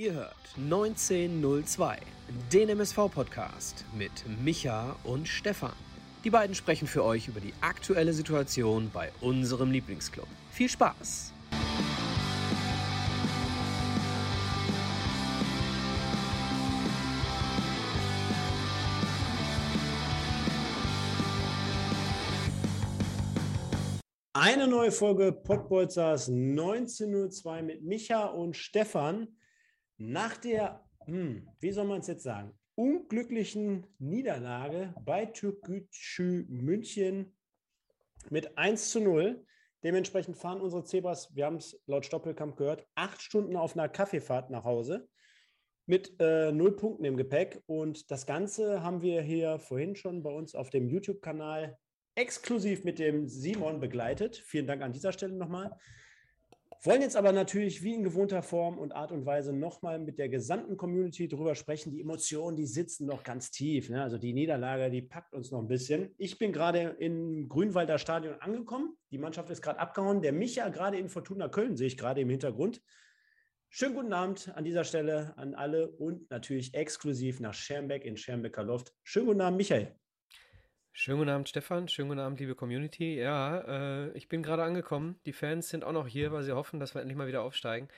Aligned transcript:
Ihr 0.00 0.14
hört 0.14 0.54
1902, 0.56 1.98
den 2.50 2.70
MSV-Podcast 2.70 3.84
mit 3.94 4.10
Micha 4.42 4.96
und 5.04 5.28
Stefan. 5.28 5.74
Die 6.24 6.30
beiden 6.30 6.54
sprechen 6.54 6.88
für 6.88 7.04
euch 7.04 7.28
über 7.28 7.38
die 7.38 7.52
aktuelle 7.60 8.14
Situation 8.14 8.90
bei 8.94 9.12
unserem 9.20 9.70
Lieblingsclub. 9.70 10.26
Viel 10.52 10.70
Spaß! 10.70 11.34
Eine 24.32 24.66
neue 24.66 24.92
Folge 24.92 25.30
Pottbolzers 25.32 26.30
1902 26.30 27.60
mit 27.60 27.82
Micha 27.82 28.24
und 28.24 28.56
Stefan. 28.56 29.28
Nach 30.02 30.38
der, 30.38 30.82
hm, 31.04 31.46
wie 31.60 31.72
soll 31.72 31.84
man 31.84 32.00
es 32.00 32.06
jetzt 32.06 32.22
sagen, 32.22 32.58
unglücklichen 32.74 33.86
Niederlage 33.98 34.94
bei 35.04 35.26
Türkgücü 35.26 36.46
München 36.48 37.36
mit 38.30 38.56
1 38.56 38.92
zu 38.92 39.00
0. 39.00 39.44
Dementsprechend 39.84 40.38
fahren 40.38 40.62
unsere 40.62 40.84
Zebras, 40.84 41.36
wir 41.36 41.44
haben 41.44 41.56
es 41.56 41.78
laut 41.84 42.06
Stoppelkamp 42.06 42.56
gehört, 42.56 42.86
acht 42.94 43.20
Stunden 43.20 43.56
auf 43.56 43.76
einer 43.76 43.90
Kaffeefahrt 43.90 44.48
nach 44.48 44.64
Hause 44.64 45.06
mit 45.84 46.18
äh, 46.18 46.50
null 46.50 46.76
Punkten 46.76 47.04
im 47.04 47.18
Gepäck. 47.18 47.62
Und 47.66 48.10
das 48.10 48.24
Ganze 48.24 48.82
haben 48.82 49.02
wir 49.02 49.20
hier 49.20 49.58
vorhin 49.58 49.96
schon 49.96 50.22
bei 50.22 50.30
uns 50.30 50.54
auf 50.54 50.70
dem 50.70 50.88
YouTube-Kanal 50.88 51.76
exklusiv 52.14 52.84
mit 52.84 52.98
dem 52.98 53.28
Simon 53.28 53.80
begleitet. 53.80 54.38
Vielen 54.38 54.66
Dank 54.66 54.80
an 54.80 54.94
dieser 54.94 55.12
Stelle 55.12 55.34
nochmal. 55.34 55.76
Wollen 56.82 57.02
jetzt 57.02 57.16
aber 57.16 57.32
natürlich 57.32 57.82
wie 57.82 57.94
in 57.94 58.02
gewohnter 58.02 58.42
Form 58.42 58.78
und 58.78 58.92
Art 58.92 59.12
und 59.12 59.26
Weise 59.26 59.52
nochmal 59.52 59.98
mit 59.98 60.18
der 60.18 60.30
gesamten 60.30 60.78
Community 60.78 61.28
drüber 61.28 61.54
sprechen. 61.54 61.90
Die 61.90 62.00
Emotionen, 62.00 62.56
die 62.56 62.64
sitzen 62.64 63.04
noch 63.04 63.22
ganz 63.22 63.50
tief. 63.50 63.90
Ne? 63.90 64.02
Also 64.02 64.16
die 64.16 64.32
Niederlage, 64.32 64.90
die 64.90 65.02
packt 65.02 65.34
uns 65.34 65.50
noch 65.50 65.60
ein 65.60 65.68
bisschen. 65.68 66.14
Ich 66.16 66.38
bin 66.38 66.54
gerade 66.54 66.96
im 66.98 67.50
Grünwalder 67.50 67.98
Stadion 67.98 68.40
angekommen. 68.40 68.96
Die 69.10 69.18
Mannschaft 69.18 69.50
ist 69.50 69.60
gerade 69.60 69.78
abgehauen. 69.78 70.22
Der 70.22 70.32
Micha 70.32 70.70
gerade 70.70 70.98
in 70.98 71.10
Fortuna 71.10 71.50
Köln 71.50 71.76
sehe 71.76 71.88
ich 71.88 71.98
gerade 71.98 72.22
im 72.22 72.30
Hintergrund. 72.30 72.82
Schönen 73.68 73.94
guten 73.94 74.14
Abend 74.14 74.50
an 74.56 74.64
dieser 74.64 74.84
Stelle 74.84 75.34
an 75.36 75.54
alle 75.54 75.90
und 75.90 76.30
natürlich 76.30 76.72
exklusiv 76.72 77.40
nach 77.40 77.52
Schermbeck 77.52 78.06
in 78.06 78.16
Schermbecker 78.16 78.64
Loft. 78.64 78.94
Schönen 79.02 79.26
guten 79.26 79.42
Abend, 79.42 79.58
Michael. 79.58 79.94
Schönen 80.92 81.18
guten 81.18 81.30
Abend, 81.30 81.48
Stefan. 81.48 81.88
Schönen 81.88 82.08
guten 82.08 82.20
Abend, 82.20 82.40
liebe 82.40 82.54
Community. 82.54 83.16
Ja, 83.16 83.60
äh, 83.60 84.10
ich 84.16 84.28
bin 84.28 84.42
gerade 84.42 84.64
angekommen. 84.64 85.18
Die 85.24 85.32
Fans 85.32 85.68
sind 85.68 85.84
auch 85.84 85.92
noch 85.92 86.06
hier, 86.06 86.32
weil 86.32 86.42
sie 86.42 86.52
hoffen, 86.52 86.80
dass 86.80 86.94
wir 86.94 87.00
endlich 87.00 87.16
mal 87.16 87.28
wieder 87.28 87.42
aufsteigen. 87.42 87.88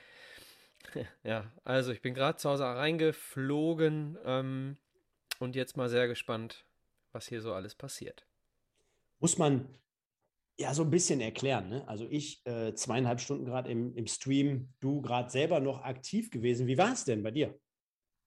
ja, 1.24 1.50
also 1.64 1.90
ich 1.90 2.02
bin 2.02 2.14
gerade 2.14 2.38
zu 2.38 2.50
Hause 2.50 2.64
reingeflogen 2.64 4.18
ähm, 4.24 4.76
und 5.38 5.56
jetzt 5.56 5.76
mal 5.76 5.88
sehr 5.88 6.06
gespannt, 6.06 6.66
was 7.12 7.26
hier 7.26 7.40
so 7.40 7.54
alles 7.54 7.74
passiert. 7.74 8.26
Muss 9.20 9.38
man 9.38 9.78
ja 10.58 10.74
so 10.74 10.82
ein 10.82 10.90
bisschen 10.90 11.20
erklären. 11.20 11.70
Ne? 11.70 11.88
Also 11.88 12.06
ich 12.08 12.44
äh, 12.46 12.74
zweieinhalb 12.74 13.20
Stunden 13.20 13.46
gerade 13.46 13.70
im, 13.70 13.96
im 13.96 14.06
Stream, 14.06 14.68
du 14.80 15.00
gerade 15.00 15.30
selber 15.30 15.60
noch 15.60 15.82
aktiv 15.82 16.30
gewesen. 16.30 16.66
Wie 16.66 16.78
war 16.78 16.92
es 16.92 17.04
denn 17.04 17.22
bei 17.22 17.30
dir? 17.30 17.58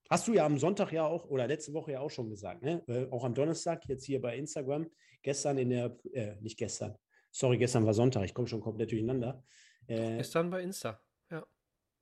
Hast 0.08 0.28
du 0.28 0.34
ja 0.34 0.46
am 0.46 0.58
Sonntag 0.58 0.92
ja 0.92 1.04
auch 1.04 1.24
oder 1.26 1.46
letzte 1.46 1.72
Woche 1.72 1.92
ja 1.92 2.00
auch 2.00 2.10
schon 2.10 2.30
gesagt, 2.30 2.62
ne? 2.62 2.82
Äh, 2.86 3.10
auch 3.10 3.24
am 3.24 3.34
Donnerstag, 3.34 3.84
jetzt 3.88 4.04
hier 4.04 4.20
bei 4.20 4.36
Instagram, 4.36 4.88
gestern 5.22 5.58
in 5.58 5.70
der, 5.70 5.98
äh, 6.12 6.36
nicht 6.40 6.58
gestern, 6.58 6.96
sorry, 7.30 7.58
gestern 7.58 7.84
war 7.86 7.94
Sonntag, 7.94 8.24
ich 8.24 8.34
komme 8.34 8.48
schon 8.48 8.60
komplett 8.60 8.92
durcheinander. 8.92 9.42
Äh, 9.86 10.18
gestern 10.18 10.50
bei 10.50 10.62
Insta, 10.62 11.00
ja. 11.30 11.44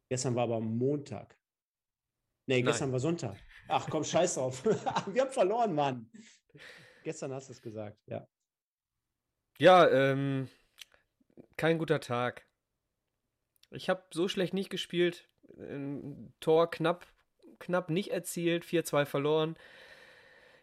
Gestern 0.09 0.35
war 0.35 0.45
aber 0.45 0.61
Montag. 0.61 1.39
Nee, 2.47 2.63
gestern 2.63 2.89
Nein. 2.89 2.93
war 2.93 3.01
Sonntag. 3.01 3.37
Ach 3.69 3.89
komm, 3.89 4.05
scheiß 4.05 4.35
drauf. 4.35 4.65
Wir 5.07 5.23
haben 5.23 5.33
verloren, 5.33 5.75
Mann. 5.75 6.11
Gestern 7.03 7.33
hast 7.33 7.49
du 7.49 7.53
es 7.53 7.63
gesagt, 7.63 7.99
ja. 8.07 8.27
Ja, 9.59 9.89
ähm, 9.89 10.49
kein 11.57 11.79
guter 11.79 12.01
Tag. 12.01 12.47
Ich 13.71 13.89
habe 13.89 14.05
so 14.13 14.29
schlecht 14.29 14.53
nicht 14.53 14.71
gespielt. 14.71 15.29
Ein 15.57 16.35
Tor 16.41 16.71
knapp 16.71 17.07
knapp 17.59 17.91
nicht 17.91 18.11
erzielt, 18.11 18.65
4-2 18.65 19.05
verloren. 19.05 19.57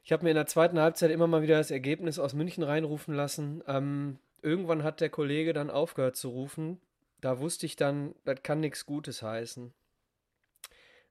Ich 0.03 0.11
habe 0.11 0.23
mir 0.23 0.31
in 0.31 0.35
der 0.35 0.47
zweiten 0.47 0.79
Halbzeit 0.79 1.11
immer 1.11 1.27
mal 1.27 1.41
wieder 1.41 1.57
das 1.57 1.71
Ergebnis 1.71 2.19
aus 2.19 2.33
München 2.33 2.63
reinrufen 2.63 3.13
lassen. 3.13 3.63
Ähm, 3.67 4.19
irgendwann 4.41 4.83
hat 4.83 5.01
der 5.01 5.09
Kollege 5.09 5.53
dann 5.53 5.69
aufgehört 5.69 6.15
zu 6.15 6.29
rufen. 6.29 6.81
Da 7.19 7.39
wusste 7.39 7.67
ich 7.67 7.75
dann, 7.75 8.15
das 8.25 8.41
kann 8.41 8.59
nichts 8.59 8.85
Gutes 8.85 9.21
heißen. 9.21 9.73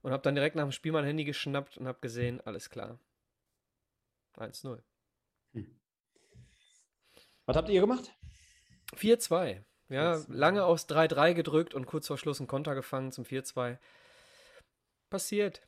Und 0.03 0.13
habe 0.13 0.23
dann 0.23 0.35
direkt 0.35 0.57
nach 0.57 0.65
dem 0.65 0.73
Spiel 0.73 0.93
mein 0.93 1.05
Handy 1.05 1.25
geschnappt 1.25 1.77
und 1.77 1.87
habe 1.87 2.01
gesehen, 2.01 2.41
alles 2.41 2.71
klar. 2.71 2.99
1-0. 4.37 4.81
Hm. 5.53 5.79
Was 7.47 7.57
habt 7.57 7.69
ihr 7.69 7.81
gemacht? 7.81 8.13
4-2. 8.97 9.63
Ja, 9.89 10.23
lange 10.29 10.65
aus 10.65 10.89
3-3 10.89 11.35
gedrückt 11.35 11.75
und 11.75 11.87
kurz 11.87 12.07
vor 12.07 12.17
Schluss 12.17 12.41
einen 12.41 12.47
Konter 12.47 12.75
gefangen 12.75 13.13
zum 13.13 13.25
4-2. 13.25 13.79
Passiert 15.11 15.63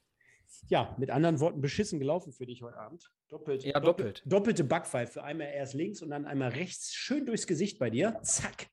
ja, 0.69 0.95
mit 0.99 1.11
anderen 1.11 1.41
Worten, 1.41 1.61
beschissen 1.61 1.99
gelaufen 1.99 2.33
für 2.33 2.47
dich 2.47 2.63
heute 2.63 2.79
Abend. 2.79 3.11
Doppelt. 3.29 3.65
Ja, 3.65 3.81
doppelt. 3.81 4.23
Doppelte 4.27 4.65
Backpfeife. 4.65 5.23
Einmal 5.23 5.49
erst 5.49 5.75
links 5.75 6.03
und 6.03 6.11
dann 6.11 6.27
einmal 6.27 6.51
rechts. 6.51 6.93
Schön 6.93 7.27
durchs 7.27 7.47
Gesicht 7.47 7.79
bei 7.79 7.91
dir. 7.91 8.19
Zack. 8.23 8.69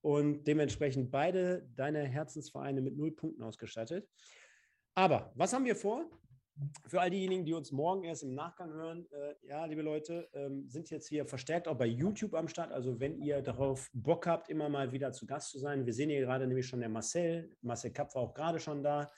Und 0.00 0.44
dementsprechend 0.44 1.10
beide 1.10 1.68
deine 1.74 2.04
Herzensvereine 2.04 2.80
mit 2.80 2.96
null 2.96 3.12
Punkten 3.12 3.42
ausgestattet. 3.42 4.08
Aber 4.94 5.32
was 5.34 5.52
haben 5.52 5.64
wir 5.64 5.76
vor? 5.76 6.08
Für 6.86 7.02
all 7.02 7.10
diejenigen, 7.10 7.44
die 7.44 7.52
uns 7.52 7.70
morgen 7.70 8.04
erst 8.04 8.22
im 8.22 8.34
Nachgang 8.34 8.72
hören, 8.72 9.06
äh, 9.10 9.34
ja, 9.46 9.66
liebe 9.66 9.82
Leute, 9.82 10.26
ähm, 10.32 10.66
sind 10.68 10.88
jetzt 10.88 11.06
hier 11.08 11.26
verstärkt 11.26 11.68
auch 11.68 11.76
bei 11.76 11.86
YouTube 11.86 12.34
am 12.34 12.48
Start. 12.48 12.72
Also 12.72 12.98
wenn 12.98 13.20
ihr 13.20 13.42
darauf 13.42 13.90
Bock 13.92 14.26
habt, 14.26 14.48
immer 14.48 14.70
mal 14.70 14.90
wieder 14.92 15.12
zu 15.12 15.26
Gast 15.26 15.50
zu 15.50 15.58
sein. 15.58 15.84
Wir 15.84 15.92
sehen 15.92 16.08
hier 16.08 16.20
gerade 16.20 16.46
nämlich 16.46 16.66
schon 16.66 16.80
der 16.80 16.88
Marcel. 16.88 17.54
Marcel 17.60 17.92
Kapp 17.92 18.14
war 18.14 18.22
auch 18.22 18.32
gerade 18.32 18.58
schon 18.58 18.82
da. 18.82 19.10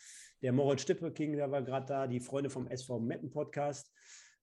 Der 0.42 0.52
Moritz 0.52 0.82
Stippe 0.82 1.12
King, 1.12 1.36
der 1.36 1.50
war 1.50 1.62
gerade 1.62 1.86
da. 1.86 2.06
Die 2.06 2.20
Freunde 2.20 2.50
vom 2.50 2.68
SV 2.68 3.00
Meppen 3.00 3.30
Podcast. 3.30 3.92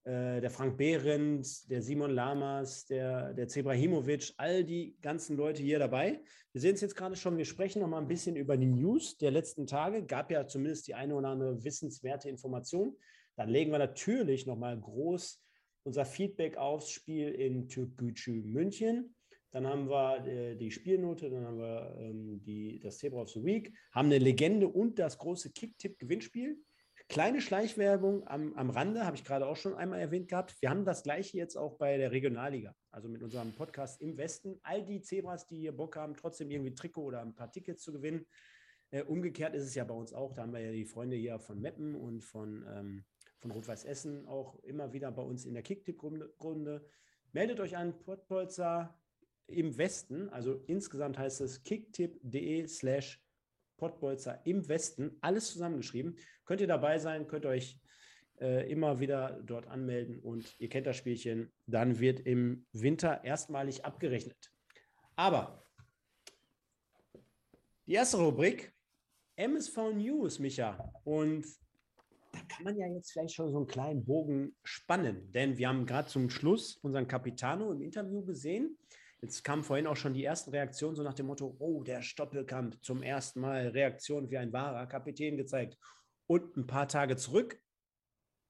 Äh, 0.03 0.41
der 0.41 0.51
Frank 0.51 0.77
Behrendt, 0.77 1.69
der 1.69 1.81
Simon 1.81 2.11
Lamas, 2.11 2.85
der, 2.85 3.33
der 3.33 3.47
Zebrahimovic, 3.47 4.33
all 4.37 4.63
die 4.63 4.95
ganzen 5.01 5.35
Leute 5.35 5.63
hier 5.63 5.79
dabei. 5.79 6.21
Wir 6.51 6.61
sehen 6.61 6.75
es 6.75 6.81
jetzt 6.81 6.95
gerade 6.95 7.15
schon, 7.15 7.37
wir 7.37 7.45
sprechen 7.45 7.81
noch 7.81 7.87
mal 7.87 8.01
ein 8.01 8.07
bisschen 8.07 8.35
über 8.35 8.55
die 8.55 8.67
News 8.67 9.17
der 9.17 9.31
letzten 9.31 9.65
Tage. 9.65 10.05
Gab 10.05 10.29
ja 10.31 10.45
zumindest 10.45 10.87
die 10.87 10.93
eine 10.93 11.15
oder 11.15 11.29
andere 11.29 11.63
wissenswerte 11.63 12.29
Information. 12.29 12.95
Dann 13.35 13.49
legen 13.49 13.71
wir 13.71 13.79
natürlich 13.79 14.45
noch 14.45 14.57
mal 14.57 14.79
groß 14.79 15.41
unser 15.83 16.05
Feedback 16.05 16.57
aufs 16.57 16.89
Spiel 16.91 17.29
in 17.29 17.67
Türkgücü 17.67 18.43
München. 18.43 19.14
Dann 19.55 19.67
haben 19.67 19.87
wir 19.87 20.27
äh, 20.27 20.55
die 20.57 20.69
Spielnote, 20.69 21.29
dann 21.29 21.45
haben 21.45 21.59
wir 21.59 21.95
ähm, 21.97 22.43
die, 22.43 22.77
das 22.77 22.97
Zebra 22.97 23.21
of 23.21 23.29
the 23.29 23.41
Week, 23.41 23.73
haben 23.93 24.07
eine 24.07 24.17
Legende 24.17 24.67
und 24.67 24.99
das 24.99 25.17
große 25.17 25.53
Kick-Tipp-Gewinnspiel. 25.53 26.57
Kleine 27.07 27.39
Schleichwerbung 27.39 28.27
am, 28.27 28.53
am 28.55 28.69
Rande, 28.69 29.05
habe 29.05 29.15
ich 29.15 29.23
gerade 29.23 29.47
auch 29.47 29.55
schon 29.55 29.73
einmal 29.73 30.01
erwähnt 30.01 30.27
gehabt. 30.27 30.61
Wir 30.61 30.69
haben 30.69 30.83
das 30.83 31.03
gleiche 31.03 31.37
jetzt 31.37 31.55
auch 31.55 31.77
bei 31.77 31.95
der 31.97 32.11
Regionalliga, 32.11 32.75
also 32.91 33.07
mit 33.07 33.23
unserem 33.23 33.53
Podcast 33.53 34.01
im 34.01 34.17
Westen. 34.17 34.59
All 34.61 34.83
die 34.85 34.99
Zebras, 34.99 35.47
die 35.47 35.59
hier 35.59 35.71
Bock 35.71 35.95
haben, 35.95 36.17
trotzdem 36.17 36.51
irgendwie 36.51 36.75
Trikot 36.75 37.03
oder 37.05 37.21
ein 37.21 37.33
paar 37.33 37.49
Tickets 37.49 37.81
zu 37.81 37.93
gewinnen. 37.93 38.25
Äh, 38.91 39.03
umgekehrt 39.03 39.55
ist 39.55 39.63
es 39.63 39.73
ja 39.73 39.85
bei 39.85 39.95
uns 39.95 40.11
auch. 40.11 40.33
Da 40.33 40.41
haben 40.41 40.51
wir 40.51 40.59
ja 40.59 40.73
die 40.73 40.83
Freunde 40.83 41.15
hier 41.15 41.39
von 41.39 41.61
Meppen 41.61 41.95
und 41.95 42.25
von, 42.25 42.65
ähm, 42.75 43.05
von 43.39 43.51
Rot-Weiß 43.51 43.85
Essen 43.85 44.27
auch 44.27 44.61
immer 44.63 44.91
wieder 44.91 45.13
bei 45.13 45.23
uns 45.23 45.45
in 45.45 45.53
der 45.53 45.63
Kicktipp-Runde. 45.63 46.85
Meldet 47.31 47.61
euch 47.61 47.77
an, 47.77 47.97
Pottbolzer 47.99 48.99
im 49.47 49.77
Westen. 49.77 50.29
Also 50.29 50.63
insgesamt 50.67 51.17
heißt 51.17 51.41
es 51.41 51.63
kicktipp.de 51.63 52.67
slash 52.67 53.21
Pottbolzer 53.77 54.45
im 54.45 54.67
Westen, 54.67 55.17
alles 55.21 55.51
zusammengeschrieben. 55.51 56.17
Könnt 56.45 56.61
ihr 56.61 56.67
dabei 56.67 56.97
sein, 56.97 57.27
könnt 57.27 57.45
euch 57.45 57.79
äh, 58.39 58.69
immer 58.71 58.99
wieder 58.99 59.41
dort 59.43 59.67
anmelden 59.67 60.19
und 60.19 60.59
ihr 60.59 60.69
kennt 60.69 60.87
das 60.87 60.97
Spielchen. 60.97 61.51
Dann 61.67 61.99
wird 61.99 62.21
im 62.21 62.65
Winter 62.71 63.23
erstmalig 63.23 63.85
abgerechnet. 63.85 64.51
Aber 65.15 65.63
die 67.85 67.93
erste 67.93 68.17
Rubrik, 68.17 68.73
MSV 69.35 69.93
News, 69.93 70.39
Micha. 70.39 70.91
Und 71.03 71.45
da 72.31 72.39
kann 72.47 72.63
man 72.63 72.77
ja 72.77 72.87
jetzt 72.87 73.11
vielleicht 73.11 73.35
schon 73.35 73.51
so 73.51 73.57
einen 73.57 73.67
kleinen 73.67 74.05
Bogen 74.05 74.55
spannen, 74.63 75.31
denn 75.31 75.57
wir 75.57 75.69
haben 75.69 75.85
gerade 75.85 76.09
zum 76.09 76.29
Schluss 76.29 76.77
unseren 76.77 77.07
Capitano 77.07 77.71
im 77.71 77.81
Interview 77.81 78.23
gesehen. 78.25 78.77
Jetzt 79.25 79.43
kamen 79.43 79.63
vorhin 79.63 79.87
auch 79.87 79.95
schon 79.95 80.13
die 80.13 80.23
ersten 80.23 80.51
Reaktionen 80.51 80.95
so 80.95 81.01
nach 81.01 81.15
dem 81.15 81.25
Motto, 81.25 81.55
oh, 81.57 81.81
der 81.81 82.03
Stoppelkamp 82.03 82.77
zum 82.83 83.01
ersten 83.01 83.39
Mal 83.39 83.69
Reaktion 83.69 84.29
wie 84.29 84.37
ein 84.37 84.53
wahrer 84.53 84.85
Kapitän 84.85 85.35
gezeigt. 85.35 85.79
Und 86.27 86.55
ein 86.55 86.67
paar 86.67 86.87
Tage 86.87 87.15
zurück, 87.15 87.59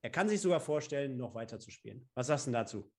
er 0.01 0.09
kann 0.09 0.27
sich 0.27 0.41
sogar 0.41 0.59
vorstellen, 0.59 1.15
noch 1.15 1.33
weiter 1.33 1.59
zu 1.59 1.71
spielen. 1.71 2.09
Was 2.13 2.27
sagst 2.27 2.47
du 2.47 2.51
dazu? 2.51 2.91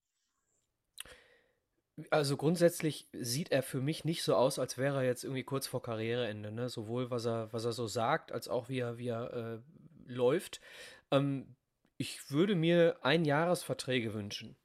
Also 2.08 2.38
grundsätzlich 2.38 3.10
sieht 3.12 3.52
er 3.52 3.62
für 3.62 3.82
mich 3.82 4.06
nicht 4.06 4.22
so 4.22 4.34
aus, 4.34 4.58
als 4.58 4.78
wäre 4.78 4.96
er 4.96 5.04
jetzt 5.04 5.24
irgendwie 5.24 5.44
kurz 5.44 5.66
vor 5.66 5.82
Karriereende, 5.82 6.52
ne? 6.52 6.70
Sowohl 6.70 7.10
was 7.10 7.26
er, 7.26 7.52
was 7.52 7.66
er 7.66 7.72
so 7.72 7.86
sagt, 7.86 8.32
als 8.32 8.48
auch 8.48 8.70
wie 8.70 8.78
er, 8.78 8.96
wie 8.96 9.08
er 9.08 9.34
äh, 9.34 9.58
läuft. 10.06 10.62
Ähm, 11.10 11.56
ich 11.98 12.30
würde 12.30 12.54
mir 12.54 12.96
Einjahresverträge 13.02 14.14
wünschen. 14.14 14.56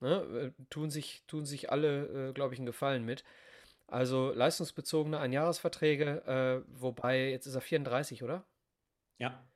Ne? 0.00 0.52
Äh, 0.58 0.62
tun, 0.70 0.90
sich, 0.90 1.24
tun 1.26 1.46
sich 1.46 1.70
alle, 1.70 2.28
äh, 2.28 2.32
glaube 2.32 2.54
ich, 2.54 2.60
einen 2.60 2.66
Gefallen 2.66 3.04
mit. 3.04 3.24
Also 3.86 4.32
leistungsbezogene 4.32 5.18
Einjahresverträge, 5.18 6.24
äh, 6.26 6.80
wobei 6.80 7.30
jetzt 7.30 7.46
ist 7.46 7.54
er 7.54 7.62
34, 7.62 8.22
oder? 8.22 8.44
Ja. 9.18 9.46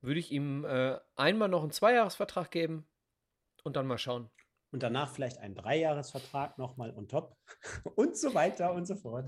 Würde 0.00 0.20
ich 0.20 0.30
ihm 0.30 0.64
äh, 0.64 0.98
einmal 1.16 1.48
noch 1.48 1.62
einen 1.62 1.72
Zweijahresvertrag 1.72 2.50
geben 2.50 2.86
und 3.64 3.76
dann 3.76 3.86
mal 3.86 3.98
schauen 3.98 4.30
und 4.72 4.82
danach 4.82 5.12
vielleicht 5.12 5.38
einen 5.38 5.54
Dreijahresvertrag 5.54 6.58
nochmal 6.58 6.94
on 6.96 7.08
top 7.08 7.36
und 7.96 8.16
so 8.16 8.34
weiter 8.34 8.72
und 8.72 8.86
so 8.86 8.96
fort. 8.96 9.26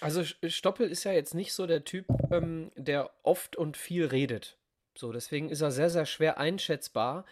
Also 0.00 0.24
Stoppel 0.24 0.88
ist 0.88 1.04
ja 1.04 1.12
jetzt 1.12 1.34
nicht 1.34 1.52
so 1.52 1.66
der 1.66 1.84
Typ, 1.84 2.06
ähm, 2.30 2.72
der 2.76 3.10
oft 3.22 3.56
und 3.56 3.76
viel 3.76 4.06
redet. 4.06 4.58
So, 4.96 5.12
deswegen 5.12 5.50
ist 5.50 5.60
er 5.60 5.70
sehr, 5.70 5.90
sehr 5.90 6.06
schwer 6.06 6.38
einschätzbar, 6.38 7.24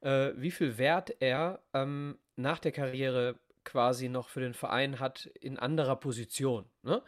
äh, 0.00 0.32
wie 0.36 0.50
viel 0.50 0.78
Wert 0.78 1.14
er 1.20 1.60
ähm, 1.72 2.18
nach 2.36 2.58
der 2.58 2.72
Karriere 2.72 3.38
quasi 3.64 4.08
noch 4.08 4.28
für 4.28 4.40
den 4.40 4.54
Verein 4.54 5.00
hat 5.00 5.26
in 5.40 5.58
anderer 5.58 5.96
Position. 5.96 6.66
Ne? 6.82 7.02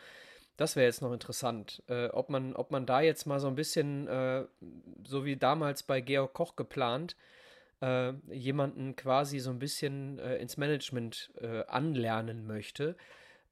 Das 0.56 0.75
wäre 0.75 0.86
jetzt 0.86 1.02
noch 1.02 1.12
interessant, 1.12 1.84
äh, 1.86 2.08
ob, 2.08 2.30
man, 2.30 2.56
ob 2.56 2.72
man 2.72 2.84
da 2.84 3.00
jetzt 3.00 3.26
mal 3.26 3.38
so 3.38 3.46
ein 3.46 3.54
bisschen, 3.54 4.08
äh, 4.08 4.44
so 5.04 5.25
wie 5.25 5.36
damals 5.36 5.84
bei 5.84 6.00
Georg 6.00 6.34
Koch 6.34 6.56
geplant, 6.56 7.16
äh, 7.80 8.12
jemanden 8.32 8.96
quasi 8.96 9.38
so 9.38 9.50
ein 9.50 9.60
bisschen 9.60 10.19
äh, 10.19 10.36
ins 10.38 10.56
Management 10.56 11.32
äh, 11.36 11.64
anlernen 11.66 12.44
möchte. 12.44 12.96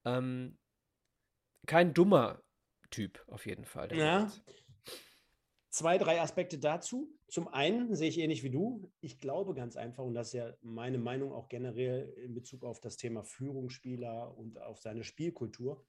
Ähm, 0.05 0.59
kein 1.67 1.95
dummer 1.95 2.43
Typ 2.91 3.25
auf 3.29 3.47
jeden 3.47 3.65
Fall. 3.65 3.95
Ja. 3.95 4.31
Zwei, 5.77 5.99
drei 5.99 6.23
Aspekte 6.23 6.57
dazu. 6.57 7.15
Zum 7.29 7.49
einen 7.49 7.95
sehe 7.95 8.09
ich 8.09 8.19
ähnlich 8.19 8.43
wie 8.43 8.49
du. 8.49 8.91
Ich 9.03 9.21
glaube 9.21 9.53
ganz 9.53 9.77
einfach, 9.77 10.05
und 10.05 10.15
das 10.15 10.29
ist 10.29 10.33
ja 10.33 10.55
meine 10.63 10.97
Meinung 10.97 11.35
auch 11.35 11.51
generell 11.51 12.15
in 12.17 12.33
Bezug 12.33 12.65
auf 12.65 12.81
das 12.81 12.97
Thema 12.97 13.25
Führungsspieler 13.25 14.35
und 14.39 14.59
auf 14.59 14.79
seine 14.79 15.05
Spielkultur. 15.05 15.85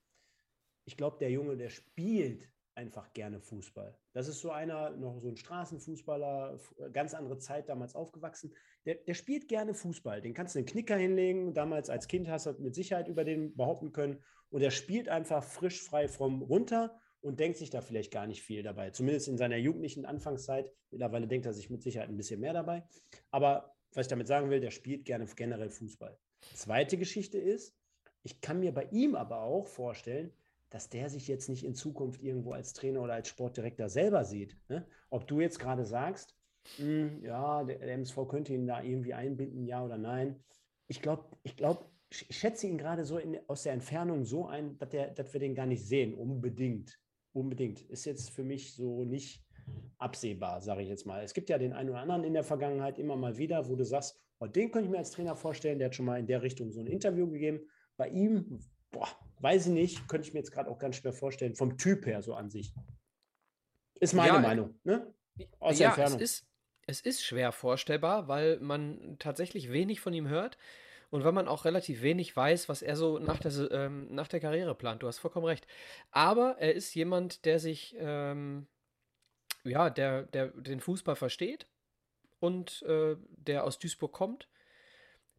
Ich 0.83 0.97
glaube, 0.97 1.19
der 1.19 1.31
Junge, 1.31 1.55
der 1.55 1.69
spielt 1.69 2.51
einfach 2.75 3.13
gerne 3.13 3.39
Fußball. 3.39 3.97
Das 4.11 4.27
ist 4.27 4.41
so 4.41 4.51
einer, 4.51 4.89
noch 4.89 5.21
so 5.21 5.29
ein 5.29 5.37
Straßenfußballer, 5.37 6.59
ganz 6.91 7.13
andere 7.13 7.37
Zeit 7.37 7.69
damals 7.69 7.95
aufgewachsen. 7.95 8.53
Der, 8.83 8.95
der 8.95 9.13
spielt 9.13 9.47
gerne 9.47 9.73
Fußball. 9.73 10.19
Den 10.21 10.33
kannst 10.33 10.53
du 10.53 10.59
einen 10.59 10.65
Knicker 10.65 10.97
hinlegen. 10.97 11.53
Damals 11.53 11.89
als 11.89 12.09
Kind 12.09 12.27
hast 12.27 12.45
du 12.45 12.51
mit 12.59 12.75
Sicherheit 12.75 13.07
über 13.07 13.23
den 13.23 13.55
behaupten 13.55 13.93
können. 13.93 14.21
Und 14.49 14.61
er 14.61 14.71
spielt 14.71 15.07
einfach 15.07 15.45
frisch, 15.45 15.81
frei 15.81 16.09
vom 16.09 16.41
runter 16.41 16.99
und 17.27 17.39
denkt 17.39 17.57
sich 17.57 17.69
da 17.69 17.81
vielleicht 17.81 18.11
gar 18.11 18.25
nicht 18.25 18.41
viel 18.41 18.63
dabei. 18.63 18.91
Zumindest 18.91 19.27
in 19.27 19.37
seiner 19.37 19.57
jugendlichen 19.57 20.05
Anfangszeit. 20.05 20.71
Mittlerweile 20.91 21.27
denkt 21.27 21.45
er 21.45 21.53
sich 21.53 21.69
mit 21.69 21.83
Sicherheit 21.83 22.09
ein 22.09 22.17
bisschen 22.17 22.39
mehr 22.39 22.53
dabei. 22.53 22.83
Aber 23.31 23.75
was 23.93 24.05
ich 24.05 24.09
damit 24.09 24.27
sagen 24.27 24.49
will, 24.49 24.59
der 24.59 24.71
spielt 24.71 25.05
gerne 25.05 25.25
generell 25.35 25.69
Fußball. 25.69 26.17
Zweite 26.53 26.97
Geschichte 26.97 27.37
ist, 27.37 27.75
ich 28.23 28.41
kann 28.41 28.59
mir 28.59 28.73
bei 28.73 28.87
ihm 28.91 29.15
aber 29.15 29.41
auch 29.41 29.67
vorstellen, 29.67 30.31
dass 30.69 30.89
der 30.89 31.09
sich 31.09 31.27
jetzt 31.27 31.49
nicht 31.49 31.63
in 31.63 31.75
Zukunft 31.75 32.21
irgendwo 32.21 32.51
als 32.51 32.73
Trainer 32.73 33.01
oder 33.01 33.13
als 33.13 33.29
Sportdirektor 33.29 33.89
selber 33.89 34.25
sieht. 34.25 34.57
Ne? 34.69 34.85
Ob 35.09 35.27
du 35.27 35.39
jetzt 35.39 35.59
gerade 35.59 35.85
sagst, 35.85 36.35
mh, 36.77 36.85
hm, 36.85 37.23
ja, 37.23 37.63
der, 37.63 37.79
der, 37.79 37.93
MSV 37.93 38.27
könnte 38.27 38.53
ihn 38.53 38.67
da 38.67 38.81
irgendwie 38.81 39.13
einbinden, 39.13 39.65
ja 39.65 39.83
oder 39.83 39.97
nein. 39.97 40.43
Ich 40.87 41.01
glaube, 41.01 41.25
ich 41.43 41.55
glaube, 41.55 41.85
ich 42.09 42.27
schätze 42.29 42.67
ihn 42.67 42.77
gerade 42.77 43.05
so 43.05 43.17
in, 43.17 43.39
aus 43.47 43.63
der 43.63 43.73
Entfernung 43.73 44.25
so 44.25 44.47
ein, 44.47 44.77
dass, 44.77 44.89
der, 44.89 45.11
dass 45.11 45.31
wir 45.33 45.39
den 45.39 45.55
gar 45.55 45.65
nicht 45.65 45.85
sehen, 45.85 46.13
unbedingt. 46.13 46.99
Unbedingt. 47.37 47.81
Ist 47.81 48.05
jetzt 48.05 48.31
für 48.31 48.43
mich 48.43 48.73
so 48.73 49.03
nicht 49.03 49.45
absehbar, 49.99 50.59
sage 50.59 50.81
ich 50.81 50.89
jetzt 50.89 51.05
mal. 51.05 51.23
Es 51.23 51.35
gibt 51.35 51.51
ja 51.51 51.59
den 51.59 51.71
einen 51.71 51.91
oder 51.91 51.99
anderen 51.99 52.23
in 52.23 52.33
der 52.33 52.43
Vergangenheit 52.43 52.97
immer 52.97 53.15
mal 53.15 53.37
wieder, 53.37 53.69
wo 53.69 53.75
du 53.75 53.85
sagst, 53.85 54.19
oh, 54.39 54.47
den 54.47 54.71
könnte 54.71 54.87
ich 54.87 54.91
mir 54.91 54.97
als 54.97 55.11
Trainer 55.11 55.35
vorstellen, 55.35 55.77
der 55.77 55.89
hat 55.89 55.95
schon 55.95 56.07
mal 56.07 56.19
in 56.19 56.25
der 56.25 56.41
Richtung 56.41 56.71
so 56.71 56.79
ein 56.79 56.87
Interview 56.87 57.29
gegeben. 57.29 57.59
Bei 57.95 58.09
ihm, 58.09 58.59
boah, 58.89 59.07
weiß 59.39 59.67
ich 59.67 59.71
nicht, 59.71 60.07
könnte 60.07 60.27
ich 60.27 60.33
mir 60.33 60.39
jetzt 60.39 60.51
gerade 60.51 60.67
auch 60.67 60.79
ganz 60.79 60.95
schwer 60.95 61.13
vorstellen, 61.13 61.53
vom 61.53 61.77
Typ 61.77 62.07
her 62.07 62.23
so 62.23 62.33
an 62.33 62.49
sich. 62.49 62.73
Ist 63.99 64.15
meine 64.15 64.33
ja, 64.33 64.39
Meinung, 64.39 64.79
ne? 64.83 65.13
Aus 65.59 65.77
ja, 65.77 65.89
Entfernung. 65.89 66.19
Es 66.19 66.39
ist, 66.39 66.47
es 66.87 67.01
ist 67.01 67.21
schwer 67.23 67.51
vorstellbar, 67.51 68.27
weil 68.27 68.59
man 68.61 69.17
tatsächlich 69.19 69.71
wenig 69.71 69.99
von 69.99 70.13
ihm 70.13 70.27
hört 70.27 70.57
und 71.09 71.23
weil 71.23 71.31
man 71.31 71.47
auch 71.47 71.65
relativ 71.65 72.01
wenig 72.01 72.35
weiß, 72.35 72.69
was 72.69 72.81
er 72.81 72.95
so 72.95 73.19
nach 73.19 73.39
der, 73.39 73.51
ähm, 73.71 74.13
nach 74.13 74.27
der 74.27 74.39
Karriere 74.39 74.75
plant. 74.75 75.03
Du 75.03 75.07
hast 75.07 75.19
vollkommen 75.19 75.45
recht. 75.45 75.67
Aber 76.11 76.57
er 76.59 76.73
ist 76.73 76.93
jemand, 76.95 77.45
der 77.45 77.59
sich, 77.59 77.95
ähm, 77.99 78.67
ja, 79.63 79.89
der, 79.89 80.23
der 80.23 80.47
den 80.47 80.79
Fußball 80.79 81.15
versteht 81.15 81.67
und 82.39 82.83
äh, 82.83 83.15
der 83.29 83.63
aus 83.63 83.79
Duisburg 83.79 84.13
kommt, 84.13 84.49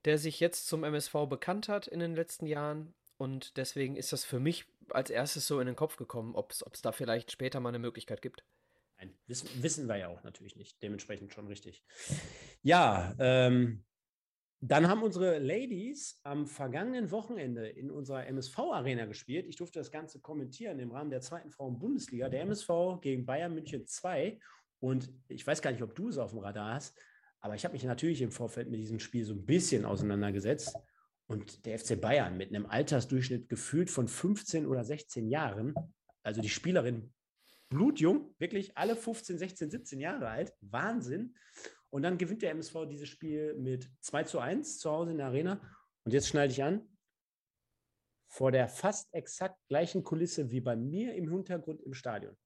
der 0.04 0.18
sich 0.18 0.40
jetzt 0.40 0.68
zum 0.68 0.84
MSV 0.84 1.12
bekannt 1.28 1.68
hat 1.68 1.86
in 1.86 2.00
den 2.00 2.14
letzten 2.14 2.46
Jahren, 2.46 2.94
und 3.18 3.56
deswegen 3.56 3.96
ist 3.96 4.12
das 4.12 4.24
für 4.24 4.38
mich 4.38 4.64
als 4.90 5.10
erstes 5.10 5.46
so 5.46 5.60
in 5.60 5.66
den 5.66 5.76
Kopf 5.76 5.96
gekommen, 5.96 6.34
ob 6.36 6.52
es 6.52 6.82
da 6.82 6.92
vielleicht 6.92 7.32
später 7.32 7.60
mal 7.60 7.70
eine 7.70 7.80
Möglichkeit 7.80 8.22
gibt. 8.22 8.44
Nein, 8.96 9.12
wissen, 9.26 9.48
wissen 9.62 9.86
wir 9.88 9.96
ja 9.96 10.08
auch 10.08 10.22
natürlich 10.22 10.56
nicht. 10.56 10.80
Dementsprechend 10.82 11.32
schon 11.34 11.48
richtig. 11.48 11.82
Ja, 12.62 13.14
ähm, 13.18 13.84
dann 14.60 14.88
haben 14.88 15.02
unsere 15.02 15.38
Ladies 15.38 16.20
am 16.24 16.46
vergangenen 16.46 17.10
Wochenende 17.12 17.68
in 17.68 17.90
unserer 17.90 18.26
MSV-Arena 18.26 19.06
gespielt. 19.06 19.46
Ich 19.46 19.56
durfte 19.56 19.78
das 19.78 19.92
Ganze 19.92 20.20
kommentieren 20.20 20.80
im 20.80 20.90
Rahmen 20.90 21.10
der 21.10 21.20
zweiten 21.20 21.50
Frauen-Bundesliga, 21.50 22.28
der 22.28 22.42
MSV 22.42 23.00
gegen 23.00 23.24
Bayern 23.24 23.54
München 23.54 23.86
2. 23.86 24.38
Und 24.80 25.12
ich 25.28 25.46
weiß 25.46 25.62
gar 25.62 25.70
nicht, 25.70 25.82
ob 25.82 25.94
du 25.94 26.08
es 26.08 26.18
auf 26.18 26.30
dem 26.30 26.40
Radar 26.40 26.74
hast, 26.74 26.98
aber 27.40 27.54
ich 27.54 27.64
habe 27.64 27.72
mich 27.72 27.84
natürlich 27.84 28.20
im 28.20 28.32
Vorfeld 28.32 28.68
mit 28.68 28.80
diesem 28.80 28.98
Spiel 28.98 29.24
so 29.24 29.34
ein 29.34 29.46
bisschen 29.46 29.84
auseinandergesetzt. 29.84 30.76
Und 31.26 31.66
der 31.66 31.78
FC 31.78 32.00
Bayern 32.00 32.36
mit 32.36 32.48
einem 32.48 32.66
Altersdurchschnitt 32.66 33.48
gefühlt 33.48 33.90
von 33.90 34.08
15 34.08 34.66
oder 34.66 34.82
16 34.82 35.28
Jahren, 35.28 35.74
also 36.22 36.40
die 36.40 36.48
Spielerin 36.48 37.12
blutjung, 37.68 38.34
wirklich 38.38 38.76
alle 38.76 38.96
15, 38.96 39.38
16, 39.38 39.70
17 39.70 40.00
Jahre 40.00 40.28
alt, 40.28 40.54
Wahnsinn. 40.62 41.36
Und 41.90 42.02
dann 42.02 42.18
gewinnt 42.18 42.42
der 42.42 42.50
MSV 42.50 42.86
dieses 42.88 43.08
Spiel 43.08 43.54
mit 43.54 43.90
2 44.00 44.24
zu 44.24 44.38
1 44.38 44.78
zu 44.78 44.90
Hause 44.90 45.12
in 45.12 45.18
der 45.18 45.26
Arena. 45.26 45.60
Und 46.04 46.12
jetzt 46.12 46.28
schneide 46.28 46.52
ich 46.52 46.62
an, 46.62 46.86
vor 48.28 48.52
der 48.52 48.68
fast 48.68 49.12
exakt 49.12 49.58
gleichen 49.68 50.04
Kulisse 50.04 50.50
wie 50.50 50.60
bei 50.60 50.76
mir 50.76 51.14
im 51.14 51.30
Hintergrund 51.30 51.82
im 51.82 51.94
Stadion. 51.94 52.36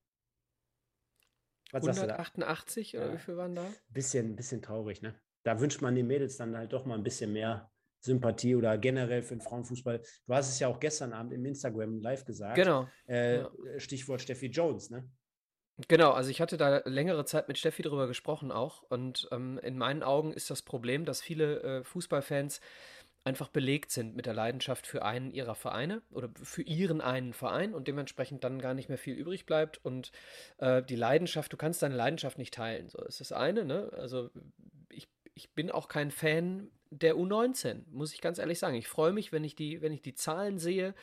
Was 1.72 1.86
188 1.86 2.96
oder 2.96 3.06
ja. 3.06 3.14
wie 3.14 3.18
viel 3.18 3.36
waren 3.36 3.54
da? 3.54 3.66
Bisschen, 3.88 4.36
bisschen 4.36 4.62
traurig, 4.62 5.00
ne? 5.02 5.18
Da 5.42 5.58
wünscht 5.58 5.80
man 5.80 5.94
den 5.94 6.06
Mädels 6.06 6.36
dann 6.36 6.56
halt 6.56 6.72
doch 6.72 6.84
mal 6.84 6.96
ein 6.96 7.02
bisschen 7.02 7.32
mehr 7.32 7.72
Sympathie 8.00 8.54
oder 8.54 8.76
generell 8.78 9.22
für 9.22 9.34
den 9.34 9.40
Frauenfußball. 9.40 10.02
Du 10.26 10.34
hast 10.34 10.50
es 10.50 10.58
ja 10.58 10.68
auch 10.68 10.78
gestern 10.78 11.12
Abend 11.12 11.32
im 11.32 11.44
Instagram 11.46 12.00
live 12.00 12.24
gesagt. 12.24 12.56
Genau. 12.56 12.88
Äh, 13.06 13.38
ja. 13.38 13.50
Stichwort 13.78 14.20
Steffi 14.20 14.46
Jones, 14.46 14.90
ne? 14.90 15.08
Genau, 15.88 16.12
also 16.12 16.30
ich 16.30 16.40
hatte 16.40 16.56
da 16.56 16.82
längere 16.84 17.24
Zeit 17.24 17.48
mit 17.48 17.58
Steffi 17.58 17.82
drüber 17.82 18.06
gesprochen 18.06 18.52
auch. 18.52 18.82
Und 18.88 19.28
ähm, 19.32 19.58
in 19.62 19.78
meinen 19.78 20.02
Augen 20.02 20.32
ist 20.32 20.50
das 20.50 20.62
Problem, 20.62 21.04
dass 21.04 21.22
viele 21.22 21.60
äh, 21.62 21.84
Fußballfans 21.84 22.60
einfach 23.24 23.48
belegt 23.48 23.90
sind 23.90 24.16
mit 24.16 24.26
der 24.26 24.34
Leidenschaft 24.34 24.86
für 24.86 25.02
einen 25.04 25.30
ihrer 25.30 25.54
Vereine 25.54 26.02
oder 26.10 26.28
für 26.42 26.62
ihren 26.62 27.00
einen 27.00 27.32
Verein 27.32 27.72
und 27.74 27.86
dementsprechend 27.88 28.42
dann 28.44 28.60
gar 28.60 28.74
nicht 28.74 28.88
mehr 28.88 28.98
viel 28.98 29.14
übrig 29.14 29.46
bleibt. 29.46 29.80
Und 29.84 30.12
äh, 30.58 30.82
die 30.82 30.96
Leidenschaft, 30.96 31.52
du 31.52 31.56
kannst 31.56 31.82
deine 31.82 31.96
Leidenschaft 31.96 32.38
nicht 32.38 32.54
teilen. 32.54 32.88
So 32.88 33.02
ist 33.04 33.20
das 33.20 33.32
eine, 33.32 33.64
ne? 33.64 33.90
Also 33.96 34.30
ich, 34.90 35.08
ich 35.34 35.50
bin 35.54 35.70
auch 35.70 35.88
kein 35.88 36.10
Fan 36.10 36.70
der 36.90 37.16
U19, 37.16 37.84
muss 37.90 38.12
ich 38.12 38.20
ganz 38.20 38.38
ehrlich 38.38 38.58
sagen. 38.58 38.74
Ich 38.76 38.88
freue 38.88 39.12
mich, 39.12 39.32
wenn 39.32 39.44
ich 39.44 39.54
die, 39.54 39.80
wenn 39.80 39.92
ich 39.92 40.02
die 40.02 40.14
Zahlen 40.14 40.58
sehe, 40.58 40.94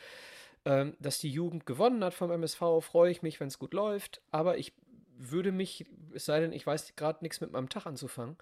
ähm, 0.64 0.96
dass 0.98 1.18
die 1.18 1.30
Jugend 1.30 1.66
gewonnen 1.66 2.04
hat 2.04 2.14
vom 2.14 2.30
MSV, 2.30 2.60
freue 2.80 3.10
ich 3.10 3.22
mich, 3.22 3.40
wenn 3.40 3.48
es 3.48 3.58
gut 3.58 3.74
läuft. 3.74 4.20
Aber 4.30 4.58
ich 4.58 4.72
würde 5.16 5.52
mich, 5.52 5.86
es 6.14 6.24
sei 6.24 6.40
denn, 6.40 6.52
ich 6.52 6.66
weiß 6.66 6.96
gerade 6.96 7.18
nichts 7.22 7.40
mit 7.40 7.52
meinem 7.52 7.68
Tag 7.68 7.86
anzufangen, 7.86 8.36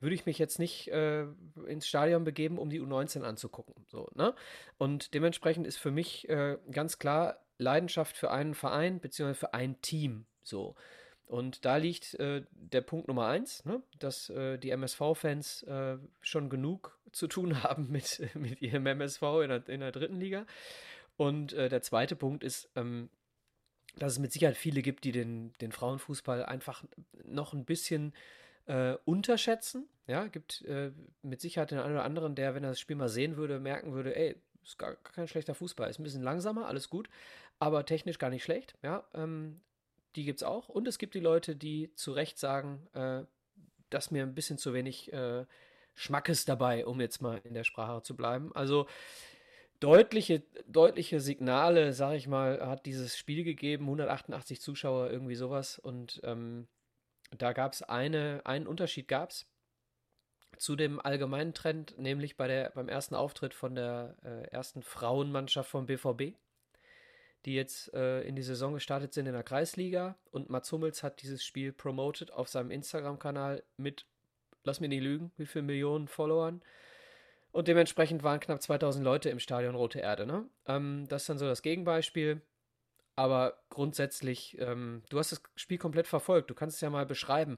würde 0.00 0.14
ich 0.14 0.26
mich 0.26 0.38
jetzt 0.38 0.58
nicht 0.58 0.88
äh, 0.88 1.26
ins 1.66 1.86
Stadion 1.86 2.24
begeben, 2.24 2.58
um 2.58 2.70
die 2.70 2.80
U19 2.80 3.22
anzugucken. 3.22 3.74
So, 3.86 4.08
ne? 4.14 4.34
Und 4.78 5.14
dementsprechend 5.14 5.66
ist 5.66 5.78
für 5.78 5.90
mich 5.90 6.28
äh, 6.28 6.58
ganz 6.70 6.98
klar 6.98 7.38
Leidenschaft 7.58 8.16
für 8.16 8.30
einen 8.30 8.54
Verein 8.54 9.00
beziehungsweise 9.00 9.40
für 9.40 9.54
ein 9.54 9.80
Team. 9.80 10.26
So. 10.42 10.74
Und 11.26 11.64
da 11.64 11.76
liegt 11.76 12.14
äh, 12.14 12.42
der 12.52 12.82
Punkt 12.82 13.08
Nummer 13.08 13.26
eins, 13.26 13.64
ne? 13.64 13.82
dass 13.98 14.30
äh, 14.30 14.58
die 14.58 14.70
MSV-Fans 14.70 15.64
äh, 15.64 15.96
schon 16.20 16.50
genug 16.50 16.98
zu 17.12 17.26
tun 17.26 17.62
haben 17.62 17.90
mit, 17.90 18.22
mit 18.34 18.62
ihrem 18.62 18.86
MSV 18.86 19.22
in 19.42 19.48
der, 19.48 19.68
in 19.68 19.80
der 19.80 19.92
dritten 19.92 20.20
Liga. 20.20 20.46
Und 21.16 21.52
äh, 21.52 21.68
der 21.68 21.82
zweite 21.82 22.16
Punkt 22.16 22.44
ist, 22.44 22.68
ähm, 22.76 23.08
dass 23.96 24.12
es 24.12 24.18
mit 24.18 24.32
Sicherheit 24.32 24.56
viele 24.56 24.82
gibt, 24.82 25.04
die 25.04 25.12
den, 25.12 25.52
den 25.60 25.72
Frauenfußball 25.72 26.44
einfach 26.44 26.84
noch 27.24 27.54
ein 27.54 27.64
bisschen 27.64 28.12
äh, 28.66 28.96
unterschätzen. 29.04 29.88
Ja, 30.06 30.26
gibt 30.26 30.62
äh, 30.62 30.92
mit 31.22 31.40
Sicherheit 31.40 31.70
den 31.70 31.78
einen 31.78 31.94
oder 31.94 32.04
anderen, 32.04 32.34
der, 32.34 32.54
wenn 32.54 32.62
er 32.62 32.70
das 32.70 32.80
Spiel 32.80 32.96
mal 32.96 33.08
sehen 33.08 33.36
würde, 33.36 33.58
merken 33.58 33.92
würde, 33.92 34.14
ey, 34.14 34.36
ist 34.62 34.78
gar 34.78 34.96
kein 34.96 35.28
schlechter 35.28 35.54
Fußball. 35.54 35.88
Ist 35.88 35.98
ein 35.98 36.04
bisschen 36.04 36.22
langsamer, 36.22 36.66
alles 36.66 36.90
gut, 36.90 37.08
aber 37.58 37.86
technisch 37.86 38.18
gar 38.18 38.30
nicht 38.30 38.44
schlecht. 38.44 38.74
Ja, 38.82 39.04
ähm, 39.14 39.60
die 40.16 40.24
gibt 40.24 40.40
es 40.40 40.42
auch. 40.42 40.68
Und 40.68 40.88
es 40.88 40.98
gibt 40.98 41.14
die 41.14 41.20
Leute, 41.20 41.56
die 41.56 41.92
zu 41.94 42.12
Recht 42.12 42.38
sagen, 42.38 42.86
äh, 42.92 43.24
dass 43.90 44.10
mir 44.10 44.22
ein 44.22 44.34
bisschen 44.34 44.58
zu 44.58 44.74
wenig 44.74 45.12
äh, 45.12 45.46
Schmackes 45.94 46.44
dabei, 46.44 46.84
um 46.86 47.00
jetzt 47.00 47.22
mal 47.22 47.40
in 47.44 47.54
der 47.54 47.64
Sprache 47.64 48.02
zu 48.02 48.16
bleiben. 48.16 48.54
Also 48.54 48.86
deutliche, 49.80 50.42
deutliche 50.66 51.20
Signale, 51.20 51.92
sag 51.92 52.14
ich 52.14 52.28
mal, 52.28 52.66
hat 52.66 52.86
dieses 52.86 53.16
Spiel 53.16 53.44
gegeben. 53.44 53.84
188 53.84 54.60
Zuschauer, 54.60 55.10
irgendwie 55.10 55.34
sowas. 55.34 55.78
Und 55.78 56.20
ähm, 56.24 56.66
da 57.36 57.52
gab 57.52 57.72
es 57.72 57.82
eine, 57.82 58.40
einen 58.44 58.66
Unterschied 58.66 59.08
gab 59.08 59.30
es 59.30 59.46
zu 60.58 60.76
dem 60.76 61.00
allgemeinen 61.00 61.54
Trend, 61.54 61.98
nämlich 61.98 62.36
bei 62.36 62.48
der, 62.48 62.70
beim 62.70 62.88
ersten 62.88 63.14
Auftritt 63.14 63.54
von 63.54 63.74
der 63.74 64.16
äh, 64.24 64.48
ersten 64.50 64.82
Frauenmannschaft 64.82 65.70
vom 65.70 65.86
BVB, 65.86 66.34
die 67.44 67.54
jetzt 67.54 67.92
äh, 67.94 68.22
in 68.22 68.36
die 68.36 68.42
Saison 68.42 68.74
gestartet 68.74 69.12
sind 69.12 69.26
in 69.26 69.34
der 69.34 69.42
Kreisliga. 69.42 70.16
Und 70.30 70.48
Mats 70.48 70.72
Hummels 70.72 71.02
hat 71.02 71.22
dieses 71.22 71.44
Spiel 71.44 71.72
promoted 71.72 72.32
auf 72.32 72.48
seinem 72.48 72.70
Instagram-Kanal 72.70 73.62
mit, 73.76 74.06
lass 74.64 74.80
mir 74.80 74.88
nicht 74.88 75.02
lügen, 75.02 75.32
wie 75.36 75.46
viele 75.46 75.64
Millionen 75.64 76.08
Followern. 76.08 76.62
Und 77.56 77.68
dementsprechend 77.68 78.22
waren 78.22 78.38
knapp 78.38 78.60
2000 78.60 79.02
Leute 79.02 79.30
im 79.30 79.38
Stadion 79.38 79.76
Rote 79.76 79.98
Erde. 79.98 80.26
Ne? 80.26 80.46
Ähm, 80.66 81.06
das 81.08 81.22
ist 81.22 81.30
dann 81.30 81.38
so 81.38 81.46
das 81.46 81.62
Gegenbeispiel. 81.62 82.42
Aber 83.14 83.62
grundsätzlich, 83.70 84.58
ähm, 84.60 85.02
du 85.08 85.18
hast 85.18 85.32
das 85.32 85.42
Spiel 85.54 85.78
komplett 85.78 86.06
verfolgt. 86.06 86.50
Du 86.50 86.54
kannst 86.54 86.76
es 86.76 86.82
ja 86.82 86.90
mal 86.90 87.06
beschreiben. 87.06 87.56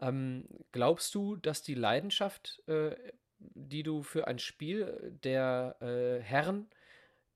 Ähm, 0.00 0.46
glaubst 0.70 1.12
du, 1.16 1.34
dass 1.34 1.62
die 1.62 1.74
Leidenschaft, 1.74 2.62
äh, 2.68 2.94
die 3.40 3.82
du 3.82 4.04
für 4.04 4.28
ein 4.28 4.38
Spiel 4.38 5.18
der 5.24 5.74
äh, 5.80 6.22
Herren 6.22 6.70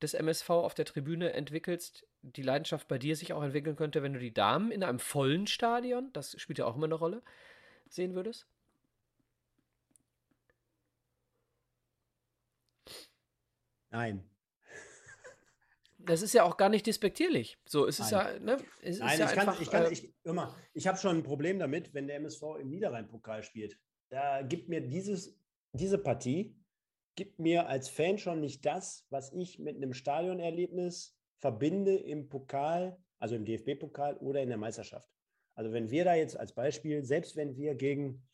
des 0.01 0.13
MSV 0.13 0.49
auf 0.51 0.73
der 0.73 0.85
Tribüne 0.85 1.33
entwickelst, 1.33 2.07
die 2.21 2.43
Leidenschaft 2.43 2.87
bei 2.87 2.97
dir 2.97 3.17
sich 3.17 3.33
auch 3.33 3.43
entwickeln 3.43 3.75
könnte, 3.75 4.03
wenn 4.03 4.13
du 4.13 4.19
die 4.19 4.33
Damen 4.33 4.71
in 4.71 4.85
einem 4.85 4.99
vollen 4.99 5.47
Stadion, 5.47 6.13
das 6.13 6.39
spielt 6.39 6.59
ja 6.59 6.65
auch 6.65 6.77
immer 6.77 6.85
eine 6.85 6.95
Rolle, 6.95 7.23
sehen 7.89 8.15
würdest? 8.15 8.47
Nein. 13.95 14.29
Das 15.99 16.21
ist 16.21 16.33
ja 16.33 16.43
auch 16.43 16.57
gar 16.57 16.67
nicht 16.67 16.85
despektierlich. 16.85 17.57
So, 17.65 17.87
es 17.87 17.99
ist 17.99 18.11
Nein. 18.11 18.45
ja, 18.45 18.55
ne? 18.57 18.63
Es 18.81 18.99
Nein, 18.99 19.13
ist 19.13 19.19
ja 19.19 19.25
ich 19.25 19.31
kann, 19.31 19.49
einfach, 19.49 19.61
ich, 19.61 19.71
kann, 19.71 19.85
äh, 19.85 19.91
ich, 19.91 20.13
immer, 20.23 20.55
ich 20.73 20.85
habe 20.85 20.97
schon 20.97 21.17
ein 21.17 21.23
Problem 21.23 21.59
damit, 21.59 21.93
wenn 21.93 22.05
der 22.07 22.17
MSV 22.17 22.43
im 22.59 22.69
Niederrhein-Pokal 22.69 23.41
spielt. 23.43 23.79
Da 24.09 24.41
gibt 24.41 24.67
mir 24.67 24.81
dieses, 24.81 25.39
diese 25.71 25.97
Partie, 25.97 26.55
gibt 27.15 27.39
mir 27.39 27.67
als 27.69 27.87
Fan 27.87 28.17
schon 28.17 28.41
nicht 28.41 28.65
das, 28.65 29.07
was 29.09 29.31
ich 29.31 29.59
mit 29.59 29.77
einem 29.77 29.93
Stadionerlebnis 29.93 31.17
verbinde 31.37 31.95
im 31.95 32.27
Pokal, 32.27 32.97
also 33.19 33.35
im 33.35 33.45
DFB-Pokal 33.45 34.17
oder 34.17 34.41
in 34.41 34.49
der 34.49 34.57
Meisterschaft. 34.57 35.09
Also 35.55 35.71
wenn 35.71 35.89
wir 35.89 36.03
da 36.03 36.15
jetzt 36.15 36.37
als 36.37 36.53
Beispiel, 36.53 37.05
selbst 37.05 37.37
wenn 37.37 37.55
wir 37.55 37.75
gegen, 37.75 38.27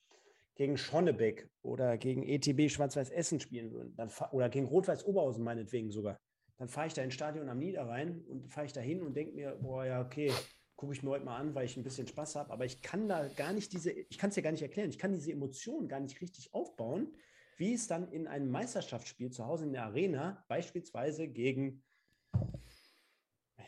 gegen 0.55 0.77
Schonnebeck 0.77 1.49
oder 1.61 1.97
gegen 1.97 2.23
ETB 2.23 2.69
Schwarz-Weiß 2.69 3.09
Essen 3.09 3.39
spielen 3.39 3.71
würden, 3.71 3.95
dann, 3.95 4.09
oder 4.31 4.49
gegen 4.49 4.67
Rot-Weiß 4.67 5.05
Oberhausen 5.05 5.43
meinetwegen 5.43 5.91
sogar, 5.91 6.19
dann 6.57 6.67
fahre 6.67 6.87
ich 6.87 6.93
da 6.93 7.01
ins 7.01 7.13
Stadion 7.13 7.49
am 7.49 7.59
Niederrhein 7.59 8.21
und 8.27 8.47
fahre 8.47 8.67
ich 8.67 8.73
da 8.73 8.81
hin 8.81 9.01
und 9.01 9.15
denke 9.15 9.33
mir, 9.33 9.57
boah, 9.61 9.85
ja, 9.85 10.01
okay, 10.01 10.31
gucke 10.75 10.93
ich 10.93 11.03
mir 11.03 11.11
heute 11.11 11.25
mal 11.25 11.37
an, 11.37 11.53
weil 11.55 11.65
ich 11.65 11.77
ein 11.77 11.83
bisschen 11.83 12.07
Spaß 12.07 12.35
habe. 12.35 12.51
Aber 12.51 12.65
ich 12.65 12.81
kann 12.81 13.07
da 13.07 13.27
gar 13.29 13.53
nicht 13.53 13.71
diese, 13.73 13.91
ich 13.91 14.17
kann 14.17 14.29
es 14.29 14.35
dir 14.35 14.41
gar 14.41 14.51
nicht 14.51 14.61
erklären, 14.61 14.89
ich 14.89 14.99
kann 14.99 15.13
diese 15.13 15.31
Emotionen 15.31 15.87
gar 15.87 15.99
nicht 15.99 16.19
richtig 16.21 16.53
aufbauen, 16.53 17.13
wie 17.57 17.73
es 17.73 17.87
dann 17.87 18.11
in 18.11 18.27
einem 18.27 18.49
Meisterschaftsspiel 18.49 19.29
zu 19.29 19.45
Hause 19.45 19.65
in 19.65 19.73
der 19.73 19.85
Arena, 19.85 20.43
beispielsweise 20.47 21.27
gegen, 21.27 21.83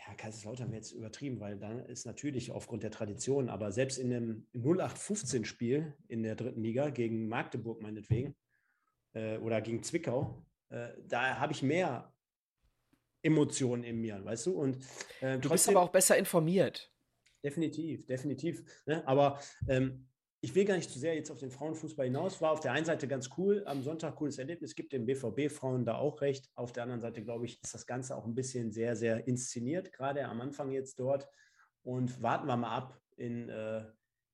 ja, 0.05 0.13
Kaiserslautern 0.15 0.67
wäre 0.69 0.77
jetzt 0.77 0.91
übertrieben, 0.91 1.39
weil 1.39 1.57
dann 1.57 1.85
ist 1.85 2.05
natürlich 2.05 2.51
aufgrund 2.51 2.83
der 2.83 2.91
Tradition, 2.91 3.49
aber 3.49 3.71
selbst 3.71 3.97
in 3.97 4.13
einem 4.13 4.47
0815-Spiel 4.53 5.93
in 6.07 6.23
der 6.23 6.35
dritten 6.35 6.61
Liga 6.61 6.89
gegen 6.89 7.27
Magdeburg 7.27 7.81
meinetwegen 7.81 8.35
äh, 9.13 9.37
oder 9.37 9.61
gegen 9.61 9.81
Zwickau, 9.83 10.45
äh, 10.69 10.89
da 11.07 11.39
habe 11.39 11.53
ich 11.53 11.63
mehr 11.63 12.13
Emotionen 13.21 13.83
in 13.83 14.01
mir, 14.01 14.23
weißt 14.23 14.47
du? 14.47 14.59
Und 14.59 14.77
äh, 15.21 15.39
du 15.39 15.49
bist 15.49 15.69
aber 15.69 15.81
auch 15.81 15.91
besser 15.91 16.17
informiert. 16.17 16.91
Definitiv, 17.43 18.05
definitiv. 18.05 18.63
Ne? 18.85 19.05
Aber 19.07 19.39
ähm, 19.67 20.07
ich 20.43 20.53
will 20.55 20.65
gar 20.65 20.75
nicht 20.75 20.91
zu 20.91 20.99
sehr 20.99 21.15
jetzt 21.15 21.31
auf 21.31 21.37
den 21.37 21.51
Frauenfußball 21.51 22.05
hinaus. 22.05 22.41
War 22.41 22.51
auf 22.51 22.59
der 22.59 22.73
einen 22.73 22.83
Seite 22.83 23.07
ganz 23.07 23.29
cool, 23.37 23.63
am 23.65 23.81
Sonntag 23.81 24.17
cooles 24.17 24.37
Erlebnis, 24.37 24.75
gibt 24.75 24.91
den 24.91 25.05
BVB-Frauen 25.05 25.85
da 25.85 25.95
auch 25.95 26.19
recht. 26.19 26.51
Auf 26.55 26.73
der 26.73 26.83
anderen 26.83 26.99
Seite, 26.99 27.23
glaube 27.23 27.45
ich, 27.45 27.63
ist 27.63 27.73
das 27.73 27.85
Ganze 27.85 28.17
auch 28.17 28.25
ein 28.25 28.35
bisschen 28.35 28.69
sehr, 28.73 28.97
sehr 28.97 29.25
inszeniert, 29.25 29.93
gerade 29.93 30.25
am 30.25 30.41
Anfang 30.41 30.71
jetzt 30.71 30.99
dort. 30.99 31.29
Und 31.81 32.21
warten 32.21 32.45
wir 32.47 32.57
mal 32.57 32.75
ab 32.75 32.99
in, 33.15 33.47
äh, 33.47 33.85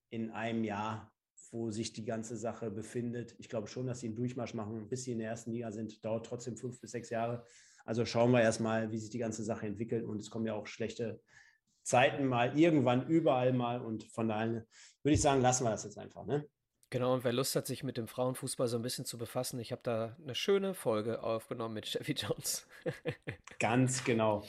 in 0.09 0.31
einem 0.31 0.63
Jahr, 0.63 1.13
wo 1.51 1.69
sich 1.69 1.93
die 1.93 2.05
ganze 2.05 2.37
Sache 2.37 2.71
befindet. 2.71 3.35
Ich 3.37 3.47
glaube 3.47 3.67
schon, 3.67 3.85
dass 3.85 3.99
sie 3.99 4.07
einen 4.07 4.15
Durchmarsch 4.15 4.55
machen, 4.55 4.89
bis 4.89 5.03
sie 5.03 5.11
in 5.11 5.19
der 5.19 5.29
ersten 5.29 5.51
Liga 5.51 5.71
sind. 5.71 6.03
Dauert 6.03 6.25
trotzdem 6.25 6.57
fünf 6.57 6.81
bis 6.81 6.89
sechs 6.89 7.11
Jahre. 7.11 7.45
Also 7.85 8.03
schauen 8.05 8.31
wir 8.31 8.41
erstmal, 8.41 8.91
wie 8.91 8.97
sich 8.97 9.11
die 9.11 9.19
ganze 9.19 9.43
Sache 9.43 9.67
entwickelt. 9.67 10.05
Und 10.05 10.19
es 10.19 10.31
kommen 10.31 10.47
ja 10.47 10.55
auch 10.55 10.65
schlechte 10.65 11.21
Zeiten 11.89 12.27
mal 12.27 12.57
irgendwann 12.57 13.07
überall 13.07 13.51
mal. 13.51 13.81
Und 13.81 14.03
von 14.03 14.27
daher 14.27 14.65
würde 15.03 15.13
ich 15.15 15.21
sagen, 15.21 15.41
lassen 15.41 15.63
wir 15.63 15.71
das 15.71 15.83
jetzt 15.83 15.97
einfach. 15.97 16.25
Ne? 16.25 16.47
Genau, 16.91 17.13
und 17.15 17.23
wer 17.23 17.33
Lust 17.33 17.55
hat, 17.55 17.65
sich 17.65 17.83
mit 17.83 17.97
dem 17.97 18.07
Frauenfußball 18.07 18.67
so 18.67 18.77
ein 18.77 18.83
bisschen 18.83 19.05
zu 19.05 19.17
befassen, 19.17 19.59
ich 19.59 19.71
habe 19.71 19.81
da 19.83 20.15
eine 20.21 20.35
schöne 20.35 20.73
Folge 20.75 21.23
aufgenommen 21.23 21.73
mit 21.73 21.87
Steffi 21.87 22.13
Jones. 22.13 22.67
Ganz 23.59 24.03
genau. 24.03 24.43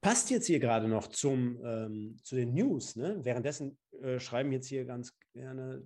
Passt 0.00 0.30
jetzt 0.30 0.46
hier 0.46 0.60
gerade 0.60 0.88
noch 0.88 1.08
zum, 1.08 1.64
ähm, 1.64 2.18
zu 2.22 2.36
den 2.36 2.52
News. 2.54 2.96
Ne? 2.96 3.18
Währenddessen 3.24 3.78
äh, 4.02 4.20
schreiben 4.20 4.52
jetzt 4.52 4.68
hier 4.68 4.84
ganz 4.84 5.18
gerne 5.32 5.84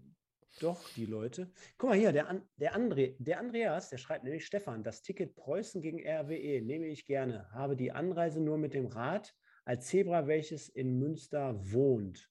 doch 0.59 0.89
die 0.91 1.07
Leute. 1.07 1.51
Guck 1.79 1.91
mal 1.91 1.99
hier, 1.99 2.13
der, 2.13 2.29
An 2.29 2.43
der, 2.57 2.77
André, 2.77 3.15
der 3.19 3.39
Andreas, 3.39 3.89
der 3.89 3.99
schreibt 3.99 4.25
nämlich, 4.25 4.45
Stefan, 4.45 4.83
das 4.83 5.03
Ticket 5.03 5.37
Preußen 5.37 5.81
gegen 5.81 6.01
RWE 6.07 6.61
nehme 6.61 6.87
ich 6.87 7.07
gerne. 7.07 7.51
Habe 7.53 7.77
die 7.77 7.93
Anreise 7.93 8.41
nur 8.41 8.59
mit 8.59 8.75
dem 8.75 8.87
Rad 8.87 9.35
als 9.65 9.87
Zebra, 9.87 10.27
welches 10.27 10.69
in 10.69 10.99
Münster 10.99 11.55
wohnt. 11.73 12.31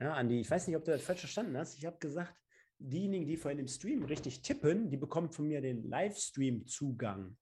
Ja, 0.00 0.14
Andi, 0.14 0.40
ich 0.40 0.50
weiß 0.50 0.66
nicht, 0.66 0.76
ob 0.76 0.84
du 0.84 0.90
das 0.90 1.02
falsch 1.02 1.20
verstanden 1.20 1.56
hast. 1.56 1.78
Ich 1.78 1.86
habe 1.86 1.98
gesagt, 1.98 2.34
diejenigen, 2.78 3.26
die 3.26 3.36
vorhin 3.36 3.60
im 3.60 3.68
Stream 3.68 4.02
richtig 4.02 4.42
tippen, 4.42 4.90
die 4.90 4.96
bekommen 4.96 5.30
von 5.30 5.46
mir 5.46 5.60
den 5.60 5.84
Livestream-Zugang. 5.84 7.36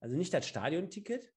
Also 0.00 0.16
nicht 0.16 0.32
das 0.32 0.46
Stadionticket. 0.46 1.30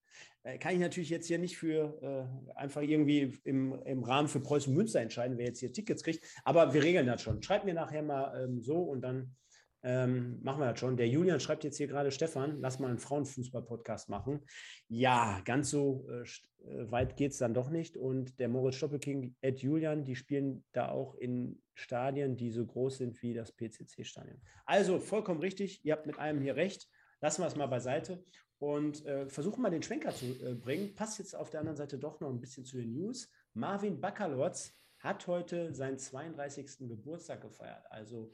Äh, 0.44 0.58
kann 0.58 0.74
ich 0.74 0.80
natürlich 0.80 1.10
jetzt 1.10 1.28
hier 1.28 1.40
nicht 1.40 1.58
für 1.58 2.00
äh, 2.02 2.58
einfach 2.58 2.82
irgendwie 2.82 3.38
im, 3.44 3.74
im 3.84 4.04
Rahmen 4.04 4.28
für 4.28 4.40
Preußen 4.40 4.74
Münster 4.74 5.02
entscheiden, 5.02 5.38
wer 5.38 5.48
jetzt 5.48 5.60
hier 5.60 5.74
Tickets 5.74 6.04
kriegt. 6.04 6.24
Aber 6.44 6.74
wir 6.74 6.84
regeln 6.84 7.08
das 7.08 7.22
schon. 7.22 7.42
Schreibt 7.42 7.66
mir 7.66 7.74
nachher 7.74 8.04
mal 8.04 8.44
ähm, 8.44 8.62
so 8.62 8.78
und 8.78 9.02
dann 9.02 9.36
ähm, 9.84 10.40
machen 10.42 10.62
wir 10.62 10.72
das 10.72 10.80
schon. 10.80 10.96
Der 10.96 11.08
Julian 11.08 11.42
schreibt 11.42 11.66
jetzt 11.66 11.78
hier 11.78 11.88
gerade, 11.88 12.12
Stefan, 12.12 12.60
lass 12.62 12.80
mal 12.80 12.88
einen 12.88 13.00
Frauenfußball-Podcast 13.00 14.10
machen. 14.10 14.42
Ja, 14.88 15.42
ganz 15.44 15.70
so 15.70 16.08
äh, 16.10 16.24
äh 16.70 16.92
weit 16.92 17.18
geht 17.18 17.34
es 17.34 17.38
dann 17.38 17.54
doch 17.54 17.70
nicht. 17.70 17.98
Und 17.98 18.40
der 18.40 18.48
Moritz 18.48 18.76
Stoppelking, 18.76 19.36
Ed 19.42 19.60
Julian, 19.60 20.06
die 20.06 20.16
spielen 20.16 20.64
da 20.72 20.90
auch 20.90 21.16
in 21.16 21.62
Stadien, 21.76 22.38
die 22.38 22.52
so 22.52 22.66
groß 22.66 22.98
sind 22.98 23.22
wie 23.22 23.34
das 23.34 23.52
PCC-Stadion. 23.52 24.42
Also 24.66 25.00
vollkommen 25.00 25.42
richtig, 25.42 25.84
ihr 25.84 25.94
habt 25.94 26.06
mit 26.06 26.18
einem 26.18 26.42
hier 26.42 26.56
recht. 26.56 26.88
Lassen 27.20 27.42
wir 27.42 27.48
es 27.48 27.56
mal 27.56 27.68
beiseite 27.68 28.24
und 28.60 29.06
äh, 29.06 29.28
versuchen 29.28 29.62
mal 29.62 29.70
den 29.70 29.84
Schwenker 29.84 30.12
zu 30.12 30.26
äh, 30.46 30.56
bringen. 30.56 30.96
Passt 30.96 31.20
jetzt 31.20 31.36
auf 31.36 31.50
der 31.50 31.60
anderen 31.60 31.78
Seite 31.78 31.98
doch 31.98 32.22
noch 32.22 32.30
ein 32.30 32.40
bisschen 32.40 32.64
zu 32.64 32.78
den 32.78 32.94
News. 32.94 33.30
Marvin 33.54 34.00
Bakalotz 34.00 34.74
hat 35.00 35.28
heute 35.28 35.74
seinen 35.74 35.98
32. 35.98 36.88
Geburtstag 36.88 37.42
gefeiert. 37.42 37.84
Also 37.90 38.34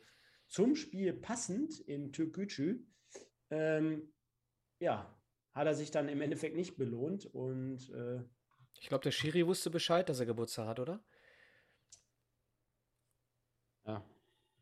zum 0.49 0.75
Spiel 0.75 1.13
passend 1.13 1.79
in 1.79 2.11
Türkgücü. 2.11 2.83
Ähm, 3.49 4.11
ja, 4.79 5.15
hat 5.53 5.67
er 5.67 5.75
sich 5.75 5.91
dann 5.91 6.09
im 6.09 6.21
Endeffekt 6.21 6.55
nicht 6.55 6.77
belohnt 6.77 7.25
und 7.25 7.89
äh, 7.91 8.23
ich 8.81 8.87
glaube, 8.87 9.03
der 9.03 9.11
Schiri 9.11 9.45
wusste 9.45 9.69
Bescheid, 9.69 10.07
dass 10.07 10.19
er 10.19 10.25
Geburtstag 10.25 10.67
hat, 10.67 10.79
oder? 10.79 11.03
Ja. 13.85 14.03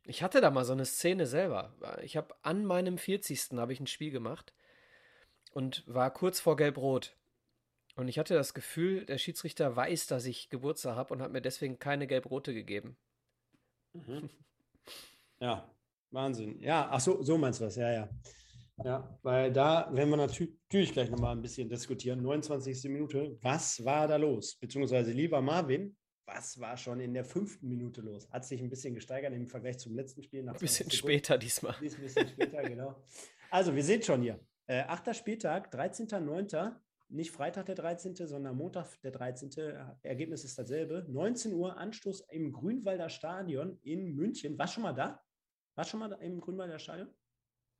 Ich 0.04 0.22
hatte 0.22 0.40
da 0.40 0.50
mal 0.50 0.64
so 0.64 0.72
eine 0.72 0.86
Szene 0.86 1.26
selber. 1.26 1.76
Ich 2.02 2.16
habe 2.16 2.34
an 2.42 2.64
meinem 2.64 2.98
40. 2.98 3.50
habe 3.52 3.72
ich 3.72 3.80
ein 3.80 3.86
Spiel 3.86 4.10
gemacht 4.10 4.54
und 5.52 5.84
war 5.86 6.12
kurz 6.12 6.40
vor 6.40 6.56
Gelb-Rot. 6.56 7.14
Und 7.94 8.08
ich 8.08 8.18
hatte 8.18 8.34
das 8.34 8.54
Gefühl, 8.54 9.04
der 9.04 9.18
Schiedsrichter 9.18 9.76
weiß, 9.76 10.06
dass 10.06 10.24
ich 10.24 10.50
Geburtstag 10.50 10.96
habe 10.96 11.12
und 11.12 11.20
hat 11.20 11.30
mir 11.30 11.42
deswegen 11.42 11.78
keine 11.78 12.06
Gelb-Rote 12.06 12.54
gegeben. 12.54 12.96
Mhm. 13.92 14.30
Ja, 15.40 15.70
Wahnsinn. 16.10 16.60
Ja, 16.60 16.88
ach 16.90 17.00
so, 17.00 17.22
so 17.22 17.36
meinst 17.38 17.60
du 17.60 17.64
das, 17.64 17.76
ja, 17.76 17.92
ja. 17.92 18.08
Ja, 18.84 19.18
weil 19.22 19.52
da 19.52 19.90
werden 19.92 20.10
wir 20.10 20.16
natürlich 20.16 20.92
gleich 20.92 21.10
nochmal 21.10 21.34
ein 21.34 21.42
bisschen 21.42 21.68
diskutieren. 21.68 22.22
29. 22.22 22.84
Minute, 22.84 23.36
was 23.42 23.84
war 23.84 24.06
da 24.06 24.16
los? 24.16 24.54
Beziehungsweise, 24.54 25.10
lieber 25.10 25.42
Marvin, 25.42 25.96
was 26.26 26.60
war 26.60 26.76
schon 26.76 27.00
in 27.00 27.14
der 27.14 27.24
fünften 27.24 27.68
Minute 27.68 28.02
los? 28.02 28.30
Hat 28.30 28.44
sich 28.44 28.60
ein 28.60 28.68
bisschen 28.68 28.94
gesteigert 28.94 29.32
im 29.32 29.46
Vergleich 29.46 29.78
zum 29.78 29.96
letzten 29.96 30.22
Spiel. 30.22 30.48
Ein 30.48 30.54
bisschen 30.56 30.90
später 30.90 31.38
diesmal. 31.38 31.74
Ein 31.74 31.80
bisschen 31.80 32.28
später, 32.28 32.62
genau. 32.68 33.02
Also, 33.50 33.74
wir 33.74 33.82
sehen 33.82 34.02
schon 34.02 34.22
hier. 34.22 34.38
Äh, 34.66 34.82
achter 34.82 35.14
Spieltag, 35.14 35.74
13.09. 35.74 36.76
Nicht 37.10 37.30
Freitag 37.30 37.64
der 37.64 37.74
13., 37.74 38.14
sondern 38.14 38.54
Montag 38.54 39.00
der 39.00 39.10
13. 39.10 39.50
Ergebnis 40.02 40.44
ist 40.44 40.58
dasselbe. 40.58 41.06
19 41.08 41.54
Uhr 41.54 41.78
Anstoß 41.78 42.26
im 42.30 42.52
Grünwalder 42.52 43.08
Stadion 43.08 43.78
in 43.82 44.14
München. 44.14 44.58
Warst 44.58 44.74
schon 44.74 44.82
mal 44.82 44.92
da? 44.92 45.18
Warst 45.78 45.90
schon 45.90 46.00
mal 46.00 46.10
im 46.20 46.40
Grünwalder 46.40 46.80
Stadion? 46.80 47.08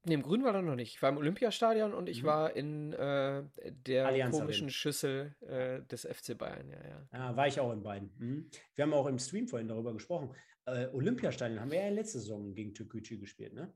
Nee, 0.04 0.14
im 0.14 0.22
Grünwalder 0.22 0.62
noch 0.62 0.76
nicht. 0.76 0.94
Ich 0.94 1.02
war 1.02 1.08
im 1.08 1.16
Olympiastadion 1.16 1.92
und 1.92 2.08
ich 2.08 2.22
mhm. 2.22 2.26
war 2.28 2.54
in 2.54 2.92
äh, 2.92 3.42
der 3.72 4.06
Allianz 4.06 4.38
komischen 4.38 4.66
Arena. 4.66 4.70
Schüssel 4.70 5.34
äh, 5.40 5.82
des 5.82 6.06
FC 6.06 6.38
Bayern. 6.38 6.70
Ja, 6.70 6.88
ja. 6.88 7.08
ja, 7.12 7.36
war 7.36 7.48
ich 7.48 7.58
auch 7.58 7.72
in 7.72 7.82
beiden. 7.82 8.12
Mhm. 8.18 8.50
Wir 8.76 8.84
haben 8.84 8.94
auch 8.94 9.06
im 9.06 9.18
Stream 9.18 9.48
vorhin 9.48 9.66
darüber 9.66 9.92
gesprochen. 9.92 10.32
Äh, 10.66 10.86
Olympiastadion 10.92 11.58
haben 11.58 11.72
wir 11.72 11.82
ja 11.82 11.88
letzte 11.88 12.20
Saison 12.20 12.54
gegen 12.54 12.72
Türkgücü 12.72 13.18
gespielt, 13.18 13.52
ne? 13.52 13.74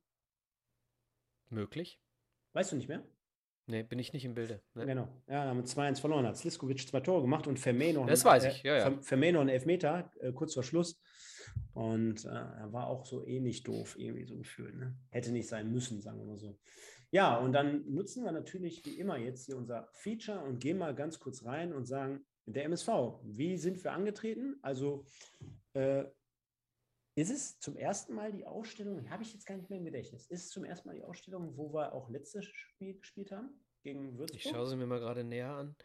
Möglich. 1.49 2.01
Weißt 2.53 2.71
du 2.71 2.77
nicht 2.77 2.89
mehr? 2.89 3.05
Nee, 3.67 3.83
bin 3.83 3.99
ich 3.99 4.13
nicht 4.13 4.25
im 4.25 4.35
Bilde. 4.35 4.63
Nee. 4.75 4.87
Genau. 4.87 5.09
Ja, 5.27 5.47
haben 5.47 5.65
2-1 5.65 6.01
verloren. 6.01 6.29
Hat 6.29 6.37
Sliskovic 6.37 6.87
zwei 6.87 7.01
Tore 7.01 7.23
gemacht 7.23 7.49
und 7.49 7.59
Vermeer 7.59 7.95
noch. 7.95 8.07
Das 8.07 8.25
weiß 8.25 8.45
ich, 8.45 8.63
ja, 8.63 8.89
ja. 8.89 9.01
Vermeer 9.01 9.33
noch 9.33 9.41
einen 9.41 9.49
Elfmeter, 9.49 10.13
äh, 10.21 10.31
kurz 10.31 10.55
vor 10.55 10.63
Schluss. 10.63 11.01
Und 11.75 12.25
äh, 12.25 12.29
er 12.29 12.73
war 12.73 12.87
auch 12.89 13.07
so 13.07 13.27
ähnlich 13.27 13.63
doof, 13.63 13.97
irgendwie 13.99 14.25
so 14.25 14.37
gefühlt. 14.37 14.77
Ne? 14.77 14.95
Hätte 15.11 15.33
nicht 15.33 15.49
sein 15.49 15.73
müssen, 15.73 16.01
sagen 16.01 16.19
wir 16.19 16.27
mal 16.27 16.39
so. 16.39 16.59
Ja, 17.11 17.37
und 17.37 17.53
dann 17.53 17.91
nutzen 17.93 18.25
wir 18.25 18.33
natürlich 18.33 18.85
wie 18.87 18.99
immer 18.99 19.19
jetzt 19.19 19.47
hier 19.47 19.57
unser 19.57 19.89
Feature 19.93 20.41
und 20.41 20.61
gehen 20.61 20.79
mal 20.79 20.95
ganz 20.95 21.19
kurz 21.19 21.45
rein 21.45 21.73
und 21.73 21.87
sagen, 21.87 22.25
der 22.47 22.65
MSV, 22.65 22.89
wie 23.25 23.57
sind 23.57 23.83
wir 23.85 23.93
angetreten? 23.93 24.57
Also 24.63 25.05
äh, 25.75 26.05
ist 27.15 27.31
es 27.31 27.59
zum 27.59 27.77
ersten 27.77 28.15
Mal 28.15 28.33
die 28.33 28.47
Ausstellung, 28.47 29.11
habe 29.11 29.23
ich 29.23 29.33
jetzt 29.33 29.47
gar 29.47 29.57
nicht 29.57 29.69
mehr 29.69 29.79
im 29.79 29.85
Gedächtnis, 29.85 30.27
ist 30.27 30.45
es 30.45 30.51
zum 30.51 30.65
ersten 30.65 30.89
Mal 30.89 30.95
die 30.95 31.05
Ausstellung, 31.05 31.57
wo 31.57 31.73
wir 31.73 31.93
auch 31.93 32.09
letztes 32.09 32.47
Spiel 32.47 32.95
gespielt 32.95 33.31
haben 33.33 33.51
gegen 33.83 34.19
Würzburg? 34.19 34.43
Ich 34.43 34.51
schaue 34.51 34.67
sie 34.67 34.77
mir 34.77 34.87
mal 34.87 35.01
gerade 35.01 35.23
näher 35.23 35.51
an. 35.51 35.77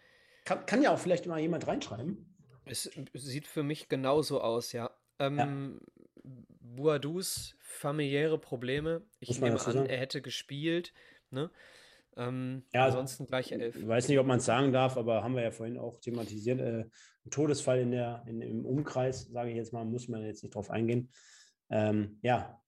Kann, 0.46 0.66
kann 0.66 0.82
ja 0.82 0.94
auch 0.94 1.00
vielleicht 1.00 1.26
mal 1.26 1.40
jemand 1.40 1.68
reinschreiben. 1.68 2.34
Es 2.64 2.90
sieht 3.14 3.48
für 3.48 3.64
mich 3.64 3.90
genauso 3.90 4.42
aus, 4.42 4.72
ja. 4.72 4.92
Ähm, 5.20 5.38
ja. 5.38 6.28
Boadus 6.62 7.56
familiäre 7.60 8.38
Probleme. 8.38 9.02
Ich 9.20 9.40
nehme 9.40 9.60
an, 9.60 9.86
er 9.86 9.98
hätte 9.98 10.22
gespielt. 10.22 10.94
Ne? 11.32 11.50
Ähm, 12.16 12.64
ja, 12.74 12.86
ansonsten 12.86 13.28
gleich 13.28 13.52
elf. 13.52 13.76
Ich 13.76 13.88
weiß 13.88 14.08
nicht, 14.08 14.20
ob 14.20 14.26
man 14.26 14.40
es 14.40 14.46
sagen 14.46 14.72
darf, 14.72 14.98
aber 14.98 15.24
haben 15.24 15.36
wir 15.36 15.44
ja 15.44 15.52
vorhin 15.52 15.78
auch 15.78 16.00
thematisiert. 16.00 16.60
Äh, 16.60 16.86
ein 17.26 17.32
Todesfall 17.32 17.80
in 17.80 17.92
der, 17.92 18.24
in, 18.26 18.42
im 18.42 18.66
Umkreis, 18.66 19.28
sage 19.32 19.52
ich 19.52 19.56
jetzt 19.56 19.74
mal, 19.74 19.86
muss 19.86 20.08
man 20.08 20.24
jetzt 20.24 20.44
nicht 20.44 20.56
drauf 20.56 20.72
eingehen. 20.72 21.12
Ähm, 21.70 22.18
ja, 22.22 22.60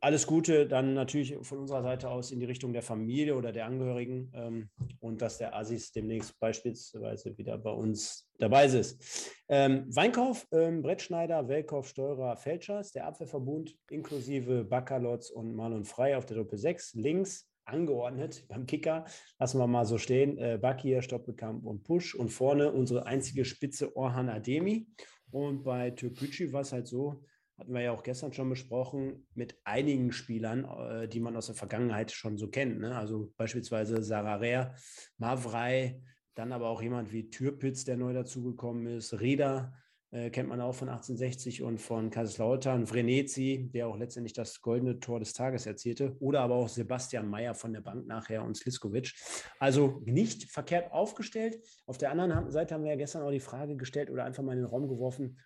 alles 0.00 0.26
Gute 0.26 0.66
dann 0.66 0.94
natürlich 0.94 1.36
von 1.42 1.58
unserer 1.58 1.82
Seite 1.82 2.10
aus 2.10 2.30
in 2.32 2.40
die 2.40 2.46
Richtung 2.46 2.72
der 2.72 2.82
Familie 2.82 3.36
oder 3.36 3.52
der 3.52 3.66
Angehörigen 3.66 4.32
ähm, 4.34 4.70
und 5.00 5.20
dass 5.20 5.38
der 5.38 5.54
Assis 5.54 5.92
demnächst 5.92 6.38
beispielsweise 6.40 7.36
wieder 7.36 7.58
bei 7.58 7.70
uns 7.70 8.30
dabei 8.38 8.64
ist. 8.64 9.30
Ähm, 9.48 9.84
Weinkauf, 9.94 10.46
ähm, 10.52 10.80
Brettschneider, 10.82 11.48
Wellkauf, 11.48 11.88
Steurer, 11.88 12.36
Fälschers, 12.36 12.92
der 12.92 13.06
Abwehrverbund 13.06 13.76
inklusive 13.90 14.64
Bakalotz 14.64 15.30
und 15.30 15.54
Marlon 15.54 15.84
Frei 15.84 16.16
auf 16.16 16.24
der 16.24 16.38
Doppel 16.38 16.58
6. 16.58 16.94
Links 16.94 17.50
angeordnet 17.64 18.46
beim 18.48 18.66
Kicker. 18.66 19.04
Lassen 19.38 19.58
wir 19.58 19.66
mal 19.66 19.84
so 19.84 19.98
stehen. 19.98 20.38
Äh, 20.38 20.58
Bakir, 20.60 21.02
Stoppelkamp 21.02 21.64
und 21.64 21.84
Push. 21.84 22.14
Und 22.14 22.30
vorne 22.30 22.72
unsere 22.72 23.06
einzige 23.06 23.44
Spitze 23.44 23.94
Orhan 23.96 24.28
Ademi. 24.28 24.88
Und 25.30 25.62
bei 25.62 25.90
Türkgücü 25.90 26.52
war 26.52 26.62
es 26.62 26.72
halt 26.72 26.88
so, 26.88 27.22
hatten 27.60 27.74
wir 27.74 27.82
ja 27.82 27.92
auch 27.92 28.02
gestern 28.02 28.32
schon 28.32 28.48
besprochen, 28.48 29.26
mit 29.34 29.60
einigen 29.64 30.12
Spielern, 30.12 30.64
äh, 30.64 31.08
die 31.08 31.20
man 31.20 31.36
aus 31.36 31.46
der 31.46 31.54
Vergangenheit 31.54 32.10
schon 32.10 32.38
so 32.38 32.48
kennt. 32.48 32.80
Ne? 32.80 32.96
Also 32.96 33.32
beispielsweise 33.36 34.02
Sarare, 34.02 34.74
Mavrei, 35.18 36.02
dann 36.34 36.52
aber 36.52 36.70
auch 36.70 36.80
jemand 36.80 37.12
wie 37.12 37.28
Türpitz, 37.28 37.84
der 37.84 37.98
neu 37.98 38.14
dazugekommen 38.14 38.86
ist, 38.86 39.20
Rieder, 39.20 39.74
äh, 40.10 40.30
kennt 40.30 40.48
man 40.48 40.60
auch 40.62 40.74
von 40.74 40.88
1860 40.88 41.62
und 41.62 41.78
von 41.78 42.08
Kaiserslautern, 42.08 42.86
Vrenetzi, 42.86 43.70
der 43.74 43.88
auch 43.88 43.98
letztendlich 43.98 44.32
das 44.32 44.62
goldene 44.62 44.98
Tor 44.98 45.20
des 45.20 45.34
Tages 45.34 45.66
erzielte, 45.66 46.16
oder 46.18 46.40
aber 46.40 46.54
auch 46.54 46.68
Sebastian 46.68 47.28
Mayer 47.28 47.54
von 47.54 47.74
der 47.74 47.82
Bank 47.82 48.06
nachher 48.06 48.42
und 48.42 48.56
Sliskovic. 48.56 49.12
Also 49.58 50.00
nicht 50.06 50.50
verkehrt 50.50 50.90
aufgestellt. 50.92 51.60
Auf 51.86 51.98
der 51.98 52.10
anderen 52.10 52.50
Seite 52.50 52.74
haben 52.74 52.84
wir 52.84 52.90
ja 52.92 52.96
gestern 52.96 53.22
auch 53.22 53.30
die 53.30 53.38
Frage 53.38 53.76
gestellt 53.76 54.10
oder 54.10 54.24
einfach 54.24 54.42
mal 54.42 54.52
in 54.52 54.60
den 54.60 54.66
Raum 54.66 54.88
geworfen, 54.88 55.38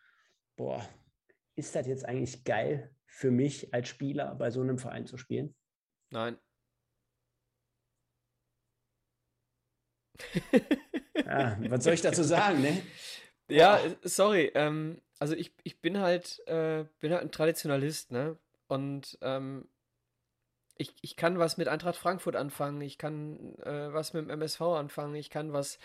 boah, 0.57 0.81
ist 1.57 1.75
das 1.75 1.87
jetzt 1.87 2.07
eigentlich 2.07 2.45
geil 2.45 2.95
für 3.07 3.31
mich 3.31 3.73
als 3.73 3.89
Spieler 3.89 4.35
bei 4.35 4.51
so 4.51 4.61
einem 4.61 4.79
Verein 4.79 5.07
zu 5.07 5.17
spielen? 5.17 5.55
Nein. 6.11 6.39
ja, 11.15 11.57
was 11.71 11.85
soll 11.85 11.95
ich 11.95 12.03
dazu 12.03 12.23
sagen, 12.23 12.61
ne? 12.61 12.83
Ja, 13.49 13.81
sorry. 14.03 14.51
Ähm, 14.55 15.01
also 15.19 15.35
ich, 15.35 15.55
ich 15.63 15.81
bin 15.81 15.99
halt, 15.99 16.47
äh, 16.47 16.85
bin 17.01 17.13
halt 17.13 17.23
ein 17.23 17.31
Traditionalist, 17.31 18.11
ne? 18.11 18.39
Und 18.67 19.19
ähm, 19.21 19.69
ich, 20.77 20.93
ich 21.03 21.17
kann 21.17 21.39
was 21.39 21.57
mit 21.57 21.69
Eintracht 21.69 21.97
Frankfurt 21.97 22.37
anfangen, 22.37 22.81
ich 22.81 22.99
kann 22.99 23.57
äh, 23.61 23.93
was 23.93 24.13
mit 24.13 24.25
dem 24.25 24.31
MSV 24.31 24.61
anfangen, 24.61 25.15
ich 25.15 25.31
kann 25.31 25.53
was, 25.53 25.79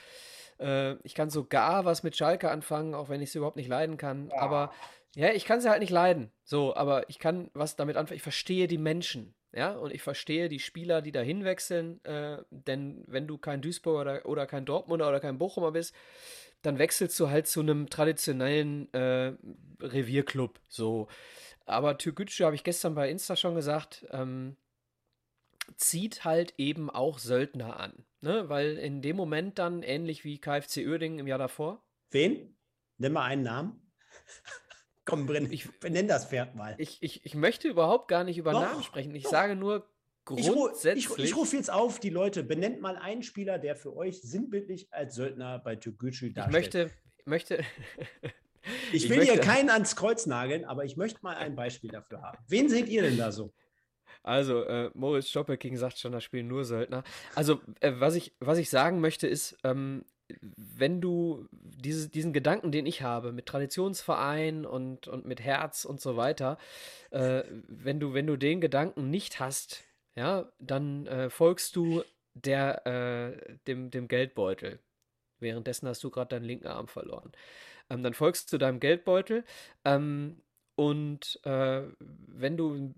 äh, 0.60 0.96
ich 1.04 1.16
kann 1.16 1.30
sogar 1.30 1.86
was 1.86 2.04
mit 2.04 2.16
Schalke 2.16 2.50
anfangen, 2.50 2.94
auch 2.94 3.10
wenn 3.10 3.22
ich 3.22 3.32
sie 3.32 3.38
überhaupt 3.38 3.58
nicht 3.58 3.70
leiden 3.70 3.98
kann. 3.98 4.30
Ja. 4.30 4.42
Aber 4.42 4.74
ja, 5.16 5.32
ich 5.32 5.46
kann 5.46 5.62
sie 5.62 5.70
halt 5.70 5.82
nicht 5.82 5.92
leiden. 5.92 6.32
So, 6.44 6.76
aber 6.76 7.10
ich 7.10 7.20
kann 7.20 7.50
was 7.54 7.76
damit 7.76 7.98
anfangen. 7.98 8.18
Ich 8.18 8.24
verstehe 8.24 8.68
die 8.68 8.78
Menschen. 8.78 9.36
Ja, 9.52 9.72
und 9.72 9.92
ich 9.92 10.04
verstehe 10.04 10.48
die 10.48 10.60
Spieler, 10.60 11.02
die 11.02 11.12
da 11.12 11.22
hinwechseln, 11.22 12.04
äh, 12.06 12.38
denn 12.52 13.04
wenn 13.08 13.26
du 13.26 13.40
kein 13.40 13.62
Duisburg 13.64 14.02
oder, 14.02 14.26
oder 14.28 14.46
kein 14.46 14.64
Dortmunder 14.64 15.10
oder 15.10 15.20
kein 15.20 15.40
Bochumer 15.40 15.72
bist, 15.72 15.96
dann 16.62 16.78
wechselst 16.78 17.20
du 17.20 17.30
halt 17.30 17.48
zu 17.48 17.62
einem 17.62 17.90
traditionellen 17.90 18.94
äh, 18.94 19.34
Revierclub. 19.82 20.60
So. 20.68 21.08
Aber 21.66 21.98
Türkgücü, 21.98 22.44
habe 22.44 22.56
ich 22.56 22.64
gestern 22.64 22.94
bei 22.94 23.10
Insta 23.10 23.36
schon 23.36 23.56
gesagt, 23.56 24.06
ähm, 24.12 24.56
zieht 25.78 26.26
halt 26.26 26.54
eben 26.58 26.90
auch 26.90 27.20
Söldner 27.20 27.80
an. 27.80 28.06
Ne? 28.22 28.50
Weil 28.50 28.78
in 28.78 29.02
dem 29.02 29.16
Moment 29.16 29.60
dann, 29.60 29.84
ähnlich 29.84 30.24
wie 30.24 30.40
KfC 30.40 30.86
Uerdingen 30.88 31.20
im 31.20 31.28
Jahr 31.28 31.40
davor. 31.40 31.84
Wen? 32.12 32.58
Nimm 32.98 33.14
mal 33.14 33.26
einen 33.26 33.44
Namen. 33.44 33.92
Komm, 35.06 35.26
Brenn, 35.26 35.52
ich 35.52 35.80
benenn 35.80 36.08
das 36.08 36.28
Pferd 36.28 36.56
mal. 36.56 36.76
Ich, 36.78 37.02
ich, 37.02 37.26
ich 37.26 37.34
möchte 37.34 37.68
überhaupt 37.68 38.08
gar 38.10 38.24
nicht 38.24 38.38
über 38.38 38.52
doch, 38.52 38.62
Namen 38.62 38.84
sprechen. 38.84 39.16
Ich 39.16 39.24
doch. 39.24 39.32
sage 39.32 39.56
nur 39.56 39.90
grundsätzlich. 40.26 41.06
Ich, 41.06 41.18
ich, 41.18 41.24
ich 41.26 41.36
rufe 41.36 41.56
jetzt 41.56 41.72
auf, 41.72 42.00
die 42.00 42.12
Leute, 42.12 42.44
benennt 42.44 42.82
mal 42.82 42.96
einen 42.96 43.24
Spieler, 43.24 43.58
der 43.58 43.76
für 43.76 43.96
euch 43.96 44.22
sinnbildlich 44.22 44.94
als 44.94 45.16
Söldner 45.16 45.60
bei 45.60 45.76
Türkgücü 45.76 46.32
darstellt. 46.32 46.76
Ich 46.76 46.76
möchte, 46.76 46.92
ich 47.18 47.26
möchte 47.26 47.66
ich 48.92 49.10
will 49.10 49.18
möchte, 49.18 49.34
hier 49.34 49.42
keinen 49.42 49.70
ans 49.70 49.96
Kreuz 49.96 50.26
nageln, 50.26 50.66
aber 50.66 50.86
ich 50.86 50.98
möchte 50.98 51.20
mal 51.22 51.36
ein 51.38 51.56
Beispiel 51.56 51.90
dafür 51.90 52.22
haben. 52.22 52.38
Wen 52.48 52.70
seht 52.70 52.88
ihr 52.90 53.02
denn 53.02 53.18
da 53.18 53.32
so? 53.32 53.54
Also, 54.24 54.64
äh, 54.64 54.92
Moritz 54.94 55.30
Stoppelking 55.30 55.78
sagt 55.78 55.98
schon, 55.98 56.12
da 56.12 56.22
spielen 56.22 56.48
nur 56.48 56.66
Söldner. 56.66 57.04
Also, 57.36 57.62
äh, 57.80 57.94
was, 57.96 58.16
ich, 58.16 58.34
was 58.40 58.58
ich 58.58 58.70
sagen 58.70 59.00
möchte, 59.00 59.28
ist, 59.28 59.58
ähm, 59.64 60.04
wenn 60.42 61.02
du 61.02 61.48
diese, 61.52 62.10
diesen 62.10 62.34
Gedanken, 62.34 62.72
den 62.72 62.86
ich 62.86 63.02
habe, 63.02 63.32
mit 63.32 63.48
Traditionsverein 63.48 64.66
und, 64.66 65.08
und 65.08 65.26
mit 65.26 65.42
Herz 65.42 65.86
und 65.86 66.02
so 66.02 66.18
weiter, 66.18 66.58
äh, 67.12 67.44
wenn, 67.68 68.00
du, 68.00 68.14
wenn 68.14 68.28
du 68.28 68.38
den 68.38 68.62
Gedanken 68.62 69.10
nicht 69.10 69.40
hast, 69.40 69.84
ja, 70.16 70.52
dann 70.60 71.08
äh, 71.08 71.30
folgst 71.30 71.76
du 71.76 72.04
der, 72.34 72.86
äh, 72.86 73.56
dem, 73.68 73.90
dem 73.90 74.08
Geldbeutel. 74.08 74.80
Währenddessen 75.40 75.88
hast 75.88 76.04
du 76.04 76.10
gerade 76.10 76.36
deinen 76.36 76.46
linken 76.46 76.68
Arm 76.68 76.88
verloren. 76.88 77.32
Ähm, 77.90 78.04
dann 78.04 78.14
folgst 78.14 78.52
du 78.54 78.58
deinem 78.58 78.80
Geldbeutel 78.80 79.46
ähm, 79.86 80.42
und 80.76 81.40
äh, 81.44 81.84
wenn 82.00 82.58
du 82.58 82.94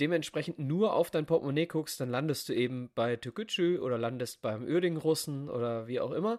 dementsprechend 0.00 0.58
nur 0.58 0.94
auf 0.94 1.10
dein 1.10 1.26
Portemonnaie 1.26 1.66
guckst, 1.66 2.00
dann 2.00 2.10
landest 2.10 2.48
du 2.48 2.54
eben 2.54 2.90
bei 2.94 3.16
Türkgücü 3.16 3.78
oder 3.78 3.98
landest 3.98 4.42
beim 4.42 4.64
Uerdingen-Russen 4.64 5.48
oder 5.48 5.86
wie 5.86 6.00
auch 6.00 6.12
immer. 6.12 6.38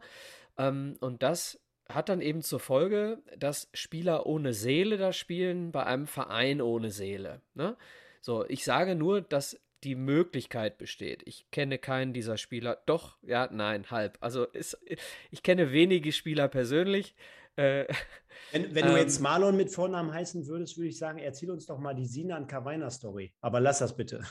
Ähm, 0.57 0.95
und 0.99 1.23
das 1.23 1.59
hat 1.89 2.09
dann 2.09 2.21
eben 2.21 2.41
zur 2.41 2.59
Folge, 2.59 3.19
dass 3.37 3.69
Spieler 3.73 4.25
ohne 4.25 4.53
Seele 4.53 4.97
da 4.97 5.13
spielen 5.13 5.71
bei 5.71 5.85
einem 5.85 6.07
Verein 6.07 6.61
ohne 6.61 6.91
Seele. 6.91 7.41
Ne? 7.53 7.77
So, 8.21 8.45
ich 8.47 8.63
sage 8.63 8.95
nur, 8.95 9.21
dass 9.21 9.59
die 9.83 9.95
Möglichkeit 9.95 10.77
besteht. 10.77 11.23
Ich 11.25 11.49
kenne 11.51 11.77
keinen 11.77 12.13
dieser 12.13 12.37
Spieler. 12.37 12.81
Doch, 12.87 13.17
ja, 13.21 13.47
nein, 13.51 13.89
halb. 13.91 14.17
Also 14.21 14.45
ist, 14.45 14.77
ich 15.31 15.43
kenne 15.43 15.71
wenige 15.71 16.11
Spieler 16.11 16.47
persönlich. 16.47 17.15
Äh, 17.57 17.85
wenn, 18.51 18.75
wenn 18.75 18.85
ähm, 18.85 18.91
du 18.91 18.97
jetzt 18.97 19.19
Marlon 19.19 19.57
mit 19.57 19.71
Vornamen 19.71 20.13
heißen 20.13 20.47
würdest, 20.47 20.77
würde 20.77 20.89
ich 20.89 20.97
sagen, 20.97 21.19
erzähl 21.19 21.51
uns 21.51 21.65
doch 21.65 21.79
mal 21.79 21.93
die 21.93 22.05
Sinan 22.05 22.47
Kavaina 22.47 22.89
Story. 22.89 23.33
Aber 23.41 23.59
lass 23.59 23.79
das 23.79 23.95
bitte. 23.95 24.23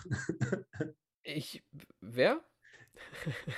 ich, 1.22 1.62
wer? 2.00 2.40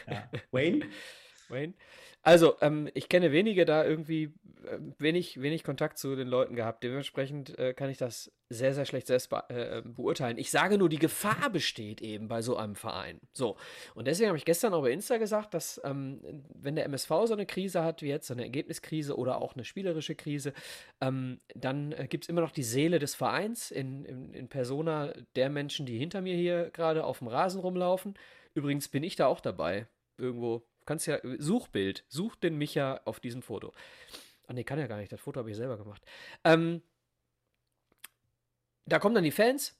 Ja. 0.07 0.31
Wayne? 0.50 0.87
Wayne. 1.50 1.74
Also, 2.22 2.56
ähm, 2.61 2.90
ich 2.94 3.08
kenne 3.08 3.32
wenige 3.32 3.64
da 3.64 3.84
irgendwie, 3.84 4.34
äh, 4.64 4.78
wenig, 4.98 5.40
wenig 5.40 5.64
Kontakt 5.64 5.98
zu 5.98 6.16
den 6.16 6.28
Leuten 6.28 6.56
gehabt. 6.56 6.82
Dementsprechend 6.82 7.58
äh, 7.58 7.74
kann 7.74 7.90
ich 7.90 7.98
das 7.98 8.32
sehr, 8.50 8.74
sehr 8.74 8.87
schlecht 8.87 9.06
selbst 9.06 9.30
be 9.30 9.44
äh, 9.48 9.82
beurteilen. 9.84 10.37
Ich 10.37 10.50
sage 10.50 10.78
nur, 10.78 10.88
die 10.88 10.98
Gefahr 10.98 11.50
besteht 11.50 12.00
eben 12.00 12.28
bei 12.28 12.42
so 12.42 12.56
einem 12.56 12.74
Verein. 12.74 13.20
So. 13.32 13.56
Und 13.94 14.06
deswegen 14.06 14.28
habe 14.28 14.38
ich 14.38 14.44
gestern 14.44 14.74
auch 14.74 14.82
bei 14.82 14.90
Insta 14.90 15.18
gesagt, 15.18 15.54
dass, 15.54 15.80
ähm, 15.84 16.20
wenn 16.54 16.76
der 16.76 16.84
MSV 16.87 17.08
so 17.24 17.34
eine 17.34 17.46
Krise 17.46 17.84
hat 17.84 18.02
wie 18.02 18.08
jetzt, 18.08 18.26
so 18.26 18.34
eine 18.34 18.42
Ergebniskrise 18.42 19.16
oder 19.16 19.40
auch 19.40 19.54
eine 19.54 19.64
spielerische 19.64 20.14
Krise, 20.14 20.52
ähm, 21.00 21.40
dann 21.54 21.92
äh, 21.92 22.08
gibt 22.08 22.24
es 22.24 22.28
immer 22.28 22.40
noch 22.40 22.52
die 22.52 22.62
Seele 22.62 22.98
des 22.98 23.14
Vereins 23.14 23.70
in, 23.70 24.04
in, 24.04 24.34
in 24.34 24.48
Persona 24.48 25.12
der 25.37 25.50
Menschen, 25.50 25.87
die 25.87 25.98
hinter 25.98 26.20
mir 26.20 26.34
hier 26.34 26.70
gerade 26.70 27.04
auf 27.04 27.18
dem 27.20 27.28
Rasen 27.28 27.61
rumlaufen. 27.61 28.14
Übrigens 28.54 28.88
bin 28.88 29.02
ich 29.02 29.16
da 29.16 29.26
auch 29.26 29.40
dabei. 29.40 29.87
Irgendwo 30.16 30.67
kannst 30.88 31.07
ja, 31.07 31.18
Suchbild, 31.38 32.05
such 32.09 32.37
den 32.37 32.57
Micha 32.57 33.03
auf 33.05 33.20
diesem 33.20 33.42
Foto. 33.42 33.72
Ah, 34.46 34.55
nee, 34.55 34.64
kann 34.64 34.79
ja 34.79 34.87
gar 34.87 34.96
nicht, 34.96 35.12
das 35.12 35.20
Foto 35.20 35.38
habe 35.38 35.51
ich 35.51 35.57
selber 35.57 35.77
gemacht. 35.77 36.03
Ähm, 36.44 36.83
da 38.87 38.98
kommen 38.98 39.14
dann 39.14 39.24
die 39.24 39.31
Fans 39.31 39.77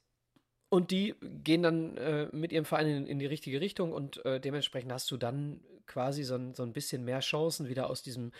und 0.69 0.91
die 0.91 1.15
gehen 1.23 1.63
dann 1.63 1.97
äh, 1.97 2.29
mit 2.33 2.53
ihrem 2.53 2.67
Verein 2.67 2.89
in, 2.89 3.07
in, 3.07 3.19
die 3.19 3.27
richtige 3.27 3.63
Richtung 3.63 3.93
und 3.93 4.23
äh, 4.27 4.39
dementsprechend 4.39 4.93
hast 4.93 5.11
du 5.11 5.17
dann 5.17 5.63
quasi 5.87 6.25
so 6.25 6.35
ein, 6.35 6.53
so 6.53 6.63
ein 6.63 6.75
bisschen 6.75 7.07
mehr 7.07 7.21
Chancen, 7.21 7.71
wieder 7.71 7.89
aus 7.89 8.03
diesem, 8.03 8.33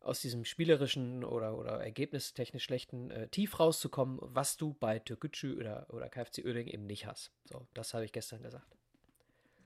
aus 0.00 0.22
diesem 0.22 0.46
spielerischen 0.46 1.24
oder, 1.24 1.58
oder 1.58 1.72
ergebnistechnisch 1.84 2.64
schlechten 2.64 3.10
äh, 3.10 3.28
Tief 3.28 3.60
rauszukommen, 3.60 4.18
was 4.22 4.56
du 4.56 4.72
bei 4.72 4.98
Türkgücü 4.98 5.58
oder, 5.58 5.86
oder 5.90 6.08
KFC 6.08 6.42
Oerding 6.46 6.68
eben 6.68 6.86
nicht 6.86 7.06
hast. 7.06 7.32
So, 7.44 7.66
das 7.74 7.92
habe 7.92 8.06
ich 8.06 8.12
gestern 8.12 8.42
gesagt. 8.42 8.74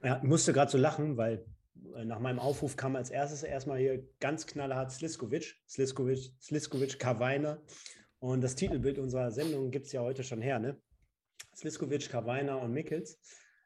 Ja, 0.03 0.17
ich 0.17 0.25
musste 0.25 0.53
gerade 0.53 0.73
so 0.73 0.79
lachen, 0.79 1.17
weil 1.17 1.45
nach 2.05 2.19
meinem 2.19 2.39
Aufruf 2.39 2.77
kam 2.77 2.97
als 2.97 3.11
erstes 3.11 3.43
erstmal 3.43 3.79
hier 3.79 4.07
ganz 4.21 4.47
knallhart 4.47 4.93
Sliskovic, 4.93 5.57
Sliskovic, 5.69 6.33
Sliskovic, 6.41 6.99
Kavaina. 6.99 7.61
Und 8.21 8.43
das 8.43 8.57
Titelbild 8.57 8.99
unserer 8.99 9.31
Sendung 9.31 9.71
gibt 9.71 9.87
es 9.87 9.93
ja 9.93 10.01
heute 10.01 10.25
schon 10.25 10.43
her, 10.43 10.59
ne? 10.59 10.81
Sliskovic, 11.55 12.09
Kavaina 12.09 12.57
und 12.57 12.73
Mickels. 12.73 13.21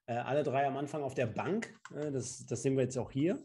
Äh, 0.07 0.15
alle 0.15 0.43
drei 0.43 0.67
am 0.67 0.77
Anfang 0.77 1.03
auf 1.03 1.15
der 1.15 1.27
Bank. 1.27 1.75
Äh, 1.95 2.11
das, 2.11 2.45
das 2.47 2.63
sehen 2.63 2.77
wir 2.77 2.85
jetzt 2.85 2.99
auch 2.99 3.11
hier. 3.11 3.39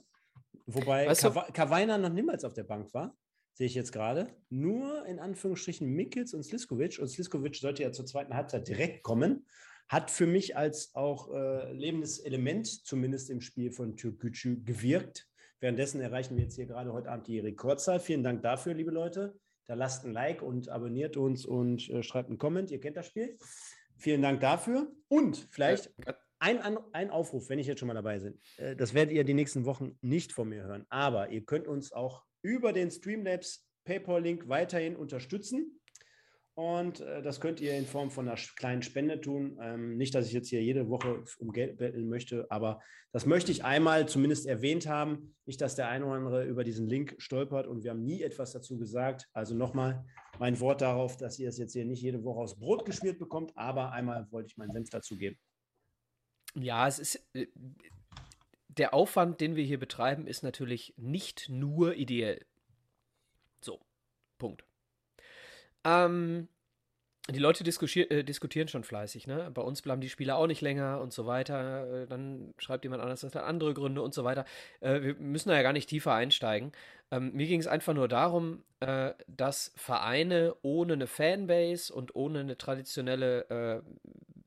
Wobei 0.65 1.07
weißt 1.07 1.31
Kavaina 1.53 1.97
noch 1.97 2.09
niemals 2.11 2.43
auf 2.43 2.53
der 2.53 2.63
Bank 2.63 2.93
war, 2.93 3.15
sehe 3.53 3.67
ich 3.67 3.75
jetzt 3.75 3.91
gerade. 3.91 4.27
Nur 4.49 5.05
in 5.05 5.19
Anführungsstrichen 5.19 5.87
Mickels 5.87 6.33
und 6.33 6.43
Sliskovic. 6.43 6.99
Und 6.99 7.07
Sliskovic 7.07 7.55
sollte 7.55 7.83
ja 7.83 7.91
zur 7.91 8.05
zweiten 8.05 8.33
Halbzeit 8.33 8.67
direkt 8.67 9.03
kommen 9.03 9.45
hat 9.87 10.11
für 10.11 10.27
mich 10.27 10.57
als 10.57 10.93
auch 10.95 11.33
äh, 11.33 11.71
lebendes 11.73 12.19
Element, 12.19 12.67
zumindest 12.67 13.29
im 13.29 13.41
Spiel 13.41 13.71
von 13.71 13.95
Türkgücü, 13.95 14.63
gewirkt. 14.63 15.27
Währenddessen 15.59 16.01
erreichen 16.01 16.35
wir 16.35 16.43
jetzt 16.43 16.55
hier 16.55 16.65
gerade 16.65 16.93
heute 16.93 17.09
Abend 17.09 17.27
die 17.27 17.39
Rekordzahl. 17.39 17.99
Vielen 17.99 18.23
Dank 18.23 18.43
dafür, 18.43 18.73
liebe 18.73 18.91
Leute. 18.91 19.37
Da 19.65 19.73
lasst 19.73 20.05
ein 20.05 20.11
Like 20.11 20.41
und 20.41 20.69
abonniert 20.69 21.17
uns 21.17 21.45
und 21.45 21.89
äh, 21.89 22.03
schreibt 22.03 22.29
einen 22.29 22.37
Comment. 22.37 22.69
Ihr 22.71 22.79
kennt 22.79 22.97
das 22.97 23.07
Spiel. 23.07 23.37
Vielen 23.97 24.21
Dank 24.21 24.39
dafür. 24.41 24.91
Und 25.07 25.47
vielleicht 25.51 25.91
ein, 26.39 26.77
ein 26.93 27.09
Aufruf, 27.09 27.49
wenn 27.49 27.59
ich 27.59 27.67
jetzt 27.67 27.79
schon 27.79 27.87
mal 27.87 27.93
dabei 27.93 28.19
bin. 28.19 28.39
Äh, 28.57 28.75
das 28.75 28.93
werdet 28.93 29.13
ihr 29.13 29.23
die 29.23 29.33
nächsten 29.33 29.65
Wochen 29.65 29.97
nicht 30.01 30.31
von 30.31 30.49
mir 30.49 30.63
hören. 30.63 30.85
Aber 30.89 31.29
ihr 31.29 31.43
könnt 31.45 31.67
uns 31.67 31.91
auch 31.91 32.23
über 32.41 32.73
den 32.73 32.91
Streamlabs 32.91 33.67
PayPal-Link 33.85 34.47
weiterhin 34.47 34.95
unterstützen. 34.95 35.79
Und 36.57 37.01
äh, 37.01 37.21
das 37.21 37.39
könnt 37.39 37.61
ihr 37.61 37.77
in 37.77 37.85
Form 37.85 38.09
von 38.09 38.27
einer 38.27 38.35
kleinen 38.35 38.81
Spende 38.81 39.21
tun. 39.21 39.59
Ähm, 39.61 39.95
nicht, 39.95 40.15
dass 40.15 40.25
ich 40.25 40.33
jetzt 40.33 40.49
hier 40.49 40.63
jede 40.63 40.89
Woche 40.89 41.23
um 41.37 41.51
Geld 41.51 41.77
betteln 41.77 42.09
möchte, 42.09 42.49
aber 42.49 42.81
das 43.11 43.27
möchte 43.27 43.51
ich 43.51 43.63
einmal 43.63 44.07
zumindest 44.07 44.47
erwähnt 44.47 44.87
haben. 44.87 45.35
Nicht, 45.45 45.61
dass 45.61 45.75
der 45.75 45.87
eine 45.87 46.07
oder 46.07 46.15
andere 46.15 46.45
über 46.45 46.63
diesen 46.63 46.87
Link 46.87 47.13
stolpert 47.19 47.67
und 47.67 47.83
wir 47.83 47.91
haben 47.91 48.03
nie 48.03 48.23
etwas 48.23 48.53
dazu 48.53 48.75
gesagt. 48.79 49.29
Also 49.33 49.53
nochmal 49.53 50.03
mein 50.39 50.59
Wort 50.59 50.81
darauf, 50.81 51.15
dass 51.15 51.37
ihr 51.37 51.47
es 51.47 51.59
jetzt 51.59 51.73
hier 51.73 51.85
nicht 51.85 52.01
jede 52.01 52.23
Woche 52.23 52.39
aus 52.39 52.57
Brot 52.57 52.85
geschmiert 52.85 53.19
bekommt, 53.19 53.55
aber 53.55 53.91
einmal 53.91 54.25
wollte 54.31 54.47
ich 54.47 54.57
meinen 54.57 54.71
Senf 54.71 54.89
dazu 54.89 55.15
geben. 55.15 55.37
Ja, 56.55 56.87
es 56.87 56.97
ist. 56.97 57.23
Äh, 57.35 57.45
der 58.69 58.95
Aufwand, 58.95 59.41
den 59.41 59.55
wir 59.55 59.63
hier 59.63 59.79
betreiben, 59.79 60.25
ist 60.25 60.41
natürlich 60.41 60.95
nicht 60.97 61.49
nur 61.49 61.93
ideell. 61.93 62.43
So, 63.61 63.79
Punkt. 64.39 64.67
Ähm, 65.83 66.47
die 67.29 67.39
Leute 67.39 67.65
äh, 67.65 68.23
diskutieren 68.23 68.69
schon 68.69 68.85
fleißig, 68.85 69.27
ne? 69.27 69.51
Bei 69.53 69.61
uns 69.61 69.81
bleiben 69.81 69.99
die 69.99 70.09
Spieler 70.09 70.37
auch 70.37 70.47
nicht 70.47 70.61
länger 70.61 71.01
und 71.01 71.11
so 71.11 71.25
weiter. 71.25 72.03
Äh, 72.03 72.07
dann 72.07 72.53
schreibt 72.57 72.85
jemand 72.85 73.01
anders, 73.01 73.21
das 73.21 73.35
hat 73.35 73.43
andere 73.43 73.73
Gründe 73.73 74.01
und 74.01 74.13
so 74.13 74.23
weiter. 74.23 74.45
Äh, 74.79 75.01
wir 75.01 75.15
müssen 75.15 75.49
da 75.49 75.55
ja 75.55 75.61
gar 75.61 75.73
nicht 75.73 75.89
tiefer 75.89 76.13
einsteigen. 76.13 76.71
Ähm, 77.11 77.33
mir 77.33 77.47
ging 77.47 77.59
es 77.59 77.67
einfach 77.67 77.93
nur 77.93 78.07
darum, 78.07 78.63
äh, 78.79 79.13
dass 79.27 79.73
Vereine 79.75 80.55
ohne 80.61 80.93
eine 80.93 81.07
Fanbase 81.07 81.93
und 81.93 82.15
ohne 82.15 82.39
eine 82.39 82.57
traditionelle 82.57 83.49
äh, 83.49 83.81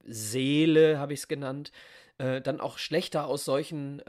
Seele, 0.04 0.98
habe 0.98 1.12
ich 1.12 1.20
es 1.20 1.28
genannt, 1.28 1.72
dann 2.18 2.60
auch 2.60 2.76
schlechter 2.76 3.26
aus 3.26 3.46
solchen 3.46 4.02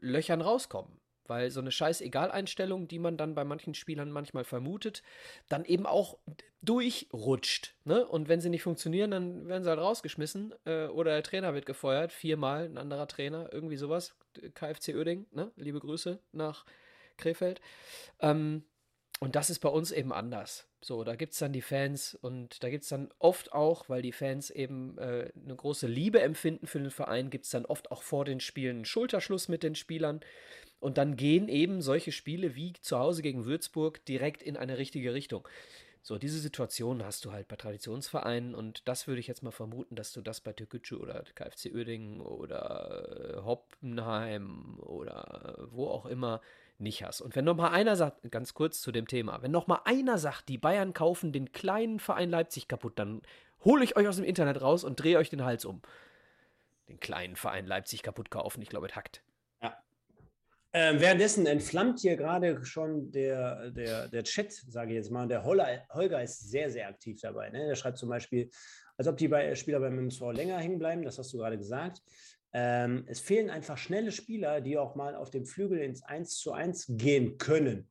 Löchern 0.00 0.40
rauskommen 0.40 0.99
weil 1.30 1.50
so 1.50 1.60
eine 1.60 1.70
scheiß 1.70 2.00
Egaleinstellung, 2.00 2.88
die 2.88 2.98
man 2.98 3.16
dann 3.16 3.34
bei 3.34 3.44
manchen 3.44 3.72
Spielern 3.74 4.10
manchmal 4.10 4.44
vermutet, 4.44 5.02
dann 5.48 5.64
eben 5.64 5.86
auch 5.86 6.18
durchrutscht. 6.60 7.74
Ne? 7.84 8.04
Und 8.04 8.28
wenn 8.28 8.40
sie 8.40 8.50
nicht 8.50 8.64
funktionieren, 8.64 9.12
dann 9.12 9.46
werden 9.46 9.62
sie 9.62 9.70
halt 9.70 9.78
rausgeschmissen 9.78 10.52
äh, 10.66 10.86
oder 10.88 11.12
der 11.12 11.22
Trainer 11.22 11.54
wird 11.54 11.66
gefeuert, 11.66 12.12
viermal 12.12 12.64
ein 12.64 12.76
anderer 12.76 13.06
Trainer, 13.06 13.48
irgendwie 13.52 13.76
sowas. 13.76 14.14
KFC 14.54 14.94
Oerding, 14.94 15.26
ne? 15.30 15.52
liebe 15.56 15.80
Grüße 15.80 16.18
nach 16.32 16.66
Krefeld. 17.16 17.60
Ähm, 18.18 18.64
und 19.20 19.36
das 19.36 19.50
ist 19.50 19.60
bei 19.60 19.68
uns 19.68 19.92
eben 19.92 20.12
anders. 20.12 20.66
So, 20.82 21.04
da 21.04 21.14
gibt 21.14 21.34
es 21.34 21.38
dann 21.38 21.52
die 21.52 21.60
Fans 21.60 22.14
und 22.14 22.62
da 22.62 22.70
gibt 22.70 22.84
es 22.84 22.88
dann 22.88 23.10
oft 23.18 23.52
auch, 23.52 23.90
weil 23.90 24.00
die 24.00 24.12
Fans 24.12 24.48
eben 24.48 24.96
äh, 24.96 25.30
eine 25.36 25.54
große 25.54 25.86
Liebe 25.86 26.22
empfinden 26.22 26.66
für 26.66 26.78
den 26.78 26.90
Verein, 26.90 27.28
gibt 27.28 27.44
es 27.44 27.50
dann 27.50 27.66
oft 27.66 27.90
auch 27.90 28.02
vor 28.02 28.24
den 28.24 28.40
Spielen 28.40 28.76
einen 28.76 28.84
Schulterschluss 28.86 29.48
mit 29.48 29.62
den 29.62 29.74
Spielern. 29.74 30.20
Und 30.80 30.98
dann 30.98 31.16
gehen 31.16 31.48
eben 31.48 31.82
solche 31.82 32.10
Spiele 32.10 32.56
wie 32.56 32.72
zu 32.80 32.98
Hause 32.98 33.22
gegen 33.22 33.44
Würzburg 33.44 34.04
direkt 34.06 34.42
in 34.42 34.56
eine 34.56 34.78
richtige 34.78 35.14
Richtung. 35.14 35.46
So, 36.02 36.16
diese 36.16 36.38
Situation 36.38 37.04
hast 37.04 37.26
du 37.26 37.32
halt 37.32 37.46
bei 37.46 37.56
Traditionsvereinen 37.56 38.54
und 38.54 38.88
das 38.88 39.06
würde 39.06 39.20
ich 39.20 39.26
jetzt 39.26 39.42
mal 39.42 39.50
vermuten, 39.50 39.96
dass 39.96 40.14
du 40.14 40.22
das 40.22 40.40
bei 40.40 40.54
Türkgücü 40.54 40.96
oder 40.96 41.24
KFC 41.34 41.74
Uerdingen 41.74 42.22
oder 42.22 43.36
äh, 43.36 43.42
Hoppenheim 43.42 44.78
oder 44.80 45.68
wo 45.70 45.88
auch 45.88 46.06
immer 46.06 46.40
nicht 46.78 47.04
hast. 47.04 47.20
Und 47.20 47.36
wenn 47.36 47.44
noch 47.44 47.56
mal 47.56 47.68
einer 47.68 47.96
sagt, 47.96 48.30
ganz 48.30 48.54
kurz 48.54 48.80
zu 48.80 48.92
dem 48.92 49.06
Thema, 49.06 49.42
wenn 49.42 49.50
noch 49.50 49.66
mal 49.66 49.82
einer 49.84 50.16
sagt, 50.16 50.48
die 50.48 50.56
Bayern 50.56 50.94
kaufen 50.94 51.32
den 51.32 51.52
kleinen 51.52 52.00
Verein 52.00 52.30
Leipzig 52.30 52.66
kaputt, 52.66 52.98
dann 52.98 53.20
hole 53.62 53.84
ich 53.84 53.96
euch 53.96 54.08
aus 54.08 54.16
dem 54.16 54.24
Internet 54.24 54.62
raus 54.62 54.84
und 54.84 54.96
drehe 54.96 55.18
euch 55.18 55.28
den 55.28 55.44
Hals 55.44 55.66
um. 55.66 55.82
Den 56.88 56.98
kleinen 56.98 57.36
Verein 57.36 57.66
Leipzig 57.66 58.02
kaputt 58.02 58.30
kaufen, 58.30 58.62
ich 58.62 58.70
glaube, 58.70 58.86
es 58.86 58.96
hackt. 58.96 59.22
Ähm, 60.72 61.00
währenddessen 61.00 61.46
entflammt 61.46 61.98
hier 61.98 62.16
gerade 62.16 62.64
schon 62.64 63.10
der, 63.10 63.70
der, 63.72 64.08
der 64.08 64.22
Chat, 64.22 64.52
sage 64.52 64.92
ich 64.92 64.96
jetzt 64.96 65.10
mal. 65.10 65.26
Der 65.26 65.44
Holger, 65.44 65.66
Holger 65.92 66.22
ist 66.22 66.48
sehr, 66.48 66.70
sehr 66.70 66.88
aktiv 66.88 67.20
dabei. 67.20 67.50
Ne? 67.50 67.66
Der 67.66 67.74
schreibt 67.74 67.98
zum 67.98 68.08
Beispiel, 68.08 68.50
als 68.96 69.08
ob 69.08 69.16
die 69.16 69.28
Spieler 69.54 69.80
beim 69.80 69.98
MSV 69.98 70.32
länger 70.32 70.58
hängen 70.58 70.78
bleiben, 70.78 71.02
das 71.02 71.18
hast 71.18 71.32
du 71.32 71.38
gerade 71.38 71.58
gesagt. 71.58 72.02
Ähm, 72.52 73.04
es 73.08 73.18
fehlen 73.18 73.50
einfach 73.50 73.78
schnelle 73.78 74.12
Spieler, 74.12 74.60
die 74.60 74.78
auch 74.78 74.94
mal 74.94 75.16
auf 75.16 75.30
dem 75.30 75.44
Flügel 75.44 75.78
ins 75.78 76.02
1 76.02 76.36
zu 76.38 76.52
1 76.52 76.86
gehen 76.90 77.36
können. 77.38 77.88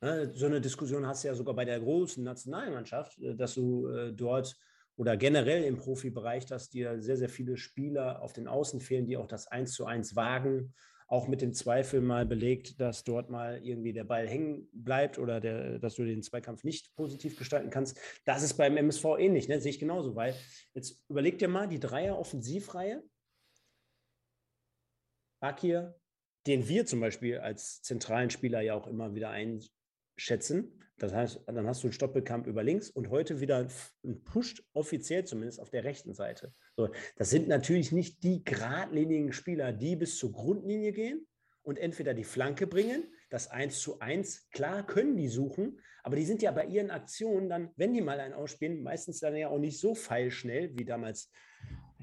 Ne? 0.00 0.30
So 0.34 0.46
eine 0.46 0.60
Diskussion 0.62 1.06
hast 1.06 1.24
du 1.24 1.28
ja 1.28 1.34
sogar 1.34 1.54
bei 1.54 1.64
der 1.66 1.80
großen 1.80 2.24
Nationalmannschaft, 2.24 3.18
äh, 3.18 3.34
dass 3.34 3.54
du 3.54 3.88
äh, 3.88 4.12
dort 4.14 4.56
oder 4.96 5.18
generell 5.18 5.64
im 5.64 5.76
Profibereich, 5.76 6.46
dass 6.46 6.70
dir 6.70 7.02
sehr, 7.02 7.18
sehr 7.18 7.28
viele 7.28 7.58
Spieler 7.58 8.22
auf 8.22 8.32
den 8.32 8.48
Außen 8.48 8.80
fehlen, 8.80 9.06
die 9.06 9.18
auch 9.18 9.26
das 9.26 9.46
1 9.48 9.72
zu 9.72 9.84
1 9.84 10.16
wagen 10.16 10.72
auch 11.08 11.28
mit 11.28 11.40
dem 11.40 11.52
Zweifel 11.52 12.00
mal 12.00 12.26
belegt, 12.26 12.80
dass 12.80 13.04
dort 13.04 13.30
mal 13.30 13.64
irgendwie 13.64 13.92
der 13.92 14.04
Ball 14.04 14.28
hängen 14.28 14.68
bleibt 14.72 15.18
oder 15.18 15.40
der, 15.40 15.78
dass 15.78 15.94
du 15.94 16.04
den 16.04 16.22
Zweikampf 16.22 16.64
nicht 16.64 16.94
positiv 16.96 17.36
gestalten 17.36 17.70
kannst. 17.70 17.98
Das 18.24 18.42
ist 18.42 18.54
beim 18.54 18.76
MSV 18.76 19.04
ähnlich, 19.18 19.48
ne? 19.48 19.60
sehe 19.60 19.70
ich 19.70 19.78
genauso, 19.78 20.16
weil 20.16 20.34
jetzt 20.74 21.04
überleg 21.08 21.38
dir 21.38 21.48
mal 21.48 21.68
die 21.68 21.78
Dreier-Offensivreihe. 21.78 23.04
Bakir, 25.40 25.94
den 26.46 26.66
wir 26.66 26.86
zum 26.86 27.00
Beispiel 27.00 27.38
als 27.38 27.82
zentralen 27.82 28.30
Spieler 28.30 28.60
ja 28.60 28.74
auch 28.74 28.86
immer 28.86 29.14
wieder 29.14 29.30
einschätzen. 29.30 30.82
Das 30.98 31.12
heißt, 31.12 31.42
dann 31.46 31.66
hast 31.66 31.82
du 31.82 31.88
einen 31.88 31.92
Stoppelkamp 31.92 32.46
über 32.46 32.62
links 32.62 32.90
und 32.90 33.10
heute 33.10 33.40
wieder 33.40 33.68
ein 34.04 34.24
Push, 34.24 34.62
offiziell 34.72 35.24
zumindest, 35.24 35.60
auf 35.60 35.70
der 35.70 35.84
rechten 35.84 36.14
Seite. 36.14 36.54
So, 36.76 36.88
das 37.16 37.30
sind 37.30 37.48
natürlich 37.48 37.92
nicht 37.92 38.22
die 38.22 38.44
geradlinigen 38.44 39.32
Spieler, 39.32 39.72
die 39.72 39.96
bis 39.96 40.16
zur 40.18 40.32
Grundlinie 40.32 40.92
gehen 40.92 41.26
und 41.62 41.78
entweder 41.78 42.14
die 42.14 42.24
Flanke 42.24 42.66
bringen, 42.66 43.04
das 43.28 43.48
1 43.48 43.80
zu 43.80 43.98
1, 43.98 44.48
klar 44.50 44.86
können 44.86 45.16
die 45.16 45.28
suchen, 45.28 45.80
aber 46.02 46.16
die 46.16 46.24
sind 46.24 46.40
ja 46.40 46.52
bei 46.52 46.64
ihren 46.64 46.90
Aktionen 46.90 47.48
dann, 47.48 47.70
wenn 47.76 47.92
die 47.92 48.00
mal 48.00 48.20
einen 48.20 48.34
ausspielen, 48.34 48.82
meistens 48.82 49.20
dann 49.20 49.36
ja 49.36 49.48
auch 49.48 49.58
nicht 49.58 49.78
so 49.78 49.94
feilschnell 49.94 50.70
wie 50.78 50.84
damals 50.84 51.30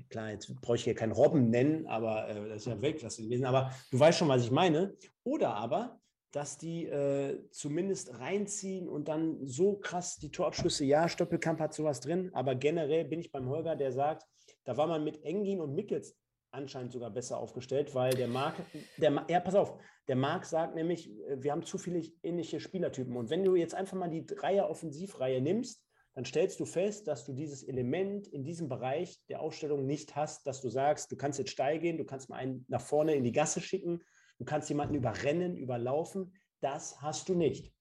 klar, 0.10 0.30
jetzt 0.30 0.54
brauche 0.62 0.76
ich 0.76 0.84
hier 0.84 0.96
keinen 0.96 1.12
Robben 1.12 1.50
nennen, 1.50 1.88
aber 1.88 2.30
äh, 2.30 2.50
das 2.50 2.58
ist 2.58 2.68
ja 2.68 2.82
Weltklasse 2.82 3.24
gewesen. 3.24 3.46
Aber 3.46 3.74
du 3.92 4.00
weißt 4.00 4.20
schon, 4.20 4.28
was 4.28 4.44
ich 4.44 4.52
meine. 4.52 4.96
Oder 5.24 5.56
aber, 5.56 6.00
dass 6.34 6.58
die 6.58 6.88
äh, 6.88 7.48
zumindest 7.52 8.20
reinziehen 8.20 8.90
und 8.90 9.08
dann 9.08 9.46
so 9.46 9.78
krass 9.78 10.18
die 10.18 10.32
Torabschlüsse, 10.32 10.84
ja, 10.84 11.08
Stoppelkamp 11.08 11.60
hat 11.60 11.74
sowas 11.74 12.00
drin, 12.00 12.32
aber 12.34 12.56
generell 12.56 13.06
bin 13.06 13.20
ich 13.20 13.32
beim 13.32 13.48
Holger, 13.48 13.76
der 13.76 13.92
sagt, 13.92 14.26
da 14.66 14.76
war 14.76 14.88
man 14.88 15.04
mit 15.04 15.24
Engin 15.24 15.62
und 15.62 15.76
Mickels 15.76 16.18
anscheinend 16.50 16.92
sogar 16.92 17.12
besser 17.12 17.38
aufgestellt, 17.38 17.94
weil 17.94 18.14
der 18.16 18.28
Marc, 18.28 18.56
der, 18.98 19.26
ja, 19.30 19.40
pass 19.40 19.56
auf, 19.56 19.78
der 20.08 20.16
Marc 20.16 20.46
sagt 20.46 20.76
nämlich, 20.76 21.10
äh, 21.28 21.42
wir 21.42 21.52
haben 21.52 21.64
zu 21.64 21.78
viele 21.78 22.02
ähnliche 22.24 22.60
Spielertypen. 22.60 23.16
Und 23.16 23.30
wenn 23.30 23.44
du 23.44 23.56
jetzt 23.56 23.76
einfach 23.76 23.98
mal 23.98 24.10
die 24.10 24.26
Dreier-Offensivreihe 24.26 25.40
nimmst, 25.40 25.84
dann 26.16 26.26
stellst 26.26 26.60
du 26.60 26.66
fest, 26.66 27.08
dass 27.08 27.26
du 27.26 27.34
dieses 27.34 27.64
Element 27.64 28.28
in 28.28 28.44
diesem 28.44 28.70
Bereich 28.70 29.20
der 29.30 29.40
Aufstellung 29.40 29.86
nicht 29.86 30.16
hast, 30.16 30.46
dass 30.46 30.62
du 30.62 30.70
sagst, 30.70 31.12
du 31.12 31.16
kannst 31.16 31.40
jetzt 31.40 31.52
steil 31.52 31.80
gehen, 31.80 31.98
du 31.98 32.06
kannst 32.06 32.30
mal 32.30 32.38
einen 32.38 32.66
nach 32.68 32.82
vorne 32.82 33.16
in 33.16 33.24
die 33.24 33.32
Gasse 33.32 33.62
schicken, 33.62 34.04
du 34.40 34.46
kannst 34.46 34.70
jemanden 34.70 34.96
überrennen, 34.96 35.58
überlaufen. 35.58 36.34
Das 36.62 37.02
hast 37.02 37.30
du 37.30 37.36
nicht. 37.36 37.74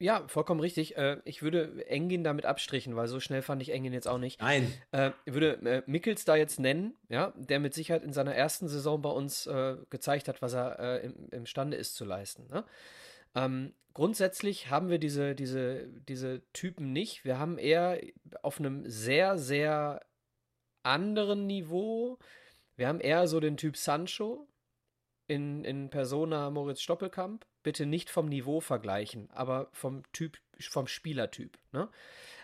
Ja, 0.00 0.28
vollkommen 0.28 0.60
richtig. 0.60 0.96
Äh, 0.96 1.18
ich 1.24 1.42
würde 1.42 1.84
Engin 1.88 2.22
damit 2.22 2.46
abstrichen, 2.46 2.94
weil 2.94 3.08
so 3.08 3.18
schnell 3.18 3.42
fand 3.42 3.62
ich 3.62 3.72
Engin 3.72 3.92
jetzt 3.92 4.06
auch 4.06 4.18
nicht. 4.18 4.40
Nein. 4.40 4.72
Äh, 4.92 5.10
ich 5.24 5.34
würde 5.34 5.54
äh, 5.68 5.82
Mickels 5.86 6.24
da 6.24 6.36
jetzt 6.36 6.60
nennen, 6.60 6.94
ja, 7.08 7.32
der 7.36 7.58
mit 7.58 7.74
Sicherheit 7.74 8.04
in 8.04 8.12
seiner 8.12 8.34
ersten 8.34 8.68
Saison 8.68 9.02
bei 9.02 9.10
uns 9.10 9.48
gezeigt 9.90 10.28
hat, 10.28 10.40
was 10.40 10.54
er 10.54 11.00
im, 11.00 11.28
imstande 11.30 11.76
ist 11.76 11.96
zu 11.96 12.04
leisten. 12.04 12.46
Ne? 12.48 12.64
Ähm, 13.34 13.74
grundsätzlich 13.92 14.70
haben 14.70 14.88
wir 14.88 14.98
diese, 14.98 15.34
diese, 15.34 15.88
diese 16.08 16.42
Typen 16.52 16.92
nicht. 16.92 17.24
Wir 17.24 17.38
haben 17.38 17.58
eher 17.58 18.00
auf 18.42 18.60
einem 18.60 18.88
sehr, 18.88 19.36
sehr 19.36 20.00
anderen 20.84 21.46
Niveau. 21.46 22.18
Wir 22.76 22.86
haben 22.88 23.00
eher 23.00 23.26
so 23.26 23.40
den 23.40 23.56
Typ 23.56 23.76
Sancho 23.76 24.48
in, 25.28 25.64
in 25.64 25.90
Persona 25.90 26.50
Moritz 26.50 26.80
Stoppelkamp 26.80 27.46
bitte 27.62 27.86
nicht 27.86 28.10
vom 28.10 28.28
Niveau 28.28 28.60
vergleichen, 28.60 29.30
aber 29.30 29.68
vom 29.72 30.02
Typ, 30.12 30.38
vom 30.58 30.86
Spielertyp. 30.86 31.58
Ne? 31.72 31.88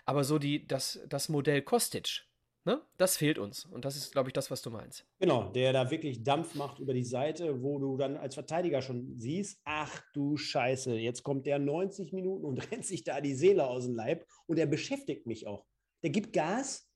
Aber 0.05 0.23
so 0.23 0.37
die, 0.39 0.67
das, 0.67 0.99
das 1.09 1.27
Modell 1.27 1.63
Kostic, 1.63 2.25
ne? 2.63 2.79
das 2.97 3.17
fehlt 3.17 3.39
uns. 3.39 3.65
Und 3.65 3.85
das 3.85 3.95
ist, 3.95 4.11
glaube 4.11 4.29
ich, 4.29 4.33
das, 4.33 4.51
was 4.51 4.61
du 4.61 4.69
meinst. 4.69 5.03
Genau, 5.19 5.51
der 5.51 5.73
da 5.73 5.89
wirklich 5.89 6.23
Dampf 6.23 6.53
macht 6.53 6.79
über 6.79 6.93
die 6.93 7.03
Seite, 7.03 7.63
wo 7.63 7.79
du 7.79 7.97
dann 7.97 8.17
als 8.17 8.35
Verteidiger 8.35 8.83
schon 8.83 9.17
siehst, 9.17 9.59
ach 9.65 10.03
du 10.13 10.37
Scheiße, 10.37 10.95
jetzt 10.95 11.23
kommt 11.23 11.47
der 11.47 11.57
90 11.57 12.13
Minuten 12.13 12.45
und 12.45 12.59
rennt 12.71 12.85
sich 12.85 13.03
da 13.03 13.19
die 13.19 13.35
Seele 13.35 13.65
aus 13.65 13.85
dem 13.85 13.95
Leib 13.95 14.27
und 14.45 14.57
der 14.57 14.67
beschäftigt 14.67 15.25
mich 15.25 15.47
auch. 15.47 15.65
Der 16.03 16.11
gibt 16.11 16.33
Gas, 16.33 16.87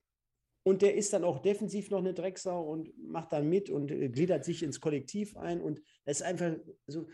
und 0.63 0.81
der 0.81 0.95
ist 0.95 1.13
dann 1.13 1.23
auch 1.23 1.39
defensiv 1.39 1.89
noch 1.89 1.99
eine 1.99 2.13
Drecksau 2.13 2.61
und 2.61 2.91
macht 2.97 3.31
dann 3.31 3.47
mit 3.47 3.69
und 3.69 3.91
äh, 3.91 4.09
gliedert 4.09 4.45
sich 4.45 4.63
ins 4.63 4.79
Kollektiv 4.79 5.37
ein. 5.37 5.61
Und 5.61 5.81
das 6.05 6.19
ist 6.19 6.25
einfach 6.25 6.55
so, 6.87 7.07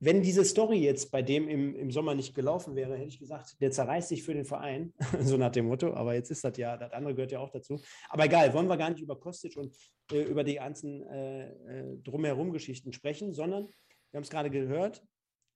wenn 0.00 0.22
diese 0.22 0.44
Story 0.44 0.78
jetzt 0.78 1.10
bei 1.10 1.22
dem 1.22 1.48
im, 1.48 1.74
im 1.74 1.90
Sommer 1.90 2.14
nicht 2.14 2.34
gelaufen 2.34 2.76
wäre, 2.76 2.96
hätte 2.96 3.08
ich 3.08 3.18
gesagt, 3.18 3.60
der 3.60 3.70
zerreißt 3.70 4.08
sich 4.08 4.22
für 4.22 4.34
den 4.34 4.44
Verein, 4.44 4.92
so 5.20 5.36
nach 5.36 5.50
dem 5.50 5.66
Motto. 5.66 5.92
Aber 5.94 6.14
jetzt 6.14 6.30
ist 6.30 6.44
das 6.44 6.56
ja, 6.56 6.76
das 6.76 6.92
andere 6.92 7.14
gehört 7.14 7.32
ja 7.32 7.40
auch 7.40 7.50
dazu. 7.50 7.80
Aber 8.08 8.24
egal, 8.24 8.52
wollen 8.54 8.68
wir 8.68 8.76
gar 8.76 8.90
nicht 8.90 9.02
über 9.02 9.18
Kostic 9.18 9.56
und 9.56 9.76
äh, 10.12 10.22
über 10.22 10.44
die 10.44 10.54
ganzen 10.54 11.02
äh, 11.08 11.50
äh, 11.50 11.96
Drumherum-Geschichten 12.04 12.92
sprechen, 12.92 13.32
sondern 13.32 13.66
wir 14.10 14.18
haben 14.18 14.24
es 14.24 14.30
gerade 14.30 14.50
gehört. 14.50 15.02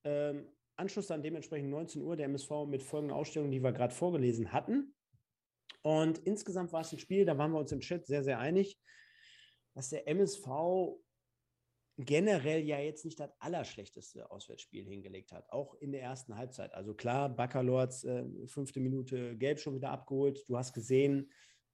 Ähm, 0.03 0.49
Anschluss 0.75 1.07
dann 1.07 1.23
dementsprechend 1.23 1.69
19 1.69 2.01
Uhr 2.01 2.15
der 2.15 2.25
MSV 2.25 2.65
mit 2.67 2.83
folgenden 2.83 3.15
Ausstellungen, 3.15 3.51
die 3.51 3.63
wir 3.63 3.71
gerade 3.71 3.93
vorgelesen 3.93 4.51
hatten. 4.51 4.93
Und 5.83 6.19
insgesamt 6.19 6.73
war 6.73 6.81
es 6.81 6.91
ein 6.91 6.99
Spiel, 6.99 7.25
da 7.25 7.37
waren 7.37 7.51
wir 7.51 7.59
uns 7.59 7.71
im 7.71 7.81
Chat 7.81 8.05
sehr, 8.05 8.23
sehr 8.23 8.39
einig, 8.39 8.79
dass 9.73 9.89
der 9.89 10.07
MSV 10.07 10.47
generell 11.97 12.63
ja 12.63 12.79
jetzt 12.79 13.05
nicht 13.05 13.19
das 13.19 13.29
allerschlechteste 13.39 14.29
Auswärtsspiel 14.31 14.85
hingelegt 14.85 15.31
hat, 15.31 15.51
auch 15.51 15.75
in 15.75 15.91
der 15.91 16.01
ersten 16.01 16.35
Halbzeit. 16.35 16.73
Also 16.73 16.95
klar, 16.95 17.29
Baccalords 17.29 18.03
äh, 18.05 18.25
fünfte 18.47 18.79
Minute 18.79 19.37
gelb 19.37 19.59
schon 19.59 19.75
wieder 19.75 19.91
abgeholt. 19.91 20.43
Du 20.47 20.57
hast 20.57 20.73
gesehen, 20.73 21.31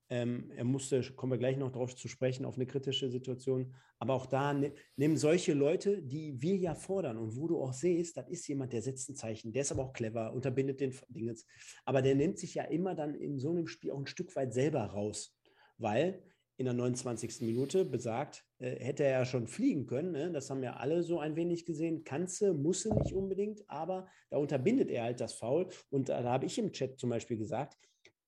ähm, 0.10 0.52
er 0.56 0.64
musste, 0.64 1.02
kommen 1.14 1.34
wir 1.34 1.38
gleich 1.38 1.58
noch 1.58 1.72
darauf 1.72 1.96
zu 1.96 2.08
sprechen, 2.08 2.46
auf 2.46 2.56
eine 2.56 2.66
kritische 2.66 3.10
Situation. 3.10 3.76
Aber 4.00 4.14
auch 4.16 4.26
da 4.26 4.54
ne, 4.54 4.74
nehmen 4.96 5.18
solche 5.18 5.54
Leute, 5.54 6.02
die 6.02 6.42
wir 6.42 6.56
ja 6.56 6.74
fordern 6.74 7.18
und 7.18 7.36
wo 7.36 7.48
du 7.48 7.62
auch 7.62 7.74
siehst, 7.74 8.18
das 8.18 8.28
ist 8.28 8.48
jemand, 8.48 8.74
der 8.74 8.82
setzt 8.82 9.10
ein 9.10 9.16
Zeichen, 9.16 9.52
der 9.52 9.62
ist 9.62 9.72
aber 9.72 9.84
auch 9.84 9.94
clever, 9.94 10.34
unterbindet 10.34 10.80
den 10.80 10.96
Dingens. 11.10 11.46
Aber 11.86 12.02
der 12.02 12.16
nimmt 12.16 12.40
sich 12.40 12.56
ja 12.56 12.64
immer 12.64 12.96
dann 12.96 13.14
in 13.14 13.38
so 13.38 13.52
einem 13.52 13.68
Spiel 13.68 13.92
auch 13.92 14.00
ein 14.00 14.08
Stück 14.08 14.36
weit 14.36 14.54
selber 14.54 14.84
raus, 14.84 15.38
weil 15.78 16.24
in 16.58 16.66
der 16.66 16.74
29. 16.74 17.42
Minute 17.42 17.86
besagt, 17.86 18.44
äh, 18.58 18.84
hätte 18.84 19.04
er 19.04 19.12
ja 19.12 19.26
schon 19.26 19.48
fliegen 19.48 19.86
können. 19.86 20.12
Ne? 20.12 20.32
Das 20.32 20.50
haben 20.50 20.62
ja 20.62 20.74
alle 20.74 21.04
so 21.04 21.20
ein 21.20 21.38
wenig 21.38 21.66
gesehen. 21.66 22.04
Kannste, 22.04 22.54
musse 22.54 22.94
nicht 22.96 23.14
unbedingt, 23.14 23.64
aber 23.70 24.08
da 24.30 24.38
unterbindet 24.38 24.90
er 24.90 25.04
halt 25.04 25.22
das 25.22 25.36
Foul. 25.36 25.70
Und 25.90 26.10
da, 26.10 26.22
da 26.22 26.32
habe 26.32 26.48
ich 26.48 26.58
im 26.58 26.74
Chat 26.74 27.00
zum 27.00 27.12
Beispiel 27.12 27.38
gesagt, 27.38 27.78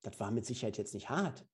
das 0.01 0.17
war 0.19 0.31
mit 0.31 0.45
Sicherheit 0.45 0.77
jetzt 0.77 0.93
nicht 0.93 1.09
hart. 1.09 1.45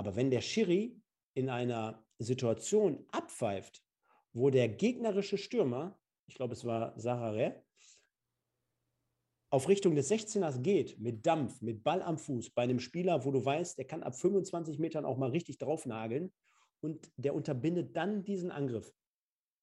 Aber 0.00 0.16
wenn 0.16 0.30
der 0.30 0.40
Schiri 0.40 0.98
in 1.34 1.50
einer 1.50 2.02
Situation 2.18 3.04
abpfeift, 3.12 3.84
wo 4.32 4.48
der 4.48 4.66
gegnerische 4.66 5.36
Stürmer, 5.36 6.00
ich 6.26 6.36
glaube, 6.36 6.54
es 6.54 6.64
war 6.64 6.98
Sarare, 6.98 7.62
auf 9.50 9.68
Richtung 9.68 9.94
des 9.94 10.10
16ers 10.10 10.62
geht, 10.62 10.98
mit 10.98 11.26
Dampf, 11.26 11.60
mit 11.60 11.84
Ball 11.84 12.00
am 12.00 12.16
Fuß, 12.16 12.48
bei 12.48 12.62
einem 12.62 12.80
Spieler, 12.80 13.26
wo 13.26 13.30
du 13.30 13.44
weißt, 13.44 13.76
der 13.76 13.84
kann 13.84 14.02
ab 14.02 14.16
25 14.16 14.78
Metern 14.78 15.04
auch 15.04 15.18
mal 15.18 15.28
richtig 15.28 15.58
draufnageln 15.58 16.32
und 16.80 17.12
der 17.18 17.34
unterbindet 17.34 17.94
dann 17.94 18.24
diesen 18.24 18.50
Angriff. 18.50 18.94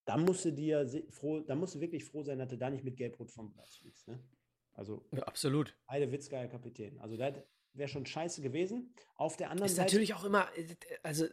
Da 0.06 0.18
musst 0.18 0.46
du 0.46 0.54
dir 0.54 0.88
froh, 1.10 1.40
da 1.40 1.56
musst 1.56 1.74
du 1.74 1.80
wirklich 1.80 2.06
froh 2.06 2.22
sein, 2.22 2.38
dass 2.38 2.50
du 2.50 2.60
da 2.60 2.70
nicht 2.70 2.84
mit 2.84 2.96
Gelb-Rot 2.96 3.32
vom 3.32 3.52
Platz 3.52 3.78
fliegst. 3.78 4.08
Ne? 4.08 4.24
Also 4.74 5.04
ja, 5.16 5.24
absolut. 5.24 5.76
Heide 5.90 6.12
Witzgeier 6.12 6.48
Kapitän. 6.48 7.00
Also 7.00 7.18
das 7.18 7.34
wäre 7.78 7.90
schon 7.90 8.06
scheiße 8.06 8.42
gewesen. 8.42 8.94
Auf 9.16 9.38
der 9.38 9.50
anderen 9.50 9.68
ist 9.68 9.76
Seite. 9.76 9.88
Ist 9.88 9.94
natürlich 9.94 10.14
auch 10.14 10.24
immer, 10.24 10.48
also 11.04 11.26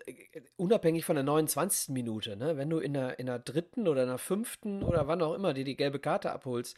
unabhängig 0.56 1.04
von 1.04 1.16
der 1.16 1.24
29. 1.24 1.90
Minute, 1.90 2.36
ne? 2.36 2.56
wenn 2.56 2.70
du 2.70 2.78
in 2.78 2.94
der, 2.94 3.18
in 3.18 3.26
der 3.26 3.38
dritten 3.38 3.88
oder 3.88 4.02
in 4.02 4.08
der 4.08 4.18
fünften 4.18 4.82
oder 4.82 5.06
wann 5.06 5.22
auch 5.22 5.34
immer 5.34 5.54
dir 5.54 5.64
die 5.64 5.76
gelbe 5.76 5.98
Karte 5.98 6.32
abholst, 6.32 6.76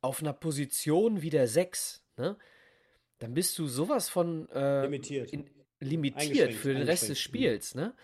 auf 0.00 0.20
einer 0.20 0.32
Position 0.32 1.22
wie 1.22 1.30
der 1.30 1.46
6, 1.46 2.04
ne, 2.16 2.36
dann 3.18 3.34
bist 3.34 3.58
du 3.58 3.66
sowas 3.66 4.08
von 4.08 4.48
äh, 4.50 4.82
limitiert, 4.82 5.32
in, 5.32 5.48
limitiert 5.78 6.52
für 6.54 6.74
den 6.74 6.82
Rest 6.82 7.04
des 7.04 7.10
mhm. 7.10 7.22
Spiels. 7.22 7.74
Ne? 7.74 7.94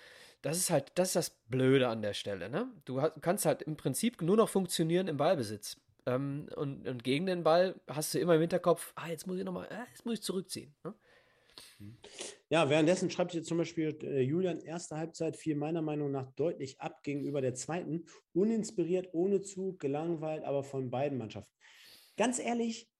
Das 0.42 0.56
ist 0.56 0.70
halt, 0.70 0.92
das 0.94 1.08
ist 1.08 1.16
das 1.16 1.30
Blöde 1.48 1.88
an 1.88 2.02
der 2.02 2.14
Stelle. 2.14 2.48
Ne? 2.48 2.68
Du 2.84 3.02
kannst 3.20 3.44
halt 3.44 3.62
im 3.62 3.76
Prinzip 3.76 4.22
nur 4.22 4.36
noch 4.36 4.48
funktionieren 4.48 5.08
im 5.08 5.16
Ballbesitz. 5.16 5.76
Ähm, 6.08 6.48
und, 6.56 6.88
und, 6.88 7.04
gegen 7.04 7.26
den 7.26 7.44
Ball 7.44 7.78
hast 7.86 8.14
du 8.14 8.18
immer 8.18 8.34
im 8.34 8.40
Hinterkopf, 8.40 8.92
ah, 8.96 9.08
jetzt 9.08 9.26
muss 9.26 9.38
ich 9.38 9.44
nochmal, 9.44 9.68
äh, 9.70 9.90
jetzt 9.90 10.06
muss 10.06 10.14
ich 10.14 10.22
zurückziehen. 10.22 10.74
Ne? 10.82 10.94
Ja, 12.48 12.70
währenddessen 12.70 13.10
schreibt 13.10 13.32
hier 13.32 13.42
zum 13.42 13.58
Beispiel 13.58 13.98
äh, 14.02 14.22
Julian, 14.22 14.60
erste 14.60 14.96
Halbzeit 14.96 15.36
fiel 15.36 15.54
meiner 15.54 15.82
Meinung 15.82 16.10
nach 16.10 16.30
deutlich 16.32 16.80
ab 16.80 17.02
gegenüber 17.02 17.42
der 17.42 17.54
zweiten. 17.54 18.06
Uninspiriert, 18.32 19.10
ohne 19.12 19.42
Zug, 19.42 19.80
gelangweilt, 19.80 20.44
aber 20.44 20.64
von 20.64 20.90
beiden 20.90 21.18
Mannschaften. 21.18 21.54
Ganz 22.16 22.38
ehrlich, 22.38 22.90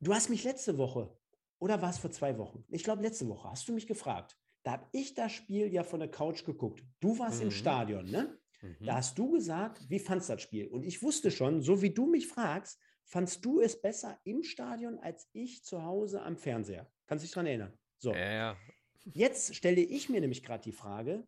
du 0.00 0.12
hast 0.12 0.28
mich 0.28 0.44
letzte 0.44 0.76
Woche 0.76 1.16
oder 1.58 1.80
war 1.80 1.90
es 1.90 1.98
vor 1.98 2.10
zwei 2.10 2.36
Wochen? 2.36 2.64
Ich 2.68 2.84
glaube, 2.84 3.02
letzte 3.02 3.26
Woche 3.28 3.50
hast 3.50 3.66
du 3.66 3.72
mich 3.72 3.86
gefragt. 3.86 4.36
Da 4.62 4.72
habe 4.72 4.88
ich 4.92 5.14
das 5.14 5.32
Spiel 5.32 5.72
ja 5.72 5.84
von 5.84 6.00
der 6.00 6.10
Couch 6.10 6.44
geguckt. 6.44 6.84
Du 7.00 7.18
warst 7.18 7.38
mhm. 7.38 7.46
im 7.46 7.50
Stadion, 7.50 8.04
ne? 8.04 8.38
Mhm. 8.60 8.76
Da 8.80 8.96
hast 8.96 9.18
du 9.18 9.30
gesagt, 9.30 9.88
wie 9.88 9.98
fandst 9.98 10.28
du 10.28 10.34
das 10.34 10.42
Spiel? 10.42 10.68
Und 10.68 10.84
ich 10.84 11.02
wusste 11.02 11.30
schon, 11.30 11.62
so 11.62 11.82
wie 11.82 11.90
du 11.90 12.06
mich 12.06 12.26
fragst, 12.26 12.80
fandst 13.04 13.44
du 13.44 13.60
es 13.60 13.80
besser 13.80 14.20
im 14.24 14.42
Stadion 14.42 14.98
als 14.98 15.28
ich 15.32 15.64
zu 15.64 15.82
Hause 15.82 16.22
am 16.22 16.36
Fernseher? 16.36 16.90
Kannst 17.06 17.22
du 17.22 17.26
dich 17.26 17.34
daran 17.34 17.46
erinnern? 17.46 17.78
So. 17.98 18.12
Ja, 18.12 18.32
ja. 18.32 18.56
Jetzt 19.04 19.54
stelle 19.54 19.80
ich 19.80 20.08
mir 20.08 20.20
nämlich 20.20 20.42
gerade 20.42 20.62
die 20.62 20.72
Frage, 20.72 21.26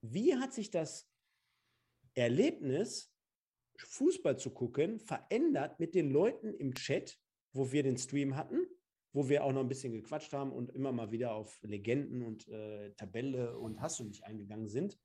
wie 0.00 0.36
hat 0.36 0.52
sich 0.52 0.70
das 0.70 1.08
Erlebnis 2.14 3.12
Fußball 3.76 4.38
zu 4.38 4.50
gucken, 4.50 4.98
verändert 4.98 5.78
mit 5.78 5.94
den 5.94 6.10
Leuten 6.10 6.52
im 6.54 6.74
Chat, 6.74 7.16
wo 7.52 7.70
wir 7.70 7.82
den 7.82 7.96
Stream 7.96 8.36
hatten, 8.36 8.66
wo 9.12 9.28
wir 9.28 9.44
auch 9.44 9.52
noch 9.52 9.60
ein 9.60 9.68
bisschen 9.68 9.92
gequatscht 9.92 10.32
haben 10.32 10.52
und 10.52 10.70
immer 10.70 10.92
mal 10.92 11.10
wieder 11.12 11.32
auf 11.32 11.60
Legenden 11.62 12.22
und 12.22 12.48
äh, 12.48 12.92
Tabelle 12.94 13.56
und 13.58 13.80
hast 13.80 14.00
du 14.00 14.04
nicht 14.04 14.24
eingegangen 14.24 14.68
sind. 14.68 14.98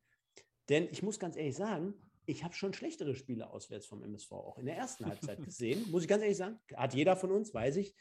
Denn 0.69 0.88
ich 0.91 1.04
muss 1.04 1.19
ganz 1.19 1.36
ehrlich 1.36 1.56
sagen, 1.56 1.93
ich 2.26 2.43
habe 2.43 2.54
schon 2.54 2.73
schlechtere 2.73 3.15
Spiele 3.15 3.49
auswärts 3.49 3.86
vom 3.86 4.02
MSV 4.02 4.32
auch 4.32 4.58
in 4.58 4.65
der 4.65 4.78
ersten 4.78 5.06
Halbzeit 5.06 5.41
gesehen, 5.43 5.86
muss 5.91 6.04
ich 6.04 6.08
ganz 6.08 6.23
ehrlich 6.23 6.38
sagen. 6.38 6.60
Hat 6.76 6.93
jeder 6.93 7.15
von 7.15 7.32
uns, 7.32 7.54
weiß 7.54 7.78
ich. 7.78 7.95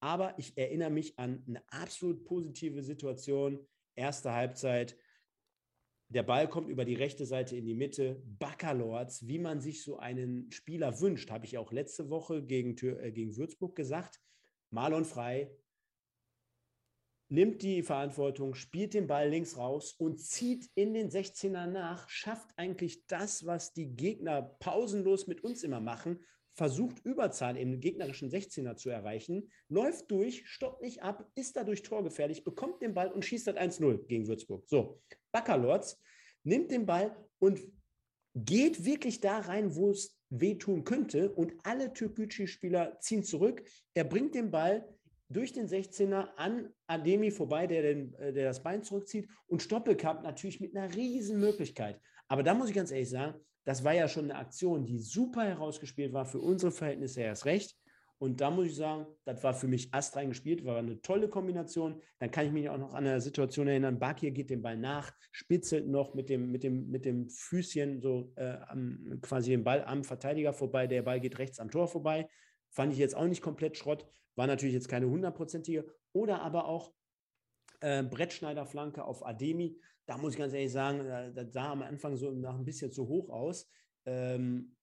Aber 0.00 0.36
ich 0.38 0.56
erinnere 0.56 0.90
mich 0.90 1.18
an 1.18 1.44
eine 1.46 1.62
absolut 1.68 2.24
positive 2.24 2.82
Situation. 2.82 3.64
Erste 3.94 4.32
Halbzeit, 4.32 4.96
der 6.10 6.22
Ball 6.22 6.48
kommt 6.48 6.70
über 6.70 6.84
die 6.84 6.94
rechte 6.94 7.26
Seite 7.26 7.56
in 7.56 7.66
die 7.66 7.74
Mitte. 7.74 8.22
Baccalords, 8.24 9.26
wie 9.28 9.38
man 9.38 9.60
sich 9.60 9.82
so 9.82 9.98
einen 9.98 10.50
Spieler 10.50 11.00
wünscht, 11.00 11.30
habe 11.30 11.44
ich 11.44 11.58
auch 11.58 11.70
letzte 11.70 12.08
Woche 12.08 12.42
gegen, 12.42 12.76
äh, 12.78 13.12
gegen 13.12 13.36
Würzburg 13.36 13.76
gesagt. 13.76 14.20
Marlon 14.70 15.04
Frei, 15.04 15.50
nimmt 17.28 17.62
die 17.62 17.82
Verantwortung, 17.82 18.54
spielt 18.54 18.94
den 18.94 19.06
Ball 19.06 19.28
links 19.28 19.56
raus 19.56 19.92
und 19.92 20.18
zieht 20.20 20.70
in 20.74 20.94
den 20.94 21.10
16er 21.10 21.66
nach, 21.66 22.08
schafft 22.08 22.50
eigentlich 22.56 23.06
das, 23.06 23.44
was 23.44 23.72
die 23.72 23.94
Gegner 23.94 24.42
pausenlos 24.60 25.26
mit 25.26 25.44
uns 25.44 25.62
immer 25.62 25.80
machen, 25.80 26.20
versucht 26.54 27.04
Überzahl 27.04 27.56
im 27.56 27.80
gegnerischen 27.80 28.30
16er 28.30 28.76
zu 28.76 28.90
erreichen, 28.90 29.50
läuft 29.68 30.10
durch, 30.10 30.42
stoppt 30.48 30.82
nicht 30.82 31.02
ab, 31.02 31.30
ist 31.36 31.56
dadurch 31.56 31.82
torgefährlich, 31.82 32.42
bekommt 32.42 32.82
den 32.82 32.94
Ball 32.94 33.12
und 33.12 33.24
schießt 33.24 33.46
das 33.46 33.56
1-0 33.56 34.06
gegen 34.06 34.26
Würzburg. 34.26 34.68
So, 34.68 35.00
Baccalords 35.30 36.00
nimmt 36.42 36.70
den 36.70 36.84
Ball 36.84 37.16
und 37.38 37.60
geht 38.34 38.84
wirklich 38.84 39.20
da 39.20 39.38
rein, 39.38 39.76
wo 39.76 39.90
es 39.90 40.18
wehtun 40.30 40.84
könnte 40.84 41.30
und 41.32 41.54
alle 41.62 41.92
Türkgücü-Spieler 41.92 42.98
ziehen 43.00 43.22
zurück. 43.22 43.62
Er 43.94 44.04
bringt 44.04 44.34
den 44.34 44.50
Ball 44.50 44.86
durch 45.28 45.52
den 45.52 45.68
16er 45.68 46.28
an 46.36 46.72
Ademi 46.86 47.30
vorbei, 47.30 47.66
der, 47.66 47.82
den, 47.82 48.14
äh, 48.14 48.32
der 48.32 48.46
das 48.46 48.62
Bein 48.62 48.82
zurückzieht 48.82 49.28
und 49.46 49.62
Stoppelkamp 49.62 50.22
natürlich 50.22 50.60
mit 50.60 50.76
einer 50.76 50.94
riesen 50.94 51.38
Möglichkeit. 51.38 52.00
Aber 52.28 52.42
da 52.42 52.54
muss 52.54 52.68
ich 52.68 52.74
ganz 52.74 52.90
ehrlich 52.90 53.10
sagen, 53.10 53.34
das 53.64 53.84
war 53.84 53.92
ja 53.92 54.08
schon 54.08 54.24
eine 54.24 54.36
Aktion, 54.36 54.86
die 54.86 54.98
super 54.98 55.44
herausgespielt 55.44 56.12
war 56.12 56.24
für 56.24 56.40
unsere 56.40 56.72
Verhältnisse 56.72 57.20
erst 57.20 57.44
recht. 57.44 57.76
Und 58.20 58.40
da 58.40 58.50
muss 58.50 58.66
ich 58.66 58.76
sagen, 58.76 59.06
das 59.24 59.44
war 59.44 59.54
für 59.54 59.68
mich 59.68 59.94
astrein 59.94 60.30
gespielt, 60.30 60.64
war 60.64 60.78
eine 60.78 61.00
tolle 61.02 61.28
Kombination. 61.28 62.02
Dann 62.18 62.30
kann 62.32 62.46
ich 62.46 62.52
mich 62.52 62.68
auch 62.68 62.78
noch 62.78 62.94
an 62.94 63.06
eine 63.06 63.20
Situation 63.20 63.68
erinnern, 63.68 63.98
Bakir 63.98 64.32
geht 64.32 64.50
den 64.50 64.60
Ball 64.60 64.76
nach, 64.76 65.12
spitzelt 65.30 65.86
noch 65.86 66.14
mit 66.14 66.28
dem, 66.28 66.50
mit 66.50 66.64
dem, 66.64 66.90
mit 66.90 67.04
dem 67.04 67.28
Füßchen 67.28 68.00
so 68.00 68.32
äh, 68.34 68.56
am, 68.66 69.20
quasi 69.22 69.50
den 69.50 69.62
Ball 69.62 69.84
am 69.84 70.02
Verteidiger 70.02 70.52
vorbei, 70.52 70.88
der 70.88 71.02
Ball 71.02 71.20
geht 71.20 71.38
rechts 71.38 71.60
am 71.60 71.70
Tor 71.70 71.86
vorbei. 71.86 72.28
Fand 72.70 72.92
ich 72.92 72.98
jetzt 72.98 73.14
auch 73.14 73.26
nicht 73.26 73.40
komplett 73.40 73.76
Schrott, 73.76 74.04
war 74.38 74.46
natürlich 74.46 74.74
jetzt 74.74 74.88
keine 74.88 75.10
hundertprozentige. 75.10 75.84
Oder 76.12 76.40
aber 76.42 76.66
auch 76.66 76.94
äh, 77.80 78.04
Brettschneiderflanke 78.04 79.04
auf 79.04 79.26
Ademi. 79.26 79.78
Da 80.06 80.16
muss 80.16 80.32
ich 80.34 80.38
ganz 80.38 80.54
ehrlich 80.54 80.72
sagen, 80.72 81.00
äh, 81.00 81.32
das 81.34 81.52
sah 81.52 81.72
am 81.72 81.82
Anfang 81.82 82.16
so 82.16 82.30
nach 82.30 82.54
ein 82.54 82.64
bisschen 82.64 82.92
zu 82.92 83.08
hoch 83.08 83.30
aus. 83.30 83.68
Ähm, 84.06 84.76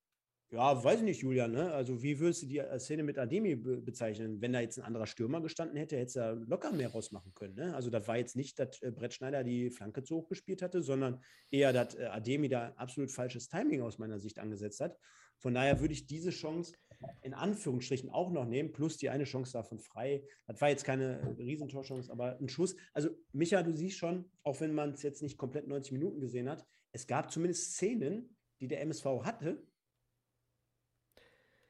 ja, 0.51 0.83
weiß 0.83 0.99
ich 0.99 1.05
nicht, 1.05 1.21
Julian. 1.21 1.53
Ne? 1.53 1.71
Also, 1.71 2.03
wie 2.03 2.19
würdest 2.19 2.43
du 2.43 2.47
die 2.47 2.59
äh, 2.59 2.79
Szene 2.79 3.03
mit 3.03 3.17
Ademi 3.17 3.55
be 3.55 3.81
bezeichnen? 3.81 4.41
Wenn 4.41 4.53
da 4.53 4.59
jetzt 4.59 4.77
ein 4.77 4.83
anderer 4.83 5.07
Stürmer 5.07 5.41
gestanden 5.41 5.77
hätte, 5.77 5.97
hätte 5.97 6.19
er 6.19 6.35
locker 6.35 6.71
mehr 6.71 6.89
rausmachen 6.89 7.33
können. 7.33 7.55
Ne? 7.55 7.73
Also, 7.73 7.89
das 7.89 8.07
war 8.07 8.17
jetzt 8.17 8.35
nicht, 8.35 8.59
dass 8.59 8.81
äh, 8.81 8.91
Brett 8.91 9.13
Schneider 9.13 9.43
die 9.43 9.71
Flanke 9.71 10.03
zu 10.03 10.17
hoch 10.17 10.27
gespielt 10.27 10.61
hatte, 10.61 10.83
sondern 10.83 11.23
eher, 11.49 11.73
dass 11.73 11.95
äh, 11.95 12.05
Ademi 12.05 12.49
da 12.49 12.73
absolut 12.75 13.09
falsches 13.09 13.47
Timing 13.47 13.81
aus 13.81 13.97
meiner 13.99 14.19
Sicht 14.19 14.37
angesetzt 14.37 14.81
hat. 14.81 14.97
Von 15.39 15.53
daher 15.53 15.79
würde 15.79 15.93
ich 15.93 16.05
diese 16.05 16.29
Chance 16.29 16.73
in 17.21 17.33
Anführungsstrichen 17.33 18.09
auch 18.09 18.31
noch 18.31 18.45
nehmen, 18.45 18.71
plus 18.71 18.97
die 18.97 19.09
eine 19.09 19.23
Chance 19.23 19.53
davon 19.53 19.79
frei. 19.79 20.23
Das 20.47 20.61
war 20.61 20.69
jetzt 20.69 20.83
keine 20.83 21.35
Riesentorchance, 21.37 22.11
aber 22.11 22.37
ein 22.39 22.49
Schuss. 22.49 22.75
Also, 22.93 23.09
Micha, 23.31 23.63
du 23.63 23.73
siehst 23.73 23.97
schon, 23.97 24.29
auch 24.43 24.59
wenn 24.61 24.73
man 24.73 24.91
es 24.91 25.03
jetzt 25.03 25.21
nicht 25.21 25.37
komplett 25.37 25.67
90 25.67 25.93
Minuten 25.93 26.19
gesehen 26.19 26.49
hat, 26.49 26.65
es 26.91 27.07
gab 27.07 27.31
zumindest 27.31 27.73
Szenen, 27.73 28.35
die 28.59 28.67
der 28.67 28.81
MSV 28.81 29.05
hatte, 29.23 29.61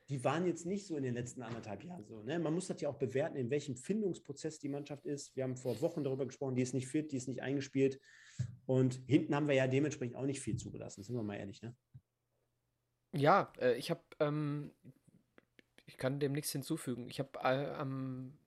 die 0.10 0.24
waren 0.24 0.46
jetzt 0.46 0.66
nicht 0.66 0.86
so 0.86 0.98
in 0.98 1.04
den 1.04 1.16
letzten 1.16 1.42
anderthalb 1.42 1.84
Jahren 1.84 2.06
so. 2.06 2.22
Ne? 2.22 2.38
Man 2.38 2.54
muss 2.54 2.68
das 2.68 2.80
ja 2.80 2.90
auch 2.90 2.98
bewerten, 2.98 3.38
in 3.38 3.50
welchem 3.50 3.76
Findungsprozess 3.76 4.60
die 4.60 4.70
Mannschaft 4.70 5.06
ist. 5.06 5.36
Wir 5.36 5.44
haben 5.44 5.58
vor 5.58 5.82
Wochen 5.82 6.04
darüber 6.04 6.28
gesprochen, 6.28 6.56
die 6.56 6.62
ist 6.62 6.76
nicht 6.76 6.88
fit, 6.88 7.12
die 7.12 7.18
ist 7.18 7.28
nicht 7.28 7.42
eingespielt. 7.42 8.00
Und 8.68 9.02
hinten 9.08 9.34
haben 9.34 9.48
wir 9.48 9.56
ja 9.56 9.68
dementsprechend 9.68 10.16
auch 10.16 10.26
nicht 10.26 10.42
viel 10.42 10.58
zugelassen, 10.58 11.04
sind 11.04 11.16
wir 11.16 11.24
mal 11.24 11.38
ehrlich. 11.38 11.62
Ne? 11.64 11.76
Ja, 13.14 13.52
äh, 13.60 13.78
ich 13.78 13.90
habe, 13.90 14.04
ähm, 14.20 14.72
ich 15.86 15.98
kann 15.98 16.20
dem 16.20 16.34
nichts 16.34 16.52
hinzufügen. 16.52 17.10
Ich 17.10 17.20
habe 17.20 17.40
äh, 17.44 17.74
am 17.74 18.38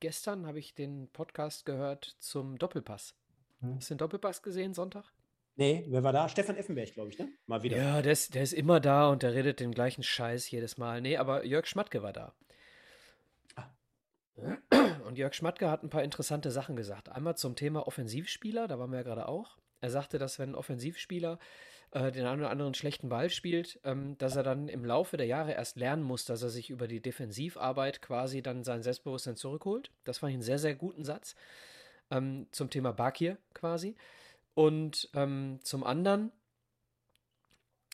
gestern 0.00 0.46
habe 0.46 0.58
ich 0.58 0.74
den 0.74 1.08
Podcast 1.12 1.64
gehört 1.64 2.16
zum 2.18 2.58
Doppelpass. 2.58 3.14
Hm. 3.60 3.76
Hast 3.76 3.90
du 3.90 3.94
den 3.94 3.98
Doppelpass 3.98 4.42
gesehen 4.42 4.74
Sonntag? 4.74 5.12
Nee, 5.54 5.84
wer 5.88 6.02
war 6.02 6.12
da? 6.12 6.28
Stefan 6.28 6.56
Effenberg, 6.56 6.94
glaube 6.94 7.10
ich, 7.10 7.18
ne? 7.18 7.28
Mal 7.46 7.62
wieder. 7.62 7.76
Ja, 7.76 8.02
der 8.02 8.12
ist, 8.12 8.34
der 8.34 8.42
ist 8.42 8.52
immer 8.52 8.80
da 8.80 9.08
und 9.10 9.22
der 9.22 9.34
redet 9.34 9.60
den 9.60 9.72
gleichen 9.72 10.02
Scheiß 10.02 10.50
jedes 10.50 10.78
Mal. 10.78 11.00
Nee, 11.00 11.18
aber 11.18 11.44
Jörg 11.44 11.66
Schmatke 11.66 12.02
war 12.02 12.12
da. 12.12 12.34
Ah. 13.54 13.70
Und 15.06 15.18
Jörg 15.18 15.34
Schmatke 15.34 15.70
hat 15.70 15.82
ein 15.82 15.90
paar 15.90 16.02
interessante 16.02 16.50
Sachen 16.50 16.74
gesagt. 16.74 17.10
Einmal 17.10 17.36
zum 17.36 17.54
Thema 17.54 17.86
Offensivspieler, 17.86 18.66
da 18.66 18.78
waren 18.78 18.90
wir 18.90 18.98
ja 18.98 19.04
gerade 19.04 19.28
auch. 19.28 19.58
Er 19.80 19.90
sagte, 19.90 20.18
dass 20.18 20.38
wenn 20.38 20.50
ein 20.50 20.54
Offensivspieler 20.54 21.38
äh, 21.92 22.10
den 22.10 22.26
einen 22.26 22.40
oder 22.40 22.50
anderen 22.50 22.74
schlechten 22.74 23.08
Ball 23.08 23.30
spielt, 23.30 23.78
ähm, 23.84 24.16
dass 24.18 24.36
er 24.36 24.42
dann 24.42 24.68
im 24.68 24.84
Laufe 24.84 25.16
der 25.16 25.26
Jahre 25.26 25.52
erst 25.52 25.76
lernen 25.76 26.02
muss, 26.02 26.24
dass 26.24 26.42
er 26.42 26.50
sich 26.50 26.70
über 26.70 26.88
die 26.88 27.00
Defensivarbeit 27.00 28.02
quasi 28.02 28.42
dann 28.42 28.64
sein 28.64 28.82
Selbstbewusstsein 28.82 29.36
zurückholt. 29.36 29.90
Das 30.04 30.18
fand 30.18 30.30
ich 30.30 30.34
einen 30.34 30.42
sehr, 30.42 30.58
sehr 30.58 30.74
guten 30.74 31.04
Satz. 31.04 31.34
Ähm, 32.10 32.46
zum 32.50 32.70
Thema 32.70 32.92
Bakir 32.92 33.38
quasi. 33.54 33.96
Und 34.54 35.08
ähm, 35.14 35.60
zum 35.62 35.84
anderen 35.84 36.32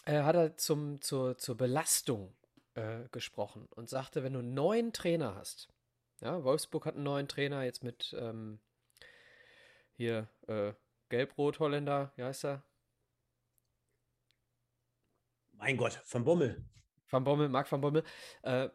äh, 0.07 0.23
hat 0.23 0.35
er 0.35 0.57
zum, 0.57 1.01
zur, 1.01 1.39
zur 1.39 1.57
Belastung 1.57 2.33
äh, 2.75 3.05
gesprochen 3.13 3.69
und 3.77 3.89
sagte, 3.89 4.23
wenn 4.23 4.33
du 4.33 4.41
einen 4.41 4.55
neuen 4.55 4.93
Trainer 4.93 5.35
hast, 5.35 5.69
ja, 6.21 6.43
Wolfsburg 6.43 6.87
hat 6.87 6.95
einen 6.95 7.05
neuen 7.05 7.29
Trainer 7.29 7.63
jetzt 7.63 7.85
mit 7.85 8.17
ähm, 8.19 8.59
hier 9.93 10.29
äh, 10.47 10.73
Gelb-Rot-Holländer, 11.11 12.13
wie 12.17 12.25
heißt 12.25 12.45
er? 12.45 12.63
Mein 15.59 15.77
Gott, 15.77 16.01
Van 16.09 16.25
Bommel. 16.25 16.65
Van 17.11 17.25
Bommel, 17.25 17.49
Marc 17.49 17.71
Van 17.71 17.81
Bommel. 17.81 18.05
Äh, 18.43 18.69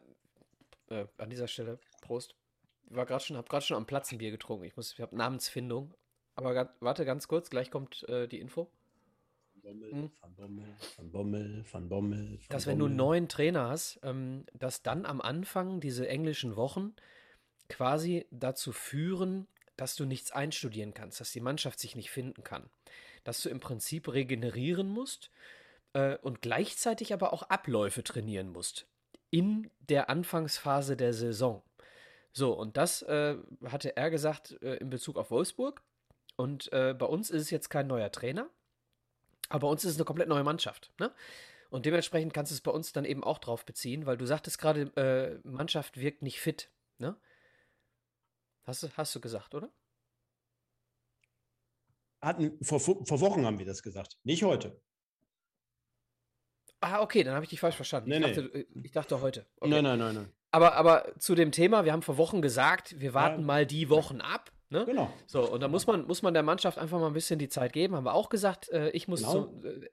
äh, 0.90 1.06
an 1.16 1.30
dieser 1.30 1.48
Stelle, 1.48 1.78
Prost. 2.02 2.34
Ich 2.90 2.96
war 2.96 3.06
gerade 3.06 3.24
schon, 3.24 3.36
habe 3.36 3.48
gerade 3.48 3.64
schon 3.64 3.76
am 3.76 3.86
Platz 3.86 4.12
ein 4.12 4.18
Bier 4.18 4.30
getrunken. 4.30 4.64
Ich 4.64 4.76
muss, 4.76 4.92
ich 4.92 5.00
habe 5.00 5.16
Namensfindung. 5.16 5.94
Aber 6.36 6.74
warte 6.80 7.04
ganz 7.04 7.28
kurz, 7.28 7.48
gleich 7.48 7.70
kommt 7.70 8.06
äh, 8.08 8.28
die 8.28 8.40
Info. 8.40 8.70
Bommel, 9.62 9.92
hm. 9.92 10.10
Van 10.20 10.34
Bommel, 10.34 10.76
Van 10.96 11.10
Bommel, 11.10 11.64
Van 11.70 11.88
Bommel. 11.88 12.30
Van 12.32 12.46
dass 12.50 12.66
wenn 12.66 12.78
du 12.78 12.84
einen 12.84 12.96
neuen 12.96 13.28
Trainer 13.28 13.68
hast, 13.68 13.98
ähm, 14.02 14.44
dass 14.52 14.82
dann 14.82 15.06
am 15.06 15.22
Anfang 15.22 15.80
diese 15.80 16.06
englischen 16.06 16.56
Wochen 16.56 16.94
quasi 17.70 18.26
dazu 18.30 18.72
führen, 18.72 19.46
dass 19.76 19.96
du 19.96 20.04
nichts 20.04 20.32
einstudieren 20.32 20.92
kannst, 20.92 21.18
dass 21.20 21.32
die 21.32 21.40
Mannschaft 21.40 21.78
sich 21.78 21.96
nicht 21.96 22.10
finden 22.10 22.44
kann, 22.44 22.68
dass 23.24 23.42
du 23.42 23.48
im 23.48 23.58
Prinzip 23.58 24.12
regenerieren 24.12 24.88
musst 24.88 25.30
äh, 25.94 26.16
und 26.18 26.42
gleichzeitig 26.42 27.12
aber 27.12 27.32
auch 27.32 27.44
Abläufe 27.44 28.04
trainieren 28.04 28.50
musst 28.50 28.86
in 29.30 29.68
der 29.80 30.10
Anfangsphase 30.10 30.96
der 30.96 31.12
Saison. 31.12 31.64
So, 32.32 32.52
und 32.52 32.76
das 32.76 33.02
äh, 33.02 33.36
hatte 33.64 33.96
er 33.96 34.10
gesagt 34.10 34.56
äh, 34.62 34.76
in 34.76 34.90
Bezug 34.90 35.16
auf 35.16 35.32
Wolfsburg. 35.32 35.82
Und 36.36 36.72
äh, 36.72 36.94
bei 36.96 37.06
uns 37.06 37.30
ist 37.30 37.42
es 37.42 37.50
jetzt 37.50 37.68
kein 37.68 37.88
neuer 37.88 38.12
Trainer, 38.12 38.48
aber 39.48 39.66
bei 39.66 39.72
uns 39.72 39.84
ist 39.84 39.92
es 39.92 39.96
eine 39.96 40.04
komplett 40.04 40.28
neue 40.28 40.44
Mannschaft. 40.44 40.92
Ne? 41.00 41.12
Und 41.70 41.84
dementsprechend 41.84 42.32
kannst 42.32 42.52
du 42.52 42.54
es 42.54 42.60
bei 42.60 42.70
uns 42.70 42.92
dann 42.92 43.04
eben 43.04 43.24
auch 43.24 43.38
drauf 43.38 43.64
beziehen, 43.64 44.06
weil 44.06 44.16
du 44.16 44.26
sagtest 44.26 44.58
gerade, 44.58 44.82
äh, 44.96 45.48
Mannschaft 45.48 46.00
wirkt 46.00 46.22
nicht 46.22 46.40
fit. 46.40 46.70
Ne? 46.98 47.16
Hast, 48.62 48.84
du, 48.84 48.88
hast 48.96 49.14
du 49.16 49.20
gesagt, 49.20 49.54
oder? 49.54 49.70
Hatten, 52.20 52.56
vor, 52.64 52.78
vor 52.78 53.20
Wochen 53.20 53.44
haben 53.44 53.58
wir 53.58 53.66
das 53.66 53.82
gesagt, 53.82 54.16
nicht 54.22 54.44
heute. 54.44 54.80
Ah, 56.80 57.00
okay, 57.00 57.24
dann 57.24 57.34
habe 57.34 57.44
ich 57.44 57.50
dich 57.50 57.60
falsch 57.60 57.76
verstanden. 57.76 58.10
Nee, 58.10 58.16
ich, 58.16 58.22
dachte, 58.22 58.50
nee. 58.52 58.60
Äh, 58.60 58.66
ich 58.82 58.92
dachte 58.92 59.20
heute. 59.20 59.46
Okay. 59.60 59.70
Nein, 59.70 59.84
nein, 59.84 59.98
nein, 59.98 60.14
nein. 60.14 60.32
Aber, 60.50 60.74
aber 60.76 61.06
zu 61.18 61.34
dem 61.34 61.50
Thema, 61.50 61.84
wir 61.84 61.92
haben 61.92 62.02
vor 62.02 62.16
Wochen 62.16 62.40
gesagt, 62.40 63.00
wir 63.00 63.12
warten 63.12 63.40
ja. 63.40 63.46
mal 63.46 63.66
die 63.66 63.88
Wochen 63.90 64.20
ab. 64.20 64.52
Ne? 64.70 64.84
Genau. 64.84 65.12
So, 65.26 65.50
und 65.50 65.60
da 65.60 65.68
muss 65.68 65.86
man, 65.86 66.06
muss 66.06 66.22
man 66.22 66.32
der 66.32 66.42
Mannschaft 66.42 66.78
einfach 66.78 67.00
mal 67.00 67.08
ein 67.08 67.12
bisschen 67.12 67.38
die 67.38 67.48
Zeit 67.48 67.72
geben. 67.72 67.96
Haben 67.96 68.04
wir 68.04 68.14
auch 68.14 68.28
gesagt, 68.28 68.68
äh, 68.70 68.90
ich 68.90 69.08
muss 69.08 69.20
genau. 69.20 69.32
so, 69.32 69.68
äh, 69.68 69.88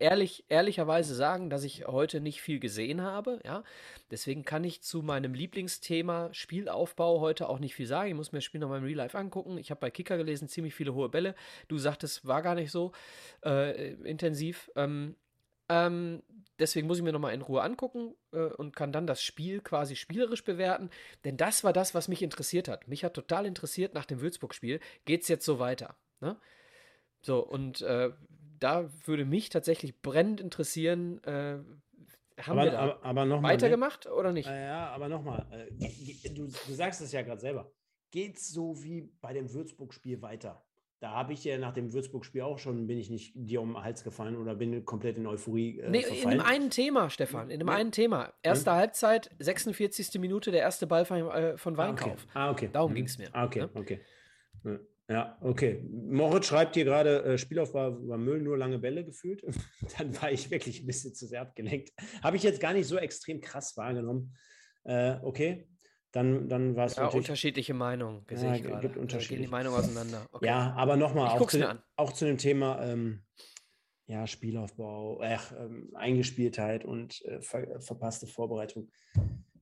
ehrlich, 0.00 0.44
ehrlicherweise 0.48 1.14
sagen, 1.14 1.50
dass 1.50 1.62
ich 1.62 1.86
heute 1.86 2.20
nicht 2.20 2.42
viel 2.42 2.58
gesehen 2.58 3.02
habe. 3.02 3.38
Ja? 3.44 3.62
Deswegen 4.10 4.44
kann 4.44 4.64
ich 4.64 4.82
zu 4.82 5.02
meinem 5.02 5.34
Lieblingsthema 5.34 6.30
Spielaufbau 6.32 7.20
heute 7.20 7.48
auch 7.48 7.60
nicht 7.60 7.74
viel 7.74 7.86
sagen. 7.86 8.08
Ich 8.08 8.14
muss 8.14 8.32
mir 8.32 8.38
das 8.38 8.44
Spiel 8.44 8.60
noch 8.60 8.68
mal 8.68 8.78
im 8.78 8.84
Real 8.84 8.96
Life 8.96 9.16
angucken. 9.16 9.58
Ich 9.58 9.70
habe 9.70 9.80
bei 9.80 9.90
Kicker 9.90 10.16
gelesen, 10.16 10.48
ziemlich 10.48 10.74
viele 10.74 10.94
hohe 10.94 11.08
Bälle. 11.08 11.34
Du 11.68 11.78
sagtest, 11.78 12.26
war 12.26 12.42
gar 12.42 12.54
nicht 12.54 12.72
so 12.72 12.92
äh, 13.44 13.92
intensiv. 14.02 14.70
Ähm, 14.74 15.14
ähm, 15.70 16.22
deswegen 16.58 16.88
muss 16.88 16.98
ich 16.98 17.04
mir 17.04 17.12
nochmal 17.12 17.32
in 17.32 17.42
Ruhe 17.42 17.62
angucken 17.62 18.16
äh, 18.32 18.38
und 18.38 18.74
kann 18.74 18.90
dann 18.90 19.06
das 19.06 19.22
Spiel 19.22 19.60
quasi 19.60 19.94
spielerisch 19.94 20.44
bewerten. 20.44 20.90
Denn 21.24 21.36
das 21.36 21.62
war 21.62 21.72
das, 21.72 21.94
was 21.94 22.08
mich 22.08 22.22
interessiert 22.22 22.66
hat. 22.66 22.88
Mich 22.88 23.04
hat 23.04 23.14
total 23.14 23.46
interessiert 23.46 23.94
nach 23.94 24.04
dem 24.04 24.20
Würzburg-Spiel, 24.20 24.80
geht 25.04 25.22
es 25.22 25.28
jetzt 25.28 25.44
so 25.44 25.60
weiter? 25.60 25.96
Ne? 26.20 26.36
So, 27.22 27.38
und 27.38 27.82
äh, 27.82 28.10
da 28.58 28.90
würde 29.04 29.24
mich 29.24 29.48
tatsächlich 29.48 30.02
brennend 30.02 30.40
interessieren, 30.40 31.22
äh, 31.22 31.58
haben 32.42 32.58
aber, 32.58 32.64
wir 32.64 32.70
da 32.72 32.78
aber, 32.80 33.04
aber 33.04 33.24
noch 33.26 33.42
weitergemacht 33.44 34.06
mal, 34.06 34.10
ne? 34.10 34.16
oder 34.16 34.32
nicht? 34.32 34.48
Ja, 34.48 34.88
aber 34.88 35.08
nochmal, 35.08 35.46
äh, 35.52 36.30
du, 36.30 36.46
du 36.46 36.74
sagst 36.74 37.00
es 37.00 37.12
ja 37.12 37.22
gerade 37.22 37.40
selber. 37.40 37.72
Geht 38.10 38.38
es 38.38 38.48
so 38.48 38.82
wie 38.82 39.02
bei 39.20 39.32
dem 39.32 39.52
Würzburg-Spiel 39.52 40.20
weiter? 40.20 40.64
Da 41.00 41.12
habe 41.12 41.32
ich 41.32 41.44
ja 41.44 41.56
nach 41.56 41.72
dem 41.72 41.92
Würzburg-Spiel 41.94 42.42
auch 42.42 42.58
schon, 42.58 42.86
bin 42.86 42.98
ich 42.98 43.08
nicht 43.08 43.32
dir 43.34 43.62
um 43.62 43.72
den 43.72 43.82
Hals 43.82 44.04
gefallen 44.04 44.36
oder 44.36 44.54
bin 44.54 44.84
komplett 44.84 45.16
in 45.16 45.26
Euphorie. 45.26 45.80
Äh, 45.80 45.90
nee, 45.90 46.02
verfallen. 46.02 46.22
in 46.24 46.38
dem 46.38 46.40
einen 46.46 46.70
Thema, 46.70 47.08
Stefan, 47.08 47.50
in 47.50 47.58
dem 47.58 47.68
ja. 47.68 47.74
einen 47.74 47.90
Thema. 47.90 48.34
Erste 48.42 48.70
ja. 48.70 48.76
Halbzeit, 48.76 49.30
46. 49.38 50.20
Minute, 50.20 50.50
der 50.50 50.60
erste 50.60 50.86
Ball 50.86 51.06
von, 51.06 51.30
äh, 51.30 51.56
von 51.56 51.78
Weinkauf. 51.78 52.10
Ah, 52.10 52.12
okay. 52.12 52.28
Ah, 52.34 52.50
okay. 52.50 52.70
Darum 52.70 52.90
mhm. 52.90 52.96
ging 52.96 53.04
es 53.06 53.16
mir. 53.16 53.28
Ah, 53.32 53.46
okay, 53.46 53.60
ne? 53.60 53.70
okay. 53.74 54.00
Ja, 55.08 55.38
okay. 55.40 55.82
Moritz 55.90 56.46
schreibt 56.46 56.74
hier 56.74 56.84
gerade, 56.84 57.24
äh, 57.24 57.38
Spielaufbau 57.38 58.06
war 58.06 58.18
Müll, 58.18 58.42
nur 58.42 58.58
lange 58.58 58.78
Bälle 58.78 59.02
gefühlt. 59.04 59.42
Dann 59.98 60.20
war 60.20 60.30
ich 60.30 60.50
wirklich 60.50 60.82
ein 60.82 60.86
bisschen 60.86 61.14
zu 61.14 61.26
sehr 61.26 61.40
abgelenkt. 61.40 61.92
Habe 62.22 62.36
ich 62.36 62.42
jetzt 62.42 62.60
gar 62.60 62.74
nicht 62.74 62.86
so 62.86 62.98
extrem 62.98 63.40
krass 63.40 63.74
wahrgenommen. 63.76 64.36
Äh, 64.84 65.16
okay, 65.22 65.66
dann, 66.12 66.48
dann 66.48 66.76
war 66.76 66.86
es 66.86 66.96
ja, 66.96 67.06
unterschiedliche 67.06 67.74
Meinungen, 67.74 68.24
ja, 68.30 68.56
gerade. 68.58 68.80
Gibt 68.80 68.96
unterschiedliche. 68.96 69.34
Gehen 69.34 69.42
die 69.42 69.50
Meinungen 69.50 69.78
auseinander. 69.78 70.26
Okay. 70.32 70.46
Ja, 70.46 70.74
aber 70.76 70.96
nochmal, 70.96 71.28
auch, 71.28 71.46
zu, 71.46 71.80
auch 71.96 72.12
zu 72.12 72.24
dem 72.24 72.38
Thema 72.38 72.82
ähm, 72.84 73.22
ja, 74.06 74.26
Spielaufbau, 74.26 75.22
äh, 75.22 75.38
Eingespieltheit 75.94 76.84
und 76.84 77.24
äh, 77.26 77.40
ver 77.40 77.80
verpasste 77.80 78.26
Vorbereitung. 78.26 78.90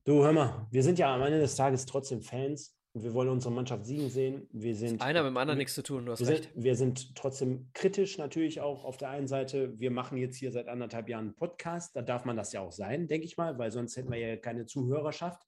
Du, 0.05 0.23
hör 0.23 0.33
mal, 0.33 0.67
wir 0.71 0.81
sind 0.81 0.97
ja 0.97 1.13
am 1.13 1.21
Ende 1.21 1.39
des 1.39 1.55
Tages 1.55 1.85
trotzdem 1.85 2.23
Fans 2.23 2.75
und 2.93 3.03
wir 3.03 3.13
wollen 3.13 3.29
unsere 3.29 3.53
Mannschaft 3.53 3.85
siegen 3.85 4.09
sehen. 4.09 4.49
Wir 4.51 4.75
sind, 4.75 5.03
Einer 5.03 5.21
mit 5.21 5.29
dem 5.29 5.37
anderen 5.37 5.59
nichts 5.59 5.75
zu 5.75 5.83
tun, 5.83 6.07
du 6.07 6.13
hast 6.13 6.21
wir 6.21 6.29
recht. 6.29 6.45
Sind, 6.45 6.63
wir 6.63 6.75
sind 6.75 7.15
trotzdem 7.15 7.69
kritisch 7.73 8.17
natürlich 8.17 8.59
auch 8.61 8.85
auf 8.85 8.97
der 8.97 9.11
einen 9.11 9.27
Seite. 9.27 9.79
Wir 9.79 9.91
machen 9.91 10.17
jetzt 10.17 10.37
hier 10.37 10.51
seit 10.51 10.67
anderthalb 10.67 11.09
Jahren 11.09 11.25
einen 11.25 11.35
Podcast. 11.35 11.95
Da 11.95 12.01
darf 12.01 12.25
man 12.25 12.35
das 12.35 12.51
ja 12.51 12.61
auch 12.61 12.71
sein, 12.71 13.07
denke 13.07 13.27
ich 13.27 13.37
mal, 13.37 13.59
weil 13.59 13.69
sonst 13.69 13.95
hätten 13.97 14.11
wir 14.11 14.17
ja 14.17 14.35
keine 14.35 14.65
Zuhörerschaft. 14.65 15.43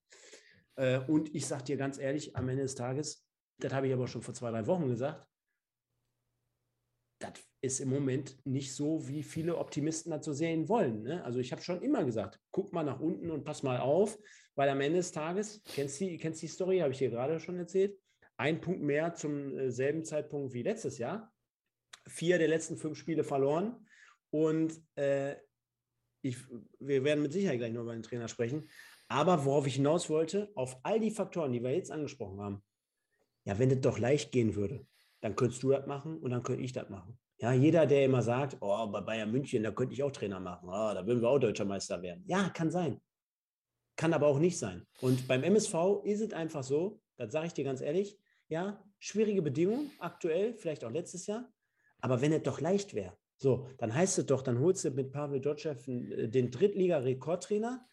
Äh, 0.76 1.00
und 1.00 1.34
ich 1.36 1.46
sage 1.46 1.64
dir 1.64 1.78
ganz 1.78 1.98
ehrlich, 1.98 2.36
am 2.36 2.50
Ende 2.50 2.64
des 2.64 2.76
Tages, 2.76 3.26
das 3.60 3.74
habe 3.74 3.88
ich 3.88 3.94
aber 3.94 4.08
schon 4.08 4.22
vor 4.22 4.34
zwei, 4.34 4.52
drei 4.52 4.66
Wochen 4.68 4.88
gesagt, 4.88 5.28
das 7.20 7.34
ist 7.62 7.80
im 7.80 7.90
Moment 7.90 8.36
nicht 8.46 8.74
so, 8.74 9.08
wie 9.08 9.22
viele 9.22 9.58
Optimisten 9.58 10.12
dazu 10.12 10.34
sehen 10.34 10.68
wollen. 10.68 11.04
Ne? 11.04 11.24
Also 11.24 11.40
ich 11.40 11.52
habe 11.52 11.62
schon 11.62 11.82
immer 11.82 12.04
gesagt, 12.04 12.40
guck 12.50 12.74
mal 12.74 12.84
nach 12.84 13.00
unten 13.00 13.30
und 13.30 13.44
pass 13.44 13.62
mal 13.62 13.80
auf, 13.80 14.18
weil 14.56 14.70
am 14.70 14.82
Ende 14.82 14.98
des 14.98 15.12
Tages, 15.12 15.62
kennst 15.64 16.02
du 16.02 16.18
kennst 16.18 16.42
die 16.42 16.48
Story, 16.48 16.80
habe 16.80 16.92
ich 16.92 16.98
dir 16.98 17.12
gerade 17.12 17.40
schon 17.40 17.58
erzählt, 17.58 17.98
ein 18.38 18.60
Punkt 18.60 18.82
mehr 18.82 19.14
zum 19.14 19.56
äh, 19.58 19.72
selben 19.72 20.04
Zeitpunkt 20.04 20.54
wie 20.54 20.64
letztes 20.64 20.98
Jahr. 20.98 21.32
Vier 22.08 22.40
der 22.40 22.48
letzten 22.48 22.78
fünf 22.78 22.98
Spiele 22.98 23.24
verloren. 23.24 23.88
Und 24.32 24.82
äh, 24.96 25.36
ich, 26.24 26.38
wir 26.80 27.04
werden 27.04 27.22
mit 27.22 27.34
Sicherheit 27.34 27.60
gleich 27.60 27.74
noch 27.74 27.84
über 27.84 27.94
den 27.94 28.04
Trainer 28.04 28.28
sprechen. 28.28 28.68
Aber 29.12 29.44
worauf 29.44 29.68
ich 29.68 29.76
hinaus 29.76 30.10
wollte, 30.10 30.50
auf 30.56 30.80
all 30.84 30.98
die 30.98 31.12
Faktoren, 31.12 31.52
die 31.52 31.62
wir 31.62 31.76
jetzt 31.76 31.92
angesprochen 31.92 32.40
haben, 32.40 32.64
ja, 33.44 33.60
wenn 33.60 33.70
es 33.70 33.82
doch 33.82 34.00
leicht 34.00 34.32
gehen 34.32 34.56
würde, 34.56 34.88
dann 35.20 35.36
könntest 35.36 35.62
du 35.64 35.72
das 35.72 35.86
machen 35.86 36.18
und 36.20 36.32
dann 36.32 36.44
könnte 36.44 36.64
ich 36.64 36.72
das 36.72 36.90
machen. 36.90 37.20
Ja, 37.38 37.52
jeder, 37.52 37.86
der 37.86 38.06
immer 38.06 38.22
sagt, 38.22 38.56
oh, 38.62 38.88
bei 38.88 39.02
Bayern 39.02 39.30
München, 39.30 39.64
da 39.64 39.72
könnte 39.72 39.94
ich 39.94 40.02
auch 40.02 40.12
Trainer 40.12 40.40
machen, 40.40 40.70
oh, 40.70 40.94
da 40.94 41.06
würden 41.06 41.22
wir 41.22 41.28
auch 41.28 41.40
Deutscher 41.40 41.66
Meister 41.66 42.02
werden. 42.02 42.24
Ja, 42.26 42.50
kann 42.52 42.72
sein. 42.72 43.02
Kann 43.98 44.14
aber 44.14 44.28
auch 44.28 44.40
nicht 44.40 44.58
sein. 44.58 44.88
Und 45.02 45.28
beim 45.28 45.44
MSV 45.44 45.74
ist 46.06 46.22
es 46.22 46.32
einfach 46.32 46.64
so, 46.64 47.02
das 47.18 47.34
sage 47.34 47.48
ich 47.48 47.54
dir 47.54 47.66
ganz 47.66 47.82
ehrlich, 47.82 48.18
ja, 48.48 48.82
schwierige 49.00 49.42
Bedingungen 49.42 49.92
aktuell, 50.00 50.54
vielleicht 50.54 50.86
auch 50.86 50.92
letztes 50.92 51.28
Jahr, 51.28 51.52
aber 52.00 52.22
wenn 52.22 52.32
es 52.32 52.44
doch 52.44 52.62
leicht 52.62 52.94
wäre, 52.94 53.18
so, 53.36 53.68
dann 53.78 53.94
heißt 53.94 54.20
es 54.20 54.26
doch, 54.28 54.42
dann 54.42 54.60
holst 54.60 54.86
du 54.86 54.92
mit 54.92 55.12
Pavel 55.12 55.42
Dotschew 55.42 55.76
äh, 55.88 56.30
den 56.30 56.50
Drittliga-Rekordtrainer. 56.50 57.86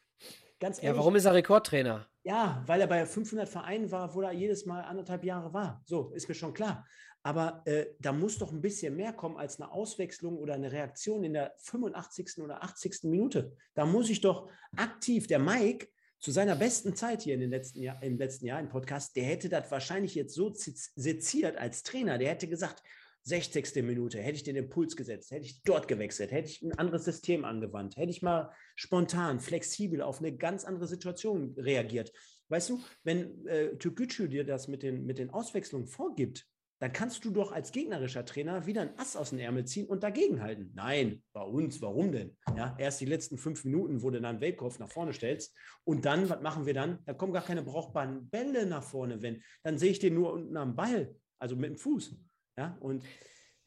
Ganz 0.61 0.79
ehrlich. 0.79 0.91
Ja, 0.91 0.97
warum 0.97 1.17
ist 1.17 1.25
er 1.25 1.35
Rekordtrainer? 1.35 2.07
Ja, 2.25 2.63
weil 2.67 2.81
er 2.81 2.87
bei 2.87 3.07
500 3.07 3.49
Vereinen 3.49 3.91
war, 3.91 4.15
wo 4.15 4.23
er 4.23 4.33
jedes 4.33 4.67
Mal 4.67 4.83
anderthalb 4.83 5.25
Jahre 5.25 5.53
war. 5.53 5.83
So, 5.87 6.11
ist 6.15 6.29
mir 6.29 6.35
schon 6.35 6.53
klar. 6.53 6.87
Aber 7.23 7.63
äh, 7.65 7.87
da 7.99 8.13
muss 8.13 8.39
doch 8.39 8.53
ein 8.53 8.61
bisschen 8.61 8.97
mehr 8.97 9.13
kommen 9.13 9.37
als 9.37 9.61
eine 9.61 9.71
Auswechslung 9.71 10.39
oder 10.39 10.55
eine 10.55 10.71
Reaktion 10.71 11.25
in 11.25 11.33
der 11.33 11.55
85. 11.59 12.39
oder 12.39 12.63
80. 12.63 13.05
Minute. 13.05 13.57
Da 13.75 13.87
muss 13.87 14.11
ich 14.11 14.21
doch 14.21 14.51
aktiv, 14.77 15.27
der 15.27 15.39
Mike, 15.39 15.89
zu 16.21 16.33
seiner 16.33 16.57
besten 16.57 16.97
Zeit 16.97 17.23
hier 17.23 17.35
in 17.35 17.41
den 17.41 17.51
letzten 17.51 17.81
Jahr, 17.81 18.03
im 18.03 18.19
letzten 18.19 18.47
Jahr 18.47 18.59
im 18.59 18.69
Podcast, 18.69 19.15
der 19.15 19.25
hätte 19.25 19.49
das 19.49 19.71
wahrscheinlich 19.71 20.15
jetzt 20.17 20.35
so 20.35 20.53
seziert 20.53 21.57
als 21.57 21.85
Trainer. 21.85 22.19
Der 22.19 22.31
hätte 22.31 22.49
gesagt, 22.49 22.83
60. 23.29 23.83
Minute, 23.83 24.21
hätte 24.21 24.37
ich 24.37 24.43
den 24.43 24.57
Impuls 24.57 24.97
gesetzt, 24.97 25.31
hätte 25.31 25.45
ich 25.45 25.63
dort 25.63 25.87
gewechselt, 25.87 26.33
hätte 26.33 26.49
ich 26.49 26.63
ein 26.63 26.79
anderes 26.79 27.05
System 27.05 27.45
angewandt, 27.45 27.97
hätte 27.97 28.11
ich 28.11 28.23
mal 28.23 28.51
spontan, 28.75 29.39
flexibel 29.39 30.03
auf 30.03 30.21
eine 30.21 30.37
ganz 30.37 30.65
andere 30.65 30.87
Situation 30.87 31.55
reagiert. 31.59 32.13
Weißt 32.49 32.71
du, 32.71 32.81
wenn 33.05 33.47
äh, 33.47 33.77
Türkgücü 33.77 34.29
dir 34.29 34.45
das 34.45 34.69
mit 34.69 34.83
den, 34.83 35.05
mit 35.05 35.19
den 35.19 35.31
Auswechslungen 35.31 35.87
vorgibt, 35.87 36.47
dann 36.81 36.93
kannst 36.93 37.25
du 37.25 37.31
doch 37.31 37.53
als 37.53 37.73
gegnerischer 37.73 38.25
Trainer 38.25 38.67
wieder 38.67 38.83
ein 38.83 38.97
Ass 38.99 39.17
aus 39.17 39.31
dem 39.31 39.41
Ärmel 39.41 39.65
ziehen 39.65 39.89
und 39.89 40.03
dagegenhalten. 40.05 40.73
Nein, 40.75 41.23
bei 41.33 41.43
uns, 41.43 41.83
warum 41.83 42.13
denn? 42.13 42.37
Ja, 42.57 42.77
erst 42.79 43.01
die 43.01 43.07
letzten 43.07 43.37
fünf 43.37 43.65
Minuten, 43.65 44.03
wo 44.03 44.11
du 44.11 44.21
dann 44.21 44.41
Weltkopf 44.41 44.79
nach 44.79 44.89
vorne 44.89 45.13
stellst 45.13 45.55
und 45.85 46.05
dann, 46.05 46.31
was 46.31 46.41
machen 46.41 46.67
wir 46.67 46.75
dann? 46.75 47.01
Da 47.05 47.15
kommen 47.15 47.33
gar 47.33 47.45
keine 47.45 47.63
brauchbaren 47.63 48.31
Bälle 48.31 48.65
nach 48.67 48.85
vorne, 48.85 49.21
wenn. 49.23 49.43
Dann 49.65 49.77
sehe 49.77 49.91
ich 49.91 49.99
den 49.99 50.15
nur 50.15 50.33
unten 50.33 50.57
am 50.57 50.77
Ball, 50.77 51.17
also 51.39 51.57
mit 51.57 51.71
dem 51.71 51.77
Fuß. 51.77 52.17
Ja, 52.59 52.77
und 52.81 53.05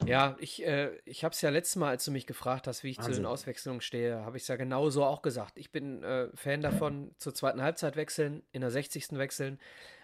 ja, 0.05 0.35
ich, 0.39 0.65
äh, 0.65 0.91
ich 1.05 1.23
habe 1.23 1.33
es 1.33 1.41
ja 1.41 1.49
letztes 1.49 1.77
Mal, 1.77 1.89
als 1.89 2.03
du 2.03 2.11
mich 2.11 2.27
gefragt 2.27 2.67
hast, 2.67 2.83
wie 2.83 2.89
ich 2.89 2.97
Wahnsinn. 2.97 3.13
zu 3.13 3.19
den 3.21 3.25
Auswechslungen 3.25 3.79
stehe, 3.79 4.25
habe 4.25 4.35
ich 4.35 4.43
es 4.43 4.49
ja 4.49 4.57
genauso 4.57 5.05
auch 5.05 5.21
gesagt. 5.21 5.57
Ich 5.57 5.71
bin 5.71 6.03
äh, 6.03 6.27
Fan 6.35 6.61
davon, 6.61 7.11
zur 7.17 7.33
zweiten 7.33 7.61
Halbzeit 7.61 7.95
wechseln, 7.95 8.43
in 8.51 8.61
der 8.61 8.71
60. 8.71 9.13
wechseln. 9.13 9.59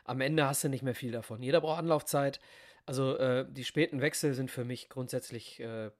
Am 0.06 0.22
Ende 0.22 0.48
hast 0.48 0.64
du 0.64 0.70
nicht 0.70 0.84
mehr 0.84 0.96
viel 0.96 1.12
davon. 1.12 1.44
Jeder 1.44 1.60
braucht 1.60 1.80
Anlaufzeit. 1.80 2.40
Also 2.86 3.18
äh, 3.18 3.46
die 3.50 3.66
späten 3.66 4.00
Wechsel 4.00 4.34
sind 4.34 4.50
für 4.50 4.64
mich 4.64 4.88
grundsätzlich, 4.88 5.60
äh, 5.60 5.92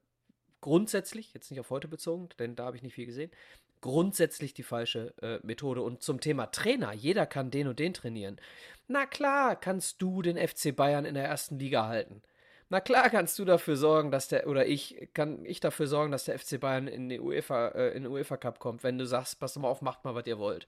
grundsätzlich, 0.62 1.34
jetzt 1.34 1.50
nicht 1.50 1.60
auf 1.60 1.68
heute 1.68 1.88
bezogen, 1.88 2.30
denn 2.38 2.56
da 2.56 2.64
habe 2.64 2.76
ich 2.78 2.82
nicht 2.82 2.94
viel 2.94 3.04
gesehen, 3.04 3.30
grundsätzlich 3.82 4.54
die 4.54 4.62
falsche 4.62 5.12
äh, 5.20 5.40
Methode. 5.42 5.82
Und 5.82 6.02
zum 6.02 6.20
Thema 6.20 6.46
Trainer, 6.46 6.94
jeder 6.94 7.26
kann 7.26 7.50
den 7.50 7.68
und 7.68 7.78
den 7.78 7.92
trainieren. 7.92 8.40
Na 8.86 9.04
klar, 9.04 9.56
kannst 9.56 10.00
du 10.00 10.22
den 10.22 10.38
FC 10.38 10.74
Bayern 10.74 11.04
in 11.04 11.14
der 11.14 11.26
ersten 11.26 11.58
Liga 11.58 11.86
halten. 11.86 12.22
Na 12.70 12.80
klar 12.80 13.08
kannst 13.08 13.38
du 13.38 13.44
dafür 13.44 13.76
sorgen, 13.76 14.10
dass 14.10 14.28
der, 14.28 14.46
oder 14.46 14.66
ich, 14.66 15.08
kann 15.14 15.44
ich 15.46 15.60
dafür 15.60 15.86
sorgen, 15.86 16.12
dass 16.12 16.24
der 16.24 16.38
FC 16.38 16.60
Bayern 16.60 16.86
in 16.86 17.08
den 17.08 17.20
UEFA, 17.20 17.68
äh, 17.68 17.88
in 17.96 18.02
den 18.02 18.12
UEFA 18.12 18.36
Cup 18.36 18.58
kommt, 18.58 18.82
wenn 18.82 18.98
du 18.98 19.06
sagst, 19.06 19.40
pass 19.40 19.56
mal 19.56 19.68
auf, 19.68 19.80
macht 19.80 20.04
mal, 20.04 20.14
was 20.14 20.26
ihr 20.26 20.38
wollt. 20.38 20.66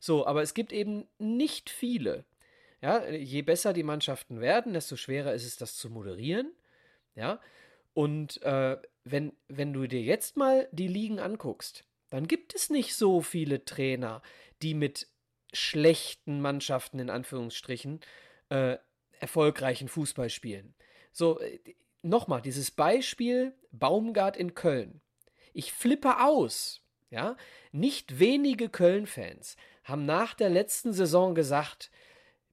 So, 0.00 0.26
aber 0.26 0.42
es 0.42 0.54
gibt 0.54 0.72
eben 0.72 1.06
nicht 1.18 1.70
viele, 1.70 2.24
ja, 2.82 3.06
je 3.08 3.42
besser 3.42 3.72
die 3.72 3.84
Mannschaften 3.84 4.40
werden, 4.40 4.72
desto 4.72 4.96
schwerer 4.96 5.34
ist 5.34 5.46
es, 5.46 5.56
das 5.56 5.76
zu 5.76 5.88
moderieren. 5.88 6.52
Ja, 7.14 7.40
und 7.94 8.42
äh, 8.42 8.76
wenn, 9.04 9.32
wenn 9.48 9.72
du 9.72 9.86
dir 9.86 10.02
jetzt 10.02 10.36
mal 10.36 10.68
die 10.72 10.88
Ligen 10.88 11.18
anguckst, 11.18 11.84
dann 12.10 12.28
gibt 12.28 12.54
es 12.54 12.70
nicht 12.70 12.94
so 12.94 13.22
viele 13.22 13.64
Trainer, 13.64 14.20
die 14.62 14.74
mit 14.74 15.08
schlechten 15.52 16.40
Mannschaften 16.40 16.98
in 16.98 17.08
Anführungsstrichen 17.08 18.00
äh, 18.50 18.76
erfolgreichen 19.18 19.88
Fußball 19.88 20.28
spielen. 20.28 20.75
So, 21.16 21.40
äh, 21.40 21.58
nochmal, 22.02 22.42
dieses 22.42 22.70
Beispiel 22.70 23.54
Baumgart 23.72 24.36
in 24.36 24.52
Köln. 24.52 25.00
Ich 25.54 25.72
flippe 25.72 26.20
aus. 26.22 26.82
Ja, 27.08 27.38
nicht 27.72 28.18
wenige 28.18 28.68
Köln-Fans 28.68 29.56
haben 29.84 30.04
nach 30.04 30.34
der 30.34 30.50
letzten 30.50 30.92
Saison 30.92 31.34
gesagt, 31.34 31.90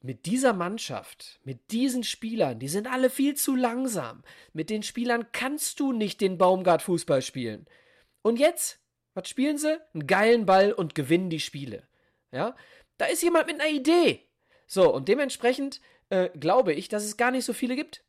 mit 0.02 0.26
dieser 0.26 0.54
Mannschaft, 0.54 1.42
mit 1.44 1.72
diesen 1.72 2.06
Spielern, 2.06 2.60
die 2.60 2.70
sind 2.70 2.88
alle 2.88 3.10
viel 3.10 3.36
zu 3.36 3.56
langsam. 3.56 4.24
Mit 4.54 4.70
den 4.70 4.84
Spielern 4.84 5.26
kannst 5.34 5.82
du 5.82 5.92
nicht 5.92 6.22
den 6.22 6.38
Baumgart-Fußball 6.38 7.22
spielen. 7.22 7.66
Und 8.22 8.40
jetzt, 8.40 8.80
was 9.14 9.28
spielen 9.28 9.58
sie? 9.58 9.78
Einen 9.94 10.08
geilen 10.08 10.46
Ball 10.46 10.72
und 10.72 10.96
gewinnen 10.96 11.30
die 11.30 11.42
Spiele. 11.42 11.86
Ja, 12.32 12.56
da 12.98 13.08
ist 13.08 13.24
jemand 13.24 13.48
mit 13.48 13.60
einer 13.60 13.70
Idee. 13.70 14.22
So, 14.68 14.94
und 14.94 15.10
dementsprechend 15.10 15.82
äh, 16.10 16.30
glaube 16.30 16.74
ich, 16.74 16.88
dass 16.88 17.04
es 17.04 17.18
gar 17.18 17.32
nicht 17.32 17.44
so 17.44 17.52
viele 17.52 17.76
gibt. 17.76 18.06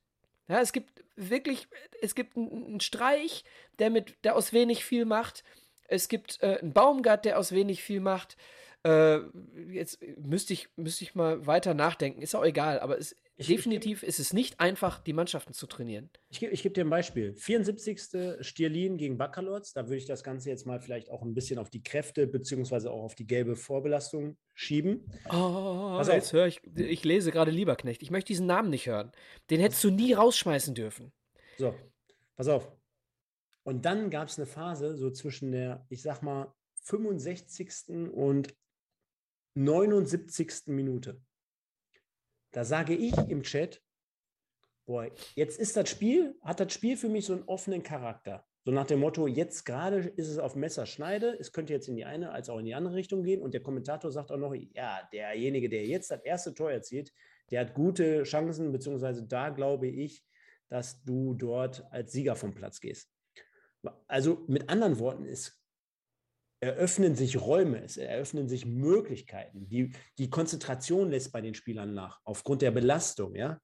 Ja, 0.49 0.61
es 0.61 0.73
gibt 0.73 1.05
wirklich, 1.17 1.69
es 2.03 2.15
gibt 2.15 2.37
einen 2.37 2.81
Streich, 2.81 3.45
der 3.79 3.91
mit, 3.91 4.25
der 4.25 4.37
aus 4.37 4.53
wenig 4.53 4.85
viel 4.85 5.05
macht. 5.05 5.45
Es 5.89 6.09
gibt 6.09 6.43
äh, 6.43 6.59
einen 6.61 6.73
Baumgart, 6.73 7.25
der 7.25 7.39
aus 7.39 7.53
wenig 7.53 7.83
viel 7.83 8.01
macht. 8.01 8.37
Äh, 8.85 9.21
jetzt 9.71 10.01
müsste 10.19 10.53
ich, 10.53 10.69
müsste 10.77 11.05
ich 11.05 11.15
mal 11.15 11.47
weiter 11.47 11.75
nachdenken. 11.75 12.23
Ist 12.23 12.35
auch 12.35 12.45
egal, 12.45 12.81
aber 12.81 12.99
es, 12.99 13.17
ich, 13.37 13.49
definitiv 13.49 14.03
ich, 14.03 14.09
ist 14.09 14.21
es 14.21 14.33
nicht 14.33 14.61
einfach, 14.61 15.01
die 15.01 15.13
Mannschaften 15.13 15.53
zu 15.53 15.67
trainieren. 15.67 16.11
Ich, 16.29 16.43
ich 16.43 16.63
gebe 16.63 16.73
dir 16.73 16.85
ein 16.85 16.91
Beispiel. 16.91 17.35
74. 17.35 18.39
Stierlin 18.41 18.97
gegen 18.97 19.19
Baccalords. 19.19 19.73
Da 19.73 19.87
würde 19.87 19.97
ich 19.97 20.07
das 20.07 20.23
Ganze 20.23 20.51
jetzt 20.51 20.67
mal 20.67 20.81
vielleicht 20.81 21.11
auch 21.11 21.23
ein 21.23 21.35
bisschen 21.35 21.59
auf 21.59 21.69
die 21.69 21.83
Kräfte 21.83 22.27
beziehungsweise 22.27 22.91
auch 22.91 23.03
auf 23.03 23.15
die 23.15 23.27
gelbe 23.27 23.57
Vorbelastung 23.57 24.37
schieben. 24.55 25.11
Oh, 25.31 25.97
also 25.99 26.13
jetzt 26.13 26.33
höre 26.33 26.47
ich, 26.47 26.63
ich 26.77 27.05
lese 27.05 27.33
gerade 27.33 27.51
Lieberknecht. 27.51 28.03
Ich 28.03 28.11
möchte 28.11 28.29
diesen 28.29 28.47
Namen 28.47 28.71
nicht 28.71 28.87
hören. 28.87 29.11
Den 29.51 29.61
hättest 29.61 29.83
du 29.83 29.91
nie 29.91 30.13
rausschmeißen 30.13 30.75
dürfen. 30.75 31.13
So, 31.59 31.75
pass 32.37 32.49
auf. 32.49 32.71
Und 33.65 33.85
dann 33.85 34.11
gab 34.11 34.29
es 34.29 34.39
eine 34.39 34.47
Phase 34.47 34.97
so 34.97 35.11
zwischen 35.11 35.51
der, 35.51 35.87
ich 35.89 36.03
sag 36.03 36.23
mal, 36.23 36.55
65. 36.83 38.13
und 38.13 38.55
79. 39.55 40.67
Minute. 40.67 41.21
Da 42.55 42.65
sage 42.65 42.95
ich 42.95 43.13
im 43.29 43.43
Chat, 43.43 43.83
boah, 44.87 45.11
jetzt 45.35 45.59
ist 45.59 45.77
das 45.77 45.91
Spiel, 45.91 46.39
hat 46.41 46.61
das 46.61 46.73
Spiel 46.73 46.97
für 46.97 47.09
mich 47.09 47.27
so 47.27 47.33
einen 47.33 47.43
offenen 47.43 47.83
Charakter. 47.83 48.47
So 48.65 48.71
nach 48.71 48.87
dem 48.87 49.01
Motto, 49.01 49.27
jetzt 49.27 49.65
gerade 49.65 49.99
ist 49.99 50.29
es 50.29 50.39
auf 50.39 50.55
Messerschneide, 50.55 51.37
es 51.41 51.53
könnte 51.53 51.73
jetzt 51.73 51.89
in 51.89 51.97
die 51.97 52.05
eine 52.05 52.31
als 52.31 52.49
auch 52.49 52.61
in 52.61 52.65
die 52.65 52.77
andere 52.77 52.95
Richtung 52.95 53.25
gehen. 53.25 53.43
Und 53.43 53.55
der 53.55 53.63
Kommentator 53.63 54.13
sagt 54.13 54.31
auch 54.31 54.37
noch, 54.37 54.55
ja, 54.55 55.01
derjenige, 55.13 55.69
der 55.69 55.85
jetzt 55.85 56.13
das 56.13 56.23
erste 56.23 56.55
Tor 56.55 56.71
erzielt, 56.71 57.13
der 57.51 57.61
hat 57.61 57.75
gute 57.75 58.23
Chancen, 58.23 58.71
beziehungsweise 58.71 59.25
da 59.25 59.49
glaube 59.49 59.89
ich, 59.89 60.25
dass 60.69 61.03
du 61.03 61.35
dort 61.35 61.85
als 61.91 62.13
Sieger 62.13 62.37
vom 62.37 62.55
Platz 62.55 62.81
gehst. 62.81 63.11
Also 64.07 64.45
mit 64.47 64.71
anderen 64.71 65.01
Worten, 65.01 65.27
es 65.27 65.61
eröffnen 66.65 67.15
sich 67.15 67.39
Räume, 67.41 67.83
es 67.85 67.99
eröffnen 67.99 68.49
sich 68.49 68.65
Möglichkeiten. 68.65 69.69
Die, 69.69 69.93
die 70.17 70.31
Konzentration 70.31 71.11
lässt 71.11 71.31
bei 71.31 71.43
den 71.43 71.55
Spielern 71.55 71.93
nach, 71.93 72.21
aufgrund 72.25 72.63
der 72.63 72.71
Belastung. 72.71 73.35
Ja? 73.35 73.61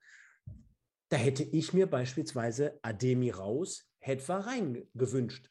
Da 1.09 1.16
hätte 1.16 1.42
ich 1.42 1.72
mir 1.72 1.86
beispielsweise 1.86 2.78
Ademi 2.82 3.30
raus, 3.30 3.90
Hetwa 4.01 4.40
rein 4.40 4.86
gewünscht. 4.94 5.51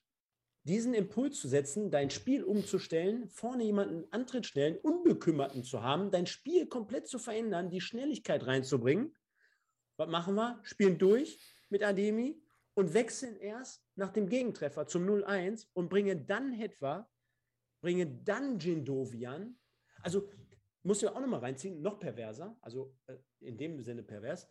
Diesen 0.63 0.93
Impuls 0.93 1.39
zu 1.39 1.47
setzen, 1.47 1.89
dein 1.89 2.11
Spiel 2.11 2.43
umzustellen, 2.43 3.29
vorne 3.29 3.63
jemanden 3.63 4.05
Antritt 4.11 4.45
stellen, 4.45 4.77
Unbekümmerten 4.77 5.63
zu 5.63 5.81
haben, 5.81 6.11
dein 6.11 6.27
Spiel 6.27 6.67
komplett 6.67 7.07
zu 7.07 7.17
verändern, 7.17 7.71
die 7.71 7.81
Schnelligkeit 7.81 8.45
reinzubringen. 8.45 9.15
Was 9.97 10.09
machen 10.09 10.35
wir? 10.35 10.59
Spielen 10.63 10.99
durch 10.99 11.39
mit 11.69 11.83
Ademi 11.83 12.39
und 12.75 12.93
wechseln 12.93 13.37
erst 13.37 13.83
nach 13.95 14.11
dem 14.11 14.29
Gegentreffer 14.29 14.85
zum 14.85 15.07
0-1 15.07 15.65
und 15.73 15.89
bringen 15.89 16.27
dann 16.27 16.51
Hetwa 16.51 17.09
bringe 17.81 18.05
dann 18.05 18.59
Jindovian. 18.59 19.57
Also 20.01 20.29
muss 20.83 21.01
ja 21.01 21.13
auch 21.13 21.19
nochmal 21.19 21.41
reinziehen, 21.41 21.81
noch 21.81 21.99
perverser, 21.99 22.57
also 22.61 22.95
äh, 23.07 23.17
in 23.39 23.57
dem 23.57 23.81
Sinne 23.81 24.03
pervers. 24.03 24.47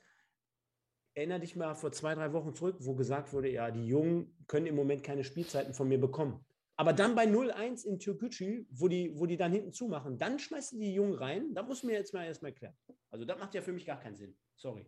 Erinner 1.14 1.39
dich 1.39 1.57
mal 1.57 1.74
vor 1.74 1.91
zwei, 1.91 2.14
drei 2.14 2.33
Wochen 2.33 2.55
zurück, 2.55 2.76
wo 2.81 2.95
gesagt 2.95 3.33
wurde, 3.33 3.51
ja, 3.51 3.70
die 3.70 3.87
Jungen 3.87 4.37
können 4.47 4.66
im 4.66 4.76
Moment 4.76 5.03
keine 5.03 5.24
Spielzeiten 5.24 5.74
von 5.74 5.89
mir 5.89 5.99
bekommen. 5.99 6.45
Aber 6.76 6.93
dann 6.93 7.16
bei 7.16 7.24
0-1 7.24 7.85
in 7.85 7.99
Türkgücü, 7.99 8.66
wo 8.70 8.87
die, 8.87 9.18
wo 9.18 9.26
die 9.26 9.37
dann 9.37 9.51
hinten 9.51 9.72
zumachen, 9.72 10.16
dann 10.16 10.39
schmeißen 10.39 10.79
die 10.79 10.95
Jungen 10.95 11.14
rein. 11.14 11.53
Da 11.55 11.64
muss 11.64 11.83
mir 11.83 11.95
jetzt 11.95 12.14
mal 12.14 12.24
erstmal 12.24 12.53
erklären. 12.53 12.76
Also 13.11 13.24
das 13.24 13.37
macht 13.37 13.55
ja 13.55 13.62
für 13.62 13.72
mich 13.72 13.85
gar 13.85 13.99
keinen 13.99 14.14
Sinn. 14.14 14.37
Sorry. 14.55 14.87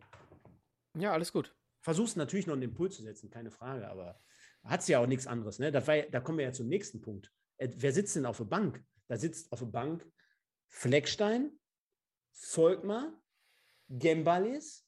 Ja, 0.97 1.11
alles 1.11 1.33
gut. 1.33 1.53
Versuchst 1.81 2.15
natürlich 2.15 2.47
noch 2.47 2.53
einen 2.53 2.63
Impuls 2.63 2.95
zu 2.95 3.03
setzen, 3.03 3.29
keine 3.29 3.51
Frage, 3.51 3.89
aber 3.89 4.21
hat 4.63 4.81
es 4.81 4.87
ja 4.87 4.99
auch 4.99 5.07
nichts 5.07 5.27
anderes. 5.27 5.59
Ne? 5.59 5.71
Da, 5.71 5.85
war, 5.85 6.01
da 6.03 6.21
kommen 6.21 6.37
wir 6.37 6.45
ja 6.45 6.53
zum 6.53 6.67
nächsten 6.69 7.01
Punkt. 7.01 7.33
Äh, 7.61 7.69
wer 7.77 7.93
sitzt 7.93 8.15
denn 8.15 8.25
auf 8.25 8.37
der 8.37 8.45
Bank? 8.45 8.83
Da 9.07 9.17
sitzt 9.17 9.51
auf 9.51 9.59
der 9.59 9.67
Bank 9.67 10.05
Fleckstein, 10.67 11.59
Volkmar, 12.31 13.21
Gembalis, 13.89 14.87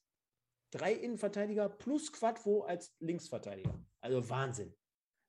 drei 0.70 0.94
Innenverteidiger 0.94 1.68
plus 1.68 2.10
Quadvo 2.10 2.62
als 2.62 2.96
Linksverteidiger. 2.98 3.78
Also 4.00 4.28
Wahnsinn. 4.28 4.74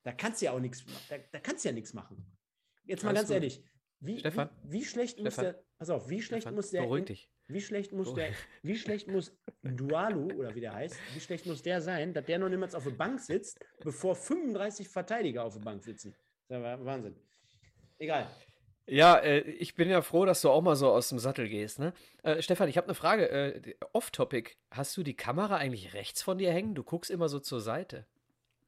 Da 0.02 0.12
kannst 0.12 0.40
du 0.40 0.46
ja 0.46 0.52
auch 0.52 0.60
nichts, 0.60 0.84
da, 1.08 1.18
da 1.18 1.40
kannst 1.40 1.64
du 1.64 1.68
ja 1.68 1.74
nichts 1.74 1.92
machen. 1.92 2.36
Jetzt 2.84 3.04
mal 3.04 3.10
Alles 3.10 3.22
ganz 3.22 3.28
gut. 3.28 3.34
ehrlich, 3.34 3.64
wie, 4.00 4.18
Stefan, 4.18 4.50
wie, 4.62 4.72
wie 4.72 4.84
schlecht 4.84 5.18
Stefan, 5.18 5.24
muss 5.24 5.36
der, 5.36 5.64
pass 5.78 5.90
auf, 5.90 6.08
wie 6.08 6.22
schlecht 6.22 6.42
Stefan, 6.42 6.54
muss 6.54 6.70
der, 6.70 6.82
beruhig 6.82 7.04
dich. 7.04 7.32
wie 7.48 7.60
schlecht 7.60 7.92
muss 7.92 8.14
der, 8.14 8.32
wie 8.62 8.76
schlecht 8.76 9.08
muss 9.08 9.36
Dualu 9.62 10.32
oder 10.32 10.54
wie 10.54 10.60
der 10.60 10.74
heißt, 10.74 10.96
wie 11.14 11.20
schlecht 11.20 11.46
muss 11.46 11.62
der 11.62 11.80
sein, 11.80 12.14
dass 12.14 12.24
der 12.24 12.38
noch 12.38 12.48
niemals 12.48 12.74
auf 12.74 12.84
der 12.84 12.92
Bank 12.92 13.20
sitzt, 13.20 13.58
bevor 13.80 14.14
35 14.14 14.88
Verteidiger 14.88 15.44
auf 15.44 15.54
der 15.54 15.62
Bank 15.62 15.82
sitzen. 15.82 16.14
Das 16.48 16.62
ja 16.62 16.84
Wahnsinn. 16.84 17.16
Egal. 17.98 18.28
Ja, 18.88 19.16
äh, 19.16 19.40
ich 19.40 19.74
bin 19.74 19.90
ja 19.90 20.00
froh, 20.00 20.24
dass 20.24 20.42
du 20.42 20.50
auch 20.50 20.62
mal 20.62 20.76
so 20.76 20.90
aus 20.90 21.08
dem 21.08 21.18
Sattel 21.18 21.48
gehst. 21.48 21.78
Ne? 21.78 21.92
Äh, 22.22 22.40
Stefan, 22.40 22.68
ich 22.68 22.76
habe 22.76 22.86
eine 22.86 22.94
Frage. 22.94 23.28
Äh, 23.28 23.74
Off-Topic. 23.92 24.52
Hast 24.70 24.96
du 24.96 25.02
die 25.02 25.16
Kamera 25.16 25.56
eigentlich 25.56 25.94
rechts 25.94 26.22
von 26.22 26.38
dir 26.38 26.52
hängen? 26.52 26.74
Du 26.74 26.84
guckst 26.84 27.10
immer 27.10 27.28
so 27.28 27.40
zur 27.40 27.60
Seite. 27.60 28.06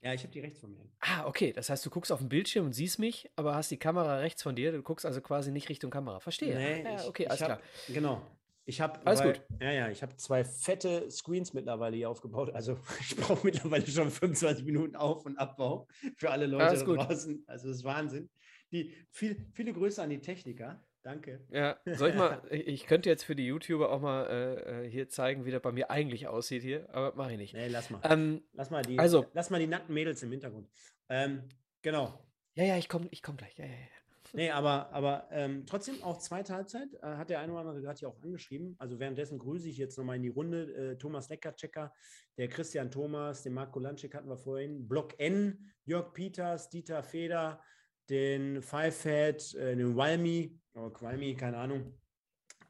Ja, 0.00 0.12
ich 0.12 0.22
habe 0.22 0.32
die 0.32 0.40
rechts 0.40 0.60
von 0.60 0.72
mir. 0.72 0.80
Ah, 1.00 1.26
okay. 1.26 1.52
Das 1.52 1.70
heißt, 1.70 1.84
du 1.86 1.90
guckst 1.90 2.10
auf 2.10 2.18
den 2.18 2.28
Bildschirm 2.28 2.66
und 2.66 2.72
siehst 2.72 2.98
mich, 2.98 3.30
aber 3.36 3.54
hast 3.54 3.70
die 3.70 3.76
Kamera 3.76 4.18
rechts 4.18 4.42
von 4.42 4.56
dir. 4.56 4.72
Du 4.72 4.82
guckst 4.82 5.06
also 5.06 5.20
quasi 5.20 5.52
nicht 5.52 5.68
Richtung 5.68 5.90
Kamera. 5.90 6.18
Verstehe. 6.18 6.56
Nee, 6.56 6.82
ja, 6.82 7.06
okay, 7.06 7.24
ich, 7.24 7.30
alles 7.30 7.40
ich 7.40 7.48
hab, 7.48 7.58
klar. 7.58 7.68
Genau. 7.88 8.22
Ich 8.68 8.82
habe 8.82 9.00
alles 9.06 9.22
gut. 9.22 9.40
Ja, 9.62 9.72
ja, 9.72 9.88
ich 9.88 10.02
habe 10.02 10.14
zwei 10.16 10.44
fette 10.44 11.10
Screens 11.10 11.54
mittlerweile 11.54 11.96
hier 11.96 12.10
aufgebaut. 12.10 12.50
Also 12.50 12.78
ich 13.00 13.16
brauche 13.16 13.46
mittlerweile 13.46 13.86
schon 13.86 14.10
25 14.10 14.62
Minuten 14.66 14.94
Auf- 14.94 15.24
und 15.24 15.38
Abbau 15.38 15.88
für 16.16 16.30
alle 16.30 16.46
Leute 16.46 16.76
da 16.76 16.84
draußen. 16.84 17.44
Also 17.46 17.68
das 17.68 17.78
ist 17.78 17.84
Wahnsinn. 17.84 18.28
Die, 18.70 18.94
viel, 19.10 19.48
viele 19.54 19.72
Grüße 19.72 20.02
an 20.02 20.10
die 20.10 20.20
Techniker. 20.20 20.84
Danke. 21.02 21.46
Ja, 21.48 21.78
soll 21.86 22.10
ich 22.10 22.16
mal, 22.16 22.42
ich 22.50 22.84
könnte 22.84 23.08
jetzt 23.08 23.24
für 23.24 23.34
die 23.34 23.46
YouTuber 23.46 23.90
auch 23.90 24.02
mal 24.02 24.26
äh, 24.26 24.84
äh, 24.84 24.90
hier 24.90 25.08
zeigen, 25.08 25.46
wie 25.46 25.50
das 25.50 25.62
bei 25.62 25.72
mir 25.72 25.90
eigentlich 25.90 26.28
aussieht 26.28 26.62
hier, 26.62 26.86
aber 26.90 27.14
mache 27.16 27.32
ich 27.32 27.38
nicht. 27.38 27.54
Nee, 27.54 27.68
lass 27.68 27.88
mal. 27.88 28.02
Ähm, 28.04 28.42
lass 28.52 28.68
mal 28.68 28.82
die, 28.82 28.98
also, 28.98 29.24
lass 29.32 29.48
mal 29.48 29.60
die 29.60 29.66
nackten 29.66 29.94
Mädels 29.94 30.22
im 30.22 30.30
Hintergrund. 30.30 30.68
Ähm, 31.08 31.44
genau. 31.80 32.22
Ja, 32.54 32.64
ja, 32.64 32.76
ich 32.76 32.90
komme 32.90 33.08
ich 33.12 33.22
komm 33.22 33.38
gleich. 33.38 33.56
Ja, 33.56 33.64
ja, 33.64 33.70
ja. 33.70 33.97
Nee, 34.32 34.50
aber, 34.50 34.92
aber 34.92 35.28
ähm, 35.30 35.64
trotzdem 35.66 36.02
auch 36.02 36.18
zweite 36.18 36.54
Halbzeit, 36.54 36.88
äh, 37.02 37.06
hat 37.06 37.30
der 37.30 37.40
eine 37.40 37.52
oder 37.52 37.62
andere 37.62 37.80
gerade 37.80 37.98
hier 37.98 38.08
auch 38.08 38.22
angeschrieben. 38.22 38.76
Also 38.78 38.98
währenddessen 38.98 39.38
grüße 39.38 39.68
ich 39.68 39.78
jetzt 39.78 39.96
nochmal 39.96 40.16
in 40.16 40.22
die 40.22 40.28
Runde 40.28 40.74
äh, 40.74 40.98
Thomas 40.98 41.28
Leckerchecker, 41.28 41.92
der 42.36 42.48
Christian 42.48 42.90
Thomas, 42.90 43.42
den 43.42 43.54
Marco 43.54 43.78
Lanschek 43.78 44.14
hatten 44.14 44.28
wir 44.28 44.38
vorhin, 44.38 44.86
Block 44.86 45.18
N, 45.18 45.72
Jörg 45.84 46.12
Peters, 46.12 46.68
Dieter 46.68 47.02
Feder, 47.02 47.62
den 48.08 48.62
Five-Head, 48.62 49.54
äh, 49.54 49.76
den 49.76 49.96
Walmi, 49.96 50.58
oder 50.74 50.90
Qualmi, 50.90 51.34
keine 51.34 51.58
Ahnung. 51.58 51.98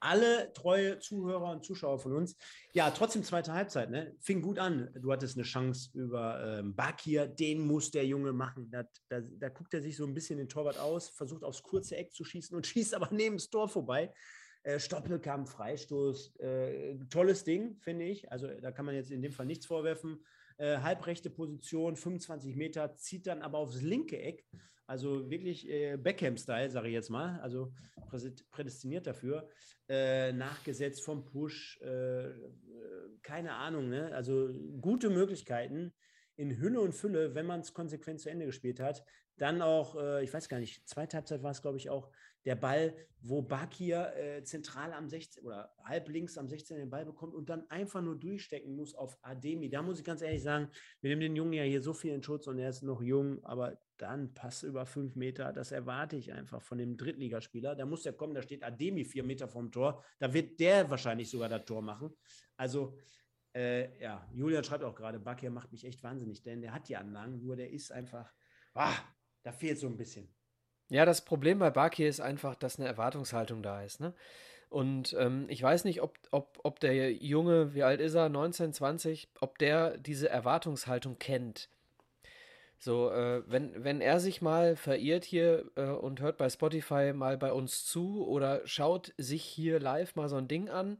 Alle 0.00 0.52
treue 0.52 0.98
Zuhörer 0.98 1.50
und 1.50 1.64
Zuschauer 1.64 1.98
von 1.98 2.12
uns. 2.12 2.36
Ja, 2.72 2.90
trotzdem 2.90 3.24
zweite 3.24 3.52
Halbzeit, 3.52 3.90
ne? 3.90 4.14
Fing 4.20 4.40
gut 4.42 4.58
an. 4.58 4.90
Du 4.94 5.12
hattest 5.12 5.36
eine 5.36 5.44
Chance 5.44 5.90
über 5.94 6.58
ähm, 6.58 6.74
Bakir, 6.74 7.26
den 7.26 7.60
muss 7.60 7.90
der 7.90 8.06
Junge 8.06 8.32
machen. 8.32 8.70
Da, 8.70 8.84
da, 9.08 9.20
da 9.20 9.48
guckt 9.48 9.74
er 9.74 9.82
sich 9.82 9.96
so 9.96 10.04
ein 10.04 10.14
bisschen 10.14 10.38
den 10.38 10.48
Torwart 10.48 10.78
aus, 10.78 11.08
versucht 11.08 11.44
aufs 11.44 11.62
kurze 11.62 11.96
Eck 11.96 12.12
zu 12.12 12.24
schießen 12.24 12.56
und 12.56 12.66
schießt 12.66 12.94
aber 12.94 13.08
neben 13.10 13.36
das 13.36 13.50
Tor 13.50 13.68
vorbei. 13.68 14.12
Äh, 14.62 14.78
Stoppel 14.78 15.20
Freistoß. 15.20 16.36
Äh, 16.36 16.98
tolles 17.10 17.44
Ding, 17.44 17.76
finde 17.80 18.04
ich. 18.04 18.30
Also 18.30 18.48
da 18.48 18.70
kann 18.70 18.86
man 18.86 18.94
jetzt 18.94 19.10
in 19.10 19.22
dem 19.22 19.32
Fall 19.32 19.46
nichts 19.46 19.66
vorwerfen. 19.66 20.24
Äh, 20.58 20.78
halbrechte 20.78 21.30
Position, 21.30 21.96
25 21.96 22.56
Meter, 22.56 22.94
zieht 22.96 23.26
dann 23.26 23.42
aber 23.42 23.58
aufs 23.58 23.80
linke 23.80 24.20
Eck 24.20 24.44
also 24.88 25.30
wirklich 25.30 25.68
äh, 25.68 25.98
Beckham-Style, 25.98 26.70
sage 26.70 26.88
ich 26.88 26.94
jetzt 26.94 27.10
mal. 27.10 27.38
Also 27.40 27.72
prädestiniert 28.50 29.06
dafür. 29.06 29.46
Äh, 29.86 30.32
nachgesetzt 30.32 31.04
vom 31.04 31.26
Push. 31.26 31.78
Äh, 31.82 32.28
äh, 32.28 32.32
keine 33.22 33.52
Ahnung. 33.52 33.90
Ne? 33.90 34.10
Also 34.14 34.48
gute 34.80 35.10
Möglichkeiten 35.10 35.92
in 36.36 36.58
Hülle 36.58 36.80
und 36.80 36.94
Fülle, 36.94 37.34
wenn 37.34 37.44
man 37.44 37.60
es 37.60 37.74
konsequent 37.74 38.20
zu 38.20 38.30
Ende 38.30 38.46
gespielt 38.46 38.80
hat. 38.80 39.04
Dann 39.36 39.60
auch, 39.60 39.94
äh, 39.96 40.24
ich 40.24 40.32
weiß 40.32 40.48
gar 40.48 40.58
nicht, 40.58 40.88
zweite 40.88 41.18
Halbzeit 41.18 41.42
war 41.42 41.50
es, 41.50 41.60
glaube 41.60 41.76
ich, 41.76 41.90
auch 41.90 42.10
der 42.48 42.56
Ball, 42.56 42.96
wo 43.20 43.42
Bakir 43.42 44.16
äh, 44.16 44.42
zentral 44.42 44.94
am 44.94 45.06
16 45.06 45.44
oder 45.44 45.70
halb 45.84 46.08
links 46.08 46.38
am 46.38 46.48
16 46.48 46.78
den 46.78 46.88
Ball 46.88 47.04
bekommt 47.04 47.34
und 47.34 47.50
dann 47.50 47.68
einfach 47.68 48.00
nur 48.00 48.18
durchstecken 48.18 48.74
muss 48.74 48.94
auf 48.94 49.18
Ademi. 49.20 49.68
Da 49.68 49.82
muss 49.82 49.98
ich 49.98 50.04
ganz 50.04 50.22
ehrlich 50.22 50.42
sagen, 50.42 50.70
wir 51.02 51.10
nehmen 51.10 51.20
den 51.20 51.36
Jungen 51.36 51.52
ja 51.52 51.62
hier 51.62 51.82
so 51.82 51.92
viel 51.92 52.14
in 52.14 52.22
Schutz 52.22 52.46
und 52.46 52.58
er 52.58 52.70
ist 52.70 52.82
noch 52.82 53.02
jung, 53.02 53.44
aber 53.44 53.78
dann 53.98 54.32
Pass 54.32 54.62
über 54.62 54.86
fünf 54.86 55.14
Meter, 55.14 55.52
das 55.52 55.72
erwarte 55.72 56.16
ich 56.16 56.32
einfach 56.32 56.62
von 56.62 56.78
dem 56.78 56.96
Drittligaspieler. 56.96 57.74
Da 57.76 57.84
muss 57.84 58.02
der 58.02 58.14
kommen, 58.14 58.34
da 58.34 58.40
steht 58.40 58.64
Ademi 58.64 59.04
vier 59.04 59.24
Meter 59.24 59.46
vom 59.46 59.70
Tor, 59.70 60.02
da 60.18 60.32
wird 60.32 60.58
der 60.58 60.88
wahrscheinlich 60.88 61.28
sogar 61.28 61.50
das 61.50 61.66
Tor 61.66 61.82
machen. 61.82 62.16
Also 62.56 62.96
äh, 63.54 64.00
ja, 64.00 64.26
Julian 64.32 64.64
schreibt 64.64 64.84
auch 64.84 64.94
gerade, 64.94 65.20
Bakir 65.20 65.50
macht 65.50 65.70
mich 65.70 65.84
echt 65.84 66.02
wahnsinnig, 66.02 66.42
denn 66.42 66.62
der 66.62 66.72
hat 66.72 66.88
die 66.88 66.96
Anlagen, 66.96 67.42
nur 67.42 67.56
der 67.56 67.70
ist 67.70 67.92
einfach, 67.92 68.32
ah, 68.72 68.96
da 69.42 69.52
fehlt 69.52 69.78
so 69.78 69.86
ein 69.86 69.98
bisschen. 69.98 70.32
Ja, 70.90 71.04
das 71.04 71.24
Problem 71.24 71.58
bei 71.58 71.70
Bakir 71.70 72.08
ist 72.08 72.20
einfach, 72.20 72.54
dass 72.54 72.78
eine 72.78 72.88
Erwartungshaltung 72.88 73.62
da 73.62 73.82
ist. 73.82 74.00
Ne? 74.00 74.14
Und 74.70 75.16
ähm, 75.18 75.46
ich 75.48 75.62
weiß 75.62 75.84
nicht, 75.84 76.02
ob, 76.02 76.18
ob, 76.30 76.58
ob 76.62 76.80
der 76.80 77.12
Junge, 77.12 77.74
wie 77.74 77.82
alt 77.82 78.00
ist 78.00 78.14
er, 78.14 78.28
19, 78.28 78.72
20, 78.72 79.28
ob 79.40 79.58
der 79.58 79.96
diese 79.98 80.28
Erwartungshaltung 80.28 81.18
kennt. 81.18 81.68
So, 82.78 83.10
äh, 83.10 83.42
wenn, 83.46 83.82
wenn 83.82 84.00
er 84.00 84.20
sich 84.20 84.40
mal 84.40 84.76
verirrt 84.76 85.24
hier 85.24 85.64
äh, 85.74 85.86
und 85.86 86.20
hört 86.20 86.38
bei 86.38 86.48
Spotify 86.48 87.12
mal 87.12 87.36
bei 87.36 87.52
uns 87.52 87.84
zu 87.84 88.26
oder 88.26 88.60
schaut 88.66 89.12
sich 89.18 89.42
hier 89.42 89.80
live 89.80 90.14
mal 90.14 90.28
so 90.28 90.36
ein 90.36 90.48
Ding 90.48 90.68
an 90.68 90.98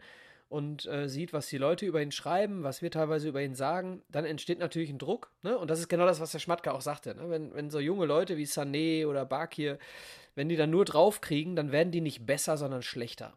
und 0.48 0.86
äh, 0.86 1.08
sieht, 1.08 1.32
was 1.32 1.48
die 1.48 1.58
Leute 1.58 1.84
über 1.84 2.00
ihn 2.00 2.12
schreiben, 2.12 2.62
was 2.62 2.80
wir 2.80 2.90
teilweise 2.90 3.28
über 3.28 3.42
ihn 3.42 3.54
sagen, 3.54 4.02
dann 4.08 4.24
entsteht 4.24 4.58
natürlich 4.58 4.90
ein 4.90 4.98
Druck. 4.98 5.30
Ne? 5.42 5.58
Und 5.58 5.70
das 5.70 5.78
ist 5.78 5.88
genau 5.88 6.06
das, 6.06 6.20
was 6.20 6.32
der 6.32 6.38
Schmatke 6.38 6.72
auch 6.72 6.80
sagte. 6.80 7.14
Ne? 7.14 7.28
Wenn, 7.28 7.54
wenn 7.54 7.70
so 7.70 7.80
junge 7.80 8.06
Leute 8.06 8.36
wie 8.36 8.46
Sané 8.46 9.06
oder 9.06 9.26
Bakir, 9.26 9.78
wenn 10.34 10.48
die 10.48 10.56
dann 10.56 10.70
nur 10.70 10.84
draufkriegen, 10.84 11.54
dann 11.54 11.72
werden 11.72 11.92
die 11.92 12.00
nicht 12.00 12.24
besser, 12.24 12.56
sondern 12.56 12.82
schlechter. 12.82 13.36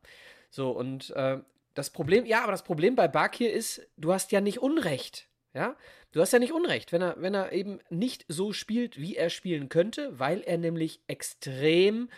So, 0.49 0.71
und 0.71 1.09
äh, 1.11 1.39
das 1.73 1.89
Problem, 1.89 2.25
ja, 2.25 2.43
aber 2.43 2.51
das 2.51 2.63
Problem 2.63 2.95
bei 2.95 3.07
Bakir 3.07 3.51
ist, 3.51 3.87
du 3.97 4.13
hast 4.13 4.31
ja 4.31 4.41
nicht 4.41 4.59
Unrecht. 4.59 5.27
Ja, 5.53 5.75
du 6.13 6.21
hast 6.21 6.31
ja 6.31 6.39
nicht 6.39 6.53
Unrecht, 6.53 6.93
wenn 6.93 7.01
er, 7.01 7.15
wenn 7.17 7.33
er 7.33 7.51
eben 7.51 7.79
nicht 7.89 8.23
so 8.29 8.53
spielt, 8.53 8.97
wie 8.97 9.17
er 9.17 9.29
spielen 9.29 9.67
könnte, 9.67 10.17
weil 10.17 10.39
er 10.41 10.57
nämlich 10.57 11.01
extrem 11.07 12.09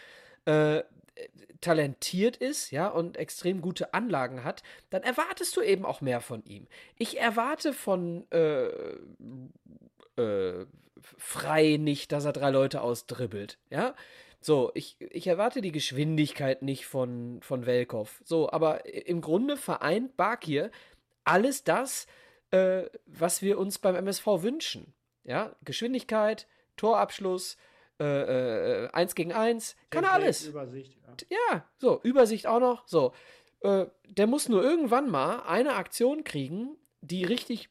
äh, 0.46 0.84
talentiert 1.62 2.38
ist, 2.38 2.72
ja, 2.72 2.88
und 2.88 3.18
extrem 3.18 3.62
gute 3.62 3.94
Anlagen 3.94 4.44
hat, 4.44 4.64
dann 4.90 5.04
erwartest 5.04 5.56
du 5.56 5.62
eben 5.62 5.86
auch 5.86 6.02
mehr 6.02 6.22
von 6.22 6.44
ihm. 6.46 6.68
Ich 6.98 7.20
erwarte 7.20 7.74
von 7.74 8.30
äh, 8.32 8.68
äh, 10.18 10.66
Frei 11.18 11.78
nicht, 11.78 12.12
dass 12.12 12.26
er 12.26 12.34
drei 12.34 12.50
Leute 12.50 12.82
ausdribbelt, 12.82 13.58
ja. 13.70 13.96
So, 14.40 14.72
ich, 14.74 14.98
ich 15.00 15.28
erwarte 15.28 15.62
die 15.62 15.72
Geschwindigkeit 15.72 16.64
nicht 16.64 16.86
von, 16.86 17.40
von 17.42 17.66
Velkov. 17.66 18.22
So, 18.26 18.52
aber 18.52 18.86
im 18.86 19.22
Grunde 19.22 19.56
vereint 19.56 20.18
Bakir 20.18 20.70
alles 21.24 21.64
das, 21.64 22.08
äh, 22.52 22.84
was 23.06 23.42
wir 23.42 23.58
uns 23.58 23.80
beim 23.80 23.96
MSV 23.96 24.26
wünschen. 24.42 24.94
Ja, 25.24 25.56
Geschwindigkeit, 25.64 26.48
Torabschluss, 26.76 27.56
äh, 28.00 28.86
äh, 28.86 28.90
1 28.92 29.16
gegen 29.16 29.34
1, 29.34 29.76
kann 29.90 30.04
er 30.04 30.14
alles. 30.14 30.46
Übersicht, 30.46 30.98
ja. 31.30 31.38
ja, 31.52 31.66
so, 31.78 32.00
Übersicht 32.04 32.48
auch 32.48 32.60
noch. 32.60 32.88
So, 32.88 33.14
äh, 33.62 33.86
der 34.10 34.28
muss 34.28 34.50
nur 34.50 34.64
irgendwann 34.64 35.10
mal 35.10 35.44
eine 35.44 35.76
Aktion 35.76 36.24
kriegen, 36.24 36.76
die 37.02 37.24
richtig 37.24 37.70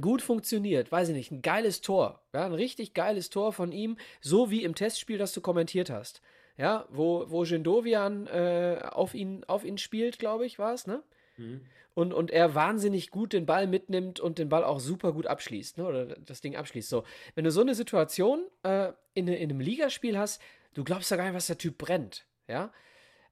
gut 0.00 0.22
funktioniert. 0.22 0.92
Weiß 0.92 1.08
ich 1.08 1.14
nicht, 1.14 1.30
ein 1.30 1.42
geiles 1.42 1.80
Tor. 1.80 2.22
Ja, 2.32 2.46
ein 2.46 2.54
richtig 2.54 2.94
geiles 2.94 3.30
Tor 3.30 3.52
von 3.52 3.72
ihm, 3.72 3.96
so 4.20 4.50
wie 4.50 4.62
im 4.62 4.74
Testspiel, 4.74 5.18
das 5.18 5.32
du 5.32 5.40
kommentiert 5.40 5.90
hast. 5.90 6.20
Ja, 6.56 6.86
wo, 6.90 7.24
wo 7.28 7.44
Jindovian 7.44 8.26
äh, 8.28 8.80
auf, 8.90 9.14
ihn, 9.14 9.44
auf 9.44 9.64
ihn 9.64 9.76
spielt, 9.76 10.18
glaube 10.18 10.46
ich, 10.46 10.58
war 10.58 10.72
es, 10.72 10.86
ne? 10.86 11.02
Mhm. 11.36 11.62
Und, 11.94 12.12
und 12.12 12.30
er 12.30 12.54
wahnsinnig 12.54 13.10
gut 13.10 13.32
den 13.32 13.46
Ball 13.46 13.66
mitnimmt 13.66 14.20
und 14.20 14.38
den 14.38 14.50
Ball 14.50 14.64
auch 14.64 14.80
super 14.80 15.12
gut 15.12 15.26
abschließt, 15.26 15.78
ne? 15.78 15.86
Oder 15.86 16.06
das 16.06 16.42
Ding 16.42 16.54
abschließt. 16.54 16.88
So, 16.88 17.04
wenn 17.34 17.44
du 17.44 17.50
so 17.50 17.62
eine 17.62 17.74
Situation 17.74 18.46
äh, 18.62 18.92
in, 19.14 19.28
in 19.28 19.50
einem 19.50 19.60
Ligaspiel 19.60 20.18
hast, 20.18 20.42
du 20.74 20.84
glaubst 20.84 21.10
ja 21.10 21.16
gar 21.16 21.24
nicht, 21.24 21.34
was 21.34 21.46
der 21.46 21.58
Typ 21.58 21.78
brennt. 21.78 22.26
Ja. 22.48 22.72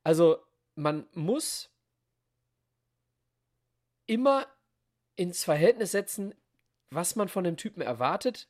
Also, 0.02 0.38
man 0.76 1.06
muss 1.12 1.70
immer 4.06 4.46
ins 5.16 5.44
Verhältnis 5.44 5.92
setzen, 5.92 6.34
was 6.90 7.16
man 7.16 7.28
von 7.28 7.44
dem 7.44 7.56
Typen 7.56 7.82
erwartet, 7.82 8.48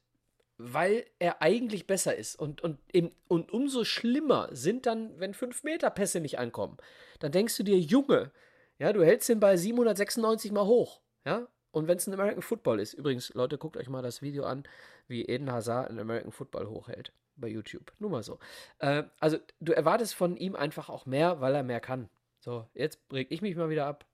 weil 0.57 1.05
er 1.18 1.42
eigentlich 1.42 1.86
besser 1.86 2.14
ist. 2.14 2.36
Und, 2.36 2.62
und, 2.62 2.78
eben, 2.92 3.11
und 3.28 3.52
umso 3.52 3.84
schlimmer 3.84 4.48
sind 4.52 4.86
dann, 4.86 5.18
wenn 5.18 5.34
5-Meter-Pässe 5.34 6.20
nicht 6.20 6.38
ankommen. 6.38 6.76
Dann 7.18 7.32
denkst 7.32 7.57
du 7.57 7.64
dir, 7.64 7.78
Junge, 7.78 8.30
ja, 8.79 8.93
du 8.93 9.05
hältst 9.05 9.29
den 9.29 9.41
Ball 9.41 9.57
796 9.57 10.53
mal 10.53 10.66
hoch. 10.66 11.01
Ja, 11.25 11.49
und 11.75 11.89
wenn 11.89 11.97
es 11.97 12.07
ein 12.07 12.14
American 12.14 12.43
Football 12.43 12.79
ist, 12.79 12.95
übrigens, 12.95 13.35
Leute, 13.35 13.59
guckt 13.59 13.77
euch 13.77 13.89
mal 13.89 14.03
das 14.03 14.22
Video 14.22 14.45
an, 14.45 14.62
wie 15.09 15.25
Eden 15.25 15.51
Hazard 15.51 15.91
einen 15.91 15.99
American 15.99 16.31
Football 16.31 16.68
hochhält 16.68 17.12
bei 17.37 17.49
YouTube. 17.49 17.93
Nur 17.99 18.11
mal 18.11 18.22
so. 18.22 18.39
Äh, 18.79 19.03
also, 19.18 19.39
du 19.61 19.72
erwartest 19.72 20.14
von 20.14 20.37
ihm 20.37 20.55
einfach 20.55 20.89
auch 20.89 21.05
mehr, 21.05 21.41
weil 21.41 21.55
er 21.55 21.64
mehr 21.64 21.81
kann. 21.81 22.09
So, 22.39 22.68
jetzt 22.75 23.01
reg 23.12 23.27
ich 23.31 23.43
mich 23.43 23.57
mal 23.57 23.70
wieder 23.70 23.87
ab. 23.87 24.07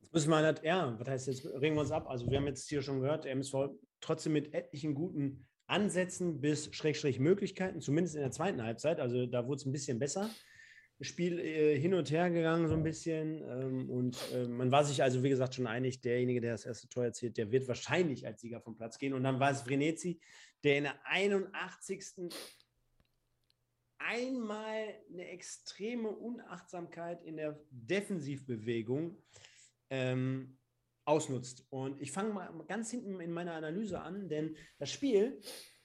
Jetzt 0.00 0.14
müssen 0.14 0.30
wir 0.30 0.38
halt, 0.38 0.62
ja, 0.62 0.98
was 0.98 1.08
heißt 1.08 1.26
jetzt, 1.26 1.44
regen 1.46 1.74
wir 1.74 1.82
uns 1.82 1.90
ab. 1.90 2.08
Also, 2.08 2.30
wir 2.30 2.38
haben 2.38 2.46
jetzt 2.46 2.68
hier 2.68 2.80
schon 2.80 3.00
gehört, 3.00 3.26
MSV 3.26 3.70
trotzdem 4.00 4.32
mit 4.32 4.54
etlichen 4.54 4.94
guten 4.94 5.46
Ansätzen 5.66 6.40
bis 6.40 6.74
Schrägstrich 6.74 7.20
Möglichkeiten, 7.20 7.80
zumindest 7.80 8.16
in 8.16 8.22
der 8.22 8.30
zweiten 8.30 8.62
Halbzeit. 8.62 9.00
Also, 9.00 9.26
da 9.26 9.46
wurde 9.46 9.56
es 9.56 9.66
ein 9.66 9.72
bisschen 9.72 9.98
besser. 9.98 10.30
Spiel 11.00 11.38
äh, 11.38 11.78
hin 11.78 11.94
und 11.94 12.10
her 12.10 12.30
gegangen, 12.30 12.68
so 12.68 12.74
ein 12.74 12.82
bisschen. 12.82 13.42
Ähm, 13.48 13.90
und 13.90 14.18
äh, 14.32 14.46
man 14.46 14.70
war 14.70 14.84
sich 14.84 15.02
also, 15.02 15.22
wie 15.22 15.30
gesagt, 15.30 15.54
schon 15.54 15.66
einig, 15.66 16.00
derjenige, 16.00 16.40
der 16.40 16.52
das 16.52 16.66
erste 16.66 16.88
Tor 16.88 17.04
erzielt, 17.04 17.36
der 17.36 17.50
wird 17.50 17.68
wahrscheinlich 17.68 18.26
als 18.26 18.40
Sieger 18.40 18.60
vom 18.60 18.76
Platz 18.76 18.98
gehen. 18.98 19.14
Und 19.14 19.22
dann 19.22 19.40
war 19.40 19.50
es 19.50 19.62
Vrenetzi, 19.62 20.20
der 20.62 20.78
in 20.78 20.84
der 20.84 21.06
81 21.06 22.30
einmal 23.98 24.94
eine 25.12 25.28
extreme 25.28 26.10
Unachtsamkeit 26.10 27.22
in 27.22 27.36
der 27.36 27.58
Defensivbewegung 27.70 29.16
ähm, 29.90 30.58
ausnutzt. 31.04 31.66
Und 31.70 32.00
ich 32.00 32.12
fange 32.12 32.32
mal 32.32 32.50
ganz 32.66 32.90
hinten 32.90 33.20
in 33.20 33.32
meiner 33.32 33.54
Analyse 33.54 34.00
an, 34.00 34.28
denn 34.28 34.56
das 34.78 34.90
Spiel, 34.90 35.40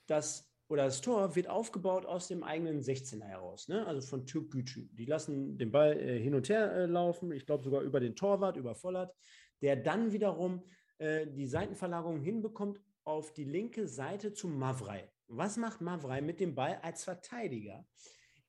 das 0.06 0.45
oder 0.68 0.84
das 0.84 1.00
Tor 1.00 1.36
wird 1.36 1.48
aufgebaut 1.48 2.06
aus 2.06 2.28
dem 2.28 2.42
eigenen 2.42 2.80
16er 2.80 3.24
heraus, 3.24 3.68
ne? 3.68 3.86
also 3.86 4.00
von 4.00 4.26
Türk 4.26 4.50
Gücü. 4.50 4.88
Die 4.92 5.04
lassen 5.04 5.56
den 5.58 5.70
Ball 5.70 5.98
äh, 5.98 6.18
hin 6.18 6.34
und 6.34 6.48
her 6.48 6.72
äh, 6.72 6.86
laufen, 6.86 7.30
ich 7.32 7.46
glaube 7.46 7.64
sogar 7.64 7.82
über 7.82 8.00
den 8.00 8.16
Torwart, 8.16 8.56
über 8.56 8.74
Vollert, 8.74 9.14
der 9.62 9.76
dann 9.76 10.12
wiederum 10.12 10.64
äh, 10.98 11.26
die 11.26 11.46
Seitenverlagerung 11.46 12.20
hinbekommt 12.20 12.80
auf 13.04 13.32
die 13.32 13.44
linke 13.44 13.86
Seite 13.86 14.32
zu 14.32 14.48
Mavrei. 14.48 15.10
Was 15.28 15.56
macht 15.56 15.80
Mavrei 15.80 16.20
mit 16.20 16.40
dem 16.40 16.54
Ball 16.54 16.78
als 16.82 17.04
Verteidiger? 17.04 17.86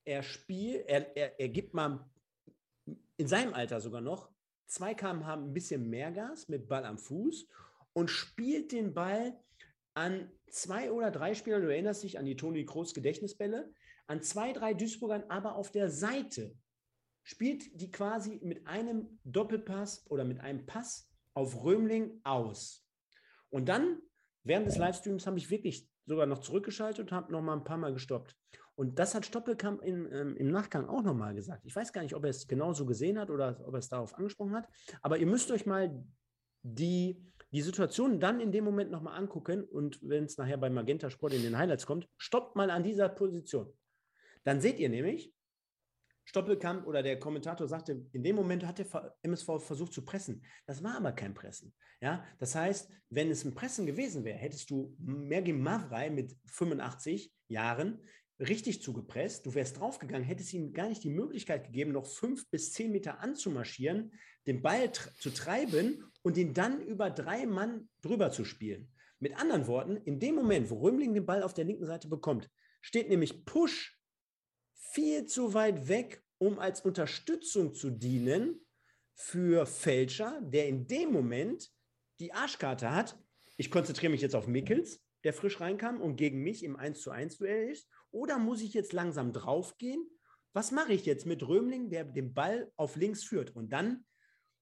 Er 0.04 0.22
spielt, 0.22 0.86
er, 0.88 1.16
er, 1.16 1.38
er 1.38 1.48
gibt 1.48 1.74
mal 1.74 2.04
in 3.16 3.26
seinem 3.28 3.54
Alter 3.54 3.80
sogar 3.80 4.00
noch, 4.00 4.30
zwei 4.66 4.94
km 4.94 5.24
haben 5.24 5.44
ein 5.44 5.54
bisschen 5.54 5.88
mehr 5.88 6.10
Gas 6.10 6.48
mit 6.48 6.68
Ball 6.68 6.84
am 6.84 6.98
Fuß 6.98 7.46
und 7.92 8.08
spielt 8.08 8.72
den 8.72 8.94
Ball 8.94 9.38
an 9.98 10.30
zwei 10.48 10.92
oder 10.92 11.10
drei 11.10 11.34
Spielern, 11.34 11.62
du 11.62 11.72
erinnerst 11.72 12.04
dich 12.04 12.20
an 12.20 12.24
die 12.24 12.36
Toni 12.36 12.64
Kroos 12.64 12.94
Gedächtnisbälle, 12.94 13.72
an 14.06 14.22
zwei, 14.22 14.52
drei 14.52 14.72
Duisburgern, 14.72 15.24
aber 15.28 15.56
auf 15.56 15.72
der 15.72 15.90
Seite 15.90 16.54
spielt 17.24 17.80
die 17.80 17.90
quasi 17.90 18.38
mit 18.40 18.64
einem 18.68 19.18
Doppelpass 19.24 20.06
oder 20.08 20.24
mit 20.24 20.40
einem 20.40 20.64
Pass 20.66 21.10
auf 21.34 21.64
Römling 21.64 22.20
aus. 22.22 22.86
Und 23.50 23.68
dann, 23.68 23.98
während 24.44 24.68
des 24.68 24.78
Livestreams, 24.78 25.26
habe 25.26 25.38
ich 25.38 25.50
wirklich 25.50 25.90
sogar 26.06 26.26
noch 26.26 26.38
zurückgeschaltet 26.38 27.00
und 27.00 27.12
habe 27.12 27.32
noch 27.32 27.42
mal 27.42 27.54
ein 27.54 27.64
paar 27.64 27.76
Mal 27.76 27.92
gestoppt. 27.92 28.36
Und 28.76 29.00
das 29.00 29.16
hat 29.16 29.26
Stoppelkamp 29.26 29.82
in, 29.82 30.08
ähm, 30.12 30.36
im 30.36 30.52
Nachgang 30.52 30.88
auch 30.88 31.02
noch 31.02 31.14
mal 31.14 31.34
gesagt. 31.34 31.66
Ich 31.66 31.74
weiß 31.74 31.92
gar 31.92 32.02
nicht, 32.02 32.14
ob 32.14 32.22
er 32.22 32.30
es 32.30 32.46
genauso 32.46 32.86
gesehen 32.86 33.18
hat 33.18 33.30
oder 33.30 33.60
ob 33.66 33.74
er 33.74 33.80
es 33.80 33.88
darauf 33.88 34.14
angesprochen 34.14 34.54
hat. 34.54 34.68
Aber 35.02 35.18
ihr 35.18 35.26
müsst 35.26 35.50
euch 35.50 35.66
mal 35.66 36.04
die, 36.62 37.20
die 37.50 37.62
Situation 37.62 38.20
dann 38.20 38.40
in 38.40 38.52
dem 38.52 38.64
Moment 38.64 38.90
noch 38.90 39.02
mal 39.02 39.14
angucken. 39.14 39.64
Und 39.64 39.98
wenn 40.02 40.24
es 40.24 40.36
nachher 40.36 40.58
bei 40.58 40.70
Magenta 40.70 41.10
Sport 41.10 41.34
in 41.34 41.42
den 41.42 41.56
Highlights 41.56 41.86
kommt, 41.86 42.08
stoppt 42.16 42.56
mal 42.56 42.70
an 42.70 42.82
dieser 42.82 43.08
Position. 43.08 43.72
Dann 44.44 44.60
seht 44.60 44.78
ihr 44.78 44.88
nämlich, 44.88 45.32
Stoppelkamp 46.24 46.86
oder 46.86 47.02
der 47.02 47.18
Kommentator 47.18 47.66
sagte, 47.66 48.04
in 48.12 48.22
dem 48.22 48.36
Moment 48.36 48.66
hat 48.66 48.78
der 48.78 49.16
MSV 49.22 49.60
versucht 49.60 49.94
zu 49.94 50.04
pressen. 50.04 50.44
Das 50.66 50.82
war 50.82 50.96
aber 50.96 51.12
kein 51.12 51.32
Pressen. 51.32 51.74
Ja, 52.02 52.22
das 52.38 52.54
heißt, 52.54 52.90
wenn 53.08 53.30
es 53.30 53.44
ein 53.44 53.54
Pressen 53.54 53.86
gewesen 53.86 54.24
wäre, 54.24 54.36
hättest 54.36 54.68
du 54.68 54.94
Mergim 54.98 55.62
Mavrei 55.62 56.10
mit 56.10 56.36
85 56.44 57.32
Jahren 57.48 57.98
richtig 58.38 58.82
zugepresst, 58.82 59.46
du 59.46 59.54
wärst 59.54 59.80
draufgegangen, 59.80 60.24
hättest 60.24 60.52
ihm 60.52 60.72
gar 60.72 60.88
nicht 60.88 61.02
die 61.02 61.10
Möglichkeit 61.10 61.64
gegeben, 61.64 61.92
noch 61.92 62.06
fünf 62.06 62.48
bis 62.50 62.72
zehn 62.72 62.92
Meter 62.92 63.20
anzumarschieren, 63.20 64.12
den 64.46 64.62
Ball 64.62 64.92
zu 64.92 65.30
treiben 65.30 66.07
und 66.22 66.36
ihn 66.36 66.54
dann 66.54 66.80
über 66.80 67.10
drei 67.10 67.46
Mann 67.46 67.88
drüber 68.02 68.30
zu 68.30 68.44
spielen. 68.44 68.92
Mit 69.20 69.36
anderen 69.38 69.66
Worten, 69.66 69.96
in 69.96 70.20
dem 70.20 70.34
Moment, 70.34 70.70
wo 70.70 70.78
Römling 70.78 71.14
den 71.14 71.26
Ball 71.26 71.42
auf 71.42 71.54
der 71.54 71.64
linken 71.64 71.86
Seite 71.86 72.08
bekommt, 72.08 72.50
steht 72.80 73.08
nämlich 73.08 73.44
Push 73.44 73.98
viel 74.74 75.26
zu 75.26 75.54
weit 75.54 75.88
weg, 75.88 76.22
um 76.38 76.58
als 76.58 76.80
Unterstützung 76.82 77.74
zu 77.74 77.90
dienen 77.90 78.64
für 79.14 79.66
Fälscher, 79.66 80.40
der 80.42 80.68
in 80.68 80.86
dem 80.86 81.12
Moment 81.12 81.68
die 82.20 82.32
Arschkarte 82.32 82.94
hat. 82.94 83.18
Ich 83.56 83.70
konzentriere 83.70 84.12
mich 84.12 84.20
jetzt 84.20 84.36
auf 84.36 84.46
Mickels, 84.46 85.04
der 85.24 85.32
frisch 85.32 85.60
reinkam 85.60 86.00
und 86.00 86.16
gegen 86.16 86.42
mich 86.42 86.62
im 86.62 86.76
1 86.76 87.00
zu 87.00 87.10
1 87.10 87.38
Duell 87.38 87.70
ist. 87.70 87.88
Oder 88.10 88.38
muss 88.38 88.62
ich 88.62 88.72
jetzt 88.72 88.92
langsam 88.92 89.32
draufgehen? 89.32 90.08
Was 90.52 90.70
mache 90.70 90.92
ich 90.92 91.04
jetzt 91.04 91.26
mit 91.26 91.46
Römling, 91.46 91.90
der 91.90 92.04
den 92.04 92.32
Ball 92.32 92.70
auf 92.76 92.96
links 92.96 93.24
führt? 93.24 93.54
Und 93.54 93.72
dann 93.72 94.04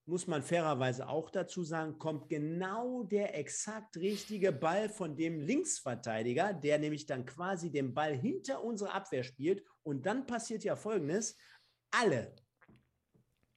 muss 0.07 0.27
man 0.27 0.43
fairerweise 0.43 1.09
auch 1.09 1.31
dazu 1.31 1.65
sagen, 1.65 1.99
kommt 1.99 2.29
genau 2.29 3.03
der 3.03 3.37
exakt 3.39 3.97
richtige 3.97 4.53
Ball 4.53 4.89
von 4.89 5.17
dem 5.17 5.41
Linksverteidiger, 5.41 6.55
der 6.55 6.79
nämlich 6.79 7.07
dann 7.07 7.27
quasi 7.27 7.71
den 7.71 7.93
Ball 7.93 8.15
hinter 8.15 8.63
unsere 8.63 8.93
Abwehr 8.93 9.25
spielt. 9.25 9.65
Und 9.83 10.07
dann 10.07 10.27
passiert 10.27 10.65
ja 10.65 10.77
Folgendes. 10.77 11.37
Alle 11.91 12.35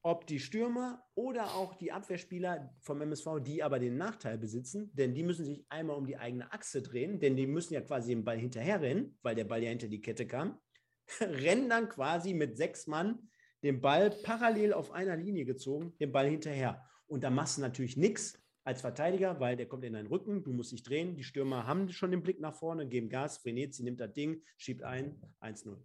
ob 0.02 0.26
die 0.28 0.40
Stürmer 0.40 1.04
oder 1.14 1.56
auch 1.56 1.76
die 1.76 1.92
Abwehrspieler 1.92 2.74
vom 2.80 3.02
MSV, 3.02 3.42
die 3.42 3.62
aber 3.62 3.80
den 3.80 3.98
Nachteil 3.98 4.38
besitzen, 4.38 4.92
denn 4.94 5.14
die 5.14 5.24
müssen 5.24 5.46
sich 5.46 5.66
einmal 5.70 5.98
um 5.98 6.06
die 6.06 6.18
eigene 6.18 6.52
Achse 6.54 6.82
drehen, 6.82 7.20
denn 7.20 7.36
die 7.36 7.48
müssen 7.48 7.74
ja 7.74 7.82
quasi 7.82 8.10
den 8.10 8.24
Ball 8.24 8.40
hinterherrennen, 8.40 9.18
weil 9.22 9.36
der 9.36 9.44
Ball 9.44 9.62
ja 9.62 9.70
hinter 9.70 9.88
die 9.88 10.02
Kette 10.02 10.26
kam, 10.26 10.60
rennen 11.20 11.70
dann 11.70 11.90
quasi 11.90 12.34
mit 12.34 12.58
sechs 12.58 12.88
Mann 12.88 13.29
den 13.64 13.82
Ball 13.82 14.10
parallel 14.10 14.74
auf 14.74 14.92
einer 14.92 15.16
Linie 15.16 15.46
gezogen, 15.46 15.94
den 16.00 16.12
Ball 16.12 16.28
hinterher. 16.28 16.86
Und 17.08 17.24
da 17.24 17.30
machst 17.30 17.58
du 17.58 17.62
natürlich 17.62 17.98
nichts 17.98 18.40
als 18.64 18.82
Verteidiger, 18.82 19.40
weil 19.40 19.58
der 19.58 19.68
kommt 19.68 19.84
in 19.84 19.94
deinen 19.94 20.08
Rücken, 20.08 20.44
du 20.44 20.54
musst 20.54 20.72
dich 20.72 20.84
drehen, 20.84 21.16
die 21.16 21.24
Stürmer 21.24 21.66
haben 21.66 21.90
schon 21.90 22.12
den 22.12 22.22
Blick 22.22 22.40
nach 22.40 22.54
vorne, 22.54 22.88
geben 22.88 23.10
Gas, 23.10 23.44
Venezi 23.44 23.84
nimmt 23.84 24.00
das 24.00 24.14
Ding, 24.14 24.44
schiebt 24.58 24.84
ein, 24.84 25.20
1-0. 25.42 25.78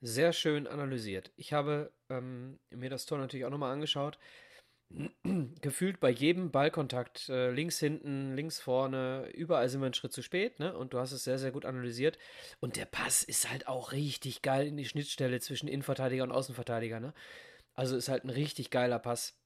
Sehr 0.00 0.32
schön 0.32 0.66
analysiert. 0.66 1.32
Ich 1.36 1.52
habe 1.52 1.92
ähm, 2.08 2.58
mir 2.70 2.90
das 2.90 3.06
Tor 3.06 3.18
natürlich 3.18 3.44
auch 3.44 3.50
nochmal 3.50 3.72
angeschaut. 3.72 4.18
Gefühlt 5.60 6.00
bei 6.00 6.10
jedem 6.10 6.50
Ballkontakt, 6.50 7.28
äh, 7.28 7.50
links 7.50 7.78
hinten, 7.78 8.34
links 8.34 8.60
vorne, 8.60 9.30
überall 9.34 9.68
sind 9.68 9.80
wir 9.80 9.86
einen 9.86 9.94
Schritt 9.94 10.12
zu 10.12 10.22
spät, 10.22 10.58
ne? 10.58 10.76
Und 10.76 10.92
du 10.92 10.98
hast 10.98 11.12
es 11.12 11.24
sehr, 11.24 11.38
sehr 11.38 11.50
gut 11.50 11.64
analysiert. 11.64 12.18
Und 12.60 12.76
der 12.76 12.84
Pass 12.84 13.22
ist 13.22 13.50
halt 13.50 13.68
auch 13.68 13.92
richtig 13.92 14.42
geil 14.42 14.66
in 14.66 14.76
die 14.76 14.84
Schnittstelle 14.84 15.40
zwischen 15.40 15.68
Innenverteidiger 15.68 16.24
und 16.24 16.32
Außenverteidiger, 16.32 17.00
ne? 17.00 17.14
Also 17.74 17.96
ist 17.96 18.08
halt 18.08 18.24
ein 18.24 18.30
richtig 18.30 18.70
geiler 18.70 18.98
Pass. 18.98 19.38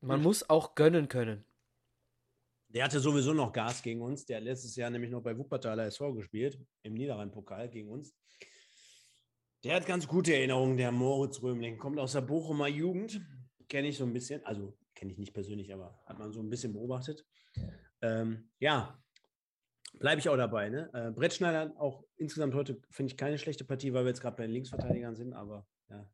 Man 0.00 0.18
mhm. 0.18 0.24
muss 0.24 0.48
auch 0.48 0.74
gönnen 0.74 1.08
können. 1.08 1.44
Der 2.68 2.84
hatte 2.84 3.00
sowieso 3.00 3.32
noch 3.34 3.52
Gas 3.52 3.82
gegen 3.82 4.00
uns. 4.00 4.26
Der 4.26 4.38
hat 4.38 4.44
letztes 4.44 4.76
Jahr 4.76 4.90
nämlich 4.90 5.10
noch 5.10 5.22
bei 5.22 5.36
Wuppertaler 5.36 5.86
SV 5.86 6.14
gespielt, 6.14 6.58
im 6.82 6.94
Niederrhein-Pokal 6.94 7.68
gegen 7.68 7.90
uns. 7.90 8.14
Der 9.64 9.74
hat 9.74 9.86
ganz 9.86 10.06
gute 10.08 10.34
Erinnerungen, 10.34 10.76
der 10.76 10.90
Moritz 10.92 11.42
Römling. 11.42 11.78
Kommt 11.78 11.98
aus 11.98 12.12
der 12.12 12.22
Bochumer 12.22 12.68
Jugend. 12.68 13.20
Kenne 13.70 13.88
ich 13.88 13.96
so 13.96 14.04
ein 14.04 14.12
bisschen. 14.12 14.44
Also 14.44 14.76
kenne 14.94 15.12
ich 15.12 15.18
nicht 15.18 15.32
persönlich, 15.32 15.72
aber 15.72 15.98
hat 16.04 16.18
man 16.18 16.32
so 16.32 16.42
ein 16.42 16.50
bisschen 16.50 16.72
beobachtet. 16.72 17.24
Ähm, 18.02 18.50
ja, 18.58 19.00
bleibe 19.98 20.18
ich 20.18 20.28
auch 20.28 20.36
dabei. 20.36 20.68
Ne? 20.68 20.90
Äh, 20.92 21.12
Brettschneider 21.12 21.72
auch 21.78 22.04
insgesamt 22.16 22.54
heute, 22.54 22.82
finde 22.90 23.12
ich, 23.12 23.16
keine 23.16 23.38
schlechte 23.38 23.64
Partie, 23.64 23.94
weil 23.94 24.04
wir 24.04 24.08
jetzt 24.08 24.20
gerade 24.20 24.36
bei 24.36 24.42
den 24.42 24.52
Linksverteidigern 24.52 25.14
sind, 25.14 25.32
aber 25.32 25.66
ja. 25.88 26.10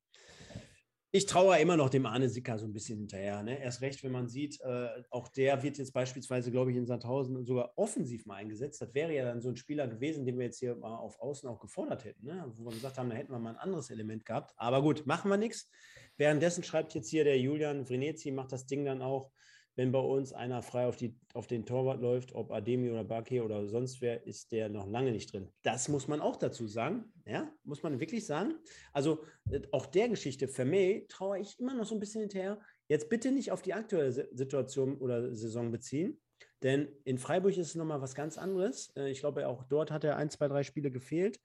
Ich 1.12 1.24
traue 1.24 1.58
immer 1.58 1.78
noch 1.78 1.88
dem 1.88 2.04
Arne 2.04 2.28
Sicker 2.28 2.58
so 2.58 2.66
ein 2.66 2.74
bisschen 2.74 2.98
hinterher. 2.98 3.42
Ne? 3.42 3.58
Erst 3.58 3.80
recht, 3.80 4.04
wenn 4.04 4.12
man 4.12 4.28
sieht, 4.28 4.60
äh, 4.60 4.88
auch 5.08 5.28
der 5.28 5.62
wird 5.62 5.78
jetzt 5.78 5.94
beispielsweise, 5.94 6.50
glaube 6.50 6.72
ich, 6.72 6.76
in 6.76 6.84
Sandhausen 6.84 7.42
sogar 7.46 7.72
offensiv 7.76 8.26
mal 8.26 8.34
eingesetzt. 8.34 8.82
Das 8.82 8.92
wäre 8.92 9.14
ja 9.14 9.24
dann 9.24 9.40
so 9.40 9.48
ein 9.48 9.56
Spieler 9.56 9.88
gewesen, 9.88 10.26
den 10.26 10.36
wir 10.36 10.44
jetzt 10.44 10.58
hier 10.58 10.76
mal 10.76 10.94
auf 10.94 11.18
Außen 11.18 11.48
auch 11.48 11.58
gefordert 11.58 12.04
hätten. 12.04 12.26
Ne? 12.26 12.52
Wo 12.56 12.66
wir 12.66 12.72
gesagt 12.72 12.98
haben, 12.98 13.08
da 13.08 13.16
hätten 13.16 13.32
wir 13.32 13.38
mal 13.38 13.50
ein 13.50 13.56
anderes 13.56 13.88
Element 13.88 14.26
gehabt. 14.26 14.52
Aber 14.58 14.82
gut, 14.82 15.06
machen 15.06 15.30
wir 15.30 15.38
nichts. 15.38 15.70
Währenddessen 16.16 16.64
schreibt 16.64 16.94
jetzt 16.94 17.08
hier 17.08 17.24
der 17.24 17.38
Julian 17.38 17.84
Vrenetzi, 17.84 18.30
macht 18.30 18.52
das 18.52 18.66
Ding 18.66 18.84
dann 18.84 19.02
auch 19.02 19.30
wenn 19.76 19.92
bei 19.92 20.00
uns 20.00 20.32
einer 20.32 20.62
frei 20.62 20.86
auf, 20.86 20.96
die, 20.96 21.14
auf 21.34 21.46
den 21.46 21.66
Torwart 21.66 22.00
läuft, 22.00 22.34
ob 22.34 22.50
Ademi 22.50 22.90
oder 22.90 23.04
Bake 23.04 23.44
oder 23.44 23.68
sonst 23.68 24.00
wer, 24.00 24.26
ist 24.26 24.50
der 24.52 24.70
noch 24.70 24.88
lange 24.88 25.12
nicht 25.12 25.32
drin. 25.32 25.52
Das 25.62 25.88
muss 25.88 26.08
man 26.08 26.20
auch 26.20 26.36
dazu 26.36 26.66
sagen. 26.66 27.12
Ja, 27.26 27.52
muss 27.62 27.82
man 27.82 28.00
wirklich 28.00 28.24
sagen. 28.24 28.54
Also 28.92 29.22
äh, 29.50 29.60
auch 29.72 29.86
der 29.86 30.08
Geschichte 30.08 30.48
Vermey 30.48 31.04
traue 31.08 31.40
ich 31.40 31.60
immer 31.60 31.74
noch 31.74 31.84
so 31.84 31.94
ein 31.94 32.00
bisschen 32.00 32.22
hinterher. 32.22 32.58
Jetzt 32.88 33.10
bitte 33.10 33.30
nicht 33.30 33.52
auf 33.52 33.62
die 33.62 33.74
aktuelle 33.74 34.12
Situation 34.12 34.96
oder 34.96 35.34
Saison 35.34 35.70
beziehen, 35.70 36.18
denn 36.62 36.88
in 37.04 37.18
Freiburg 37.18 37.52
ist 37.52 37.68
es 37.68 37.74
nochmal 37.74 38.00
was 38.00 38.14
ganz 38.14 38.38
anderes. 38.38 38.92
Äh, 38.96 39.10
ich 39.10 39.20
glaube, 39.20 39.46
auch 39.46 39.64
dort 39.64 39.90
hat 39.90 40.04
er 40.04 40.16
ein, 40.16 40.30
zwei, 40.30 40.48
drei 40.48 40.62
Spiele 40.62 40.90
gefehlt. 40.90 41.38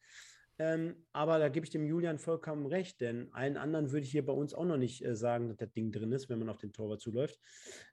Ähm, 0.61 0.95
aber 1.11 1.39
da 1.39 1.49
gebe 1.49 1.65
ich 1.65 1.71
dem 1.71 1.87
Julian 1.87 2.19
vollkommen 2.19 2.67
recht, 2.67 3.01
denn 3.01 3.33
allen 3.33 3.57
anderen 3.57 3.91
würde 3.91 4.05
ich 4.05 4.11
hier 4.11 4.23
bei 4.23 4.33
uns 4.33 4.53
auch 4.53 4.65
noch 4.65 4.77
nicht 4.77 5.03
äh, 5.03 5.15
sagen, 5.15 5.47
dass 5.47 5.57
das 5.57 5.71
Ding 5.71 5.91
drin 5.91 6.11
ist, 6.11 6.29
wenn 6.29 6.37
man 6.37 6.49
auf 6.49 6.59
den 6.59 6.71
Torwart 6.71 7.01
zuläuft. 7.01 7.39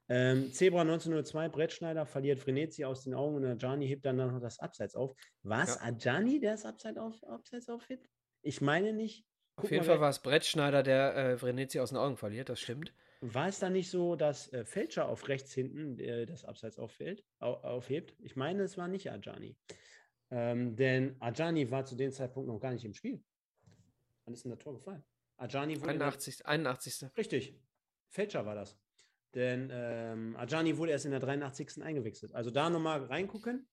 Ähm, 0.07 0.53
Zebra 0.53 0.81
1902, 0.81 1.49
Brettschneider 1.49 2.05
verliert 2.05 2.37
Frenetzi 2.37 2.85
aus 2.85 3.03
den 3.03 3.15
Augen 3.15 3.37
und 3.37 3.45
Ajani 3.45 3.87
hebt 3.87 4.05
dann 4.05 4.17
noch 4.17 4.39
das 4.39 4.59
Abseits 4.59 4.93
auf. 4.93 5.15
Was? 5.41 5.77
Ja. 5.77 5.81
Ajani, 5.81 6.39
der 6.39 6.51
das 6.51 6.65
Abseits, 6.65 6.99
auf, 6.99 7.23
Abseits 7.23 7.69
aufhebt? 7.69 8.07
Ich 8.43 8.61
meine 8.61 8.93
nicht. 8.93 9.25
Guck 9.55 9.65
auf 9.65 9.71
jeden 9.71 9.85
Fall 9.85 9.99
war 9.99 10.11
es 10.11 10.19
Brettschneider, 10.19 10.83
der 10.83 11.15
äh, 11.15 11.37
Frenetzi 11.39 11.79
aus 11.79 11.89
den 11.89 11.97
Augen 11.97 12.17
verliert, 12.17 12.49
das 12.49 12.59
stimmt. 12.59 12.93
War 13.21 13.47
es 13.47 13.57
da 13.57 13.71
nicht 13.71 13.89
so, 13.89 14.15
dass 14.15 14.53
äh, 14.53 14.63
Fälscher 14.63 15.09
auf 15.09 15.27
rechts 15.27 15.53
hinten 15.53 15.97
äh, 15.97 16.27
das 16.27 16.45
Abseits 16.45 16.77
auffällt, 16.77 17.25
au, 17.39 17.53
aufhebt? 17.53 18.15
Ich 18.19 18.35
meine, 18.35 18.61
es 18.61 18.77
war 18.77 18.87
nicht 18.87 19.11
Ajani. 19.11 19.57
Ähm, 20.31 20.75
denn 20.75 21.15
Ajani 21.19 21.69
war 21.71 21.85
zu 21.85 21.95
dem 21.95 22.11
Zeitpunkt 22.11 22.47
noch 22.47 22.59
gar 22.59 22.71
nicht 22.71 22.85
im 22.85 22.93
Spiel. 22.93 23.23
Wann 24.25 24.33
ist 24.33 24.43
denn 24.43 24.51
das 24.51 24.59
Tor 24.59 24.73
gefallen? 24.73 25.03
Ajani 25.37 25.79
wurde 25.81 25.91
81. 25.91 26.45
81. 26.45 27.17
Richtig. 27.17 27.59
Fälscher 28.09 28.45
war 28.45 28.55
das. 28.55 28.77
Denn 29.33 29.69
ähm, 29.71 30.35
Ajani 30.37 30.77
wurde 30.77 30.91
erst 30.91 31.05
in 31.05 31.11
der 31.11 31.19
83. 31.19 31.81
eingewechselt. 31.81 32.33
Also 32.33 32.51
da 32.51 32.69
nochmal 32.69 33.03
reingucken. 33.05 33.67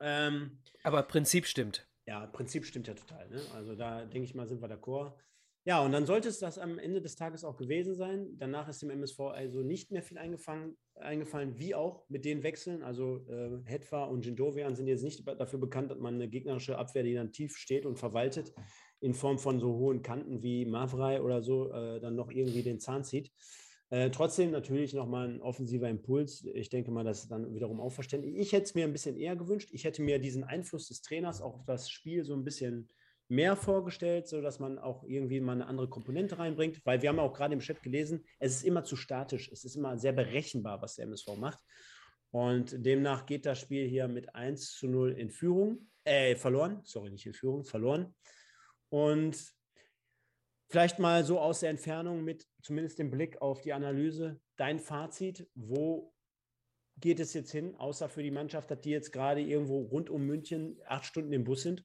Ähm, 0.00 0.62
Aber 0.82 1.02
Prinzip 1.02 1.46
stimmt. 1.46 1.88
Ja, 2.06 2.26
Prinzip 2.26 2.64
stimmt 2.64 2.88
ja 2.88 2.94
total. 2.94 3.28
Ne? 3.28 3.40
Also 3.54 3.74
da 3.74 4.04
denke 4.04 4.24
ich 4.24 4.34
mal, 4.34 4.46
sind 4.46 4.62
wir 4.62 4.68
d'accord. 4.68 5.14
Ja, 5.64 5.84
und 5.84 5.92
dann 5.92 6.06
sollte 6.06 6.30
es 6.30 6.38
das 6.38 6.58
am 6.58 6.78
Ende 6.78 7.02
des 7.02 7.16
Tages 7.16 7.44
auch 7.44 7.56
gewesen 7.58 7.94
sein. 7.94 8.28
Danach 8.38 8.68
ist 8.68 8.80
dem 8.80 8.88
MSV 8.88 9.20
also 9.20 9.60
nicht 9.60 9.90
mehr 9.90 10.02
viel 10.02 10.16
eingefallen, 10.16 11.58
wie 11.58 11.74
auch 11.74 12.08
mit 12.08 12.24
den 12.24 12.42
Wechseln. 12.42 12.82
Also 12.82 13.26
äh, 13.28 13.58
Hetwa 13.66 14.04
und 14.04 14.24
Jindovian 14.24 14.74
sind 14.74 14.86
jetzt 14.86 15.02
nicht 15.02 15.26
dafür 15.26 15.58
bekannt, 15.58 15.90
dass 15.90 15.98
man 15.98 16.14
eine 16.14 16.28
gegnerische 16.28 16.78
Abwehr, 16.78 17.02
die 17.02 17.12
dann 17.12 17.32
tief 17.32 17.58
steht 17.58 17.84
und 17.84 17.98
verwaltet, 17.98 18.54
in 19.00 19.12
Form 19.12 19.38
von 19.38 19.60
so 19.60 19.74
hohen 19.74 20.02
Kanten 20.02 20.42
wie 20.42 20.64
Mavrei 20.64 21.20
oder 21.20 21.42
so, 21.42 21.70
äh, 21.72 22.00
dann 22.00 22.16
noch 22.16 22.30
irgendwie 22.30 22.62
den 22.62 22.80
Zahn 22.80 23.04
zieht. 23.04 23.30
Äh, 23.90 24.10
trotzdem 24.10 24.52
natürlich 24.52 24.94
nochmal 24.94 25.28
ein 25.28 25.42
offensiver 25.42 25.90
Impuls. 25.90 26.46
Ich 26.54 26.70
denke 26.70 26.90
mal, 26.90 27.04
das 27.04 27.22
ist 27.22 27.30
dann 27.30 27.52
wiederum 27.52 27.80
auch 27.80 27.90
verständlich. 27.90 28.36
Ich 28.36 28.52
hätte 28.52 28.64
es 28.64 28.74
mir 28.74 28.84
ein 28.84 28.92
bisschen 28.92 29.16
eher 29.16 29.36
gewünscht. 29.36 29.70
Ich 29.72 29.84
hätte 29.84 30.00
mir 30.00 30.20
diesen 30.20 30.44
Einfluss 30.44 30.88
des 30.88 31.02
Trainers 31.02 31.42
auch 31.42 31.56
auf 31.56 31.64
das 31.66 31.90
Spiel 31.90 32.24
so 32.24 32.34
ein 32.34 32.44
bisschen 32.44 32.88
mehr 33.30 33.54
vorgestellt, 33.54 34.26
sodass 34.26 34.58
man 34.58 34.78
auch 34.78 35.04
irgendwie 35.04 35.40
mal 35.40 35.52
eine 35.52 35.66
andere 35.66 35.88
Komponente 35.88 36.38
reinbringt, 36.38 36.84
weil 36.84 37.00
wir 37.00 37.08
haben 37.08 37.20
auch 37.20 37.32
gerade 37.32 37.54
im 37.54 37.60
Chat 37.60 37.82
gelesen, 37.82 38.24
es 38.40 38.56
ist 38.56 38.64
immer 38.64 38.82
zu 38.82 38.96
statisch, 38.96 39.48
es 39.52 39.64
ist 39.64 39.76
immer 39.76 39.96
sehr 39.96 40.12
berechenbar, 40.12 40.82
was 40.82 40.96
der 40.96 41.04
MSV 41.04 41.36
macht. 41.36 41.60
Und 42.32 42.84
demnach 42.84 43.26
geht 43.26 43.46
das 43.46 43.60
Spiel 43.60 43.88
hier 43.88 44.08
mit 44.08 44.34
1 44.34 44.72
zu 44.72 44.88
0 44.88 45.12
in 45.12 45.30
Führung, 45.30 45.90
äh, 46.04 46.34
verloren, 46.34 46.80
sorry, 46.84 47.10
nicht 47.10 47.26
in 47.26 47.32
Führung, 47.32 47.64
verloren. 47.64 48.14
Und 48.88 49.36
vielleicht 50.68 50.98
mal 50.98 51.24
so 51.24 51.38
aus 51.38 51.60
der 51.60 51.70
Entfernung 51.70 52.24
mit 52.24 52.46
zumindest 52.62 52.98
dem 52.98 53.10
Blick 53.10 53.40
auf 53.40 53.60
die 53.60 53.72
Analyse, 53.72 54.40
dein 54.56 54.80
Fazit, 54.80 55.48
wo 55.54 56.12
geht 56.96 57.20
es 57.20 57.32
jetzt 57.32 57.52
hin, 57.52 57.76
außer 57.76 58.08
für 58.08 58.24
die 58.24 58.30
Mannschaft, 58.32 58.70
dass 58.70 58.80
die 58.80 58.90
jetzt 58.90 59.12
gerade 59.12 59.40
irgendwo 59.40 59.82
rund 59.82 60.10
um 60.10 60.26
München 60.26 60.80
acht 60.86 61.04
Stunden 61.04 61.32
im 61.32 61.44
Bus 61.44 61.62
sind? 61.62 61.84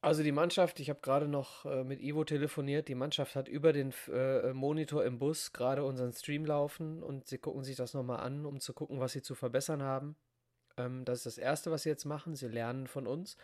Also 0.00 0.22
die 0.22 0.32
Mannschaft, 0.32 0.78
ich 0.78 0.90
habe 0.90 1.00
gerade 1.00 1.26
noch 1.26 1.64
äh, 1.64 1.82
mit 1.82 2.00
Ivo 2.00 2.22
telefoniert, 2.24 2.86
die 2.86 2.94
Mannschaft 2.94 3.34
hat 3.34 3.48
über 3.48 3.72
den 3.72 3.92
äh, 4.12 4.52
Monitor 4.52 5.04
im 5.04 5.18
Bus 5.18 5.52
gerade 5.52 5.84
unseren 5.84 6.12
Stream 6.12 6.44
laufen 6.44 7.02
und 7.02 7.26
sie 7.26 7.38
gucken 7.38 7.64
sich 7.64 7.74
das 7.74 7.94
nochmal 7.94 8.20
an, 8.20 8.46
um 8.46 8.60
zu 8.60 8.72
gucken, 8.74 9.00
was 9.00 9.12
sie 9.12 9.22
zu 9.22 9.34
verbessern 9.34 9.82
haben. 9.82 10.16
Ähm, 10.76 11.04
das 11.04 11.18
ist 11.18 11.26
das 11.26 11.38
Erste, 11.38 11.72
was 11.72 11.82
sie 11.82 11.88
jetzt 11.88 12.04
machen. 12.04 12.36
Sie 12.36 12.46
lernen 12.46 12.86
von 12.86 13.08
uns. 13.08 13.36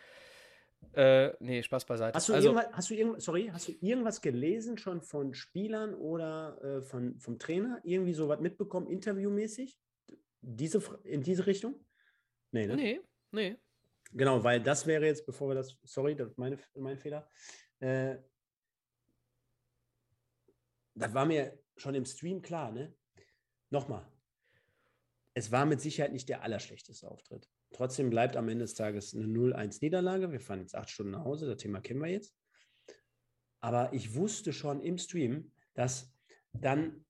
Äh, 0.93 1.33
nee, 1.39 1.61
Spaß 1.61 1.85
beiseite. 1.85 2.15
Hast 2.15 2.29
du, 2.29 2.33
also, 2.33 2.49
irgendwas, 2.49 2.71
hast, 2.71 2.89
du 2.89 2.93
irgend, 2.93 3.21
sorry, 3.21 3.49
hast 3.51 3.67
du 3.67 3.73
irgendwas 3.81 4.21
gelesen 4.21 4.77
schon 4.77 5.01
von 5.01 5.33
Spielern 5.33 5.93
oder 5.93 6.61
äh, 6.63 6.81
von, 6.81 7.19
vom 7.19 7.37
Trainer? 7.37 7.81
Irgendwie 7.83 8.13
so 8.13 8.29
was 8.29 8.39
mitbekommen, 8.39 8.87
interviewmäßig? 8.87 9.77
Diese, 10.41 10.81
in 11.03 11.21
diese 11.21 11.47
Richtung? 11.47 11.75
Nee, 12.51 12.67
ne? 12.67 12.75
Nee, 12.75 13.01
nee. 13.31 13.57
Genau, 14.11 14.43
weil 14.43 14.61
das 14.61 14.85
wäre 14.85 15.05
jetzt, 15.05 15.25
bevor 15.25 15.49
wir 15.49 15.55
das, 15.55 15.77
sorry, 15.83 16.15
das 16.15 16.31
ist 16.31 16.37
meine, 16.37 16.57
mein 16.75 16.97
Fehler. 16.97 17.29
Äh, 17.79 18.17
das 20.93 21.13
war 21.13 21.25
mir 21.25 21.57
schon 21.77 21.95
im 21.95 22.05
Stream 22.05 22.41
klar, 22.41 22.71
ne? 22.71 22.95
Nochmal. 23.69 24.09
Es 25.33 25.51
war 25.51 25.65
mit 25.65 25.81
Sicherheit 25.81 26.13
nicht 26.13 26.29
der 26.29 26.43
allerschlechteste 26.43 27.09
Auftritt. 27.09 27.49
Trotzdem 27.73 28.09
bleibt 28.09 28.37
am 28.37 28.47
Ende 28.47 28.63
des 28.63 28.73
Tages 28.73 29.13
eine 29.13 29.25
0-1-Niederlage. 29.25 30.31
Wir 30.31 30.39
fahren 30.39 30.61
jetzt 30.61 30.75
acht 30.75 30.89
Stunden 30.89 31.11
nach 31.11 31.25
Hause, 31.25 31.47
das 31.47 31.57
Thema 31.57 31.81
kennen 31.81 31.99
wir 31.99 32.09
jetzt. 32.09 32.33
Aber 33.59 33.91
ich 33.91 34.15
wusste 34.15 34.53
schon 34.53 34.79
im 34.81 34.97
Stream, 34.97 35.51
dass 35.73 36.13
dann 36.53 37.05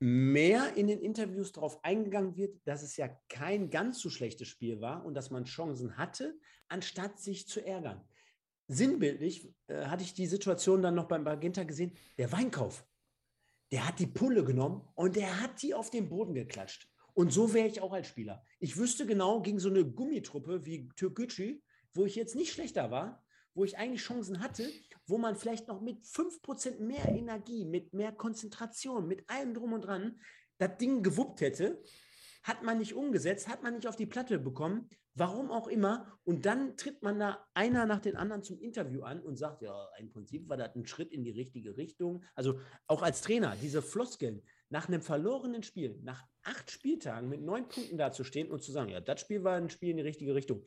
mehr 0.00 0.76
in 0.76 0.86
den 0.86 1.00
Interviews 1.00 1.52
darauf 1.52 1.84
eingegangen 1.84 2.34
wird, 2.36 2.66
dass 2.66 2.82
es 2.82 2.96
ja 2.96 3.08
kein 3.28 3.68
ganz 3.70 4.00
so 4.00 4.08
schlechtes 4.08 4.48
Spiel 4.48 4.80
war 4.80 5.04
und 5.04 5.14
dass 5.14 5.30
man 5.30 5.44
Chancen 5.44 5.98
hatte, 5.98 6.38
anstatt 6.68 7.20
sich 7.20 7.46
zu 7.46 7.64
ärgern. 7.64 8.02
Sinnbildlich 8.66 9.52
äh, 9.66 9.84
hatte 9.84 10.02
ich 10.02 10.14
die 10.14 10.26
Situation 10.26 10.80
dann 10.80 10.94
noch 10.94 11.06
beim 11.06 11.22
Magenta 11.22 11.64
gesehen, 11.64 11.92
der 12.16 12.32
Weinkauf. 12.32 12.86
Der 13.72 13.86
hat 13.86 13.98
die 13.98 14.06
Pulle 14.06 14.42
genommen 14.42 14.88
und 14.94 15.16
der 15.16 15.40
hat 15.40 15.62
die 15.62 15.74
auf 15.74 15.90
den 15.90 16.08
Boden 16.08 16.34
geklatscht. 16.34 16.88
Und 17.12 17.32
so 17.32 17.52
wäre 17.52 17.68
ich 17.68 17.82
auch 17.82 17.92
als 17.92 18.08
Spieler. 18.08 18.42
Ich 18.58 18.78
wüsste 18.78 19.04
genau 19.06 19.42
gegen 19.42 19.58
so 19.58 19.68
eine 19.68 19.84
Gummitruppe 19.84 20.64
wie 20.64 20.88
Türkgücü, 20.96 21.60
wo 21.92 22.06
ich 22.06 22.14
jetzt 22.14 22.34
nicht 22.34 22.52
schlechter 22.52 22.90
war, 22.90 23.22
wo 23.54 23.64
ich 23.64 23.76
eigentlich 23.76 24.02
Chancen 24.02 24.40
hatte, 24.40 24.70
wo 25.10 25.18
man 25.18 25.36
vielleicht 25.36 25.68
noch 25.68 25.80
mit 25.80 26.04
5% 26.04 26.80
mehr 26.80 27.08
Energie, 27.08 27.64
mit 27.64 27.92
mehr 27.92 28.12
Konzentration, 28.12 29.06
mit 29.06 29.28
allem 29.28 29.54
drum 29.54 29.72
und 29.72 29.82
dran 29.82 30.20
das 30.58 30.76
Ding 30.78 31.02
gewuppt 31.02 31.40
hätte, 31.40 31.82
hat 32.42 32.62
man 32.62 32.78
nicht 32.78 32.94
umgesetzt, 32.94 33.48
hat 33.48 33.62
man 33.62 33.74
nicht 33.74 33.86
auf 33.86 33.96
die 33.96 34.06
Platte 34.06 34.38
bekommen, 34.38 34.88
warum 35.14 35.50
auch 35.50 35.68
immer. 35.68 36.18
Und 36.24 36.46
dann 36.46 36.76
tritt 36.76 37.02
man 37.02 37.18
da 37.18 37.44
einer 37.54 37.86
nach 37.86 38.00
den 38.00 38.16
anderen 38.16 38.42
zum 38.42 38.58
Interview 38.60 39.02
an 39.02 39.20
und 39.20 39.36
sagt, 39.36 39.62
ja, 39.62 39.88
im 39.98 40.10
Prinzip 40.10 40.48
war 40.48 40.56
das 40.56 40.74
ein 40.74 40.86
Schritt 40.86 41.12
in 41.12 41.24
die 41.24 41.32
richtige 41.32 41.76
Richtung. 41.76 42.24
Also 42.34 42.60
auch 42.86 43.02
als 43.02 43.20
Trainer, 43.20 43.56
diese 43.60 43.82
Floskeln, 43.82 44.42
nach 44.70 44.88
einem 44.88 45.02
verlorenen 45.02 45.62
Spiel, 45.64 45.98
nach 46.02 46.24
acht 46.44 46.70
Spieltagen 46.70 47.28
mit 47.28 47.42
neun 47.42 47.68
Punkten 47.68 47.98
dazustehen 47.98 48.50
und 48.50 48.62
zu 48.62 48.70
sagen, 48.70 48.90
ja, 48.90 49.00
das 49.00 49.20
Spiel 49.20 49.42
war 49.42 49.56
ein 49.56 49.68
Spiel 49.68 49.90
in 49.90 49.96
die 49.96 50.02
richtige 50.02 50.34
Richtung. 50.34 50.64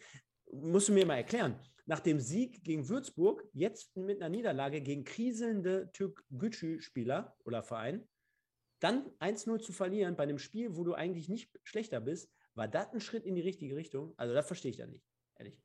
Musst 0.52 0.90
du 0.90 0.94
mir 0.94 1.06
mal 1.06 1.16
erklären 1.16 1.60
nach 1.86 2.00
dem 2.00 2.20
Sieg 2.20 2.64
gegen 2.64 2.88
Würzburg, 2.90 3.44
jetzt 3.54 3.96
mit 3.98 4.22
einer 4.22 4.30
Niederlage 4.30 4.82
gegen 4.82 5.04
kriselnde 5.04 5.92
Türk-Gücü-Spieler 5.94 7.36
oder 7.44 7.64
Verein, 7.64 8.08
dann 8.80 9.06
1-0 9.20 9.60
zu 9.60 9.72
verlieren 9.72 10.16
bei 10.16 10.24
einem 10.24 10.40
Spiel, 10.40 10.76
wo 10.76 10.84
du 10.84 10.94
eigentlich 10.94 11.30
nicht 11.30 11.60
schlechter 11.64 12.02
bist, 12.02 12.32
war 12.56 12.68
das 12.68 12.92
ein 12.94 13.00
Schritt 13.00 13.26
in 13.26 13.36
die 13.36 13.42
richtige 13.42 13.76
Richtung? 13.76 14.14
Also 14.18 14.34
das 14.34 14.46
verstehe 14.46 14.72
ich 14.72 14.78
dann 14.78 14.92
nicht, 14.92 15.06
ehrlich. 15.36 15.58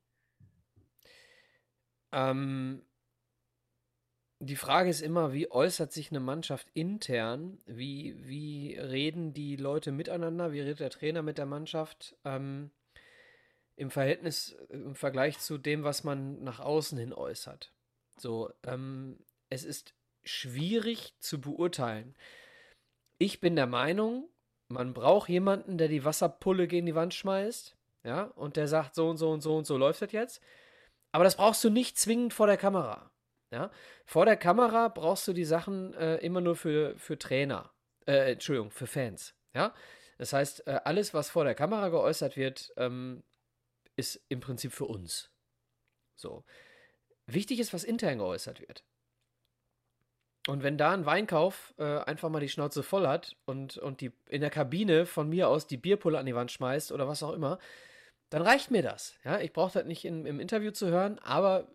Ähm, 2.11 2.81
die 4.39 4.55
Frage 4.55 4.89
ist 4.89 5.01
immer, 5.01 5.33
wie 5.33 5.51
äußert 5.51 5.91
sich 5.91 6.11
eine 6.11 6.21
Mannschaft 6.21 6.69
intern? 6.73 7.59
Wie, 7.65 8.15
wie 8.25 8.77
reden 8.77 9.33
die 9.33 9.57
Leute 9.57 9.91
miteinander? 9.91 10.53
Wie 10.53 10.61
redet 10.61 10.79
der 10.79 10.89
Trainer 10.89 11.21
mit 11.21 11.37
der 11.37 11.45
Mannschaft? 11.45 12.17
Ähm, 12.23 12.71
Im 13.79 13.91
Verhältnis, 13.91 14.57
im 14.67 14.93
Vergleich 14.93 15.39
zu 15.39 15.57
dem, 15.57 15.83
was 15.85 16.03
man 16.03 16.43
nach 16.43 16.59
außen 16.59 16.97
hin 16.97 17.13
äußert. 17.13 17.71
So, 18.17 18.51
ähm, 18.63 19.17
es 19.49 19.63
ist 19.63 19.93
schwierig 20.25 21.15
zu 21.19 21.39
beurteilen. 21.39 22.13
Ich 23.19 23.39
bin 23.39 23.55
der 23.55 23.67
Meinung, 23.67 24.27
man 24.67 24.93
braucht 24.93 25.29
jemanden, 25.29 25.77
der 25.77 25.87
die 25.87 26.03
Wasserpulle 26.03 26.67
gegen 26.67 26.87
die 26.87 26.95
Wand 26.95 27.13
schmeißt, 27.13 27.77
ja, 28.03 28.23
und 28.23 28.57
der 28.57 28.67
sagt, 28.67 28.95
so 28.95 29.09
und 29.09 29.15
so 29.15 29.31
und 29.31 29.41
so 29.41 29.55
und 29.55 29.65
so 29.65 29.77
läuft 29.77 30.01
das 30.01 30.11
jetzt. 30.11 30.41
Aber 31.13 31.23
das 31.23 31.37
brauchst 31.37 31.63
du 31.63 31.69
nicht 31.69 31.97
zwingend 31.97 32.33
vor 32.33 32.47
der 32.47 32.57
Kamera. 32.57 33.09
Ja? 33.51 33.71
Vor 34.05 34.25
der 34.25 34.37
Kamera 34.37 34.89
brauchst 34.89 35.25
du 35.27 35.33
die 35.33 35.45
Sachen 35.45 35.93
äh, 35.93 36.17
immer 36.17 36.41
nur 36.41 36.55
für, 36.55 36.97
für 36.97 37.17
Trainer. 37.17 37.71
Äh, 38.05 38.33
Entschuldigung, 38.33 38.71
für 38.71 38.87
Fans. 38.87 39.33
Ja? 39.53 39.73
Das 40.17 40.33
heißt, 40.33 40.67
äh, 40.67 40.81
alles, 40.83 41.13
was 41.13 41.29
vor 41.29 41.45
der 41.45 41.55
Kamera 41.55 41.89
geäußert 41.89 42.37
wird, 42.37 42.73
ähm, 42.77 43.23
ist 43.99 44.21
im 44.29 44.39
Prinzip 44.39 44.71
für 44.71 44.85
uns. 44.85 45.29
So. 46.15 46.43
Wichtig 47.27 47.59
ist, 47.59 47.73
was 47.73 47.83
intern 47.83 48.17
geäußert 48.17 48.59
wird. 48.61 48.83
Und 50.47 50.63
wenn 50.63 50.77
da 50.77 50.93
ein 50.93 51.05
Weinkauf 51.05 51.75
äh, 51.77 51.99
einfach 51.99 52.29
mal 52.29 52.39
die 52.39 52.49
Schnauze 52.49 52.81
voll 52.81 53.07
hat 53.07 53.35
und, 53.45 53.77
und 53.77 54.01
die 54.01 54.11
in 54.27 54.41
der 54.41 54.49
Kabine 54.49 55.05
von 55.05 55.29
mir 55.29 55.47
aus 55.47 55.67
die 55.67 55.77
Bierpulle 55.77 56.17
an 56.17 56.25
die 56.25 56.33
Wand 56.33 56.51
schmeißt 56.51 56.91
oder 56.91 57.07
was 57.07 57.21
auch 57.21 57.33
immer, 57.33 57.59
dann 58.29 58.41
reicht 58.41 58.71
mir 58.71 58.81
das. 58.81 59.15
Ja, 59.23 59.39
ich 59.39 59.53
brauche 59.53 59.73
das 59.73 59.85
nicht 59.85 60.05
in, 60.05 60.25
im 60.25 60.39
Interview 60.39 60.71
zu 60.71 60.87
hören, 60.87 61.19
aber 61.19 61.67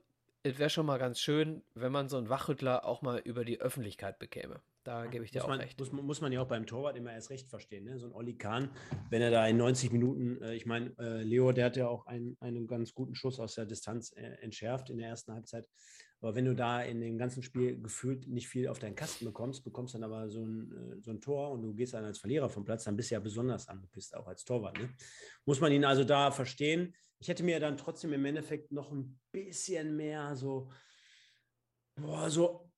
es 0.42 0.58
wäre 0.58 0.70
schon 0.70 0.86
mal 0.86 0.98
ganz 0.98 1.20
schön, 1.20 1.62
wenn 1.74 1.92
man 1.92 2.08
so 2.08 2.16
einen 2.16 2.28
Wachrüttler 2.28 2.84
auch 2.84 3.02
mal 3.02 3.18
über 3.18 3.44
die 3.44 3.60
Öffentlichkeit 3.60 4.18
bekäme. 4.18 4.60
Da 4.84 5.06
gebe 5.06 5.24
ich 5.24 5.30
dir 5.30 5.38
muss 5.38 5.44
auch 5.44 5.48
man, 5.48 5.60
recht. 5.60 5.78
Muss, 5.80 5.92
muss 5.92 6.20
man 6.20 6.30
ja 6.30 6.42
auch 6.42 6.46
beim 6.46 6.66
Torwart 6.66 6.96
immer 6.96 7.12
erst 7.12 7.30
recht 7.30 7.48
verstehen. 7.48 7.84
Ne? 7.84 7.98
So 7.98 8.06
ein 8.06 8.12
Olli 8.12 8.36
Kahn, 8.36 8.68
wenn 9.08 9.22
er 9.22 9.30
da 9.30 9.46
in 9.46 9.56
90 9.56 9.92
Minuten, 9.92 10.42
äh, 10.42 10.54
ich 10.54 10.66
meine, 10.66 10.94
äh, 10.98 11.22
Leo, 11.22 11.52
der 11.52 11.66
hat 11.66 11.76
ja 11.76 11.88
auch 11.88 12.06
einen, 12.06 12.36
einen 12.40 12.66
ganz 12.66 12.92
guten 12.94 13.14
Schuss 13.14 13.40
aus 13.40 13.54
der 13.54 13.64
Distanz 13.64 14.12
äh, 14.12 14.22
entschärft 14.42 14.90
in 14.90 14.98
der 14.98 15.08
ersten 15.08 15.32
Halbzeit. 15.32 15.66
Aber 16.20 16.34
wenn 16.34 16.44
du 16.44 16.54
da 16.54 16.82
in 16.82 17.00
dem 17.00 17.16
ganzen 17.16 17.42
Spiel 17.42 17.80
gefühlt 17.80 18.28
nicht 18.28 18.48
viel 18.48 18.68
auf 18.68 18.78
deinen 18.78 18.94
Kasten 18.94 19.24
bekommst, 19.24 19.64
bekommst 19.64 19.94
dann 19.94 20.04
aber 20.04 20.28
so 20.28 20.44
ein, 20.44 20.70
äh, 20.72 21.00
so 21.02 21.10
ein 21.12 21.20
Tor 21.22 21.50
und 21.50 21.62
du 21.62 21.72
gehst 21.72 21.94
dann 21.94 22.04
als 22.04 22.18
Verlierer 22.18 22.50
vom 22.50 22.64
Platz, 22.64 22.84
dann 22.84 22.96
bist 22.96 23.10
du 23.10 23.14
ja 23.14 23.20
besonders 23.20 23.68
angepisst, 23.68 24.14
auch 24.14 24.26
als 24.26 24.44
Torwart. 24.44 24.78
Ne? 24.78 24.90
Muss 25.46 25.60
man 25.60 25.72
ihn 25.72 25.84
also 25.84 26.04
da 26.04 26.30
verstehen. 26.30 26.94
Ich 27.20 27.28
hätte 27.28 27.42
mir 27.42 27.58
dann 27.58 27.78
trotzdem 27.78 28.12
im 28.12 28.24
Endeffekt 28.26 28.70
noch 28.70 28.92
ein 28.92 29.18
bisschen 29.32 29.96
mehr 29.96 30.36
so, 30.36 30.70
boah, 31.96 32.28
so 32.28 32.70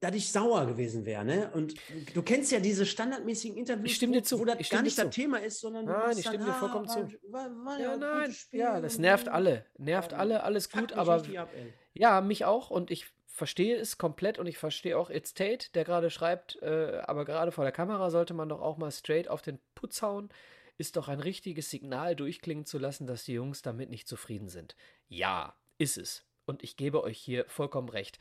dass 0.00 0.14
ich 0.14 0.30
sauer 0.30 0.66
gewesen 0.66 1.06
wäre. 1.06 1.24
Ne? 1.24 1.50
Und 1.54 1.74
du 2.14 2.22
kennst 2.22 2.52
ja 2.52 2.60
diese 2.60 2.84
standardmäßigen 2.84 3.56
Interviews, 3.56 3.90
Ich 3.90 3.96
stimme 3.96 4.12
dir 4.12 4.22
zu. 4.22 4.38
wo 4.38 4.44
das 4.44 4.68
gar 4.68 4.82
nicht 4.82 4.98
das. 4.98 5.14
Thema 5.14 5.38
ist, 5.38 5.60
sondern 5.60 5.86
Nein, 5.86 6.12
ich 6.12 6.20
stimme 6.26 6.38
dann, 6.38 6.46
dir 6.46 6.52
vollkommen 6.52 6.86
ah, 6.88 6.92
zu. 6.92 7.32
War, 7.32 7.50
war 7.64 7.80
Ja, 7.80 7.92
ein 7.94 8.00
nein, 8.00 8.36
ja, 8.52 8.80
das 8.80 8.98
nervt 8.98 9.28
alle. 9.28 9.64
Nervt 9.78 10.12
Ja, 10.12 10.18
alle, 10.18 10.42
alles 10.42 10.70
gut, 10.70 10.92
aber 10.92 11.14
ab, 11.14 11.48
ja, 11.94 12.20
mich 12.20 12.44
auch 12.44 12.70
und 12.70 12.90
ich 12.90 13.06
verstehe 13.26 13.76
es 13.76 13.98
komplett 13.98 14.38
und 14.38 14.46
ich 14.46 14.58
verstehe 14.58 14.98
auch 14.98 15.10
It's 15.10 15.34
Tate, 15.34 15.68
der 15.74 15.84
gerade 15.84 16.10
schreibt, 16.10 16.56
äh, 16.62 17.02
aber 17.04 17.24
gerade 17.24 17.52
vor 17.52 17.64
der 17.64 17.72
Kamera 17.72 18.10
sollte 18.10 18.32
man 18.34 18.48
doch 18.48 18.60
auch 18.60 18.78
mal 18.78 18.90
straight 18.90 19.28
auf 19.28 19.42
den 19.42 19.58
Putz 19.74 20.02
hauen. 20.02 20.30
Ist 20.78 20.96
doch 20.96 21.08
ein 21.08 21.20
richtiges 21.20 21.70
Signal 21.70 22.16
durchklingen 22.16 22.66
zu 22.66 22.78
lassen, 22.78 23.06
dass 23.06 23.24
die 23.24 23.32
Jungs 23.32 23.62
damit 23.62 23.88
nicht 23.90 24.08
zufrieden 24.08 24.48
sind. 24.48 24.76
Ja, 25.08 25.54
ist 25.78 25.96
es. 25.96 26.24
Und 26.44 26.62
ich 26.62 26.76
gebe 26.76 27.02
euch 27.02 27.18
hier 27.18 27.44
vollkommen 27.48 27.88
recht. 27.88 28.18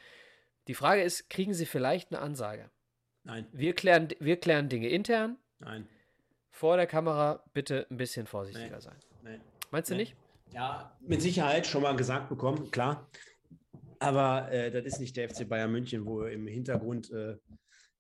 Die 0.68 0.74
Frage 0.74 1.02
ist, 1.04 1.30
kriegen 1.30 1.54
sie 1.54 1.66
vielleicht 1.66 2.12
eine 2.12 2.22
Ansage? 2.22 2.70
Nein, 3.24 3.48
Wir 3.52 3.74
klären, 3.74 4.10
wir 4.20 4.38
klären 4.40 4.70
Dinge 4.70 4.90
intern. 4.90 5.38
nein, 5.60 5.88
Vor 6.50 6.78
der 6.78 6.88
Kamera 6.88 7.44
bitte 7.54 7.86
ein 7.90 7.98
bisschen 7.98 8.28
vorsichtiger 8.28 8.76
Nee. 8.78 8.82
sein. 8.82 8.96
nein. 9.24 9.42
Meinst 9.72 9.90
du 9.90 9.96
Nee. 9.96 10.02
nicht? 10.04 10.16
Ja, 10.54 10.96
mit 11.02 11.22
Sicherheit 11.22 11.68
schon 11.68 11.82
mal 11.82 11.96
gesagt 11.96 12.30
bekommen, 12.30 12.72
klar. 12.72 13.10
Aber 14.00 14.52
äh, 14.52 14.72
das 14.72 14.86
ist 14.86 15.00
nicht 15.00 15.18
der 15.18 15.30
FC 15.30 15.48
Bayern 15.48 15.72
München, 15.72 16.06
wo 16.06 16.24
im 16.24 16.48
Hintergrund 16.48 17.12
äh, 17.12 17.38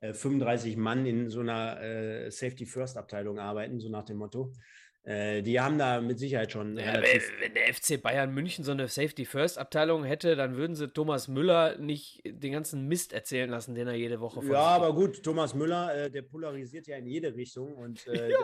äh, 0.01 0.13
35 0.13 0.78
Mann 0.78 1.05
in 1.05 1.30
so 1.30 1.39
einer 1.41 1.82
äh, 1.82 2.30
Safety-First-Abteilung 2.32 3.39
arbeiten, 3.39 3.80
so 3.80 3.89
nach 3.89 4.05
dem 4.05 4.18
Motto. 4.18 4.53
Äh, 5.06 5.43
die 5.43 5.60
haben 5.60 5.78
da 5.78 6.01
mit 6.01 6.18
Sicherheit 6.18 6.51
schon 6.51 6.78
Ja, 6.78 6.91
relativ. 6.93 7.32
wenn 7.39 7.53
der 7.53 7.72
FC 7.72 8.01
Bayern 8.01 8.34
München 8.34 8.64
so 8.66 8.72
eine 8.72 8.88
Safety 8.88 9.24
First 9.26 9.60
Abteilung 9.60 10.03
hätte, 10.03 10.36
dann 10.36 10.56
würden 10.58 10.76
sie 10.76 10.88
Thomas 10.88 11.28
Müller 11.28 11.78
nicht 11.78 12.22
den 12.26 12.51
ganzen 12.51 12.88
Mist 12.88 13.14
erzählen 13.14 13.49
lassen, 13.49 13.76
den 13.76 13.88
er 13.88 13.93
jede 13.93 14.20
Woche 14.20 14.41
von 14.41 14.51
Ja, 14.51 14.62
aber 14.62 14.93
gut, 14.95 15.22
Thomas 15.22 15.53
Müller, 15.53 15.95
äh, 15.95 16.10
der 16.10 16.24
polarisiert 16.24 16.88
ja 16.88 16.97
in 16.97 17.06
jede 17.06 17.36
Richtung 17.36 17.76
und 17.76 18.08
äh, 18.08 18.30
Ja, 18.32 18.38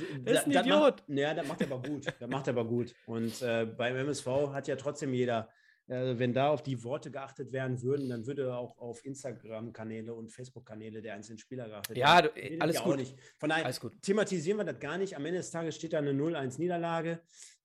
d- 0.00 0.18
der 0.20 0.34
ist 0.34 0.46
ein 0.46 0.52
das 0.52 0.66
Macht, 0.66 1.00
Idiot. 1.08 1.18
ja, 1.18 1.34
das 1.34 1.46
macht 1.48 1.60
er 1.62 1.72
aber 1.72 1.88
gut. 1.88 2.06
Das 2.06 2.30
macht 2.30 2.46
er 2.46 2.52
aber 2.52 2.64
gut. 2.64 2.94
Und 3.06 3.42
äh, 3.42 3.66
beim 3.66 3.96
MSV 3.96 4.26
hat 4.52 4.68
ja 4.68 4.76
trotzdem 4.76 5.12
jeder, 5.14 5.48
äh, 5.86 6.18
wenn 6.18 6.32
da 6.32 6.48
auf 6.48 6.62
die 6.62 6.82
Worte 6.84 7.10
geachtet 7.10 7.52
werden 7.52 7.82
würden, 7.82 8.08
dann 8.08 8.26
würde 8.26 8.54
auch 8.56 8.78
auf 8.78 9.04
Instagram-Kanäle 9.04 10.14
und 10.14 10.30
Facebook-Kanäle 10.30 11.02
der 11.02 11.14
einzelnen 11.14 11.38
Spieler 11.38 11.68
geachtet 11.68 11.96
Ja, 11.96 12.22
werden. 12.24 12.30
du- 12.34 12.60
alles 12.60 12.76
ja 12.76 12.82
gut. 12.84 12.96
Nicht. 12.96 13.16
Von 13.38 13.48
daher 13.50 13.64
Alles 13.66 13.80
gut. 13.80 14.00
thematisieren 14.02 14.58
wir 14.58 14.64
das 14.64 14.78
gar 14.80 14.96
nicht. 14.98 15.16
Am 15.16 15.24
Ende 15.26 15.38
des 15.38 15.50
Tages 15.50 15.76
steht 15.76 15.92
da 15.92 15.98
eine 15.98 16.12
0-1-Niederlage. 16.12 17.20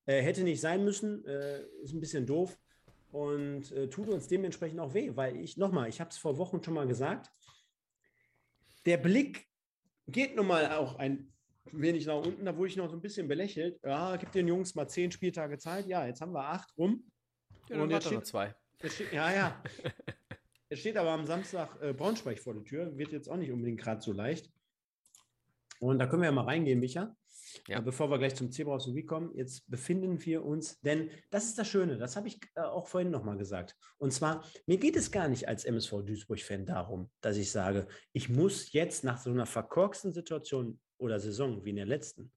Äh, 0.05 0.21
hätte 0.21 0.43
nicht 0.43 0.59
sein 0.59 0.83
müssen, 0.83 1.23
äh, 1.25 1.61
ist 1.83 1.93
ein 1.93 1.99
bisschen 1.99 2.25
doof 2.25 2.57
und 3.11 3.71
äh, 3.71 3.87
tut 3.89 4.07
uns 4.09 4.27
dementsprechend 4.27 4.79
auch 4.79 4.93
weh, 4.93 5.11
weil 5.15 5.37
ich, 5.37 5.55
nochmal, 5.57 5.87
ich 5.89 5.99
habe 6.01 6.09
es 6.09 6.17
vor 6.17 6.37
Wochen 6.37 6.63
schon 6.63 6.73
mal 6.73 6.87
gesagt, 6.87 7.31
der 8.85 8.97
Blick 8.97 9.47
geht 10.07 10.35
nun 10.35 10.47
mal 10.47 10.71
auch 10.73 10.95
ein 10.95 11.31
wenig 11.71 12.05
nach 12.07 12.15
unten, 12.25 12.45
da 12.45 12.55
wurde 12.57 12.69
ich 12.69 12.75
noch 12.77 12.89
so 12.89 12.95
ein 12.97 13.01
bisschen 13.01 13.27
belächelt. 13.27 13.79
Ja, 13.83 14.15
gib 14.15 14.31
den 14.31 14.47
Jungs 14.47 14.73
mal 14.73 14.87
zehn 14.87 15.11
Spieltage 15.11 15.57
Zeit. 15.59 15.85
Ja, 15.85 16.05
jetzt 16.07 16.21
haben 16.21 16.31
wir 16.33 16.43
acht 16.45 16.75
rum. 16.77 17.03
Ja, 17.69 17.81
Und 17.81 17.89
jetzt 17.91 18.05
noch 18.05 18.11
steht- 18.11 18.25
zwei. 18.27 18.55
Es 18.79 18.95
steht, 18.95 19.11
ja, 19.13 19.31
ja. 19.33 19.63
es 20.69 20.79
steht 20.79 20.97
aber 20.97 21.11
am 21.11 21.25
Samstag 21.25 21.81
äh, 21.81 21.93
Braunschweig 21.93 22.39
vor 22.39 22.53
der 22.53 22.63
Tür. 22.63 22.97
Wird 22.97 23.11
jetzt 23.11 23.29
auch 23.29 23.37
nicht 23.37 23.51
unbedingt 23.51 23.79
gerade 23.79 24.01
so 24.01 24.11
leicht. 24.11 24.51
Und 25.79 25.99
da 25.99 26.07
können 26.07 26.21
wir 26.21 26.27
ja 26.27 26.31
mal 26.33 26.43
reingehen, 26.45 26.79
Micha. 26.79 27.15
Ja. 27.67 27.79
Äh, 27.79 27.81
Bevor 27.81 28.09
wir 28.11 28.17
gleich 28.19 28.35
zum 28.35 28.51
Zebra 28.51 28.73
aus 28.75 28.93
Wie 28.93 29.05
kommen, 29.05 29.33
jetzt 29.35 29.69
befinden 29.69 30.23
wir 30.25 30.43
uns, 30.45 30.79
denn 30.81 31.09
das 31.29 31.45
ist 31.45 31.57
das 31.57 31.67
Schöne, 31.67 31.97
das 31.97 32.15
habe 32.15 32.27
ich 32.27 32.39
äh, 32.55 32.61
auch 32.61 32.87
vorhin 32.87 33.11
nochmal 33.11 33.37
gesagt. 33.37 33.75
Und 33.97 34.11
zwar, 34.11 34.45
mir 34.65 34.77
geht 34.77 34.95
es 34.95 35.11
gar 35.11 35.27
nicht 35.29 35.47
als 35.47 35.65
MSV 35.65 36.03
Duisburg-Fan 36.05 36.65
darum, 36.65 37.09
dass 37.21 37.37
ich 37.37 37.51
sage, 37.51 37.87
ich 38.13 38.29
muss 38.29 38.71
jetzt 38.73 39.03
nach 39.03 39.17
so 39.17 39.31
einer 39.31 39.45
verkorksten 39.45 40.13
Situation 40.13 40.79
oder 40.97 41.19
Saison 41.19 41.63
wie 41.65 41.71
in 41.71 41.77
der 41.77 41.85
letzten, 41.85 42.31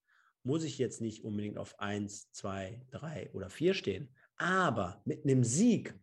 muss 0.44 0.64
ich 0.64 0.78
jetzt 0.78 1.00
nicht 1.00 1.24
unbedingt 1.24 1.58
auf 1.58 1.78
1, 1.78 2.30
2, 2.32 2.80
3 2.90 3.30
oder 3.32 3.50
4 3.50 3.74
stehen. 3.74 4.14
Aber 4.43 5.01
mit 5.05 5.24
einem 5.24 5.45
Sieg, 5.45 5.95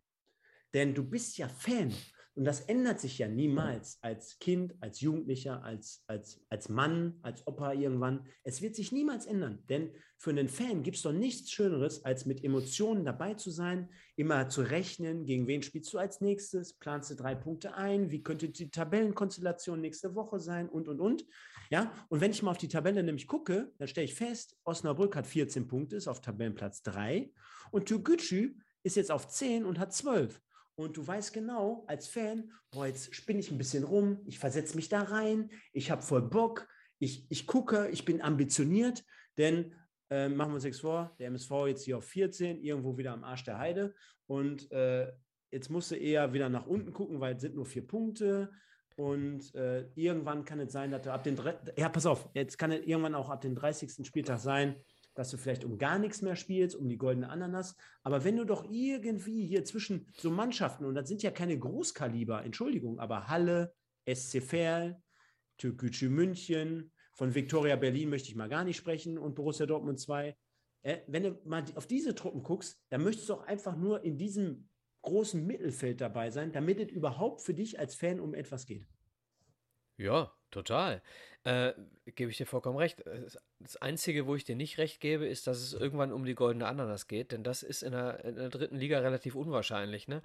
denn 0.72 0.94
du 0.94 1.04
bist 1.04 1.36
ja 1.36 1.46
Fan 1.46 1.94
und 2.34 2.44
das 2.44 2.60
ändert 2.60 3.00
sich 3.00 3.18
ja 3.18 3.28
niemals 3.28 3.98
als 4.02 4.38
Kind, 4.38 4.74
als 4.80 5.00
Jugendlicher, 5.00 5.62
als, 5.64 6.04
als, 6.06 6.40
als 6.48 6.68
Mann, 6.68 7.18
als 7.22 7.46
Opa 7.46 7.72
irgendwann. 7.72 8.26
Es 8.44 8.62
wird 8.62 8.76
sich 8.76 8.92
niemals 8.92 9.26
ändern, 9.26 9.62
denn 9.68 9.90
für 10.16 10.30
einen 10.30 10.48
Fan 10.48 10.82
gibt 10.82 10.96
es 10.96 11.02
doch 11.02 11.12
nichts 11.12 11.50
Schöneres, 11.50 12.04
als 12.04 12.26
mit 12.26 12.44
Emotionen 12.44 13.04
dabei 13.04 13.34
zu 13.34 13.50
sein, 13.50 13.88
immer 14.16 14.48
zu 14.48 14.62
rechnen, 14.62 15.24
gegen 15.24 15.46
wen 15.48 15.62
spielst 15.62 15.92
du 15.92 15.98
als 15.98 16.20
nächstes, 16.20 16.74
planst 16.74 17.10
du 17.10 17.16
drei 17.16 17.34
Punkte 17.34 17.74
ein, 17.74 18.10
wie 18.10 18.22
könnte 18.22 18.48
die 18.48 18.70
Tabellenkonstellation 18.70 19.80
nächste 19.80 20.14
Woche 20.14 20.38
sein 20.38 20.68
und, 20.68 20.88
und, 20.88 21.00
und. 21.00 21.26
Ja, 21.70 21.92
und 22.10 22.20
wenn 22.20 22.30
ich 22.30 22.42
mal 22.42 22.52
auf 22.52 22.58
die 22.58 22.68
Tabelle 22.68 23.02
nämlich 23.02 23.26
gucke, 23.26 23.72
dann 23.78 23.88
stelle 23.88 24.04
ich 24.04 24.14
fest, 24.14 24.56
Osnabrück 24.64 25.16
hat 25.16 25.26
14 25.26 25.66
Punkte, 25.66 25.96
ist 25.96 26.06
auf 26.06 26.20
Tabellenplatz 26.20 26.82
3 26.82 27.32
und 27.70 27.86
Türkgücü 27.86 28.56
ist 28.82 28.96
jetzt 28.96 29.10
auf 29.10 29.28
10 29.28 29.64
und 29.64 29.78
hat 29.78 29.92
12. 29.92 30.40
Und 30.80 30.96
du 30.96 31.06
weißt 31.06 31.34
genau, 31.34 31.84
als 31.88 32.08
Fan, 32.08 32.50
boah, 32.70 32.86
jetzt 32.86 33.14
spinne 33.14 33.40
ich 33.40 33.50
ein 33.50 33.58
bisschen 33.58 33.84
rum, 33.84 34.22
ich 34.24 34.38
versetze 34.38 34.76
mich 34.76 34.88
da 34.88 35.02
rein, 35.02 35.50
ich 35.74 35.90
habe 35.90 36.00
voll 36.00 36.22
Bock, 36.22 36.66
ich, 36.98 37.26
ich 37.28 37.46
gucke, 37.46 37.90
ich 37.90 38.06
bin 38.06 38.22
ambitioniert, 38.22 39.04
denn 39.36 39.74
äh, 40.08 40.30
machen 40.30 40.52
wir 40.52 40.54
uns 40.54 40.64
nichts 40.64 40.80
vor, 40.80 41.14
der 41.18 41.26
MSV 41.26 41.50
jetzt 41.66 41.84
hier 41.84 41.98
auf 41.98 42.04
14, 42.04 42.62
irgendwo 42.62 42.96
wieder 42.96 43.12
am 43.12 43.24
Arsch 43.24 43.44
der 43.44 43.58
Heide 43.58 43.94
und 44.26 44.72
äh, 44.72 45.12
jetzt 45.50 45.68
musst 45.68 45.90
du 45.90 45.96
eher 45.96 46.32
wieder 46.32 46.48
nach 46.48 46.66
unten 46.66 46.94
gucken, 46.94 47.20
weil 47.20 47.34
es 47.34 47.42
sind 47.42 47.56
nur 47.56 47.66
vier 47.66 47.86
Punkte 47.86 48.50
und 48.96 49.54
äh, 49.54 49.86
irgendwann 49.96 50.46
kann 50.46 50.60
es 50.60 50.72
sein, 50.72 50.92
dass 50.92 51.02
du 51.02 51.12
ab 51.12 51.24
den, 51.24 51.38
ja 51.76 51.90
pass 51.90 52.06
auf, 52.06 52.30
jetzt 52.32 52.56
kann 52.56 52.72
es 52.72 52.86
irgendwann 52.86 53.14
auch 53.14 53.28
ab 53.28 53.42
dem 53.42 53.54
30. 53.54 54.06
Spieltag 54.06 54.38
sein, 54.38 54.76
dass 55.14 55.30
du 55.30 55.36
vielleicht 55.36 55.64
um 55.64 55.78
gar 55.78 55.98
nichts 55.98 56.22
mehr 56.22 56.36
spielst, 56.36 56.76
um 56.76 56.88
die 56.88 56.98
goldene 56.98 57.28
Ananas. 57.28 57.76
Aber 58.02 58.24
wenn 58.24 58.36
du 58.36 58.44
doch 58.44 58.64
irgendwie 58.70 59.46
hier 59.46 59.64
zwischen 59.64 60.06
so 60.16 60.30
Mannschaften, 60.30 60.84
und 60.84 60.94
das 60.94 61.08
sind 61.08 61.22
ja 61.22 61.30
keine 61.30 61.58
Großkaliber, 61.58 62.44
Entschuldigung, 62.44 62.98
aber 62.98 63.28
Halle, 63.28 63.74
SC 64.06 64.42
Verl, 64.42 65.02
Türkgücü 65.58 66.08
München, 66.08 66.92
von 67.12 67.34
Viktoria 67.34 67.76
Berlin 67.76 68.08
möchte 68.08 68.28
ich 68.28 68.36
mal 68.36 68.48
gar 68.48 68.64
nicht 68.64 68.78
sprechen 68.78 69.18
und 69.18 69.34
Borussia 69.34 69.66
Dortmund 69.66 70.00
2. 70.00 70.34
Äh, 70.82 70.98
wenn 71.06 71.22
du 71.22 71.38
mal 71.44 71.64
auf 71.74 71.86
diese 71.86 72.14
Truppen 72.14 72.42
guckst, 72.42 72.80
dann 72.88 73.02
möchtest 73.02 73.28
du 73.28 73.34
auch 73.34 73.46
einfach 73.46 73.76
nur 73.76 74.02
in 74.04 74.16
diesem 74.16 74.70
großen 75.02 75.46
Mittelfeld 75.46 76.00
dabei 76.00 76.30
sein, 76.30 76.52
damit 76.52 76.80
es 76.80 76.90
überhaupt 76.90 77.42
für 77.42 77.52
dich 77.52 77.78
als 77.78 77.94
Fan 77.94 78.20
um 78.20 78.34
etwas 78.34 78.66
geht. 78.66 78.86
Ja, 80.00 80.32
total. 80.50 81.02
Äh, 81.44 81.72
gebe 82.06 82.30
ich 82.30 82.38
dir 82.38 82.46
vollkommen 82.46 82.78
recht. 82.78 83.04
Das 83.58 83.76
Einzige, 83.76 84.26
wo 84.26 84.34
ich 84.34 84.44
dir 84.44 84.56
nicht 84.56 84.78
recht 84.78 84.98
gebe, 84.98 85.26
ist, 85.26 85.46
dass 85.46 85.58
es 85.58 85.74
irgendwann 85.74 86.10
um 86.12 86.24
die 86.24 86.34
goldene 86.34 86.66
Ananas 86.66 87.06
geht, 87.06 87.32
denn 87.32 87.44
das 87.44 87.62
ist 87.62 87.82
in 87.82 87.92
der, 87.92 88.24
in 88.24 88.36
der 88.36 88.48
dritten 88.48 88.76
Liga 88.76 89.00
relativ 89.00 89.34
unwahrscheinlich, 89.34 90.08
ne? 90.08 90.22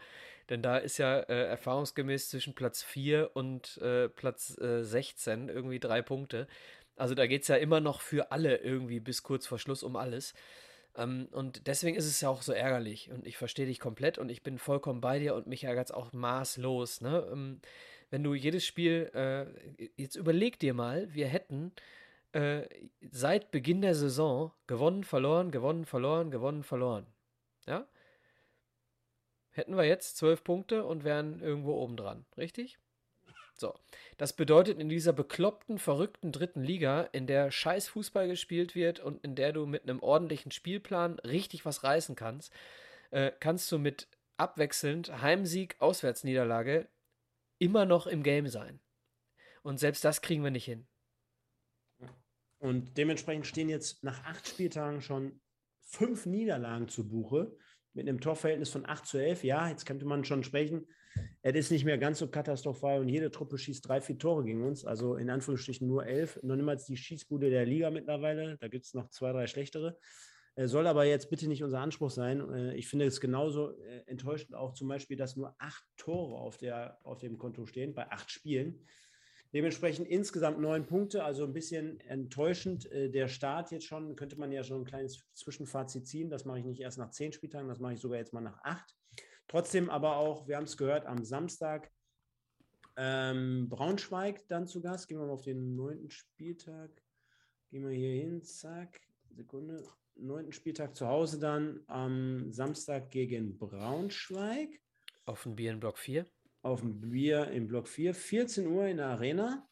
Denn 0.50 0.62
da 0.62 0.78
ist 0.78 0.98
ja 0.98 1.20
äh, 1.20 1.48
erfahrungsgemäß 1.48 2.30
zwischen 2.30 2.56
Platz 2.56 2.84
4 2.84 3.32
und 3.34 3.78
äh, 3.80 4.08
Platz 4.08 4.58
äh, 4.60 4.84
16 4.84 5.50
irgendwie 5.50 5.80
drei 5.82 6.02
Punkte. 6.02 6.48
Also 6.96 7.14
da 7.14 7.28
geht 7.28 7.42
es 7.42 7.50
ja 7.50 7.58
immer 7.58 7.82
noch 7.82 8.00
für 8.00 8.32
alle 8.32 8.58
irgendwie 8.58 9.02
bis 9.02 9.24
kurz 9.24 9.46
vor 9.46 9.60
Schluss 9.60 9.84
um 9.84 9.98
alles. 9.98 10.34
Ähm, 10.96 11.28
und 11.32 11.68
deswegen 11.68 11.98
ist 11.98 12.06
es 12.06 12.22
ja 12.22 12.30
auch 12.30 12.42
so 12.42 12.54
ärgerlich. 12.54 13.12
Und 13.12 13.28
ich 13.28 13.36
verstehe 13.38 13.66
dich 13.66 13.82
komplett 13.82 14.18
und 14.18 14.30
ich 14.30 14.44
bin 14.44 14.58
vollkommen 14.58 15.02
bei 15.02 15.20
dir 15.20 15.36
und 15.36 15.48
mich 15.48 15.66
ärgert 15.66 15.88
es 15.88 15.92
auch 15.92 16.14
maßlos. 16.14 17.02
Ne? 17.02 17.28
Ähm, 17.32 17.62
wenn 18.16 18.24
du 18.24 18.34
jedes 18.34 18.66
Spiel, 18.66 19.12
äh, 19.14 19.90
jetzt 19.98 20.16
überleg 20.16 20.58
dir 20.58 20.74
mal, 20.74 21.14
wir 21.14 21.28
hätten 21.28 21.74
äh, 22.32 22.62
seit 23.12 23.52
Beginn 23.52 23.82
der 23.82 23.94
Saison 23.94 24.54
gewonnen, 24.68 25.04
verloren, 25.04 25.52
gewonnen, 25.52 25.84
verloren, 25.84 26.32
gewonnen, 26.32 26.64
verloren. 26.64 27.08
Ja? 27.68 27.86
Hätten 29.52 29.76
wir 29.76 29.84
jetzt 29.84 30.16
zwölf 30.16 30.46
Punkte 30.46 30.86
und 30.86 31.04
wären 31.04 31.42
irgendwo 31.42 31.74
oben 31.74 31.98
dran, 31.98 32.26
richtig? 32.38 32.80
So, 33.54 33.74
das 34.16 34.32
bedeutet 34.32 34.80
in 34.80 34.88
dieser 34.88 35.12
bekloppten, 35.12 35.78
verrückten 35.78 36.32
dritten 36.32 36.64
Liga, 36.64 37.10
in 37.12 37.28
der 37.28 37.52
scheiß 37.52 37.90
Fußball 37.90 38.30
gespielt 38.30 38.76
wird 38.76 39.02
und 39.02 39.26
in 39.26 39.36
der 39.36 39.52
du 39.52 39.66
mit 39.66 39.84
einem 39.84 40.02
ordentlichen 40.02 40.54
Spielplan 40.54 41.20
richtig 41.20 41.66
was 41.66 41.84
reißen 41.84 42.16
kannst, 42.16 42.54
äh, 43.12 43.34
kannst 43.42 43.70
du 43.74 43.78
mit 43.78 44.08
abwechselnd 44.38 45.22
Heimsieg, 45.22 45.76
Auswärtsniederlage 45.80 46.88
immer 47.60 47.86
noch 47.86 48.08
im 48.08 48.24
Game 48.24 48.48
sein. 48.48 48.80
Und 49.64 49.80
selbst 49.80 50.04
das 50.04 50.22
kriegen 50.22 50.44
wir 50.44 50.52
nicht 50.52 50.66
hin. 50.66 50.88
Und 52.60 52.98
dementsprechend 52.98 53.48
stehen 53.48 53.70
jetzt 53.70 54.04
nach 54.04 54.24
acht 54.26 54.48
Spieltagen 54.48 55.02
schon 55.02 55.42
fünf 55.82 56.26
Niederlagen 56.26 56.88
zu 56.88 57.08
Buche 57.08 57.56
mit 57.94 58.08
einem 58.08 58.20
Torverhältnis 58.20 58.70
von 58.70 58.86
8 58.86 59.06
zu 59.06 59.18
11. 59.18 59.44
Ja, 59.44 59.70
jetzt 59.70 59.86
könnte 59.86 60.06
man 60.06 60.26
schon 60.26 60.44
sprechen, 60.44 60.86
es 61.42 61.56
ist 61.56 61.72
nicht 61.72 61.86
mehr 61.86 61.98
ganz 61.98 62.20
so 62.20 62.28
katastrophal 62.28 63.00
und 63.00 63.10
jede 63.10 63.32
Truppe 63.32 63.58
schießt 63.58 63.88
drei, 63.88 64.02
vier 64.02 64.18
Tore 64.18 64.44
gegen 64.44 64.64
uns. 64.64 64.84
Also 64.84 65.16
in 65.16 65.30
Anführungsstrichen 65.30 65.88
nur 65.88 66.06
elf. 66.06 66.40
Noch 66.44 66.56
niemals 66.56 66.86
die 66.86 66.98
Schießbude 66.98 67.50
der 67.50 67.66
Liga 67.66 67.92
mittlerweile. 67.92 68.58
Da 68.58 68.68
gibt 68.68 68.86
es 68.86 68.94
noch 68.94 69.10
zwei, 69.10 69.32
drei 69.32 69.48
schlechtere. 69.48 69.98
Äh, 70.56 70.68
soll 70.68 70.88
aber 70.88 71.06
jetzt 71.06 71.30
bitte 71.30 71.48
nicht 71.48 71.64
unser 71.64 71.80
Anspruch 71.80 72.10
sein. 72.10 72.50
Äh, 72.54 72.76
ich 72.76 72.88
finde 72.88 73.06
es 73.06 73.20
genauso 73.20 73.78
äh, 73.78 74.04
enttäuschend 74.08 74.56
auch 74.56 74.74
zum 74.74 74.88
Beispiel, 74.88 75.18
dass 75.18 75.36
nur 75.36 75.56
acht 75.60 75.84
Tore 75.98 76.40
auf, 76.40 76.58
der, 76.58 77.00
auf 77.04 77.20
dem 77.20 77.38
Konto 77.38 77.66
stehen 77.66 77.94
bei 77.94 78.10
acht 78.10 78.32
Spielen. 78.32 78.86
Dementsprechend 79.54 80.08
insgesamt 80.08 80.60
neun 80.60 80.86
Punkte, 80.86 81.24
also 81.24 81.46
ein 81.46 81.54
bisschen 81.54 82.02
enttäuschend. 82.02 82.90
Der 82.92 83.30
Start 83.30 83.72
jetzt 83.72 83.86
schon, 83.86 84.18
könnte 84.18 84.38
man 84.38 84.52
ja 84.52 84.64
schon 84.64 84.82
ein 84.82 84.86
kleines 84.86 85.24
Zwischenfazit 85.34 86.06
ziehen. 86.08 86.30
Das 86.30 86.44
mache 86.44 86.60
ich 86.60 86.66
nicht 86.66 86.82
erst 86.82 86.98
nach 86.98 87.12
zehn 87.12 87.32
Spieltagen, 87.32 87.70
das 87.70 87.80
mache 87.80 87.94
ich 87.94 88.02
sogar 88.02 88.18
jetzt 88.18 88.34
mal 88.34 88.42
nach 88.42 88.62
acht. 88.64 88.98
Trotzdem 89.48 89.90
aber 89.90 90.18
auch, 90.18 90.46
wir 90.50 90.58
haben 90.58 90.66
es 90.66 90.76
gehört, 90.76 91.06
am 91.06 91.24
Samstag 91.24 91.90
ähm, 92.98 93.70
Braunschweig 93.70 94.46
dann 94.50 94.68
zu 94.68 94.82
Gast. 94.82 95.08
Gehen 95.08 95.20
wir 95.20 95.26
mal 95.26 95.34
auf 95.34 95.44
den 95.44 95.74
neunten 95.76 96.10
Spieltag. 96.10 96.92
Gehen 97.70 97.88
wir 97.88 97.96
hier 97.96 98.24
hin, 98.24 98.44
zack, 98.44 99.00
Sekunde. 99.30 99.86
Neunten 100.18 100.52
Spieltag 100.52 100.96
zu 100.96 101.08
Hause 101.08 101.40
dann 101.40 101.82
am 101.88 102.52
Samstag 102.52 103.12
gegen 103.12 103.58
Braunschweig. 103.58 104.82
Auf 105.26 105.44
dem 105.44 105.56
Bier 105.56 105.72
in 105.72 105.80
Block 105.80 105.98
4. 105.98 106.26
Auf 106.62 106.82
dem 106.82 107.00
Bier 107.02 107.50
in 107.52 107.68
Block 107.68 107.88
4. 107.88 108.14
14 108.14 108.68
Uhr 108.68 108.88
in 108.88 108.98
der 108.98 109.08
Arena. 109.08 109.68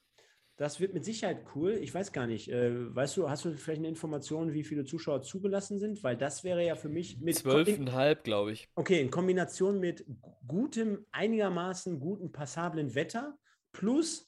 Das 0.56 0.80
wird 0.80 0.94
mit 0.94 1.04
Sicherheit 1.06 1.46
cool. 1.56 1.72
Ich 1.74 1.94
weiß 1.94 2.12
gar 2.12 2.28
nicht. 2.28 2.50
Äh, 2.50 2.96
weißt 2.96 3.18
du, 3.18 3.30
hast 3.30 3.46
du 3.46 3.54
vielleicht 3.54 3.80
eine 3.80 3.88
Information, 3.88 4.54
wie 4.54 4.64
viele 4.64 4.86
Zuschauer 4.86 5.22
zugelassen 5.24 5.80
sind? 5.80 6.04
Weil 6.04 6.18
das 6.18 6.44
wäre 6.44 6.64
ja 6.64 6.76
für 6.76 6.89
mich 6.89 7.20
mit. 7.20 7.36
Zwölfeinhalb, 7.36 8.24
glaube 8.24 8.52
ich. 8.52 8.70
Okay, 8.76 9.02
in 9.02 9.10
Kombination 9.10 9.80
mit 9.80 10.06
gutem, 10.48 11.06
einigermaßen 11.12 12.00
guten, 12.00 12.32
passablen 12.32 12.94
Wetter 12.94 13.38
plus 13.72 14.28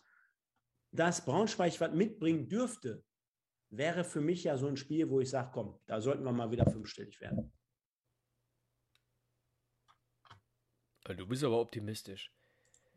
dass 0.95 1.25
Braunschweig 1.25 1.79
was 1.79 1.93
mitbringen 1.93 2.47
dürfte, 2.47 3.03
wäre 3.77 4.03
für 4.03 4.21
mich 4.21 4.43
ja 4.43 4.57
so 4.57 4.67
ein 4.67 4.77
Spiel, 4.77 5.09
wo 5.09 5.19
ich 5.19 5.29
sage, 5.29 5.51
komm, 5.53 5.79
da 5.85 6.01
sollten 6.01 6.23
wir 6.23 6.31
mal 6.31 6.51
wieder 6.51 6.69
fünfstellig 6.69 7.19
werden. 7.21 7.51
Du 11.05 11.27
bist 11.27 11.43
aber 11.43 11.59
optimistisch. 11.59 12.31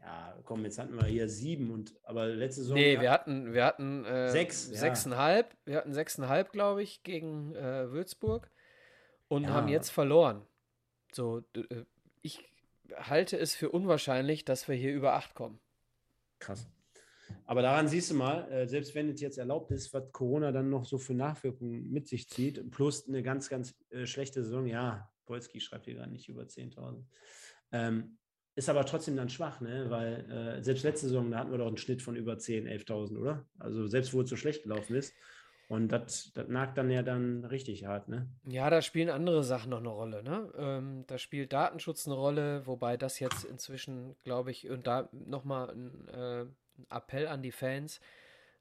Ja, 0.01 0.39
komm, 0.45 0.64
jetzt 0.64 0.79
hatten 0.79 0.95
wir 0.95 1.07
hier 1.07 1.29
sieben 1.29 1.70
und 1.70 1.95
aber 2.05 2.26
letzte 2.29 2.62
Saison. 2.62 2.76
Nee, 2.76 3.01
wir 3.01 3.11
hatten, 3.11 3.53
wir 3.53 3.64
hatten 3.64 4.05
äh, 4.05 4.31
sechs, 4.31 4.66
sechseinhalb. 4.66 5.51
Ja. 5.53 5.59
Wir 5.66 5.76
hatten 5.79 5.93
sechseinhalb, 5.93 6.53
glaube 6.53 6.83
ich, 6.83 7.03
gegen 7.03 7.55
äh, 7.55 7.91
Würzburg 7.91 8.51
und 9.26 9.45
ja. 9.45 9.51
haben 9.51 9.68
jetzt 9.68 9.91
verloren. 9.91 10.47
So, 11.12 11.43
äh, 11.55 11.85
ich 12.22 12.49
halte 12.95 13.37
es 13.39 13.55
für 13.55 13.70
unwahrscheinlich, 13.70 14.45
dass 14.45 14.68
wir 14.68 14.76
hier 14.76 14.95
über 14.95 15.14
acht 15.14 15.35
kommen. 15.35 15.61
Krass. 16.39 16.70
Aber 17.47 17.62
daran 17.62 17.89
siehst 17.89 18.11
du 18.11 18.14
mal, 18.14 18.51
äh, 18.51 18.66
selbst 18.66 18.95
wenn 18.95 19.09
es 19.09 19.20
jetzt 19.20 19.39
erlaubt 19.39 19.70
ist, 19.70 19.93
was 19.93 20.12
Corona 20.12 20.53
dann 20.53 20.70
noch 20.70 20.85
so 20.85 20.99
für 20.99 21.14
Nachwirkungen 21.14 21.91
mit 21.91 22.09
sich 22.09 22.29
zieht, 22.29 22.70
plus 22.70 23.09
eine 23.09 23.22
ganz, 23.22 23.49
ganz 23.49 23.74
äh, 23.91 24.07
schlechte 24.07 24.43
Saison, 24.43 24.66
ja, 24.66 25.11
Polski 25.26 25.61
schreibt 25.61 25.85
hier 25.87 25.95
gerade 25.95 26.11
nicht 26.11 26.29
über 26.29 26.43
10.000. 26.43 27.05
Ähm, 27.72 28.18
ist 28.55 28.68
aber 28.68 28.85
trotzdem 28.85 29.16
dann 29.16 29.29
schwach, 29.29 29.61
ne? 29.61 29.87
weil 29.89 30.31
äh, 30.31 30.62
selbst 30.64 30.83
letzte 30.83 31.07
Saison, 31.07 31.31
da 31.31 31.39
hatten 31.39 31.53
wir 31.53 31.59
doch 31.59 31.68
einen 31.68 31.76
Schnitt 31.76 32.03
von 32.03 32.16
über 32.16 32.35
10.000, 32.35 32.87
11.000, 32.87 33.18
oder? 33.18 33.47
Also 33.59 33.87
selbst 33.87 34.12
wo 34.12 34.22
es 34.22 34.31
so 34.31 34.37
schlecht 34.37 34.64
gelaufen 34.64 34.97
ist. 34.97 35.14
Und 35.68 35.93
das 35.93 36.33
nagt 36.49 36.79
dann 36.79 36.91
ja 36.91 37.03
dann 37.03 37.45
richtig 37.45 37.85
hart, 37.85 38.09
ne? 38.09 38.26
Ja, 38.47 38.70
da 38.70 38.81
spielen 38.81 39.11
andere 39.11 39.45
Sachen 39.45 39.68
noch 39.70 39.81
eine 39.81 39.91
Rolle, 39.91 40.22
ne? 40.22 40.51
Ähm, 40.57 41.05
da 41.07 41.18
spielt 41.18 41.53
Datenschutz 41.53 42.07
eine 42.07 42.16
Rolle, 42.16 42.66
wobei 42.66 42.97
das 42.97 43.20
jetzt 43.20 43.45
inzwischen, 43.45 44.16
glaube 44.24 44.51
ich, 44.51 44.70
und 44.70 44.87
da 44.87 45.11
nochmal 45.12 45.70
ein, 45.70 46.09
äh, 46.09 46.47
Appell 46.91 47.26
an 47.26 47.43
die 47.43 47.53
Fans. 47.53 48.01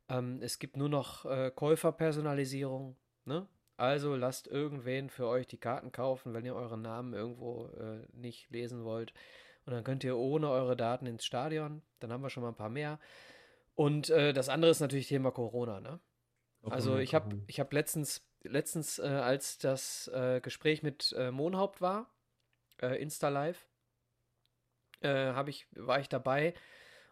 Ähm, 0.09 0.39
es 0.41 0.59
gibt 0.59 0.77
nur 0.77 0.89
noch 0.89 1.25
äh, 1.25 1.51
Käuferpersonalisierung, 1.53 2.95
ne? 3.25 3.47
Also 3.77 4.15
lasst 4.15 4.47
irgendwen 4.47 5.09
für 5.09 5.27
euch 5.27 5.45
die 5.45 5.59
Karten 5.59 5.91
kaufen, 5.91 6.33
wenn 6.33 6.45
ihr 6.45 6.55
euren 6.55 6.81
Namen 6.81 7.13
irgendwo 7.13 7.67
äh, 7.79 8.07
nicht 8.11 8.49
lesen 8.49 8.83
wollt. 8.83 9.13
Und 9.65 9.73
dann 9.73 9.83
könnt 9.83 10.03
ihr 10.03 10.17
ohne 10.17 10.49
eure 10.49 10.75
Daten 10.75 11.05
ins 11.05 11.25
Stadion. 11.25 11.83
Dann 11.99 12.11
haben 12.11 12.23
wir 12.23 12.31
schon 12.31 12.41
mal 12.41 12.49
ein 12.49 12.55
paar 12.55 12.69
mehr. 12.69 12.99
Und 13.75 14.09
äh, 14.09 14.33
das 14.33 14.49
andere 14.49 14.71
ist 14.71 14.79
natürlich 14.79 15.07
Thema 15.07 15.29
Corona. 15.29 15.79
Ne? 15.79 15.99
Also 16.63 16.97
ich 16.97 17.13
habe 17.13 17.39
ich 17.45 17.59
hab 17.59 17.71
letztens, 17.71 18.25
letztens 18.41 18.97
äh, 18.97 19.03
als 19.03 19.59
das 19.59 20.07
äh, 20.07 20.41
Gespräch 20.41 20.81
mit 20.81 21.13
äh, 21.15 21.29
Monhaupt 21.29 21.79
war, 21.79 22.09
äh, 22.81 22.99
Insta 22.99 23.29
Live, 23.29 23.67
ich, 24.99 25.67
war 25.75 25.99
ich 25.99 26.09
dabei 26.09 26.55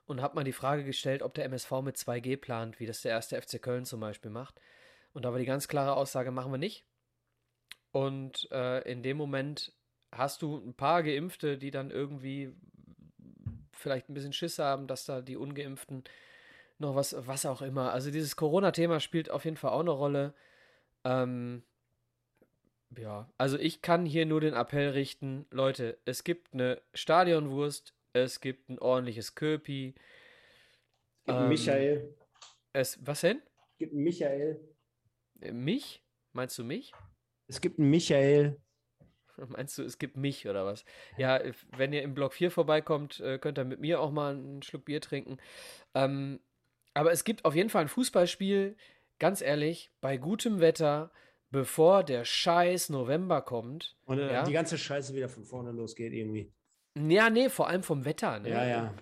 und 0.06 0.22
habe 0.22 0.36
mal 0.36 0.44
die 0.44 0.52
Frage 0.52 0.84
gestellt, 0.84 1.22
ob 1.22 1.34
der 1.34 1.46
MSV 1.46 1.72
mit 1.82 1.98
2G 1.98 2.38
plant, 2.38 2.80
wie 2.80 2.86
das 2.86 3.02
der 3.02 3.12
erste 3.12 3.42
FC 3.42 3.62
Köln 3.62 3.86
zum 3.86 4.00
Beispiel 4.00 4.32
macht. 4.32 4.60
Und 5.14 5.26
da 5.26 5.32
war 5.32 5.40
die 5.40 5.46
ganz 5.46 5.68
klare 5.68 5.96
Aussage, 5.96 6.32
machen 6.32 6.52
wir 6.52 6.58
nicht. 6.58 6.86
Und 7.92 8.50
äh, 8.52 8.82
in 8.92 9.04
dem 9.04 9.18
Moment 9.18 9.74
hast 10.12 10.42
du 10.42 10.58
ein 10.58 10.74
paar 10.74 11.04
Geimpfte, 11.04 11.58
die 11.58 11.72
dann 11.72 11.92
irgendwie 11.92 12.54
vielleicht 13.72 14.10
ein 14.10 14.14
bisschen 14.14 14.34
Schiss 14.34 14.60
haben, 14.60 14.88
dass 14.88 15.06
da 15.06 15.22
die 15.22 15.38
Ungeimpften 15.38 16.04
noch 16.78 16.96
was, 16.96 17.16
was 17.26 17.46
auch 17.46 17.62
immer. 17.62 17.92
Also 17.92 18.12
dieses 18.12 18.36
Corona-Thema 18.36 19.00
spielt 19.00 19.30
auf 19.30 19.46
jeden 19.46 19.58
Fall 19.58 19.72
auch 19.72 19.80
eine 19.80 19.92
Rolle. 19.92 20.34
Ähm, 21.04 21.64
ja, 22.98 23.30
also 23.38 23.58
ich 23.58 23.82
kann 23.82 24.06
hier 24.06 24.26
nur 24.26 24.42
den 24.42 24.54
Appell 24.54 24.90
richten, 24.90 25.46
Leute, 25.50 25.98
es 26.06 26.24
gibt 26.24 26.54
eine 26.54 26.82
Stadionwurst, 26.94 27.95
es 28.16 28.40
gibt 28.40 28.70
ein 28.70 28.80
ordentliches 28.80 29.36
Köpi. 29.36 29.94
Es 31.20 31.26
gibt 31.26 31.38
ähm, 31.38 31.50
Michael. 31.50 32.16
Es, 32.74 33.00
was 33.06 33.22
denn? 33.22 33.42
Es 33.72 33.78
gibt 33.78 33.94
Michael. 33.94 34.60
Äh, 35.42 35.52
mich? 35.52 36.04
Meinst 36.34 36.58
du 36.58 36.64
mich? 36.64 36.94
Es 37.48 37.62
gibt 37.62 37.80
einen 37.80 37.90
Michael. 37.90 38.62
Meinst 39.50 39.78
du, 39.78 39.84
es 39.84 39.98
gibt 39.98 40.16
mich 40.16 40.48
oder 40.48 40.66
was? 40.66 40.86
Ja, 41.18 41.42
wenn 41.76 41.92
ihr 41.92 42.04
im 42.04 42.14
Block 42.14 42.34
4 42.34 42.52
vorbeikommt, 42.52 43.20
äh, 43.20 43.38
könnt 43.38 43.60
ihr 43.60 43.66
mit 43.66 43.82
mir 43.82 44.00
auch 44.00 44.12
mal 44.12 44.36
einen 44.36 44.62
Schluck 44.62 44.86
Bier 44.86 45.02
trinken. 45.02 45.38
Ähm, 45.94 46.40
aber 46.94 47.12
es 47.12 47.26
gibt 47.26 47.44
auf 47.44 47.56
jeden 47.56 47.70
Fall 47.70 47.84
ein 47.84 47.90
Fußballspiel, 47.90 48.78
ganz 49.20 49.42
ehrlich, 49.42 49.92
bei 50.00 50.16
gutem 50.16 50.62
Wetter, 50.62 51.12
bevor 51.52 52.04
der 52.04 52.24
scheiß 52.24 52.90
November 52.90 53.42
kommt. 53.42 53.98
Und 54.06 54.20
äh, 54.20 54.32
ja? 54.32 54.44
die 54.44 54.54
ganze 54.54 54.78
Scheiße 54.78 55.14
wieder 55.14 55.28
von 55.28 55.44
vorne 55.44 55.72
losgeht 55.72 56.14
irgendwie. 56.14 56.54
Ja, 56.98 57.30
nee, 57.30 57.50
vor 57.50 57.68
allem 57.68 57.84
vom 57.84 58.06
Wetter. 58.06 58.40
Ne? 58.40 58.50
Ja, 58.50 58.66
ja. 58.66 58.94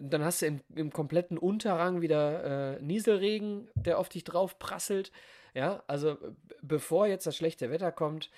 Dann 0.00 0.24
hast 0.24 0.42
du 0.42 0.46
im, 0.46 0.60
im 0.74 0.92
kompletten 0.92 1.38
Unterrang 1.38 2.02
wieder 2.02 2.76
äh, 2.76 2.82
Nieselregen, 2.82 3.68
der 3.74 3.98
auf 3.98 4.08
dich 4.08 4.24
drauf 4.24 4.58
prasselt. 4.58 5.10
Ja, 5.54 5.82
also 5.86 6.16
bevor 6.62 7.06
jetzt 7.06 7.26
das 7.26 7.36
schlechte 7.36 7.70
Wetter 7.70 7.90
kommt, 7.90 8.30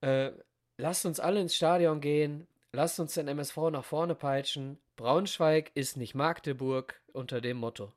äh, 0.00 0.32
lasst 0.78 1.06
uns 1.06 1.20
alle 1.20 1.40
ins 1.40 1.54
Stadion 1.54 2.00
gehen, 2.00 2.46
lasst 2.72 2.98
uns 2.98 3.14
den 3.14 3.28
MSV 3.28 3.56
nach 3.70 3.84
vorne 3.84 4.14
peitschen. 4.14 4.78
Braunschweig 4.96 5.70
ist 5.74 5.96
nicht 5.96 6.14
Magdeburg 6.14 7.00
unter 7.12 7.40
dem 7.40 7.58
Motto. 7.58 7.92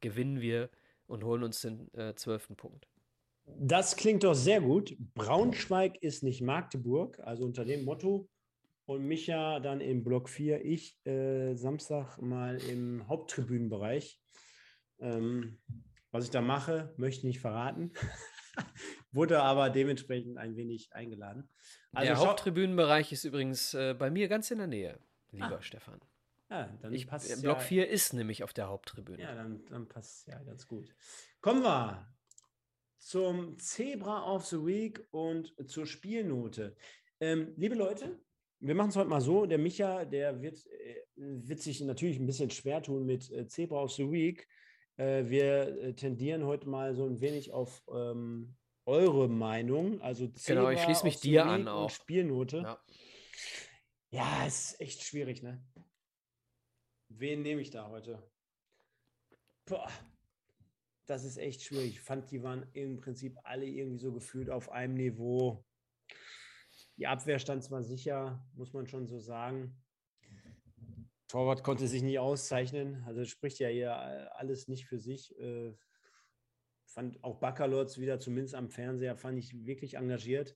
Gewinnen 0.00 0.40
wir 0.40 0.70
und 1.06 1.24
holen 1.24 1.42
uns 1.42 1.60
den 1.60 1.92
äh, 1.94 2.14
zwölften 2.14 2.56
Punkt. 2.56 2.88
Das 3.58 3.96
klingt 3.96 4.24
doch 4.24 4.34
sehr 4.34 4.60
gut. 4.60 4.96
Braunschweig 5.14 6.02
ist 6.02 6.22
nicht 6.22 6.40
Magdeburg, 6.40 7.20
also 7.20 7.44
unter 7.44 7.64
dem 7.64 7.84
Motto. 7.84 8.28
Und 8.92 9.06
Micha 9.06 9.58
dann 9.58 9.80
im 9.80 10.04
Block 10.04 10.28
4, 10.28 10.66
ich 10.66 11.00
äh, 11.06 11.54
Samstag 11.54 12.18
mal 12.18 12.58
im 12.68 13.08
Haupttribünenbereich. 13.08 14.20
Ähm, 14.98 15.58
was 16.10 16.24
ich 16.24 16.30
da 16.30 16.42
mache, 16.42 16.92
möchte 16.98 17.20
ich 17.20 17.24
nicht 17.24 17.40
verraten. 17.40 17.94
Wurde 19.12 19.40
aber 19.40 19.70
dementsprechend 19.70 20.36
ein 20.36 20.56
wenig 20.56 20.92
eingeladen. 20.92 21.48
Also 21.92 22.06
der 22.06 22.18
Haupttribünenbereich 22.18 23.12
ist 23.12 23.24
übrigens 23.24 23.72
äh, 23.72 23.94
bei 23.94 24.10
mir 24.10 24.28
ganz 24.28 24.50
in 24.50 24.58
der 24.58 24.66
Nähe, 24.66 24.98
lieber 25.30 25.56
ah. 25.56 25.62
Stefan. 25.62 25.98
Ja, 26.50 26.66
dann 26.82 26.92
ich, 26.92 27.06
passt 27.06 27.40
Block 27.40 27.60
ja, 27.60 27.64
4 27.64 27.88
ist 27.88 28.12
nämlich 28.12 28.44
auf 28.44 28.52
der 28.52 28.68
Haupttribüne. 28.68 29.22
Ja, 29.22 29.34
dann, 29.34 29.64
dann 29.70 29.88
passt 29.88 30.18
es 30.18 30.26
ja 30.26 30.42
ganz 30.42 30.66
gut. 30.66 30.94
Kommen 31.40 31.62
wir 31.62 32.14
zum 32.98 33.58
Zebra 33.58 34.30
of 34.30 34.44
the 34.44 34.58
Week 34.58 35.02
und 35.12 35.54
zur 35.66 35.86
Spielnote. 35.86 36.76
Ähm, 37.20 37.54
liebe 37.56 37.74
Leute, 37.74 38.20
wir 38.62 38.74
machen 38.76 38.90
es 38.90 38.96
heute 38.96 39.10
mal 39.10 39.20
so. 39.20 39.44
Der 39.44 39.58
Micha, 39.58 40.04
der 40.04 40.40
wird, 40.40 40.64
äh, 40.66 41.02
wird 41.16 41.60
sich 41.60 41.80
natürlich 41.80 42.18
ein 42.18 42.26
bisschen 42.26 42.50
schwer 42.50 42.82
tun 42.82 43.04
mit 43.04 43.30
äh, 43.30 43.46
Zebra 43.46 43.82
of 43.82 43.92
the 43.92 44.10
Week. 44.10 44.48
Äh, 44.96 45.24
wir 45.26 45.96
tendieren 45.96 46.44
heute 46.46 46.68
mal 46.68 46.94
so 46.94 47.04
ein 47.04 47.20
wenig 47.20 47.52
auf 47.52 47.82
ähm, 47.92 48.56
eure 48.86 49.28
Meinung. 49.28 50.00
Also 50.00 50.28
Zebra 50.28 50.60
genau, 50.60 50.70
ich 50.70 50.80
schließe 50.80 51.04
mich 51.04 51.20
dir 51.20 51.44
an 51.44 51.66
auch. 51.66 51.90
Spielnote. 51.90 52.58
Ja. 52.58 52.80
ja, 54.10 54.46
ist 54.46 54.80
echt 54.80 55.02
schwierig, 55.02 55.42
ne? 55.42 55.60
Wen 57.08 57.42
nehme 57.42 57.60
ich 57.60 57.70
da 57.70 57.88
heute? 57.88 58.22
Boah, 59.64 59.90
das 61.06 61.24
ist 61.24 61.36
echt 61.36 61.62
schwierig. 61.62 61.90
Ich 61.90 62.00
fand, 62.00 62.30
die 62.30 62.42
waren 62.42 62.64
im 62.74 63.00
Prinzip 63.00 63.36
alle 63.42 63.66
irgendwie 63.66 63.98
so 63.98 64.12
gefühlt 64.12 64.50
auf 64.50 64.70
einem 64.70 64.94
Niveau. 64.94 65.64
Die 66.96 67.06
Abwehr 67.06 67.38
stand 67.38 67.64
zwar 67.64 67.82
sicher, 67.82 68.44
muss 68.54 68.72
man 68.72 68.86
schon 68.86 69.06
so 69.06 69.18
sagen. 69.18 69.76
Torwart 71.28 71.64
konnte 71.64 71.88
sich 71.88 72.02
nie 72.02 72.18
auszeichnen. 72.18 73.02
Also 73.06 73.24
spricht 73.24 73.58
ja 73.58 73.68
hier 73.68 73.94
alles 74.36 74.68
nicht 74.68 74.86
für 74.86 74.98
sich. 74.98 75.34
Äh, 75.38 75.72
fand 76.84 77.24
auch 77.24 77.40
Baccalords 77.40 77.98
wieder, 77.98 78.20
zumindest 78.20 78.54
am 78.54 78.68
Fernseher, 78.68 79.16
fand 79.16 79.38
ich 79.38 79.64
wirklich 79.64 79.94
engagiert. 79.94 80.54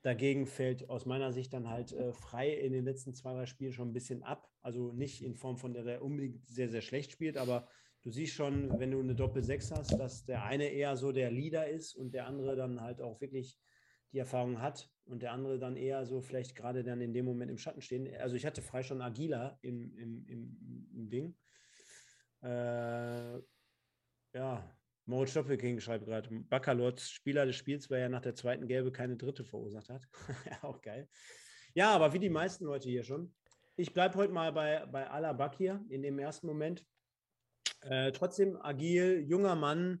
Dagegen 0.00 0.46
fällt 0.46 0.88
aus 0.88 1.06
meiner 1.06 1.32
Sicht 1.32 1.52
dann 1.52 1.68
halt 1.68 1.92
äh, 1.92 2.12
frei 2.12 2.52
in 2.52 2.72
den 2.72 2.84
letzten 2.84 3.14
zwei, 3.14 3.34
drei 3.34 3.46
Spielen 3.46 3.72
schon 3.72 3.88
ein 3.88 3.94
bisschen 3.94 4.22
ab. 4.22 4.50
Also 4.60 4.92
nicht 4.92 5.22
in 5.22 5.34
Form 5.34 5.58
von 5.58 5.74
der, 5.74 5.84
der 5.84 6.02
unbedingt 6.02 6.46
sehr, 6.48 6.68
sehr 6.68 6.82
schlecht 6.82 7.12
spielt, 7.12 7.36
aber 7.36 7.68
du 8.02 8.10
siehst 8.10 8.34
schon, 8.34 8.78
wenn 8.78 8.90
du 8.90 9.00
eine 9.00 9.14
Doppel-Sechs 9.14 9.70
hast, 9.70 9.98
dass 9.98 10.24
der 10.24 10.44
eine 10.44 10.68
eher 10.68 10.96
so 10.96 11.12
der 11.12 11.30
Leader 11.30 11.68
ist 11.68 11.94
und 11.94 12.12
der 12.12 12.26
andere 12.26 12.56
dann 12.56 12.80
halt 12.80 13.00
auch 13.00 13.20
wirklich 13.20 13.58
die 14.14 14.20
Erfahrung 14.20 14.62
hat 14.62 14.88
und 15.06 15.22
der 15.22 15.32
andere 15.32 15.58
dann 15.58 15.76
eher 15.76 16.06
so 16.06 16.20
vielleicht 16.20 16.54
gerade 16.54 16.84
dann 16.84 17.00
in 17.00 17.12
dem 17.12 17.24
Moment 17.24 17.50
im 17.50 17.58
Schatten 17.58 17.82
stehen. 17.82 18.08
Also 18.20 18.36
ich 18.36 18.46
hatte 18.46 18.62
frei 18.62 18.82
schon 18.82 19.02
Agila 19.02 19.58
im, 19.60 19.92
im, 19.98 20.24
im, 20.28 20.88
im 20.94 21.10
Ding. 21.10 21.36
Äh, 22.42 23.38
ja, 24.32 24.76
Moritz 25.06 25.32
Stoppelking 25.32 25.80
schreibt 25.80 26.06
gerade, 26.06 26.30
Baccalords 26.30 27.10
Spieler 27.10 27.44
des 27.44 27.56
Spiels, 27.56 27.90
weil 27.90 28.00
er 28.00 28.08
nach 28.08 28.22
der 28.22 28.36
zweiten 28.36 28.68
Gelbe 28.68 28.92
keine 28.92 29.16
dritte 29.16 29.44
verursacht 29.44 29.90
hat. 29.90 30.08
auch 30.62 30.80
geil. 30.80 31.08
Ja, 31.74 31.90
aber 31.90 32.12
wie 32.12 32.20
die 32.20 32.30
meisten 32.30 32.64
Leute 32.64 32.88
hier 32.88 33.02
schon. 33.02 33.34
Ich 33.76 33.92
bleibe 33.92 34.14
heute 34.14 34.32
mal 34.32 34.52
bei, 34.52 34.86
bei 34.86 35.10
Alabak 35.10 35.56
hier 35.56 35.84
in 35.88 36.02
dem 36.02 36.20
ersten 36.20 36.46
Moment. 36.46 36.86
Äh, 37.80 38.12
trotzdem 38.12 38.56
agil, 38.62 39.24
junger 39.26 39.56
Mann, 39.56 40.00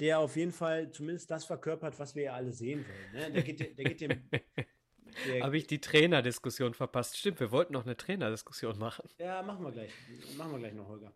der 0.00 0.18
auf 0.18 0.36
jeden 0.36 0.52
Fall 0.52 0.90
zumindest 0.90 1.30
das 1.30 1.44
verkörpert, 1.44 1.98
was 1.98 2.14
wir 2.14 2.24
ja 2.24 2.34
alle 2.34 2.52
sehen 2.52 2.84
wollen. 2.84 3.24
Ne? 3.24 3.32
Der 3.32 3.42
geht, 3.42 3.78
der 3.78 3.84
geht 3.84 4.00
dem. 4.00 4.22
Habe 5.42 5.56
ich 5.56 5.66
die 5.66 5.80
Trainerdiskussion 5.80 6.74
verpasst? 6.74 7.16
Stimmt, 7.16 7.40
wir 7.40 7.50
wollten 7.50 7.72
noch 7.72 7.84
eine 7.84 7.96
Trainerdiskussion 7.96 8.78
machen. 8.78 9.08
Ja, 9.18 9.42
machen 9.42 9.64
wir 9.64 9.72
gleich. 9.72 9.92
Machen 10.36 10.52
wir 10.52 10.58
gleich 10.58 10.74
noch, 10.74 10.88
Holger. 10.88 11.12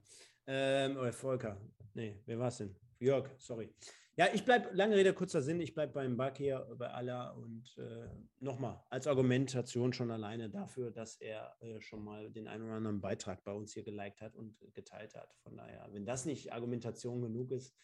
Ähm, 0.47 0.97
oder 0.97 1.13
Volker. 1.13 1.61
Nee, 1.95 2.21
wer 2.25 2.39
war 2.39 2.49
es 2.49 2.59
denn? 2.59 2.75
Jörg, 2.99 3.29
sorry. 3.39 3.75
Ja, 4.17 4.27
ich 4.35 4.45
bleibe, 4.45 4.69
lange 4.75 4.97
Rede, 4.97 5.15
kurzer 5.15 5.41
Sinn, 5.41 5.61
ich 5.61 5.73
bleibe 5.73 5.95
beim 5.95 6.17
Bakir, 6.17 6.67
bei 6.77 6.91
Allah 6.91 7.31
und 7.31 7.75
äh, 7.79 8.07
nochmal 8.41 8.83
als 8.91 9.07
Argumentation 9.07 9.93
schon 9.93 10.11
alleine 10.11 10.51
dafür, 10.51 10.91
dass 10.91 11.17
er 11.17 11.57
äh, 11.61 11.81
schon 11.81 12.05
mal 12.05 12.31
den 12.31 12.49
einen 12.49 12.65
oder 12.65 12.75
anderen 12.75 13.01
Beitrag 13.01 13.43
bei 13.45 13.53
uns 13.53 13.73
hier 13.73 13.83
geliked 13.83 14.21
hat 14.21 14.37
und 14.37 14.59
geteilt 14.75 15.15
hat. 15.15 15.33
Von 15.43 15.57
daher, 15.57 15.89
wenn 15.93 16.05
das 16.05 16.27
nicht 16.27 16.53
Argumentation 16.53 17.23
genug 17.23 17.51
ist, 17.53 17.75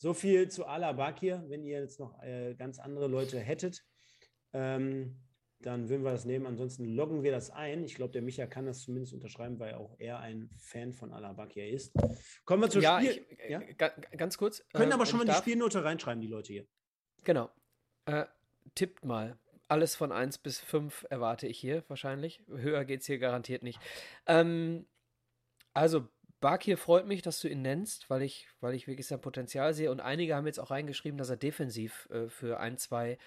so 0.00 0.14
viel 0.14 0.48
zu 0.48 0.64
Allah 0.64 0.92
Bakir, 0.92 1.44
wenn 1.48 1.62
ihr 1.62 1.78
jetzt 1.78 2.00
noch 2.00 2.22
äh, 2.22 2.54
ganz 2.54 2.78
andere 2.78 3.06
Leute 3.06 3.38
hättet. 3.38 3.84
Ähm, 4.54 5.20
dann 5.60 5.90
würden 5.90 6.04
wir 6.04 6.10
das 6.10 6.24
nehmen. 6.24 6.46
Ansonsten 6.46 6.86
loggen 6.86 7.22
wir 7.22 7.32
das 7.32 7.50
ein. 7.50 7.84
Ich 7.84 7.96
glaube, 7.96 8.12
der 8.12 8.22
Micha 8.22 8.46
kann 8.46 8.64
das 8.64 8.80
zumindest 8.80 9.12
unterschreiben, 9.12 9.58
weil 9.60 9.74
auch 9.74 9.94
er 9.98 10.20
ein 10.20 10.48
Fan 10.56 10.94
von 10.94 11.12
Alabakia 11.12 11.66
ist. 11.66 11.92
Kommen 12.46 12.62
wir 12.62 12.70
zur 12.70 12.80
ja, 12.80 12.98
Spiel. 12.98 13.26
Ich, 13.28 13.50
ja? 13.50 13.60
ganz 14.16 14.38
kurz. 14.38 14.66
Können 14.72 14.90
äh, 14.90 14.94
aber 14.94 15.04
schon 15.04 15.18
mal 15.18 15.26
die 15.26 15.34
Spielnote 15.34 15.84
reinschreiben, 15.84 16.22
die 16.22 16.28
Leute 16.28 16.54
hier. 16.54 16.66
Genau. 17.24 17.50
Äh, 18.06 18.24
tippt 18.74 19.04
mal. 19.04 19.38
Alles 19.68 19.94
von 19.94 20.12
1 20.12 20.38
bis 20.38 20.60
5 20.60 21.08
erwarte 21.10 21.46
ich 21.46 21.58
hier 21.58 21.84
wahrscheinlich. 21.88 22.42
Höher 22.48 22.86
geht 22.86 23.02
es 23.02 23.06
hier 23.06 23.18
garantiert 23.18 23.62
nicht. 23.62 23.78
Ähm, 24.26 24.86
also, 25.74 26.08
Bakir 26.40 26.78
freut 26.78 27.06
mich, 27.06 27.22
dass 27.22 27.40
du 27.40 27.48
ihn 27.48 27.62
nennst, 27.62 28.08
weil 28.08 28.22
ich, 28.22 28.48
weil 28.60 28.74
ich 28.74 28.86
wirklich 28.86 29.06
sein 29.06 29.20
Potenzial 29.20 29.74
sehe. 29.74 29.90
Und 29.90 30.00
einige 30.00 30.34
haben 30.34 30.46
jetzt 30.46 30.58
auch 30.58 30.70
reingeschrieben, 30.70 31.18
dass 31.18 31.30
er 31.30 31.36
defensiv 31.36 32.08
äh, 32.10 32.28
für 32.28 32.60
ein, 32.60 32.78
zwei 32.78 33.18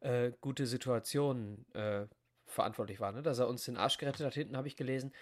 äh, 0.00 0.32
gute 0.40 0.66
Situationen 0.66 1.66
äh, 1.74 2.06
verantwortlich 2.46 3.00
war, 3.00 3.12
ne? 3.12 3.22
dass 3.22 3.38
er 3.38 3.48
uns 3.48 3.64
den 3.64 3.76
Arsch 3.76 3.98
gerettet 3.98 4.26
hat. 4.26 4.34
Hinten 4.34 4.56
habe 4.56 4.68
ich 4.68 4.76
gelesen. 4.76 5.12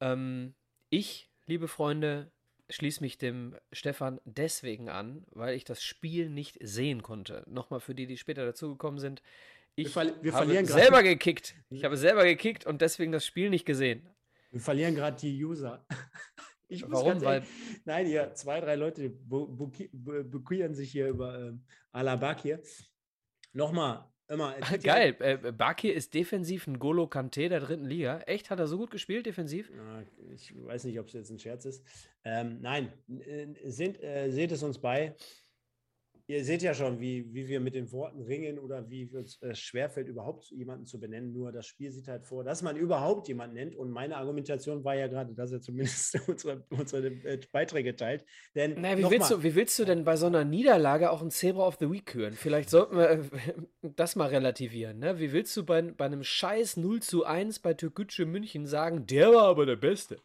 Ähm, 0.00 0.54
ich, 0.88 1.28
liebe 1.46 1.68
Freunde, 1.68 2.30
schließe 2.70 3.00
mich 3.00 3.18
dem 3.18 3.56
Stefan 3.72 4.20
deswegen 4.24 4.88
an, 4.88 5.24
weil 5.30 5.54
ich 5.54 5.64
das 5.64 5.82
Spiel 5.82 6.28
nicht 6.28 6.58
sehen 6.60 7.02
konnte. 7.02 7.44
Nochmal 7.46 7.80
für 7.80 7.94
die, 7.94 8.06
die 8.06 8.16
später 8.16 8.44
dazugekommen 8.44 8.98
sind. 8.98 9.22
Ich 9.74 9.94
wir, 9.94 10.14
wir 10.22 10.32
habe 10.32 10.64
selber 10.64 11.02
gekickt. 11.02 11.54
Ich 11.70 11.84
habe 11.84 11.96
selber 11.96 12.24
gekickt 12.24 12.64
und 12.64 12.80
deswegen 12.80 13.12
das 13.12 13.26
Spiel 13.26 13.50
nicht 13.50 13.66
gesehen. 13.66 14.08
Wir 14.50 14.60
verlieren 14.60 14.94
gerade 14.94 15.16
die 15.18 15.44
User. 15.44 15.84
Warum? 16.86 17.22
Weil 17.22 17.42
nein, 17.84 18.06
hier 18.06 18.34
zwei, 18.34 18.60
drei 18.60 18.74
Leute 18.76 19.10
bukieren 19.10 20.74
sich 20.74 20.90
hier 20.90 21.08
über 21.08 21.38
ähm, 21.38 21.64
Alabak 21.92 22.40
hier. 22.40 22.60
Nochmal, 23.52 24.04
immer. 24.28 24.54
Geil, 24.82 25.16
ja, 25.18 25.26
äh, 25.26 25.52
Bakir 25.52 25.94
ist 25.94 26.14
defensiv 26.14 26.66
ein 26.66 26.78
Golo 26.78 27.06
Kante 27.06 27.48
der 27.48 27.60
dritten 27.60 27.86
Liga. 27.86 28.18
Echt? 28.26 28.50
Hat 28.50 28.58
er 28.58 28.66
so 28.66 28.78
gut 28.78 28.90
gespielt 28.90 29.26
defensiv? 29.26 29.70
Ja, 29.70 30.02
ich 30.34 30.52
weiß 30.54 30.84
nicht, 30.84 30.98
ob 30.98 31.06
es 31.06 31.12
jetzt 31.14 31.30
ein 31.30 31.38
Scherz 31.38 31.64
ist. 31.64 31.84
Ähm, 32.24 32.60
nein, 32.60 32.92
sind, 33.64 34.02
äh, 34.02 34.30
seht 34.30 34.52
es 34.52 34.62
uns 34.62 34.78
bei 34.78 35.14
ihr 36.28 36.44
seht 36.44 36.62
ja 36.62 36.74
schon, 36.74 37.00
wie, 37.00 37.32
wie 37.32 37.46
wir 37.46 37.60
mit 37.60 37.74
den 37.74 37.90
Worten 37.92 38.22
ringen 38.22 38.58
oder 38.58 38.90
wie 38.90 39.10
es 39.14 39.40
äh, 39.42 39.54
schwerfällt, 39.54 40.08
überhaupt 40.08 40.50
jemanden 40.50 40.84
zu 40.84 40.98
benennen. 40.98 41.32
Nur 41.32 41.52
das 41.52 41.66
Spiel 41.66 41.92
sieht 41.92 42.08
halt 42.08 42.24
vor, 42.24 42.42
dass 42.42 42.62
man 42.62 42.76
überhaupt 42.76 43.28
jemanden 43.28 43.54
nennt. 43.54 43.76
Und 43.76 43.90
meine 43.90 44.16
Argumentation 44.16 44.84
war 44.84 44.96
ja 44.96 45.06
gerade, 45.06 45.34
dass 45.34 45.52
er 45.52 45.60
zumindest 45.60 46.18
unsere, 46.28 46.64
unsere 46.70 47.06
äh, 47.06 47.40
Beiträge 47.52 47.94
teilt. 47.94 48.24
Denn, 48.54 48.80
naja, 48.80 48.98
wie, 48.98 49.10
willst 49.10 49.30
du, 49.30 49.42
wie 49.42 49.54
willst 49.54 49.78
du 49.78 49.84
denn 49.84 50.04
bei 50.04 50.16
so 50.16 50.26
einer 50.26 50.44
Niederlage 50.44 51.10
auch 51.10 51.22
ein 51.22 51.30
Zebra 51.30 51.66
of 51.66 51.76
the 51.78 51.90
Week 51.90 52.12
hören? 52.14 52.34
Vielleicht 52.34 52.70
sollten 52.70 52.96
wir 52.96 53.10
äh, 53.10 53.22
das 53.82 54.16
mal 54.16 54.28
relativieren. 54.28 54.98
Ne? 54.98 55.20
Wie 55.20 55.32
willst 55.32 55.56
du 55.56 55.64
bei, 55.64 55.82
bei 55.82 56.06
einem 56.06 56.24
Scheiß 56.24 56.76
0 56.76 57.02
zu 57.02 57.24
1 57.24 57.60
bei 57.60 57.74
Türkgücü 57.74 58.26
München 58.26 58.66
sagen, 58.66 59.06
der 59.06 59.32
war 59.32 59.44
aber 59.44 59.64
der 59.64 59.76
Beste? 59.76 60.18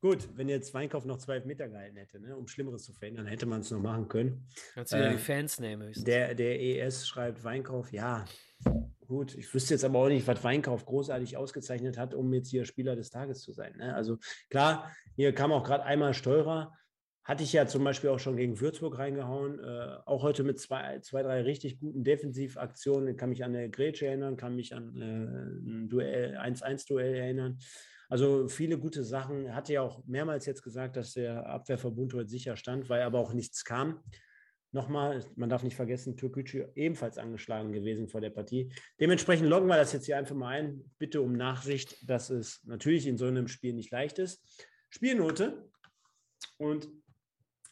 Gut, 0.00 0.28
wenn 0.34 0.48
jetzt 0.48 0.72
Weinkauf 0.72 1.04
noch 1.04 1.18
zwei 1.18 1.40
Meter 1.40 1.68
gehalten 1.68 1.96
hätte, 1.96 2.20
ne, 2.20 2.34
um 2.34 2.48
Schlimmeres 2.48 2.84
zu 2.84 2.94
verhindern, 2.94 3.26
hätte 3.26 3.44
man 3.44 3.60
es 3.60 3.70
noch 3.70 3.80
machen 3.80 4.08
können. 4.08 4.46
Kannst 4.74 4.92
du 4.92 4.96
äh, 4.96 5.10
die 5.10 5.18
Fans 5.18 5.60
nehmen 5.60 5.82
höchstens. 5.82 6.04
Der, 6.04 6.34
der 6.34 6.58
ES 6.58 7.06
schreibt 7.06 7.44
Weinkauf, 7.44 7.92
ja, 7.92 8.24
gut. 9.06 9.34
Ich 9.34 9.52
wüsste 9.52 9.74
jetzt 9.74 9.84
aber 9.84 9.98
auch 9.98 10.08
nicht, 10.08 10.26
was 10.26 10.42
Weinkauf 10.42 10.86
großartig 10.86 11.36
ausgezeichnet 11.36 11.98
hat, 11.98 12.14
um 12.14 12.32
jetzt 12.32 12.48
hier 12.48 12.64
Spieler 12.64 12.96
des 12.96 13.10
Tages 13.10 13.42
zu 13.42 13.52
sein. 13.52 13.76
Ne? 13.76 13.94
Also 13.94 14.18
klar, 14.48 14.90
hier 15.16 15.34
kam 15.34 15.52
auch 15.52 15.64
gerade 15.64 15.84
einmal 15.84 16.14
Steurer. 16.14 16.72
Hatte 17.22 17.42
ich 17.42 17.52
ja 17.52 17.66
zum 17.66 17.84
Beispiel 17.84 18.08
auch 18.08 18.18
schon 18.18 18.36
gegen 18.36 18.58
Würzburg 18.58 18.98
reingehauen. 18.98 19.58
Äh, 19.58 19.96
auch 20.06 20.22
heute 20.22 20.44
mit 20.44 20.58
zwei, 20.58 21.00
zwei, 21.00 21.22
drei 21.22 21.42
richtig 21.42 21.78
guten 21.78 22.04
Defensivaktionen. 22.04 23.18
Kann 23.18 23.28
mich 23.28 23.44
an 23.44 23.54
eine 23.54 23.68
Grätsche 23.68 24.06
erinnern, 24.06 24.38
kann 24.38 24.56
mich 24.56 24.74
an 24.74 24.96
äh, 24.96 25.68
ein 25.68 25.88
Duell, 25.90 26.38
1-1-Duell 26.38 27.14
erinnern. 27.14 27.58
Also 28.10 28.48
viele 28.48 28.76
gute 28.76 29.04
Sachen. 29.04 29.54
Hatte 29.54 29.72
ja 29.72 29.82
auch 29.82 30.04
mehrmals 30.04 30.44
jetzt 30.44 30.62
gesagt, 30.62 30.96
dass 30.96 31.12
der 31.12 31.46
Abwehrverbund 31.46 32.12
heute 32.12 32.28
sicher 32.28 32.56
stand, 32.56 32.88
weil 32.88 33.02
aber 33.02 33.20
auch 33.20 33.32
nichts 33.32 33.64
kam. 33.64 34.02
Nochmal, 34.72 35.24
man 35.36 35.48
darf 35.48 35.62
nicht 35.62 35.76
vergessen, 35.76 36.16
Türkgücü 36.16 36.66
ebenfalls 36.74 37.18
angeschlagen 37.18 37.72
gewesen 37.72 38.08
vor 38.08 38.20
der 38.20 38.30
Partie. 38.30 38.72
Dementsprechend 39.00 39.48
loggen 39.48 39.68
wir 39.68 39.76
das 39.76 39.92
jetzt 39.92 40.06
hier 40.06 40.18
einfach 40.18 40.34
mal 40.34 40.48
ein. 40.48 40.92
Bitte 40.98 41.22
um 41.22 41.32
Nachsicht, 41.32 42.08
dass 42.08 42.30
es 42.30 42.62
natürlich 42.64 43.06
in 43.06 43.16
so 43.16 43.26
einem 43.26 43.48
Spiel 43.48 43.74
nicht 43.74 43.90
leicht 43.90 44.18
ist. 44.18 44.44
Spielnote. 44.90 45.68
Und 46.56 46.88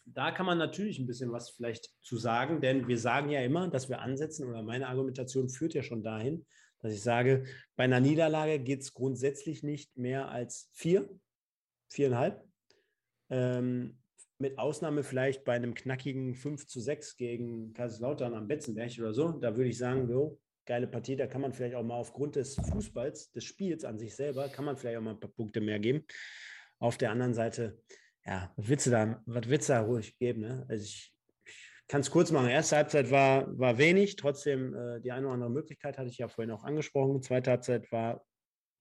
da 0.07 0.31
kann 0.31 0.47
man 0.47 0.59
natürlich 0.59 0.99
ein 0.99 1.07
bisschen 1.07 1.33
was 1.33 1.51
vielleicht 1.51 1.91
zu 2.01 2.17
sagen, 2.17 2.61
denn 2.61 2.89
wir 2.89 2.99
sagen 2.99 3.29
ja 3.29 3.41
immer, 3.43 3.69
dass 3.69 3.89
wir 3.89 4.01
ansetzen 4.01 4.49
oder 4.49 4.63
meine 4.63 4.89
Argumentation 4.89 5.49
führt 5.49 5.75
ja 5.75 5.83
schon 5.83 6.03
dahin, 6.03 6.47
dass 6.81 6.93
ich 6.93 7.03
sage, 7.03 7.45
bei 7.77 7.85
einer 7.85 8.01
Niederlage 8.01 8.59
geht 8.59 8.81
es 8.81 8.95
grundsätzlich 8.95 9.63
nicht 9.63 9.97
mehr 9.97 10.29
als 10.29 10.71
vier, 10.73 11.09
viereinhalb. 11.89 12.45
Ähm, 13.31 13.99
mit 14.39 14.59
Ausnahme 14.59 15.03
vielleicht 15.03 15.45
bei 15.45 15.55
einem 15.55 15.75
knackigen 15.75 16.35
5 16.35 16.67
zu 16.67 16.81
6 16.81 17.17
gegen 17.17 17.73
Kaiserslautern 17.73 18.35
am 18.35 18.47
Betzenberg 18.47 18.93
oder 18.99 19.13
so. 19.13 19.33
Da 19.33 19.57
würde 19.57 19.71
ich 19.71 19.79
sagen, 19.79 20.09
jo, 20.09 20.39
geile 20.65 20.87
Partie, 20.87 21.17
da 21.17 21.27
kann 21.27 21.41
man 21.41 21.53
vielleicht 21.53 21.75
auch 21.75 21.83
mal 21.83 21.97
aufgrund 21.97 22.37
des 22.37 22.55
Fußballs, 22.55 23.33
des 23.33 23.45
Spiels 23.45 23.85
an 23.85 23.99
sich 23.99 24.15
selber, 24.15 24.49
kann 24.49 24.65
man 24.65 24.77
vielleicht 24.77 24.99
auch 24.99 25.03
mal 25.03 25.13
ein 25.13 25.21
paar 25.21 25.31
Punkte 25.31 25.61
mehr 25.61 25.81
geben. 25.81 26.05
Auf 26.79 26.99
der 26.99 27.11
anderen 27.11 27.35
Seite, 27.35 27.83
ja, 28.25 28.53
was 28.57 28.69
willst 28.69 28.87
du 28.87 28.91
da, 28.91 29.23
was 29.27 29.49
willst 29.49 29.69
du 29.69 29.73
da 29.73 29.81
ruhig 29.81 30.17
geben? 30.19 30.43
Ne? 30.43 30.67
Also 30.69 30.85
ich, 30.85 31.13
kann 31.89 32.03
es 32.03 32.11
kurz 32.11 32.31
machen. 32.31 32.49
Erste 32.49 32.77
Halbzeit 32.77 33.11
war, 33.11 33.59
war 33.59 33.79
wenig, 33.79 34.17
trotzdem 34.17 34.75
äh, 34.75 35.01
die 35.01 35.11
eine 35.11 35.27
oder 35.27 35.35
andere 35.35 35.51
Möglichkeit 35.51 35.99
hatte 35.99 36.11
ich 36.11 36.19
ja 36.19 36.29
vorhin 36.29 36.53
auch 36.53 36.65
angesprochen. 36.65 37.23
Zweite 37.23 37.51
Halbzeit 37.51 37.91
war 37.91 38.25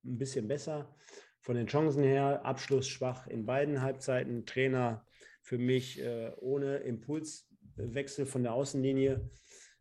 ein 0.05 0.17
bisschen 0.17 0.47
besser 0.47 0.93
von 1.39 1.55
den 1.55 1.67
Chancen 1.67 2.03
her, 2.03 2.45
Abschluss 2.45 2.87
schwach 2.87 3.25
in 3.27 3.45
beiden 3.45 3.81
Halbzeiten, 3.81 4.45
Trainer 4.45 5.05
für 5.41 5.57
mich 5.57 6.01
äh, 6.01 6.33
ohne 6.37 6.77
Impulswechsel 6.77 8.25
von 8.25 8.43
der 8.43 8.53
Außenlinie 8.53 9.29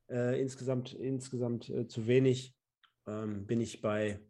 äh, 0.08 0.40
insgesamt, 0.40 0.94
insgesamt 0.94 1.68
äh, 1.68 1.88
zu 1.88 2.06
wenig. 2.06 2.54
Ähm, 3.08 3.46
bin 3.46 3.60
ich 3.60 3.80
bei, 3.80 4.20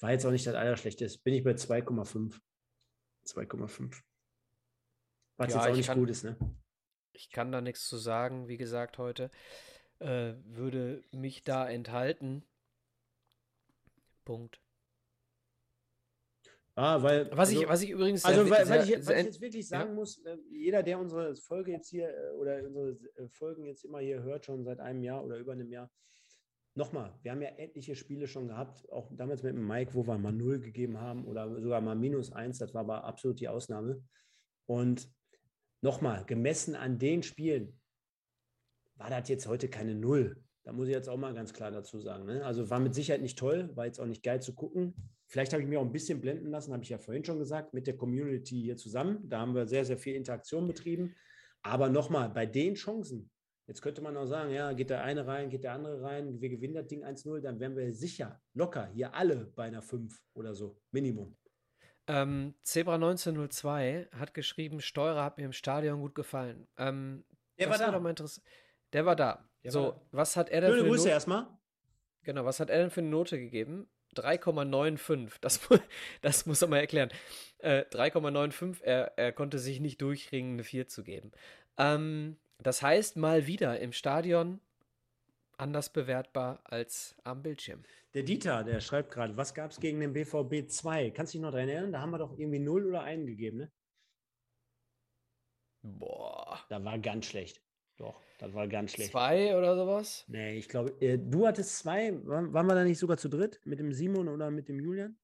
war 0.00 0.12
jetzt 0.12 0.24
auch 0.26 0.30
nicht 0.30 0.46
das 0.46 0.54
Allerschlechteste, 0.54 1.20
bin 1.24 1.34
ich 1.34 1.42
bei 1.42 1.52
2,5. 1.52 2.38
2,5. 3.26 4.00
Was 5.36 5.52
ja, 5.52 5.60
jetzt 5.60 5.70
auch 5.70 5.76
nicht 5.76 5.86
kann, 5.86 5.98
gut 5.98 6.10
ist, 6.10 6.24
ne? 6.24 6.36
Ich 7.12 7.30
kann 7.30 7.52
da 7.52 7.60
nichts 7.60 7.86
zu 7.88 7.96
sagen, 7.96 8.48
wie 8.48 8.56
gesagt, 8.56 8.98
heute. 8.98 9.30
Äh, 10.00 10.34
würde 10.44 11.04
mich 11.12 11.44
da 11.44 11.68
enthalten. 11.68 12.44
Punkt. 14.24 14.60
Ah, 16.76 17.00
weil, 17.02 17.30
was, 17.30 17.50
also, 17.50 17.62
ich, 17.62 17.68
was 17.68 17.82
ich 17.82 17.90
übrigens. 17.90 18.24
Also, 18.24 18.50
weil, 18.50 18.68
weil, 18.68 18.88
ich, 18.88 19.06
was 19.06 19.16
ich 19.16 19.24
jetzt 19.26 19.40
wirklich 19.40 19.68
sagen 19.68 19.90
ja. 19.90 19.94
muss, 19.94 20.18
äh, 20.24 20.36
jeder, 20.50 20.82
der 20.82 20.98
unsere 20.98 21.36
Folge 21.36 21.70
jetzt 21.70 21.88
hier 21.88 22.08
äh, 22.08 22.30
oder 22.32 22.64
unsere 22.64 22.98
äh, 23.16 23.28
Folgen 23.28 23.64
jetzt 23.64 23.84
immer 23.84 24.00
hier 24.00 24.22
hört, 24.22 24.44
schon 24.44 24.64
seit 24.64 24.80
einem 24.80 25.04
Jahr 25.04 25.24
oder 25.24 25.38
über 25.38 25.52
einem 25.52 25.70
Jahr, 25.70 25.88
nochmal, 26.74 27.16
wir 27.22 27.30
haben 27.30 27.42
ja 27.42 27.50
etliche 27.50 27.94
Spiele 27.94 28.26
schon 28.26 28.48
gehabt, 28.48 28.90
auch 28.90 29.08
damals 29.12 29.44
mit 29.44 29.54
dem 29.54 29.66
Mike, 29.66 29.94
wo 29.94 30.04
wir 30.04 30.18
mal 30.18 30.32
null 30.32 30.58
gegeben 30.58 31.00
haben 31.00 31.24
oder 31.26 31.48
sogar 31.60 31.80
mal 31.80 31.94
minus 31.94 32.32
eins, 32.32 32.58
das 32.58 32.74
war 32.74 32.80
aber 32.80 33.04
absolut 33.04 33.38
die 33.38 33.48
Ausnahme. 33.48 34.02
Und 34.66 35.08
nochmal, 35.84 36.24
gemessen 36.24 36.74
an 36.74 36.98
den 36.98 37.22
Spielen, 37.22 37.78
war 38.96 39.10
das 39.10 39.28
jetzt 39.28 39.46
heute 39.46 39.68
keine 39.68 39.94
Null. 39.94 40.42
Da 40.64 40.72
muss 40.72 40.88
ich 40.88 40.94
jetzt 40.94 41.10
auch 41.10 41.18
mal 41.18 41.34
ganz 41.34 41.52
klar 41.52 41.70
dazu 41.70 42.00
sagen. 42.00 42.24
Ne? 42.24 42.42
Also 42.42 42.70
war 42.70 42.80
mit 42.80 42.94
Sicherheit 42.94 43.20
nicht 43.20 43.38
toll, 43.38 43.70
war 43.76 43.84
jetzt 43.84 44.00
auch 44.00 44.06
nicht 44.06 44.22
geil 44.22 44.40
zu 44.40 44.54
gucken. 44.54 44.94
Vielleicht 45.26 45.52
habe 45.52 45.62
ich 45.62 45.68
mir 45.68 45.78
auch 45.78 45.84
ein 45.84 45.92
bisschen 45.92 46.22
blenden 46.22 46.48
lassen, 46.50 46.72
habe 46.72 46.82
ich 46.82 46.88
ja 46.88 46.96
vorhin 46.96 47.24
schon 47.24 47.38
gesagt, 47.38 47.74
mit 47.74 47.86
der 47.86 47.96
Community 47.96 48.62
hier 48.62 48.78
zusammen. 48.78 49.28
Da 49.28 49.40
haben 49.40 49.54
wir 49.54 49.66
sehr, 49.66 49.84
sehr 49.84 49.98
viel 49.98 50.14
Interaktion 50.14 50.66
betrieben. 50.66 51.14
Aber 51.62 51.90
nochmal, 51.90 52.30
bei 52.30 52.46
den 52.46 52.74
Chancen, 52.74 53.30
jetzt 53.66 53.82
könnte 53.82 54.00
man 54.00 54.16
auch 54.16 54.26
sagen, 54.26 54.52
ja, 54.52 54.72
geht 54.72 54.88
der 54.88 55.04
eine 55.04 55.26
rein, 55.26 55.50
geht 55.50 55.64
der 55.64 55.72
andere 55.72 56.00
rein, 56.00 56.40
wir 56.40 56.48
gewinnen 56.48 56.74
das 56.74 56.86
Ding 56.86 57.04
1-0, 57.04 57.40
dann 57.40 57.60
wären 57.60 57.76
wir 57.76 57.92
sicher, 57.92 58.40
locker, 58.54 58.86
hier 58.94 59.14
alle 59.14 59.52
bei 59.54 59.64
einer 59.64 59.82
5 59.82 60.18
oder 60.32 60.54
so, 60.54 60.80
Minimum. 60.92 61.36
Ähm, 62.06 62.54
Zebra 62.62 62.94
1902 62.94 64.08
hat 64.18 64.34
geschrieben, 64.34 64.80
Steurer 64.80 65.24
hat 65.24 65.38
mir 65.38 65.44
im 65.44 65.52
Stadion 65.52 66.00
gut 66.00 66.14
gefallen. 66.14 66.66
Ähm, 66.76 67.24
der 67.58 67.70
war 67.70 67.78
da. 67.78 68.04
War 68.04 68.14
der 68.92 69.06
war 69.06 69.16
da. 69.16 69.48
Der 69.62 69.70
so, 69.70 69.82
war 69.82 70.00
was 70.12 70.36
hat 70.36 70.50
er 70.50 70.60
denn 70.60 70.72
Schöne 70.72 70.88
Grüße 70.88 71.08
erstmal. 71.08 71.46
Genau, 72.22 72.44
was 72.44 72.60
hat 72.60 72.70
er 72.70 72.78
denn 72.78 72.90
für 72.90 73.00
eine 73.00 73.10
Note 73.10 73.38
gegeben? 73.38 73.88
3,95. 74.16 75.32
Das, 75.40 75.60
das 76.20 76.46
muss 76.46 76.62
er 76.62 76.68
mal 76.68 76.78
erklären. 76.78 77.10
Äh, 77.58 77.84
3,95. 77.90 78.82
Er, 78.82 79.12
er 79.16 79.32
konnte 79.32 79.58
sich 79.58 79.80
nicht 79.80 80.00
durchringen, 80.00 80.54
eine 80.54 80.64
4 80.64 80.88
zu 80.88 81.02
geben. 81.02 81.32
Ähm, 81.78 82.36
das 82.58 82.82
heißt, 82.82 83.16
mal 83.16 83.46
wieder 83.46 83.80
im 83.80 83.92
Stadion 83.92 84.60
anders 85.56 85.90
bewertbar 85.90 86.60
als 86.64 87.16
am 87.24 87.42
Bildschirm. 87.42 87.82
Der 88.14 88.22
Dieter, 88.22 88.62
der 88.62 88.80
schreibt 88.80 89.12
gerade, 89.12 89.36
was 89.36 89.54
gab 89.54 89.72
es 89.72 89.80
gegen 89.80 89.98
den 89.98 90.12
BVB 90.12 90.68
2? 90.68 91.10
Kannst 91.10 91.34
du 91.34 91.38
dich 91.38 91.42
noch 91.42 91.50
daran 91.50 91.68
erinnern? 91.68 91.92
Da 91.92 92.00
haben 92.00 92.10
wir 92.10 92.18
doch 92.18 92.38
irgendwie 92.38 92.60
0 92.60 92.86
oder 92.86 93.02
1 93.02 93.26
gegeben, 93.26 93.58
ne? 93.58 93.72
Boah. 95.82 96.60
Da 96.68 96.82
war 96.84 96.98
ganz 96.98 97.26
schlecht. 97.26 97.60
Doch, 97.96 98.20
das 98.38 98.54
war 98.54 98.66
ganz 98.68 98.92
schlecht. 98.92 99.10
Zwei 99.10 99.56
oder 99.56 99.76
sowas? 99.76 100.24
Nee, 100.28 100.56
ich 100.56 100.68
glaube, 100.68 100.90
äh, 101.00 101.18
du 101.18 101.46
hattest 101.46 101.78
zwei. 101.78 102.12
Waren, 102.26 102.52
waren 102.52 102.66
wir 102.66 102.74
da 102.74 102.84
nicht 102.84 102.98
sogar 102.98 103.18
zu 103.18 103.28
dritt? 103.28 103.60
Mit 103.64 103.78
dem 103.78 103.92
Simon 103.92 104.28
oder 104.28 104.50
mit 104.50 104.68
dem 104.68 104.80
Julian? 104.80 105.16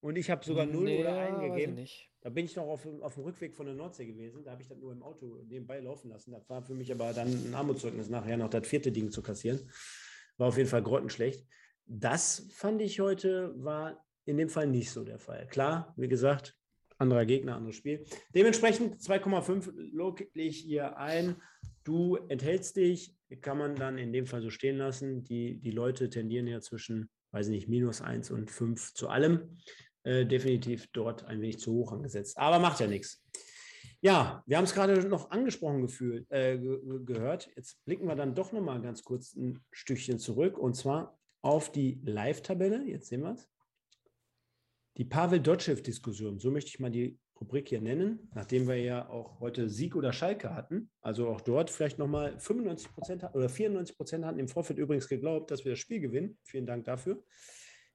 Und 0.00 0.16
ich 0.16 0.30
habe 0.30 0.44
sogar 0.44 0.66
null 0.66 0.84
nee, 0.84 1.00
oder 1.00 1.18
einen 1.18 1.40
gegeben. 1.40 1.74
Nicht. 1.74 2.12
Da 2.20 2.30
bin 2.30 2.44
ich 2.44 2.54
noch 2.56 2.66
auf, 2.66 2.86
auf 3.00 3.14
dem 3.14 3.24
Rückweg 3.24 3.54
von 3.54 3.66
der 3.66 3.74
Nordsee 3.74 4.06
gewesen. 4.06 4.44
Da 4.44 4.52
habe 4.52 4.62
ich 4.62 4.68
das 4.68 4.78
nur 4.78 4.92
im 4.92 5.02
Auto 5.02 5.42
nebenbei 5.46 5.80
laufen 5.80 6.10
lassen. 6.10 6.32
Das 6.32 6.48
war 6.48 6.62
für 6.62 6.74
mich 6.74 6.92
aber 6.92 7.12
dann 7.12 7.28
ein 7.28 7.54
Armutszeugnis, 7.54 8.08
nachher 8.08 8.36
noch 8.36 8.50
das 8.50 8.66
vierte 8.66 8.92
Ding 8.92 9.10
zu 9.10 9.22
kassieren. 9.22 9.70
War 10.36 10.48
auf 10.48 10.56
jeden 10.56 10.68
Fall 10.68 10.82
grottenschlecht. 10.82 11.46
Das 11.86 12.46
fand 12.50 12.80
ich 12.80 13.00
heute, 13.00 13.52
war 13.56 14.04
in 14.24 14.36
dem 14.36 14.48
Fall 14.48 14.66
nicht 14.66 14.90
so 14.90 15.04
der 15.04 15.18
Fall. 15.18 15.46
Klar, 15.48 15.92
wie 15.96 16.08
gesagt, 16.08 16.56
anderer 16.98 17.26
Gegner, 17.26 17.56
anderes 17.56 17.76
Spiel. 17.76 18.04
Dementsprechend 18.34 19.00
2,5 19.00 19.72
log 19.92 20.24
ich 20.34 20.58
hier 20.58 20.96
ein. 20.96 21.36
Du 21.82 22.16
enthältst 22.16 22.76
dich, 22.76 23.14
kann 23.40 23.58
man 23.58 23.74
dann 23.74 23.98
in 23.98 24.12
dem 24.12 24.26
Fall 24.26 24.40
so 24.40 24.50
stehen 24.50 24.78
lassen. 24.78 25.24
Die, 25.24 25.60
die 25.60 25.70
Leute 25.70 26.08
tendieren 26.08 26.46
ja 26.46 26.60
zwischen, 26.60 27.10
weiß 27.32 27.48
nicht, 27.48 27.68
minus 27.68 28.00
1 28.00 28.30
und 28.30 28.50
5 28.50 28.94
zu 28.94 29.08
allem. 29.08 29.58
Äh, 30.04 30.26
definitiv 30.26 30.86
dort 30.92 31.24
ein 31.24 31.40
wenig 31.40 31.58
zu 31.58 31.72
hoch 31.72 31.92
angesetzt. 31.92 32.38
Aber 32.38 32.58
macht 32.58 32.80
ja 32.80 32.86
nichts. 32.86 33.22
Ja, 34.00 34.42
wir 34.46 34.58
haben 34.58 34.64
es 34.64 34.74
gerade 34.74 35.08
noch 35.08 35.30
angesprochen 35.30 35.82
gefühlt, 35.82 36.30
äh, 36.30 36.58
gehört. 36.58 37.48
Jetzt 37.56 37.82
blicken 37.86 38.06
wir 38.06 38.16
dann 38.16 38.34
doch 38.34 38.52
noch 38.52 38.60
mal 38.60 38.80
ganz 38.82 39.02
kurz 39.02 39.34
ein 39.34 39.64
Stückchen 39.70 40.18
zurück 40.18 40.58
und 40.58 40.74
zwar 40.74 41.18
auf 41.44 41.70
die 41.70 42.00
Live-Tabelle. 42.04 42.84
Jetzt 42.86 43.08
sehen 43.08 43.22
wir 43.22 43.32
es. 43.32 43.48
Die 44.96 45.04
Pavel 45.04 45.40
Dotschew-Diskussion, 45.40 46.38
so 46.38 46.50
möchte 46.50 46.70
ich 46.70 46.80
mal 46.80 46.90
die 46.90 47.18
Rubrik 47.38 47.68
hier 47.68 47.80
nennen, 47.80 48.30
nachdem 48.34 48.66
wir 48.66 48.76
ja 48.76 49.08
auch 49.10 49.40
heute 49.40 49.68
Sieg 49.68 49.96
oder 49.96 50.12
Schalke 50.12 50.54
hatten, 50.54 50.90
also 51.00 51.28
auch 51.28 51.40
dort 51.40 51.68
vielleicht 51.68 51.98
nochmal 51.98 52.38
95 52.38 52.92
Prozent 52.92 53.24
oder 53.34 53.48
94 53.48 53.96
Prozent 53.96 54.24
hatten 54.24 54.38
im 54.38 54.48
Vorfeld 54.48 54.78
übrigens 54.78 55.08
geglaubt, 55.08 55.50
dass 55.50 55.64
wir 55.64 55.72
das 55.72 55.80
Spiel 55.80 56.00
gewinnen. 56.00 56.38
Vielen 56.44 56.64
Dank 56.64 56.84
dafür. 56.84 57.22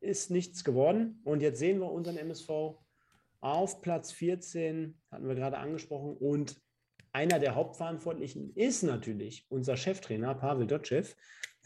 Ist 0.02 0.30
nichts 0.30 0.64
geworden. 0.64 1.22
Und 1.24 1.42
jetzt 1.42 1.58
sehen 1.58 1.80
wir 1.80 1.92
unseren 1.92 2.18
MSV 2.18 2.50
auf 3.40 3.82
Platz 3.82 4.12
14, 4.12 5.00
hatten 5.10 5.28
wir 5.28 5.36
gerade 5.36 5.58
angesprochen. 5.58 6.18
Und 6.18 6.62
einer 7.14 7.40
der 7.40 7.56
Hauptverantwortlichen 7.56 8.54
ist 8.56 8.84
natürlich 8.84 9.48
unser 9.50 9.76
Cheftrainer 9.76 10.36
Pavel 10.36 10.68
Dotschew, 10.68 11.06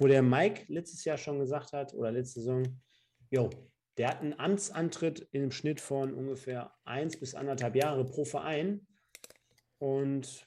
wo 0.04 0.08
der 0.08 0.22
Mike 0.22 0.66
letztes 0.68 1.06
Jahr 1.06 1.18
schon 1.18 1.40
gesagt 1.40 1.72
hat 1.72 1.94
oder 1.94 2.12
letzte 2.12 2.42
Saison, 2.42 2.82
jo, 3.30 3.50
der 3.98 4.10
hat 4.10 4.20
einen 4.20 4.38
Amtsantritt 4.38 5.30
im 5.32 5.50
Schnitt 5.50 5.80
von 5.80 6.14
ungefähr 6.14 6.76
eins 6.84 7.18
bis 7.18 7.36
anderthalb 7.36 7.74
Jahre 7.76 8.04
pro 8.04 8.26
Verein. 8.26 8.86
Und 9.78 10.46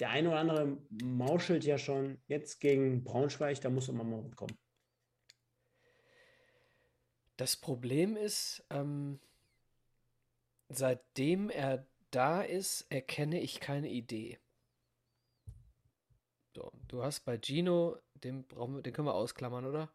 der 0.00 0.08
eine 0.10 0.30
oder 0.30 0.38
andere 0.38 0.78
mauschelt 1.02 1.64
ja 1.64 1.76
schon 1.76 2.22
jetzt 2.26 2.60
gegen 2.60 3.04
Braunschweig, 3.04 3.60
da 3.60 3.68
muss 3.68 3.90
immer 3.90 4.04
mal 4.04 4.30
kommen. 4.30 4.56
Das 7.36 7.54
Problem 7.54 8.16
ist, 8.16 8.64
ähm, 8.70 9.20
seitdem 10.70 11.50
er 11.50 11.86
da 12.10 12.40
ist, 12.40 12.86
erkenne 12.88 13.40
ich 13.40 13.60
keine 13.60 13.90
Idee. 13.90 14.38
So, 16.54 16.70
du 16.86 17.02
hast 17.02 17.20
bei 17.20 17.38
Gino, 17.38 17.96
den, 18.24 18.46
brauchen 18.46 18.82
den 18.82 18.92
können 18.92 19.08
wir 19.08 19.14
ausklammern, 19.14 19.66
oder? 19.66 19.90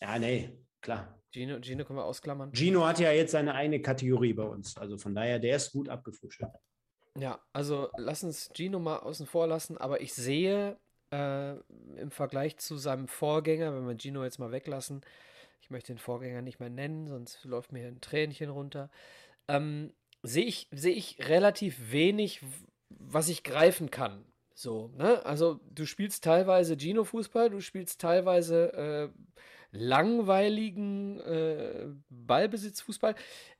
Ja, 0.00 0.18
nee, 0.18 0.58
klar. 0.80 1.20
Gino, 1.32 1.60
Gino 1.60 1.84
können 1.84 1.98
wir 1.98 2.04
ausklammern. 2.04 2.52
Gino 2.52 2.84
hat 2.84 2.98
ja 2.98 3.12
jetzt 3.12 3.32
seine 3.32 3.54
eigene 3.54 3.80
Kategorie 3.80 4.32
bei 4.32 4.42
uns. 4.42 4.76
Also 4.76 4.98
von 4.98 5.14
daher, 5.14 5.38
der 5.38 5.56
ist 5.56 5.72
gut 5.72 5.88
abgefrühstückt. 5.88 6.56
Ja, 7.18 7.40
also 7.52 7.90
lass 7.96 8.22
uns 8.24 8.50
Gino 8.54 8.78
mal 8.78 8.98
außen 8.98 9.26
vor 9.26 9.46
lassen, 9.46 9.76
aber 9.76 10.00
ich 10.00 10.14
sehe 10.14 10.78
äh, 11.12 11.56
im 11.96 12.10
Vergleich 12.10 12.56
zu 12.58 12.76
seinem 12.76 13.08
Vorgänger, 13.08 13.74
wenn 13.74 13.86
wir 13.86 13.98
Gino 13.98 14.22
jetzt 14.24 14.38
mal 14.38 14.52
weglassen, 14.52 15.02
ich 15.60 15.70
möchte 15.70 15.92
den 15.92 15.98
Vorgänger 15.98 16.42
nicht 16.42 16.60
mehr 16.60 16.70
nennen, 16.70 17.06
sonst 17.08 17.44
läuft 17.44 17.72
mir 17.72 17.86
ein 17.86 18.00
Tränchen 18.00 18.50
runter, 18.50 18.90
ähm, 19.48 19.92
sehe 20.22 20.44
ich, 20.44 20.68
seh 20.70 20.90
ich 20.90 21.28
relativ 21.28 21.92
wenig, 21.92 22.42
was 22.88 23.28
ich 23.28 23.42
greifen 23.42 23.90
kann. 23.90 24.24
So, 24.60 24.88
ne? 24.88 25.24
Also 25.24 25.58
du 25.70 25.86
spielst 25.86 26.22
teilweise 26.22 26.76
Gino-Fußball, 26.76 27.48
du 27.48 27.62
spielst 27.62 27.98
teilweise 27.98 28.74
äh, 28.74 29.08
langweiligen 29.72 31.18
äh, 31.20 31.88
Ballbesitzfußball. 32.10 33.14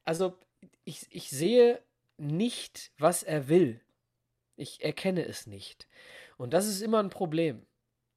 Also 0.05 0.39
ich, 0.85 1.07
ich 1.09 1.31
sehe 1.31 1.83
nicht, 2.19 2.93
was 2.99 3.23
er 3.23 3.49
will. 3.49 3.81
Ich 4.57 4.85
erkenne 4.85 5.25
es 5.25 5.47
nicht. 5.47 5.89
Und 6.37 6.53
das 6.53 6.67
ist 6.67 6.83
immer 6.83 7.03
ein 7.03 7.09
Problem, 7.09 7.65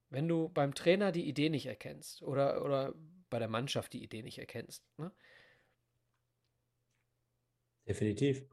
wenn 0.09 0.27
du 0.27 0.49
beim 0.49 0.73
Trainer 0.75 1.13
die 1.13 1.29
Idee 1.29 1.49
nicht 1.49 1.67
erkennst 1.67 2.21
oder, 2.21 2.65
oder 2.65 2.93
bei 3.29 3.39
der 3.39 3.47
Mannschaft 3.47 3.93
die 3.93 4.03
Idee 4.03 4.23
nicht 4.23 4.39
erkennst. 4.39 4.83
Ne? 4.97 5.09
Definitiv. 7.87 8.43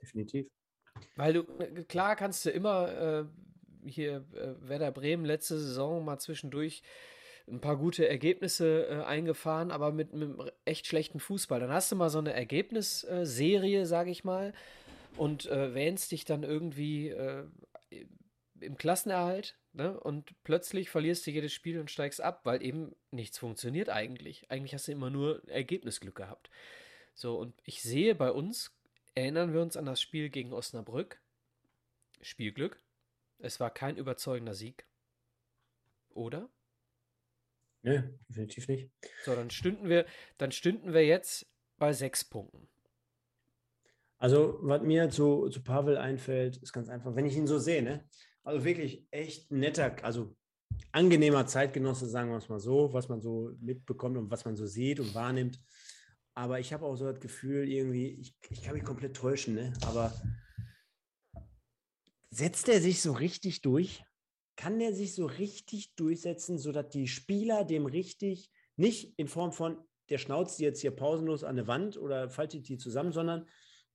Definitiv. 0.00 0.48
Weil 1.16 1.32
du, 1.32 1.40
äh, 1.58 1.84
klar 1.84 2.16
kannst 2.16 2.44
du 2.44 2.50
immer 2.50 2.88
äh, 2.88 3.24
hier 3.88 4.24
äh, 4.34 4.68
Werder 4.68 4.90
Bremen 4.90 5.24
letzte 5.24 5.58
Saison 5.58 6.04
mal 6.04 6.18
zwischendurch 6.18 6.82
ein 7.50 7.60
paar 7.60 7.76
gute 7.76 8.08
Ergebnisse 8.08 8.86
äh, 8.88 9.04
eingefahren, 9.04 9.70
aber 9.70 9.92
mit, 9.92 10.12
einem 10.12 10.42
echt 10.64 10.86
schlechten 10.86 11.20
Fußball. 11.20 11.60
Dann 11.60 11.72
hast 11.72 11.90
du 11.90 11.96
mal 11.96 12.10
so 12.10 12.18
eine 12.18 12.32
Ergebnisserie, 12.32 13.86
sage 13.86 14.10
ich 14.10 14.24
mal, 14.24 14.52
und 15.16 15.46
äh, 15.46 15.74
wähnst 15.74 16.12
dich 16.12 16.24
dann 16.24 16.42
irgendwie 16.42 17.08
äh, 17.08 17.44
im 18.60 18.76
Klassenerhalt 18.76 19.56
ne? 19.72 19.98
und 19.98 20.34
plötzlich 20.44 20.90
verlierst 20.90 21.26
du 21.26 21.30
jedes 21.30 21.52
Spiel 21.52 21.78
und 21.80 21.90
steigst 21.90 22.20
ab, 22.20 22.40
weil 22.44 22.62
eben 22.62 22.94
nichts 23.10 23.38
funktioniert 23.38 23.88
eigentlich. 23.88 24.50
Eigentlich 24.50 24.74
hast 24.74 24.88
du 24.88 24.92
immer 24.92 25.10
nur 25.10 25.42
Ergebnisglück 25.48 26.14
gehabt. 26.14 26.50
So, 27.14 27.36
und 27.36 27.54
ich 27.64 27.82
sehe 27.82 28.14
bei 28.14 28.30
uns, 28.30 28.77
erinnern 29.14 29.52
wir 29.52 29.60
uns 29.60 29.76
an 29.76 29.86
das 29.86 30.00
Spiel 30.00 30.30
gegen 30.30 30.52
Osnabrück. 30.52 31.20
Spielglück. 32.20 32.82
Es 33.38 33.60
war 33.60 33.70
kein 33.70 33.96
überzeugender 33.96 34.54
Sieg. 34.54 34.86
Oder? 36.10 36.48
Nee, 37.82 38.02
definitiv 38.28 38.68
nicht. 38.68 38.90
So, 39.24 39.34
dann 39.34 39.50
stünden 39.50 39.88
wir, 39.88 40.04
dann 40.36 40.52
stünden 40.52 40.92
wir 40.92 41.06
jetzt 41.06 41.46
bei 41.78 41.92
sechs 41.92 42.24
Punkten. 42.24 42.68
Also, 44.18 44.58
was 44.62 44.82
mir 44.82 45.10
zu, 45.10 45.48
zu 45.48 45.62
Pavel 45.62 45.96
einfällt, 45.96 46.56
ist 46.56 46.72
ganz 46.72 46.88
einfach, 46.88 47.14
wenn 47.14 47.26
ich 47.26 47.36
ihn 47.36 47.46
so 47.46 47.58
sehe, 47.58 47.82
ne? 47.82 48.04
Also 48.42 48.64
wirklich 48.64 49.06
echt 49.12 49.52
netter, 49.52 49.94
also 50.02 50.34
angenehmer 50.90 51.46
Zeitgenosse, 51.46 52.08
sagen 52.08 52.30
wir 52.30 52.38
es 52.38 52.48
mal 52.48 52.58
so, 52.58 52.92
was 52.92 53.08
man 53.08 53.20
so 53.20 53.52
mitbekommt 53.60 54.16
und 54.16 54.30
was 54.30 54.44
man 54.44 54.56
so 54.56 54.66
sieht 54.66 54.98
und 55.00 55.14
wahrnimmt. 55.14 55.60
Aber 56.38 56.60
ich 56.60 56.72
habe 56.72 56.86
auch 56.86 56.94
so 56.94 57.10
das 57.10 57.20
Gefühl, 57.20 57.68
irgendwie, 57.68 58.10
ich, 58.10 58.34
ich 58.50 58.62
kann 58.62 58.74
mich 58.74 58.84
komplett 58.84 59.16
täuschen, 59.16 59.54
ne? 59.54 59.72
Aber 59.84 60.12
setzt 62.30 62.68
er 62.68 62.80
sich 62.80 63.02
so 63.02 63.12
richtig 63.12 63.62
durch? 63.62 64.04
kann 64.58 64.80
der 64.80 64.92
sich 64.92 65.14
so 65.14 65.24
richtig 65.24 65.94
durchsetzen, 65.94 66.58
sodass 66.58 66.88
die 66.88 67.06
Spieler 67.06 67.64
dem 67.64 67.86
richtig, 67.86 68.50
nicht 68.76 69.16
in 69.16 69.28
Form 69.28 69.52
von, 69.52 69.78
der 70.10 70.18
schnauzt 70.18 70.58
jetzt 70.58 70.80
hier 70.80 70.90
pausenlos 70.90 71.44
an 71.44 71.54
der 71.54 71.68
Wand 71.68 71.96
oder 71.96 72.28
faltet 72.28 72.68
die 72.68 72.76
zusammen, 72.76 73.12
sondern 73.12 73.46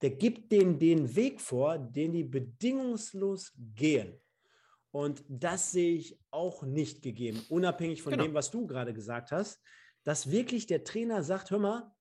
der 0.02 0.12
gibt 0.12 0.54
denen 0.54 0.80
den 0.80 1.18
Weg 1.18 1.42
vor, 1.42 1.78
den 1.78 2.14
die 2.14 2.24
bedingungslos 2.24 3.52
gehen. 3.58 4.18
Und 4.92 5.26
das 5.28 5.74
sehe 5.74 5.96
ich 5.96 6.18
auch 6.32 6.64
nicht 6.64 7.02
gegeben, 7.02 7.44
unabhängig 7.50 8.02
von 8.02 8.14
genau. 8.14 8.24
dem, 8.24 8.34
was 8.34 8.50
du 8.50 8.66
gerade 8.66 8.94
gesagt 8.94 9.34
hast, 9.34 9.62
dass 10.06 10.32
wirklich 10.32 10.66
der 10.66 10.86
Trainer 10.86 11.24
sagt, 11.24 11.52
hör 11.52 11.60
mal, 11.60 11.93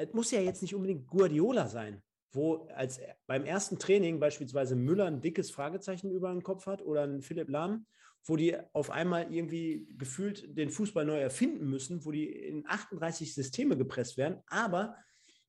es 0.00 0.12
muss 0.12 0.30
ja 0.30 0.40
jetzt 0.40 0.62
nicht 0.62 0.74
unbedingt 0.74 1.06
Guardiola 1.06 1.68
sein 1.68 2.02
wo 2.32 2.68
als 2.74 3.00
beim 3.26 3.44
ersten 3.44 3.78
Training 3.78 4.20
beispielsweise 4.20 4.76
Müller 4.76 5.06
ein 5.06 5.20
dickes 5.20 5.50
Fragezeichen 5.50 6.10
über 6.10 6.30
den 6.32 6.42
Kopf 6.42 6.66
hat 6.66 6.82
oder 6.82 7.02
ein 7.02 7.22
Philipp 7.22 7.48
Lahm, 7.48 7.86
wo 8.24 8.36
die 8.36 8.56
auf 8.72 8.90
einmal 8.90 9.32
irgendwie 9.32 9.88
gefühlt 9.96 10.56
den 10.56 10.70
Fußball 10.70 11.04
neu 11.04 11.18
erfinden 11.18 11.68
müssen, 11.68 12.04
wo 12.04 12.12
die 12.12 12.26
in 12.26 12.66
38 12.66 13.34
Systeme 13.34 13.76
gepresst 13.76 14.16
werden, 14.16 14.38
aber 14.46 14.96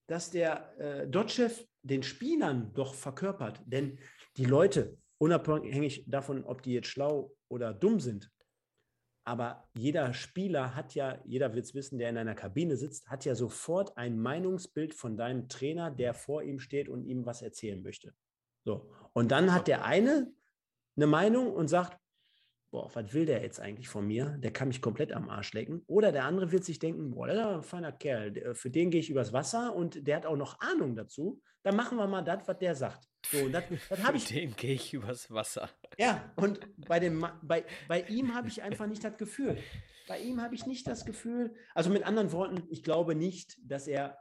dass 0.08 0.32
der 0.32 0.78
äh, 0.80 1.08
Dotschew 1.08 1.52
den 1.84 2.04
Spielern 2.04 2.72
doch 2.74 2.94
verkörpert. 2.94 3.62
Denn 3.66 4.00
die 4.38 4.46
Leute, 4.46 4.98
unabhängig 5.20 6.06
davon, 6.08 6.44
ob 6.44 6.62
die 6.64 6.74
jetzt 6.74 6.88
schlau 6.88 7.34
oder 7.48 7.74
dumm 7.74 8.00
sind, 8.00 8.32
aber 9.32 9.64
jeder 9.74 10.14
Spieler 10.14 10.76
hat 10.76 10.94
ja, 10.94 11.18
jeder 11.24 11.54
wird 11.54 11.64
es 11.64 11.74
wissen, 11.74 11.98
der 11.98 12.10
in 12.10 12.18
einer 12.18 12.36
Kabine 12.36 12.76
sitzt, 12.76 13.10
hat 13.10 13.24
ja 13.24 13.34
sofort 13.34 13.98
ein 13.98 14.20
Meinungsbild 14.20 14.94
von 14.94 15.16
deinem 15.16 15.48
Trainer, 15.48 15.90
der 15.90 16.14
vor 16.14 16.44
ihm 16.44 16.60
steht 16.60 16.90
und 16.90 17.06
ihm 17.06 17.26
was 17.26 17.42
erzählen 17.42 17.82
möchte. 17.82 18.14
So. 18.66 18.92
Und 19.14 19.32
dann 19.32 19.54
hat 19.54 19.68
der 19.70 19.86
eine 19.86 20.34
eine 20.98 21.08
Meinung 21.08 21.54
und 21.54 21.70
sagt, 21.70 21.98
boah, 22.72 22.90
was 22.94 23.14
will 23.14 23.26
der 23.26 23.42
jetzt 23.42 23.60
eigentlich 23.60 23.88
von 23.88 24.06
mir? 24.06 24.38
Der 24.40 24.52
kann 24.52 24.68
mich 24.68 24.82
komplett 24.82 25.14
am 25.14 25.30
Arsch 25.30 25.54
lecken. 25.54 25.84
Oder 25.88 26.12
der 26.12 26.26
andere 26.26 26.52
wird 26.52 26.66
sich 26.66 26.80
denken, 26.80 27.12
boah, 27.12 27.28
der 27.28 27.36
ist 27.36 27.42
ein 27.42 27.64
feiner 27.64 27.92
Kerl, 27.94 28.54
für 28.54 28.70
den 28.70 28.92
gehe 28.92 29.00
ich 29.00 29.10
übers 29.10 29.34
Wasser 29.34 29.74
und 29.74 30.06
der 30.06 30.18
hat 30.18 30.26
auch 30.26 30.36
noch 30.36 30.60
Ahnung 30.60 30.96
dazu. 30.96 31.42
Dann 31.64 31.78
machen 31.78 31.98
wir 31.98 32.08
mal 32.08 32.22
das, 32.22 32.48
was 32.48 32.58
der 32.60 32.76
sagt. 32.76 33.08
So, 33.30 33.40
und 33.40 33.52
das, 33.52 33.64
das 33.90 34.04
habe 34.04 34.18
ich. 34.18 34.28
Für 34.28 34.34
den 34.34 34.56
gehe 34.56 34.76
ich 34.76 34.94
übers 34.94 35.32
Wasser. 35.32 35.70
Ja, 35.98 36.32
und 36.36 36.60
bei, 36.88 37.00
dem, 37.00 37.26
bei, 37.42 37.66
bei 37.88 38.02
ihm 38.04 38.34
habe 38.34 38.48
ich 38.48 38.62
einfach 38.62 38.88
nicht 38.88 39.04
das 39.04 39.18
Gefühl. 39.18 39.58
Bei 40.08 40.20
ihm 40.20 40.42
habe 40.42 40.56
ich 40.56 40.66
nicht 40.66 40.88
das 40.88 41.06
Gefühl, 41.06 41.56
also 41.76 41.90
mit 41.90 42.04
anderen 42.04 42.32
Worten, 42.32 42.64
ich 42.70 42.84
glaube 42.84 43.16
nicht, 43.16 43.58
dass 43.64 43.88
er 43.88 44.18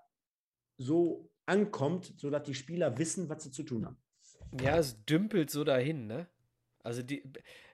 so 0.76 1.32
ankommt, 1.46 2.14
sodass 2.16 2.44
die 2.44 2.54
Spieler 2.54 2.98
wissen, 2.98 3.28
was 3.28 3.42
sie 3.42 3.50
zu 3.50 3.62
tun 3.62 3.86
haben. 3.86 3.96
Ja, 4.60 4.78
es 4.78 5.04
dümpelt 5.04 5.50
so 5.50 5.64
dahin, 5.64 6.06
ne? 6.06 6.28
Also 6.82 7.02
die, 7.02 7.22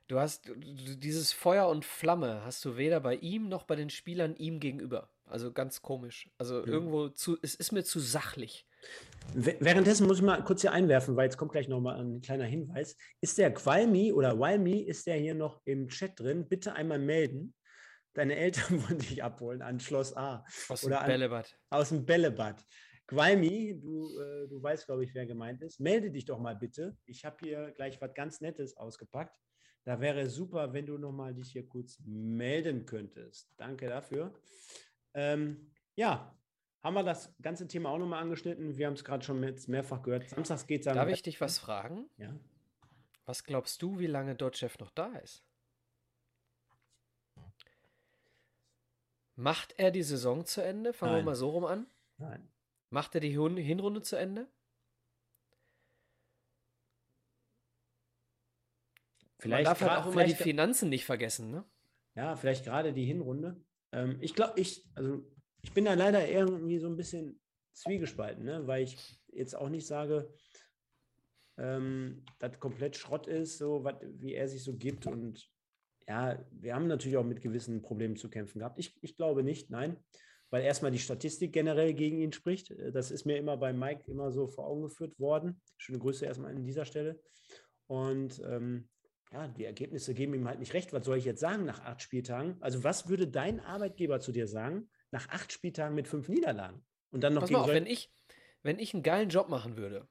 Du 0.09 0.21
hast 0.21 0.53
dieses 0.57 1.33
Feuer 1.33 1.69
und 1.69 1.85
Flamme 1.85 2.45
hast 2.45 2.65
du 2.65 2.77
weder 2.77 3.01
bei 3.01 3.17
ihm 3.17 3.49
noch 3.49 3.65
bei 3.65 3.75
den 3.75 3.91
Spielern 3.91 4.37
ihm 4.37 4.61
gegenüber. 4.61 5.11
Also 5.27 5.53
ganz 5.53 5.83
komisch. 5.83 6.31
Also 6.39 6.61
ja. 6.61 6.67
irgendwo 6.67 7.09
zu, 7.09 7.37
es 7.43 7.55
ist 7.55 7.73
mir 7.73 7.85
zu 7.85 8.01
sachlich. 8.01 8.67
Währenddessen 9.35 10.07
muss 10.07 10.19
ich 10.19 10.23
mal 10.23 10.43
kurz 10.45 10.61
hier 10.61 10.73
einwerfen, 10.73 11.17
weil 11.17 11.25
jetzt 11.25 11.37
kommt 11.37 11.53
gleich 11.53 11.69
nochmal 11.69 12.01
ein 12.01 12.21
kleiner 12.21 12.45
Hinweis. 12.45 12.97
Ist 13.21 13.37
der 13.39 13.53
Qualmi 13.53 14.13
oder 14.13 14.39
Walmi, 14.39 14.81
ist 14.81 15.07
der 15.07 15.17
hier 15.17 15.35
noch 15.35 15.61
im 15.65 15.89
Chat 15.89 16.19
drin? 16.19 16.49
Bitte 16.49 16.75
einmal 16.75 17.01
melden. 17.01 17.55
Deine 18.15 18.37
Eltern 18.37 18.83
wollen 18.89 18.99
dich 18.99 19.23
abholen 19.23 19.63
an 19.63 19.81
Schloss 19.81 20.17
A. 20.17 20.45
Aus 20.69 20.83
dem 20.83 20.91
Bällebad. 20.91 21.59
Aus 21.71 21.89
dem 21.89 22.07
Bällebad. 22.07 22.65
Qualmi, 23.07 23.79
du, 23.81 24.19
äh, 24.19 24.49
du 24.49 24.61
weißt, 24.63 24.87
glaube 24.87 25.05
ich, 25.05 25.15
wer 25.15 25.27
gemeint 25.27 25.63
ist. 25.63 25.79
Melde 25.81 26.11
dich 26.11 26.25
doch 26.25 26.39
mal 26.39 26.57
bitte. 26.57 26.97
Ich 27.07 27.25
habe 27.25 27.37
hier 27.41 27.73
gleich 27.73 28.01
was 28.01 28.15
ganz 28.15 28.41
Nettes 28.41 28.77
ausgepackt. 28.77 29.39
Da 29.85 30.01
wäre 30.01 30.29
super, 30.29 30.73
wenn 30.73 30.87
du 30.87 30.99
nochmal 30.99 31.33
dich 31.33 31.53
hier 31.53 31.65
kurz 31.65 32.01
melden 32.05 32.87
könntest. 32.87 33.53
Danke 33.57 33.87
dafür. 33.87 34.35
Ähm, 35.17 35.73
ja, 35.95 36.31
haben 36.83 36.95
wir 36.95 37.03
das 37.03 37.35
ganze 37.41 37.67
Thema 37.67 37.89
auch 37.89 37.99
nochmal 37.99 38.23
angeschnitten. 38.23 38.77
Wir 38.77 38.87
haben 38.87 38.95
es 38.95 39.03
gerade 39.03 39.25
schon 39.25 39.43
jetzt 39.43 39.67
mehrfach 39.67 40.03
gehört. 40.03 40.29
Samstags 40.29 40.67
geht 40.67 40.87
es 40.87 40.93
Darf 40.93 41.09
ich 41.09 41.23
dich 41.23 41.41
was 41.41 41.59
fragen? 41.59 42.09
Ja. 42.19 42.39
Was 43.25 43.43
glaubst 43.43 43.81
du, 43.83 43.99
wie 43.99 44.07
lange 44.07 44.37
Dotchev 44.37 44.77
noch 44.79 44.91
da 44.91 45.13
ist? 45.17 45.43
Macht 49.35 49.75
er 49.79 49.91
die 49.91 50.03
Saison 50.03 50.45
zu 50.45 50.63
Ende? 50.63 50.93
Fangen 50.93 51.13
Nein. 51.13 51.21
wir 51.23 51.31
mal 51.31 51.35
so 51.35 51.51
rum 51.51 51.65
an. 51.65 51.87
Nein. 52.19 52.49
Macht 52.91 53.15
er 53.15 53.21
die 53.21 53.31
Hinrunde 53.31 54.03
zu 54.03 54.17
Ende? 54.17 54.47
Vielleicht 59.39 59.65
Man 59.65 59.75
darf 59.75 59.81
halt 59.81 60.03
auch 60.03 60.13
immer 60.13 60.25
die 60.25 60.35
Finanzen 60.35 60.89
nicht 60.89 61.05
vergessen, 61.05 61.51
ne? 61.51 61.65
Ja, 62.15 62.37
vielleicht 62.37 62.65
gerade 62.65 62.93
die 62.93 63.05
Hinrunde. 63.05 63.61
Ähm, 63.93 64.19
ich 64.21 64.35
glaube, 64.35 64.59
ich, 64.61 64.85
also 64.95 65.25
ich 65.63 65.73
bin 65.73 65.85
da 65.85 65.95
leider 65.95 66.29
irgendwie 66.29 66.79
so 66.79 66.87
ein 66.87 66.97
bisschen 66.97 67.41
zwiegespalten, 67.73 68.45
ne? 68.45 68.67
weil 68.67 68.85
ich 68.85 69.19
jetzt 69.29 69.55
auch 69.55 69.69
nicht 69.69 69.87
sage, 69.87 70.33
ähm, 71.59 72.25
dass 72.39 72.59
komplett 72.61 72.97
Schrott 72.97 73.27
ist, 73.27 73.59
so 73.59 73.85
wat, 73.85 74.03
wie 74.03 74.35
er 74.35 74.49
sich 74.49 74.63
so 74.63 74.77
gibt. 74.77 75.07
Und 75.07 75.51
ja, 76.07 76.45
wir 76.53 76.75
haben 76.75 76.87
natürlich 76.87 77.17
auch 77.17 77.25
mit 77.25 77.41
gewissen 77.41 77.83
Problemen 77.83 78.17
zu 78.17 78.31
kämpfen 78.31 78.61
gehabt. 78.61 78.79
Ich, 78.79 78.97
ich 79.03 79.17
glaube 79.17 79.43
nicht, 79.43 79.71
nein, 79.71 79.97
weil 80.51 80.63
erstmal 80.63 80.91
die 80.91 80.99
Statistik 80.99 81.53
generell 81.53 81.95
gegen 81.95 82.19
ihn 82.19 82.33
spricht. 82.33 82.75
Das 82.93 83.11
ist 83.11 83.25
mir 83.25 83.37
immer 83.37 83.57
bei 83.57 83.73
Mike 83.73 84.11
immer 84.11 84.31
so 84.31 84.47
vor 84.47 84.67
Augen 84.67 84.83
geführt 84.83 85.19
worden. 85.19 85.61
Schöne 85.77 85.99
Grüße 85.99 86.25
erstmal 86.25 86.55
an 86.55 86.65
dieser 86.65 86.85
Stelle. 86.85 87.21
Und 87.87 88.41
ähm, 88.45 88.89
ja, 89.33 89.49
die 89.49 89.65
Ergebnisse 89.65 90.15
geben 90.15 90.35
ihm 90.35 90.49
halt 90.49 90.61
nicht 90.61 90.75
recht. 90.75 90.93
Was 90.93 91.05
soll 91.05 91.19
ich 91.19 91.25
jetzt 91.25 91.41
sagen 91.41 91.65
nach 91.65 91.81
acht 91.81 92.03
Spieltagen? 92.03 92.57
Also, 92.61 92.85
was 92.85 93.09
würde 93.09 93.27
dein 93.27 93.61
Arbeitgeber 93.61 94.21
zu 94.21 94.33
dir 94.33 94.47
sagen 94.47 94.89
nach 95.11 95.29
acht 95.29 95.53
Spieltagen 95.53 95.95
mit 95.95 96.09
fünf 96.09 96.29
Niederlagen? 96.29 96.85
Und 97.11 97.23
dann 97.25 97.35
noch 97.35 97.43
Pass 97.43 97.51
mal 97.51 97.61
auf, 97.61 97.69
wenn 97.69 97.87
ich, 97.87 98.13
wenn 98.63 98.79
ich 98.79 98.95
einen 98.95 99.03
geilen 99.03 99.29
Job 99.29 99.49
machen 99.49 99.77
würde, 99.77 100.07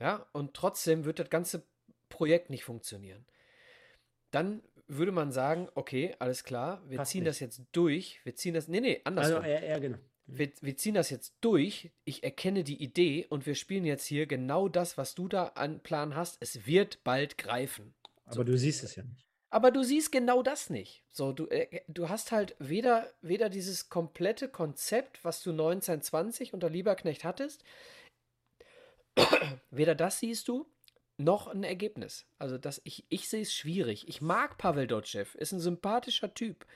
ja, 0.00 0.26
und 0.32 0.54
trotzdem 0.54 1.04
wird 1.04 1.18
das 1.18 1.30
ganze 1.30 1.66
Projekt 2.08 2.50
nicht 2.50 2.64
funktionieren, 2.64 3.26
dann 4.30 4.62
würde 4.86 5.12
man 5.12 5.32
sagen, 5.32 5.68
okay, 5.74 6.14
alles 6.18 6.44
klar, 6.44 6.82
wir 6.88 6.98
Passt 6.98 7.12
ziehen 7.12 7.20
nicht. 7.20 7.30
das 7.30 7.40
jetzt 7.40 7.62
durch, 7.72 8.20
wir 8.24 8.34
ziehen 8.34 8.54
das, 8.54 8.68
nee, 8.68 8.80
nee, 8.80 9.00
andersrum. 9.04 9.42
Also, 9.42 9.48
ja, 9.48 9.62
ja, 9.62 9.78
genau. 9.78 9.98
wir, 10.26 10.50
wir 10.60 10.76
ziehen 10.76 10.94
das 10.94 11.10
jetzt 11.10 11.36
durch, 11.40 11.90
ich 12.04 12.22
erkenne 12.22 12.64
die 12.64 12.82
Idee 12.82 13.26
und 13.28 13.46
wir 13.46 13.54
spielen 13.54 13.84
jetzt 13.84 14.04
hier 14.06 14.26
genau 14.26 14.68
das, 14.68 14.98
was 14.98 15.14
du 15.14 15.28
da 15.28 15.46
an 15.48 15.80
Plan 15.80 16.14
hast. 16.14 16.36
Es 16.40 16.66
wird 16.66 17.02
bald 17.04 17.38
greifen. 17.38 17.94
Aber 18.34 18.44
du 18.44 18.56
siehst 18.56 18.84
es 18.84 18.96
ja 18.96 19.02
nicht. 19.02 19.26
Aber 19.50 19.70
du 19.70 19.84
siehst 19.84 20.10
genau 20.10 20.42
das 20.42 20.68
nicht. 20.68 21.04
So, 21.12 21.32
du, 21.32 21.46
äh, 21.46 21.82
du 21.86 22.08
hast 22.08 22.32
halt 22.32 22.56
weder, 22.58 23.08
weder 23.22 23.48
dieses 23.48 23.88
komplette 23.88 24.48
Konzept, 24.48 25.24
was 25.24 25.42
du 25.42 25.50
1920 25.50 26.54
unter 26.54 26.68
Lieberknecht 26.68 27.22
hattest, 27.22 27.62
weder 29.70 29.94
das 29.94 30.18
siehst 30.18 30.48
du, 30.48 30.66
noch 31.16 31.46
ein 31.46 31.62
Ergebnis. 31.62 32.26
Also 32.38 32.58
das, 32.58 32.80
ich, 32.84 33.04
ich 33.08 33.28
sehe 33.28 33.42
es 33.42 33.54
schwierig. 33.54 34.08
Ich 34.08 34.20
mag 34.20 34.58
Pavel 34.58 34.86
Dotschew, 34.88 35.26
ist 35.34 35.52
ein 35.52 35.60
sympathischer 35.60 36.34
Typ. 36.34 36.66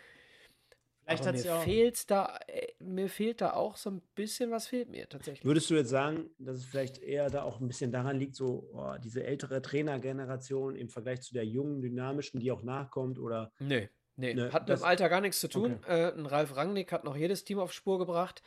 Vielleicht 1.09 1.27
Aber 1.27 1.39
mir, 1.39 1.45
ja 1.45 1.61
fehlt's 1.61 2.07
da, 2.07 2.39
äh, 2.49 2.67
mir 2.81 3.09
fehlt 3.09 3.41
da 3.41 3.55
auch 3.55 3.77
so 3.77 3.91
ein 3.91 4.03
bisschen, 4.15 4.51
was 4.51 4.67
fehlt 4.67 4.91
mir 4.91 5.09
tatsächlich. 5.09 5.43
Würdest 5.43 5.71
du 5.71 5.75
jetzt 5.75 5.89
sagen, 5.89 6.29
dass 6.39 6.59
es 6.59 6.65
vielleicht 6.67 6.99
eher 6.99 7.31
da 7.31 7.45
auch 7.45 7.61
ein 7.61 7.67
bisschen 7.67 7.91
daran 7.91 8.19
liegt, 8.19 8.35
so 8.35 8.69
oh, 8.75 8.95
diese 9.03 9.25
ältere 9.25 9.63
Trainergeneration 9.63 10.77
im 10.77 10.91
Vergleich 10.91 11.23
zu 11.23 11.33
der 11.33 11.47
jungen, 11.47 11.81
dynamischen, 11.81 12.41
die 12.41 12.53
auch 12.53 12.63
nachkommt? 12.63 13.19
Oder? 13.19 13.53
Nee, 13.59 13.89
nee. 14.17 14.35
nee 14.35 14.51
hat 14.51 14.69
mit 14.69 14.79
dem 14.79 14.85
Alter 14.85 15.09
gar 15.09 15.23
nichts 15.23 15.41
zu 15.41 15.49
tun. 15.49 15.79
Okay. 15.83 16.09
Äh, 16.09 16.13
ein 16.13 16.27
Ralf 16.27 16.55
Rangnick 16.57 16.93
hat 16.93 17.05
noch 17.05 17.17
jedes 17.17 17.45
Team 17.45 17.59
auf 17.59 17.73
Spur 17.73 17.99
gebracht. 17.99 18.43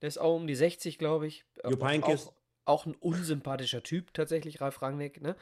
Der 0.00 0.08
ist 0.08 0.18
auch 0.18 0.36
um 0.36 0.46
die 0.46 0.54
60, 0.54 0.98
glaube 0.98 1.26
ich. 1.26 1.44
Jupp 1.68 1.84
Heynckes. 1.84 2.28
Auch, 2.28 2.34
auch 2.64 2.86
ein 2.86 2.94
unsympathischer 2.94 3.82
Typ 3.82 4.14
tatsächlich, 4.14 4.62
Ralf 4.62 4.80
Rangnick, 4.80 5.20
ne? 5.20 5.36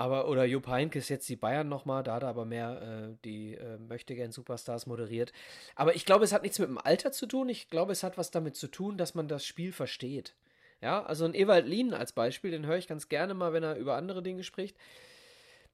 Aber, 0.00 0.28
oder 0.28 0.46
Jupp 0.46 0.66
Heynckes 0.66 1.10
jetzt 1.10 1.28
die 1.28 1.36
Bayern 1.36 1.68
nochmal, 1.68 2.02
da 2.02 2.14
hat 2.14 2.22
er 2.22 2.30
aber 2.30 2.46
mehr 2.46 3.10
äh, 3.10 3.16
die 3.22 3.54
äh, 3.54 3.76
möchte 3.76 4.14
gern 4.14 4.32
Superstars 4.32 4.86
moderiert. 4.86 5.30
Aber 5.74 5.94
ich 5.94 6.06
glaube, 6.06 6.24
es 6.24 6.32
hat 6.32 6.40
nichts 6.40 6.58
mit 6.58 6.70
dem 6.70 6.78
Alter 6.78 7.12
zu 7.12 7.26
tun. 7.26 7.50
Ich 7.50 7.68
glaube, 7.68 7.92
es 7.92 8.02
hat 8.02 8.16
was 8.16 8.30
damit 8.30 8.56
zu 8.56 8.68
tun, 8.68 8.96
dass 8.96 9.14
man 9.14 9.28
das 9.28 9.44
Spiel 9.44 9.72
versteht. 9.72 10.36
Ja, 10.80 11.02
also 11.02 11.26
ein 11.26 11.34
Ewald 11.34 11.66
Lien 11.66 11.92
als 11.92 12.12
Beispiel, 12.12 12.50
den 12.50 12.64
höre 12.64 12.78
ich 12.78 12.88
ganz 12.88 13.10
gerne 13.10 13.34
mal, 13.34 13.52
wenn 13.52 13.62
er 13.62 13.76
über 13.76 13.96
andere 13.96 14.22
Dinge 14.22 14.42
spricht. 14.42 14.74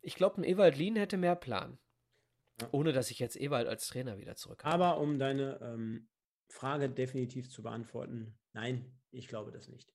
Ich 0.03 0.17
glaube, 0.17 0.41
ein 0.41 0.45
Ewald 0.45 0.77
Lien 0.77 0.97
hätte 0.97 1.19
mehr 1.19 1.37
Plan. 1.37 1.79
Ja. 2.61 2.67
Ohne 2.73 2.93
dass 2.93 3.13
ich 3.13 3.21
jetzt 3.21 3.41
Ewald 3.41 3.69
als 3.69 3.87
Trainer 3.87 4.19
wieder 4.19 4.35
zurück 4.35 4.65
habe. 4.65 4.75
Aber 4.75 5.01
um 5.01 5.21
deine 5.21 5.61
ähm, 5.63 6.09
Frage 6.49 6.91
definitiv 6.91 7.49
zu 7.49 7.63
beantworten, 7.63 8.37
nein, 8.55 8.93
ich 9.13 9.29
glaube 9.29 9.53
das 9.53 9.69
nicht. 9.69 9.95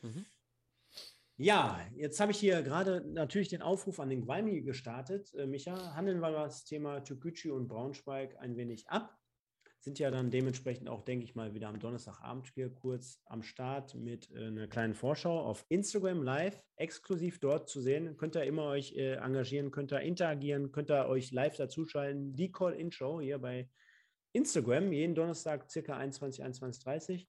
Mhm. 0.00 0.24
Ja, 1.42 1.80
jetzt 1.96 2.20
habe 2.20 2.32
ich 2.32 2.38
hier 2.38 2.60
gerade 2.60 3.00
natürlich 3.14 3.48
den 3.48 3.62
Aufruf 3.62 3.98
an 3.98 4.10
den 4.10 4.26
Gwalmi 4.26 4.60
gestartet. 4.60 5.32
Äh, 5.32 5.46
Micha, 5.46 5.94
handeln 5.94 6.20
wir 6.20 6.32
das 6.32 6.64
Thema 6.64 7.00
Türkgücü 7.02 7.50
und 7.52 7.66
Braunschweig 7.66 8.36
ein 8.40 8.58
wenig 8.58 8.86
ab. 8.90 9.18
Sind 9.78 9.98
ja 9.98 10.10
dann 10.10 10.30
dementsprechend 10.30 10.90
auch, 10.90 11.00
denke 11.00 11.24
ich 11.24 11.34
mal, 11.34 11.54
wieder 11.54 11.68
am 11.68 11.80
Donnerstagabend 11.80 12.48
hier 12.52 12.68
kurz 12.68 13.22
am 13.24 13.42
Start 13.42 13.94
mit 13.94 14.30
äh, 14.32 14.48
einer 14.48 14.68
kleinen 14.68 14.92
Vorschau 14.92 15.40
auf 15.40 15.64
Instagram 15.70 16.22
live, 16.22 16.62
exklusiv 16.76 17.40
dort 17.40 17.70
zu 17.70 17.80
sehen. 17.80 18.18
Könnt 18.18 18.36
ihr 18.36 18.44
immer 18.44 18.66
euch 18.66 18.92
äh, 18.92 19.14
engagieren, 19.14 19.70
könnt 19.70 19.94
ihr 19.94 20.00
interagieren, 20.00 20.72
könnt 20.72 20.90
ihr 20.90 21.06
euch 21.06 21.32
live 21.32 21.56
dazuschalten. 21.56 22.36
Die 22.36 22.52
Call-In-Show 22.52 23.22
hier 23.22 23.38
bei 23.38 23.70
Instagram, 24.32 24.92
jeden 24.92 25.14
Donnerstag 25.14 25.70
circa 25.70 25.96
21, 25.96 26.44
21.30 26.44 27.14
Uhr. 27.14 27.26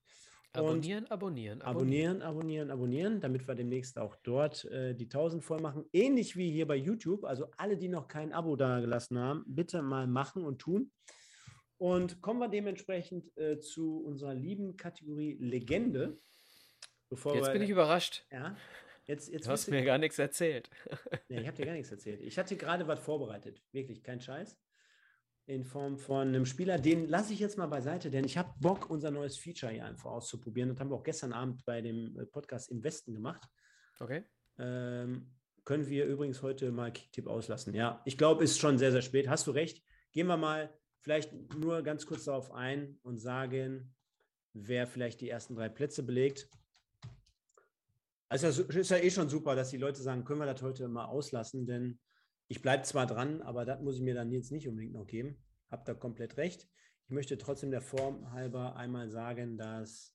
Abonnieren, 0.54 1.08
abonnieren, 1.08 1.62
abonnieren, 1.62 2.22
abonnieren, 2.22 2.72
abonnieren, 2.72 3.22
damit 3.22 3.48
wir 3.48 3.56
demnächst 3.56 3.98
auch 3.98 4.18
dort 4.18 4.66
äh, 4.66 4.94
die 4.94 5.06
1000 5.06 5.44
voll 5.44 5.62
machen. 5.62 5.86
Ähnlich 5.94 6.36
wie 6.36 6.52
hier 6.52 6.68
bei 6.68 6.76
YouTube. 6.76 7.24
Also 7.24 7.48
alle, 7.56 7.78
die 7.78 7.88
noch 7.88 8.10
kein 8.10 8.34
Abo 8.34 8.58
da 8.58 8.82
gelassen 8.82 9.18
haben, 9.18 9.46
bitte 9.48 9.82
mal 9.82 10.08
machen 10.08 10.44
und 10.44 10.60
tun. 10.60 10.92
Und 11.78 12.22
kommen 12.22 12.40
wir 12.40 12.50
dementsprechend 12.50 13.36
äh, 13.38 13.60
zu 13.60 14.02
unserer 14.02 14.34
lieben 14.34 14.76
Kategorie 14.76 15.38
Legende. 15.40 16.20
Bevor 17.10 17.34
jetzt 17.34 17.48
wir, 17.48 17.54
bin 17.54 17.62
ich 17.62 17.70
überrascht. 17.70 18.26
Ja, 18.30 18.56
jetzt, 19.06 19.30
jetzt 19.30 19.48
du 19.48 19.52
hast 19.52 19.70
mir 19.70 19.84
gar 19.84 19.98
nichts 19.98 20.20
erzählt. 20.20 20.70
nee, 21.30 21.40
ich 21.40 21.48
habe 21.48 21.56
dir 21.56 21.66
gar 21.66 21.74
nichts 21.74 21.92
erzählt. 21.92 22.22
Ich 22.22 22.38
hatte 22.38 22.58
gerade 22.58 22.86
was 22.88 23.00
vorbereitet. 23.00 23.62
Wirklich, 23.72 24.04
kein 24.04 24.20
Scheiß 24.20 24.58
in 25.46 25.64
Form 25.64 25.98
von 25.98 26.28
einem 26.28 26.46
Spieler, 26.46 26.78
den 26.78 27.08
lasse 27.08 27.34
ich 27.34 27.40
jetzt 27.40 27.58
mal 27.58 27.68
beiseite, 27.68 28.10
denn 28.10 28.24
ich 28.24 28.38
habe 28.38 28.54
Bock, 28.60 28.90
unser 28.90 29.12
neues 29.12 29.38
Feature 29.38 29.72
hier 29.72 29.86
einfach 29.86 30.12
auszuprobieren. 30.12 30.70
Das 30.70 30.80
haben 30.80 30.90
wir 30.90 30.96
auch 30.96 31.04
gestern 31.04 31.34
Abend 31.34 31.66
bei 31.66 31.82
dem 31.82 32.18
äh, 32.20 32.26
Podcast 32.26 32.70
im 32.72 32.84
Westen 32.84 33.14
gemacht. 33.14 33.44
Okay. 34.00 34.24
Ähm, 34.58 35.32
können 35.64 35.88
wir 35.88 36.06
übrigens 36.06 36.42
heute 36.42 36.72
mal 36.72 36.92
Kicktipp 36.92 37.28
auslassen. 37.28 37.74
Ja, 37.74 38.02
ich 38.06 38.18
glaube, 38.18 38.44
ist 38.44 38.60
schon 38.60 38.78
sehr, 38.78 38.92
sehr 38.92 39.02
spät. 39.02 39.28
Hast 39.28 39.48
du 39.48 39.52
recht. 39.52 39.84
Gehen 40.12 40.28
wir 40.28 40.38
mal 40.38 40.74
vielleicht 41.02 41.34
nur 41.56 41.82
ganz 41.82 42.06
kurz 42.06 42.26
darauf 42.26 42.52
ein 42.52 43.00
und 43.04 43.20
sagen, 43.20 43.94
wer 44.54 44.88
vielleicht 44.88 45.22
die 45.22 45.30
ersten 45.30 45.56
drei 45.56 45.70
Plätze 45.70 46.04
belegt. 46.04 46.48
Also 48.30 48.48
es 48.48 48.60
ist 48.60 48.92
ja 48.92 48.98
eh 48.98 49.12
schon 49.12 49.30
super, 49.30 49.56
dass 49.56 49.72
die 49.72 49.78
Leute 49.78 50.02
sagen, 50.02 50.24
können 50.24 50.40
wir 50.40 50.46
das 50.46 50.62
heute 50.62 50.88
mal 50.88 51.06
auslassen, 51.06 51.66
denn 51.66 52.00
ich 52.52 52.62
bleibe 52.62 52.84
zwar 52.84 53.08
dran, 53.08 53.42
aber 53.42 53.64
das 53.64 53.80
muss 53.80 53.96
ich 53.96 54.02
mir 54.02 54.14
dann 54.14 54.30
jetzt 54.30 54.52
nicht 54.52 54.68
unbedingt 54.68 54.92
noch 54.92 55.08
geben. 55.08 55.42
Habt 55.70 55.88
da 55.88 55.94
komplett 55.94 56.36
recht. 56.36 56.68
Ich 57.06 57.12
möchte 57.12 57.38
trotzdem 57.38 57.72
der 57.72 57.80
Form 57.80 58.30
halber 58.34 58.76
einmal 58.76 59.10
sagen, 59.10 59.58
dass 59.58 60.14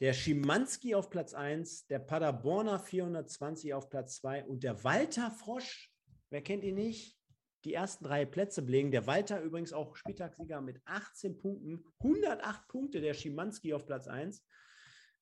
der 0.00 0.12
Schimanski 0.12 0.96
auf 0.96 1.10
Platz 1.10 1.32
1, 1.32 1.86
der 1.86 2.00
Paderborner 2.00 2.80
420 2.80 3.74
auf 3.74 3.90
Platz 3.90 4.16
2 4.16 4.46
und 4.46 4.64
der 4.64 4.82
Walter 4.82 5.30
Frosch, 5.30 5.94
wer 6.30 6.42
kennt 6.42 6.64
ihn 6.64 6.74
nicht, 6.74 7.16
die 7.64 7.74
ersten 7.74 8.02
drei 8.02 8.24
Plätze 8.24 8.62
belegen. 8.62 8.90
Der 8.90 9.06
Walter 9.06 9.40
übrigens 9.40 9.72
auch 9.72 9.94
Spieltagssieger 9.94 10.60
mit 10.60 10.82
18 10.84 11.38
Punkten, 11.38 11.84
108 12.00 12.66
Punkte, 12.66 13.00
der 13.00 13.14
Schimanski 13.14 13.72
auf 13.72 13.86
Platz 13.86 14.08
1 14.08 14.44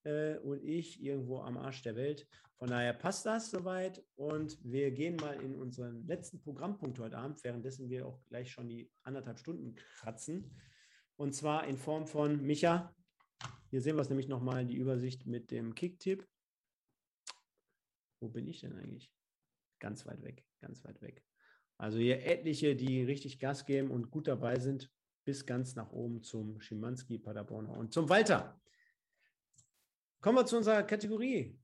äh, 0.05 0.39
und 0.39 0.64
ich 0.64 1.02
irgendwo 1.02 1.40
am 1.40 1.59
Arsch 1.59 1.82
der 1.82 1.97
Welt. 1.97 2.27
Von 2.62 2.70
daher 2.70 2.93
passt 2.93 3.26
das 3.26 3.51
soweit 3.51 4.05
und 4.14 4.56
wir 4.62 4.93
gehen 4.93 5.16
mal 5.16 5.34
in 5.43 5.56
unseren 5.56 6.06
letzten 6.06 6.40
Programmpunkt 6.40 6.97
heute 7.01 7.18
Abend, 7.18 7.43
währenddessen 7.43 7.90
wir 7.90 8.06
auch 8.06 8.24
gleich 8.26 8.52
schon 8.52 8.68
die 8.68 8.89
anderthalb 9.02 9.40
Stunden 9.40 9.74
kratzen. 9.74 10.56
Und 11.16 11.34
zwar 11.34 11.66
in 11.66 11.76
Form 11.76 12.06
von 12.06 12.40
Micha. 12.40 12.94
Hier 13.70 13.82
sehen 13.82 13.97
wir 13.97 14.02
es 14.02 14.10
nämlich 14.10 14.28
nochmal, 14.28 14.64
die 14.64 14.76
Übersicht 14.76 15.26
mit 15.26 15.51
dem 15.51 15.74
Kicktipp. 15.74 16.24
Wo 18.20 18.28
bin 18.28 18.47
ich 18.47 18.60
denn 18.60 18.74
eigentlich? 18.74 19.12
Ganz 19.80 20.06
weit 20.06 20.22
weg, 20.22 20.47
ganz 20.60 20.84
weit 20.84 21.02
weg. 21.02 21.24
Also 21.78 21.98
hier 21.98 22.24
etliche, 22.24 22.76
die 22.76 23.02
richtig 23.02 23.40
Gas 23.40 23.66
geben 23.66 23.90
und 23.90 24.12
gut 24.12 24.28
dabei 24.28 24.60
sind, 24.60 24.89
bis 25.24 25.47
ganz 25.47 25.74
nach 25.74 25.90
oben 25.90 26.22
zum 26.22 26.60
Schimanski, 26.60 27.18
Paderborner 27.18 27.76
und 27.76 27.93
zum 27.93 28.09
Walter. 28.09 28.62
Kommen 30.20 30.39
wir 30.39 30.47
zu 30.47 30.59
unserer 30.59 30.84
Kategorie 30.84 31.59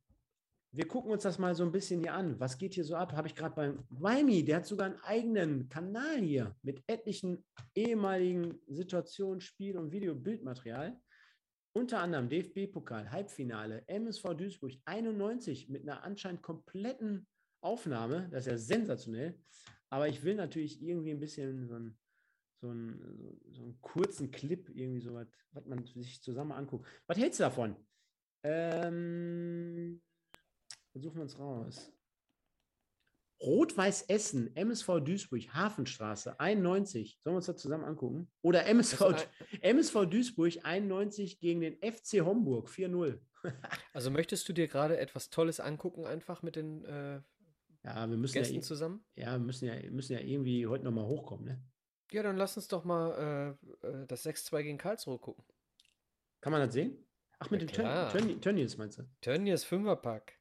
wir 0.71 0.87
gucken 0.87 1.11
uns 1.11 1.23
das 1.23 1.39
mal 1.39 1.55
so 1.55 1.65
ein 1.65 1.73
bisschen 1.73 2.01
hier 2.01 2.13
an. 2.13 2.39
Was 2.39 2.59
geht 2.59 2.75
hier 2.75 2.85
so 2.85 2.95
ab? 2.95 3.13
Habe 3.13 3.29
ich 3.29 3.35
gerade 3.35 3.55
beim 3.55 3.85
Weimi, 3.89 4.45
der 4.45 4.57
hat 4.57 4.67
sogar 4.67 4.87
einen 4.87 5.01
eigenen 5.01 5.69
Kanal 5.69 6.19
hier 6.19 6.55
mit 6.63 6.83
etlichen 6.87 7.45
ehemaligen 7.75 8.61
Situationen, 8.67 9.41
Spiel- 9.41 9.79
und 9.79 9.93
Video-Bildmaterial. 9.93 11.01
Unter 11.75 12.01
anderem 12.01 12.29
DFB-Pokal, 12.29 13.11
Halbfinale, 13.11 13.87
MSV 13.87 14.35
Duisburg 14.35 14.73
91 14.85 15.69
mit 15.69 15.83
einer 15.83 16.03
anscheinend 16.03 16.43
kompletten 16.43 17.27
Aufnahme. 17.63 18.29
Das 18.31 18.47
ist 18.47 18.51
ja 18.51 18.59
sensationell. 18.59 19.39
Aber 19.91 20.09
ich 20.09 20.23
will 20.23 20.35
natürlich 20.35 20.83
irgendwie 20.83 21.13
ein 21.13 21.21
bisschen 21.21 21.67
so 21.67 21.75
einen, 21.77 21.99
so 22.61 22.69
einen, 22.69 23.41
so 23.53 23.63
einen 23.63 23.81
kurzen 23.81 24.31
Clip, 24.31 24.69
irgendwie 24.75 25.01
so 25.01 25.15
was, 25.15 25.29
was 25.53 25.65
man 25.65 25.85
sich 25.87 26.23
zusammen 26.23 26.53
anguckt. 26.53 26.87
Was 27.07 27.17
hältst 27.17 27.41
du 27.41 27.45
davon? 27.45 27.77
Ähm, 28.45 30.01
suchen 31.01 31.17
wir 31.17 31.23
uns 31.23 31.39
raus. 31.39 31.93
Rot-Weiß 33.41 34.03
Essen, 34.09 34.55
MSV 34.57 35.01
Duisburg, 35.05 35.55
Hafenstraße 35.55 36.41
91. 36.41 37.21
Sollen 37.23 37.35
wir 37.35 37.37
uns 37.39 37.47
das 37.47 37.57
zusammen 37.57 37.85
angucken? 37.85 38.31
Oder 38.43 38.67
MSV, 38.67 39.27
MSV 39.61 40.07
Duisburg 40.07 40.55
91 40.65 41.39
gegen 41.39 41.61
den 41.61 41.77
FC 41.77 42.21
Homburg 42.25 42.69
4-0. 42.69 43.21
also 43.93 44.11
möchtest 44.11 44.49
du 44.49 44.53
dir 44.53 44.67
gerade 44.67 44.99
etwas 44.99 45.31
Tolles 45.31 45.61
angucken, 45.61 46.05
einfach 46.05 46.43
mit 46.43 46.57
den 46.57 46.85
äh, 46.85 47.21
ja, 47.85 48.09
wir 48.09 48.17
müssen 48.17 48.35
Gästen 48.35 48.57
ja, 48.57 48.61
zusammen? 48.61 49.05
Ja, 49.15 49.33
wir 49.33 49.39
müssen 49.39 49.67
ja, 49.67 49.75
müssen 49.91 50.13
ja 50.13 50.21
irgendwie 50.21 50.67
heute 50.67 50.85
nochmal 50.85 51.07
hochkommen, 51.07 51.45
ne? 51.45 51.63
Ja, 52.11 52.23
dann 52.23 52.37
lass 52.37 52.57
uns 52.57 52.69
doch 52.69 52.85
mal 52.85 53.57
äh, 53.83 53.87
äh 53.87 54.07
das 54.07 54.27
6-2 54.27 54.63
gegen 54.63 54.79
Karlsruhe 54.79 55.19
gucken. 55.19 55.45
Kann 56.41 56.53
man 56.53 56.63
das 56.63 56.73
sehen? 56.75 56.97
Ach, 57.39 57.51
mit 57.51 57.77
ja, 57.77 58.11
dem 58.11 58.41
Tönnies 58.41 58.77
meinst 58.79 58.99
du? 58.99 59.05
Tönnies 59.21 59.65
Fünferpack. 59.65 60.38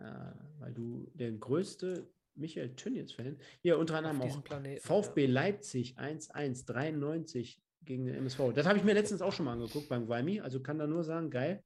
Ja, 0.00 0.34
weil 0.58 0.72
du 0.72 1.10
der 1.14 1.32
größte 1.32 2.10
Michael 2.34 2.74
Tönnies-Fan. 2.74 3.38
Hier 3.60 3.78
unter 3.78 3.96
anderem 3.96 4.22
auch 4.22 4.42
Planeten, 4.42 4.80
VfB 4.80 5.26
ja. 5.26 5.30
Leipzig 5.30 5.98
1-1, 5.98 6.66
93 6.66 7.62
gegen 7.82 8.06
den 8.06 8.14
MSV. 8.14 8.52
Das 8.54 8.66
habe 8.66 8.78
ich 8.78 8.84
mir 8.84 8.94
letztens 8.94 9.20
auch 9.20 9.32
schon 9.32 9.44
mal 9.44 9.52
angeguckt 9.52 9.88
beim 9.88 10.08
Weimi. 10.08 10.40
Also 10.40 10.62
kann 10.62 10.78
da 10.78 10.86
nur 10.86 11.04
sagen, 11.04 11.30
geil. 11.30 11.62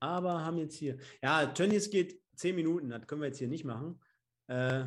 Aber 0.00 0.44
haben 0.44 0.58
jetzt 0.58 0.76
hier. 0.76 0.98
Ja, 1.22 1.46
Tönnies 1.46 1.90
geht 1.90 2.20
10 2.36 2.54
Minuten, 2.54 2.90
das 2.90 3.06
können 3.06 3.20
wir 3.20 3.28
jetzt 3.28 3.38
hier 3.38 3.48
nicht 3.48 3.64
machen. 3.64 4.00
Äh, 4.46 4.86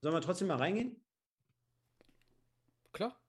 sollen 0.00 0.14
wir 0.14 0.20
trotzdem 0.20 0.48
mal 0.48 0.56
reingehen? 0.56 1.02
Klar. 2.92 3.20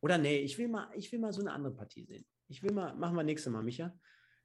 Oder 0.00 0.18
nee, 0.18 0.38
ich 0.38 0.58
will 0.58 0.68
mal, 0.68 0.90
ich 0.94 1.12
will 1.12 1.18
mal 1.18 1.32
so 1.32 1.40
eine 1.40 1.52
andere 1.52 1.74
Partie 1.74 2.04
sehen. 2.04 2.26
Ich 2.48 2.62
will 2.62 2.72
mal, 2.72 2.94
machen 2.94 3.16
wir 3.16 3.22
nächstes 3.22 3.52
Mal, 3.52 3.62
Micha. 3.62 3.98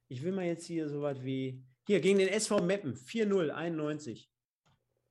Ich 0.08 0.22
will 0.22 0.32
mal 0.32 0.46
jetzt 0.46 0.64
hier 0.64 0.88
so 0.88 1.02
was 1.02 1.22
wie, 1.22 1.62
hier 1.86 2.00
gegen 2.00 2.18
den 2.18 2.28
SV 2.28 2.62
Meppen, 2.62 2.94
4-0, 2.94 3.50
91. 3.50 4.30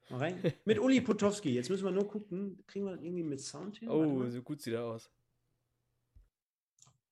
Mal 0.09 0.17
rein. 0.17 0.53
Mit 0.65 0.79
Uli 0.79 1.01
Potowski. 1.01 1.53
Jetzt 1.53 1.69
müssen 1.69 1.85
wir 1.85 1.91
nur 1.91 2.07
gucken, 2.07 2.63
kriegen 2.65 2.85
wir 2.85 2.93
das 2.93 3.03
irgendwie 3.03 3.23
mit 3.23 3.39
Sound 3.41 3.77
hin? 3.77 3.89
Oh, 3.89 4.27
so 4.29 4.41
gut 4.41 4.61
sieht 4.61 4.73
er 4.73 4.85
aus. 4.85 5.11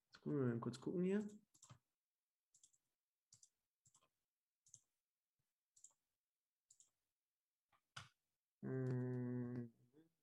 Jetzt 0.06 0.24
gucken 0.24 0.40
wir 0.40 0.48
mal 0.48 0.60
kurz 0.60 0.80
gucken 0.80 1.04
hier. 1.04 1.28
Hm, 8.62 9.70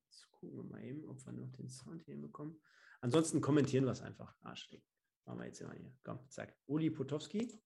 Jetzt 0.09 0.31
gucken 0.33 0.57
wir 0.57 0.65
mal 0.65 0.83
eben, 0.83 1.09
ob 1.09 1.25
wir 1.25 1.33
noch 1.33 1.53
den 1.53 1.69
Sound 1.69 2.03
hier 2.03 2.15
hinbekommen. 2.15 2.61
Ansonsten 3.01 3.41
kommentieren 3.41 3.85
wir 3.85 3.93
es 3.93 4.01
einfach. 4.01 4.35
Arschleck. 4.43 4.83
Machen 5.25 5.39
wir 5.39 5.47
jetzt 5.47 5.61
immer 5.61 5.75
hier. 5.75 5.93
Komm, 6.03 6.29
zack. 6.31 6.57
Uli 6.67 6.91
Potowski. 6.91 7.61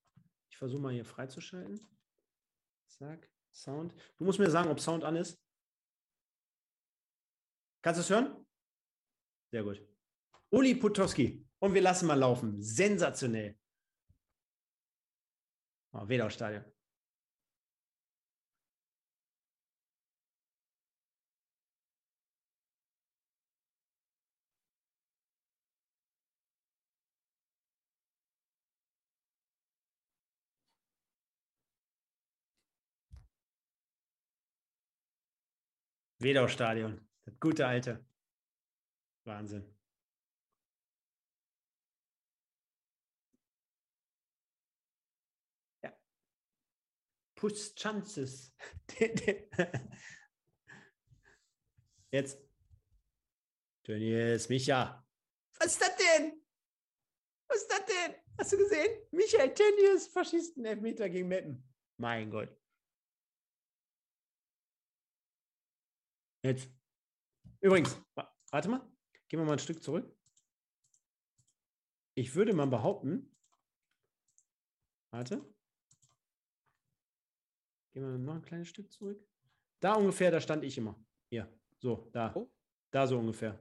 Ich 0.50 0.56
versuche 0.56 0.80
mal 0.80 0.92
hier 0.92 1.04
freizuschalten. 1.04 1.80
Zack. 2.86 3.30
Sound. 3.52 3.94
Du 4.18 4.24
musst 4.24 4.38
mir 4.38 4.50
sagen, 4.50 4.70
ob 4.70 4.80
Sound 4.80 5.04
an 5.04 5.16
ist. 5.16 5.40
Kannst 7.82 7.98
du 7.98 8.02
es 8.02 8.10
hören? 8.10 8.46
Sehr 9.50 9.62
gut. 9.62 9.82
Uli 10.50 10.74
Potowski. 10.74 11.46
Und 11.58 11.72
wir 11.72 11.82
lassen 11.82 12.06
mal 12.06 12.18
laufen. 12.18 12.60
Sensationell. 12.60 13.58
Oh, 15.92 16.06
Wedau-Stadion. 16.06 16.64
Wedau-Stadion. 36.26 37.08
Das 37.24 37.38
gute 37.38 37.64
alte. 37.64 38.04
Wahnsinn. 39.24 39.64
Ja. 45.84 45.96
Push 47.36 47.76
Chances. 47.76 48.52
Jetzt. 52.10 52.42
Tönnies, 53.84 54.48
Micha. 54.48 55.06
Was 55.60 55.66
ist 55.68 55.80
das 55.80 55.96
denn? 55.96 56.42
Was 57.46 57.58
ist 57.58 57.70
das 57.70 57.84
denn? 57.86 58.16
Hast 58.36 58.52
du 58.52 58.56
gesehen? 58.58 59.00
Michael 59.12 59.54
Tönnies, 59.54 60.08
Faschisten, 60.08 60.64
Elfmeter 60.64 61.08
gegen 61.08 61.28
Meppen. 61.28 61.72
Mein 61.98 62.32
Gott. 62.32 62.48
Jetzt. 66.46 66.70
Übrigens, 67.60 68.00
wa- 68.14 68.32
warte 68.50 68.68
mal. 68.68 68.80
Gehen 69.28 69.40
wir 69.40 69.44
mal 69.46 69.54
ein 69.54 69.58
Stück 69.58 69.82
zurück. 69.82 70.14
Ich 72.14 72.34
würde 72.34 72.52
mal 72.54 72.66
behaupten. 72.66 73.34
Warte. 75.10 75.38
Gehen 77.92 78.02
wir 78.02 78.18
noch 78.18 78.34
ein 78.34 78.42
kleines 78.42 78.68
Stück 78.68 78.92
zurück. 78.92 79.26
Da 79.80 79.94
ungefähr, 79.94 80.30
da 80.30 80.40
stand 80.40 80.64
ich 80.64 80.78
immer. 80.78 80.94
Hier. 81.30 81.48
So, 81.78 82.08
da. 82.12 82.32
Oh. 82.34 82.50
Da 82.90 83.06
so 83.06 83.18
ungefähr. 83.18 83.58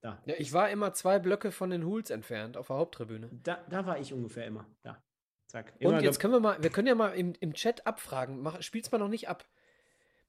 Da. 0.00 0.20
Ja, 0.26 0.34
ich 0.38 0.52
war 0.52 0.68
immer 0.70 0.92
zwei 0.94 1.18
Blöcke 1.20 1.52
von 1.52 1.70
den 1.70 1.84
Hools 1.86 2.10
entfernt 2.10 2.56
auf 2.56 2.66
der 2.66 2.76
Haupttribüne. 2.76 3.30
Da, 3.44 3.64
da 3.68 3.86
war 3.86 3.98
ich 4.00 4.12
ungefähr 4.12 4.46
immer. 4.46 4.68
Da. 4.82 5.02
Zack. 5.46 5.72
Und 5.76 5.82
Immer 5.82 6.02
jetzt 6.02 6.16
ge- 6.16 6.22
können 6.22 6.34
wir 6.34 6.40
mal, 6.40 6.62
wir 6.62 6.70
können 6.70 6.88
ja 6.88 6.94
mal 6.94 7.10
im, 7.14 7.34
im 7.40 7.54
Chat 7.54 7.86
abfragen. 7.86 8.40
Mach, 8.42 8.60
spiel's 8.62 8.90
mal 8.90 8.98
noch 8.98 9.08
nicht 9.08 9.28
ab. 9.28 9.48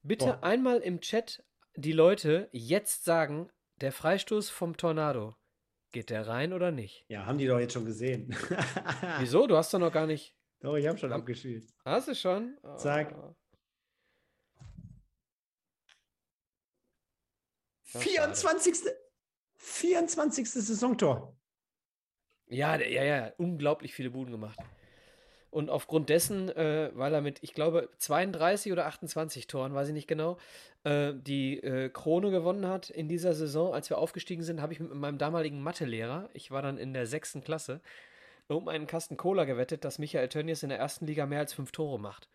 Bitte 0.04 0.26
Boah. 0.26 0.42
einmal 0.42 0.80
im 0.80 1.00
Chat 1.00 1.42
die 1.76 1.92
Leute 1.92 2.50
jetzt 2.52 3.04
sagen, 3.04 3.50
der 3.80 3.90
Freistoß 3.90 4.50
vom 4.50 4.76
Tornado, 4.76 5.34
geht 5.92 6.10
der 6.10 6.26
rein 6.28 6.52
oder 6.52 6.70
nicht? 6.70 7.06
ja, 7.08 7.24
haben 7.24 7.38
die 7.38 7.46
doch 7.46 7.58
jetzt 7.58 7.72
schon 7.72 7.86
gesehen. 7.86 8.28
Wieso? 9.18 9.46
Du 9.46 9.56
hast 9.56 9.72
doch 9.72 9.78
noch 9.78 9.92
gar 9.92 10.06
nicht. 10.06 10.36
Doch, 10.60 10.76
ich 10.76 10.86
habe 10.86 10.98
schon 10.98 11.10
abgespielt. 11.10 11.72
Hast 11.86 12.08
du 12.08 12.14
schon? 12.14 12.58
Zack. 12.76 13.14
Oh. 13.16 13.34
24. 17.84 18.74
24. 19.56 20.50
Saisontor. 20.50 21.34
Ja, 22.46 22.76
ja, 22.76 23.04
ja, 23.04 23.32
unglaublich 23.38 23.94
viele 23.94 24.10
Buden 24.10 24.32
gemacht. 24.32 24.58
Und 25.54 25.70
aufgrund 25.70 26.08
dessen, 26.08 26.48
äh, 26.48 26.90
weil 26.94 27.14
er 27.14 27.20
mit, 27.20 27.38
ich 27.42 27.54
glaube, 27.54 27.88
32 27.98 28.72
oder 28.72 28.86
28 28.86 29.46
Toren, 29.46 29.72
weiß 29.72 29.86
ich 29.86 29.94
nicht 29.94 30.08
genau, 30.08 30.36
äh, 30.82 31.12
die 31.14 31.60
äh, 31.62 31.90
Krone 31.90 32.32
gewonnen 32.32 32.66
hat 32.66 32.90
in 32.90 33.08
dieser 33.08 33.34
Saison, 33.34 33.72
als 33.72 33.88
wir 33.88 33.98
aufgestiegen 33.98 34.42
sind, 34.42 34.60
habe 34.60 34.72
ich 34.72 34.80
mit 34.80 34.92
meinem 34.92 35.16
damaligen 35.16 35.62
Mathelehrer, 35.62 36.28
ich 36.32 36.50
war 36.50 36.60
dann 36.60 36.76
in 36.76 36.92
der 36.92 37.06
sechsten 37.06 37.44
Klasse, 37.44 37.80
um 38.48 38.66
einen 38.66 38.88
Kasten 38.88 39.16
Cola 39.16 39.44
gewettet, 39.44 39.84
dass 39.84 40.00
Michael 40.00 40.28
Tönnies 40.28 40.64
in 40.64 40.70
der 40.70 40.80
ersten 40.80 41.06
Liga 41.06 41.24
mehr 41.24 41.38
als 41.38 41.54
fünf 41.54 41.70
Tore 41.70 42.00
macht. 42.00 42.28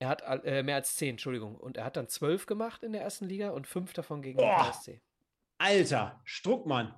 Er 0.00 0.08
hat 0.08 0.22
äh, 0.44 0.64
mehr 0.64 0.74
als 0.74 0.96
zehn, 0.96 1.10
Entschuldigung. 1.10 1.54
Und 1.54 1.76
er 1.76 1.84
hat 1.84 1.96
dann 1.96 2.08
zwölf 2.08 2.46
gemacht 2.46 2.82
in 2.82 2.90
der 2.90 3.02
ersten 3.02 3.26
Liga 3.26 3.50
und 3.50 3.68
fünf 3.68 3.92
davon 3.92 4.22
gegen 4.22 4.38
den 4.38 4.48
Boah. 4.48 4.72
KSC. 4.72 5.00
Alter, 5.58 6.20
Struckmann. 6.24 6.96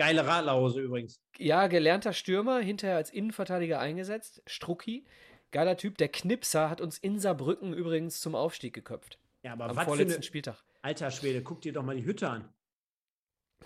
Geile 0.00 0.26
Radlerhose 0.26 0.80
übrigens. 0.80 1.20
Ja, 1.36 1.66
gelernter 1.66 2.14
Stürmer, 2.14 2.60
hinterher 2.60 2.96
als 2.96 3.10
Innenverteidiger 3.10 3.78
eingesetzt. 3.80 4.42
Strucki, 4.46 5.04
geiler 5.50 5.76
Typ. 5.76 5.98
Der 5.98 6.08
Knipser 6.08 6.70
hat 6.70 6.80
uns 6.80 6.96
in 6.96 7.18
Saarbrücken 7.18 7.74
übrigens 7.74 8.18
zum 8.18 8.34
Aufstieg 8.34 8.72
geköpft. 8.72 9.18
Ja, 9.42 9.52
aber 9.52 9.64
Am 9.64 9.76
was 9.76 9.80
für 9.84 9.90
vorletzten 9.90 10.14
eine, 10.14 10.22
Spieltag. 10.22 10.64
Alter 10.80 11.10
Schwede, 11.10 11.42
guck 11.42 11.60
dir 11.60 11.74
doch 11.74 11.82
mal 11.82 11.94
die 11.94 12.06
Hütte 12.06 12.30
an. 12.30 12.48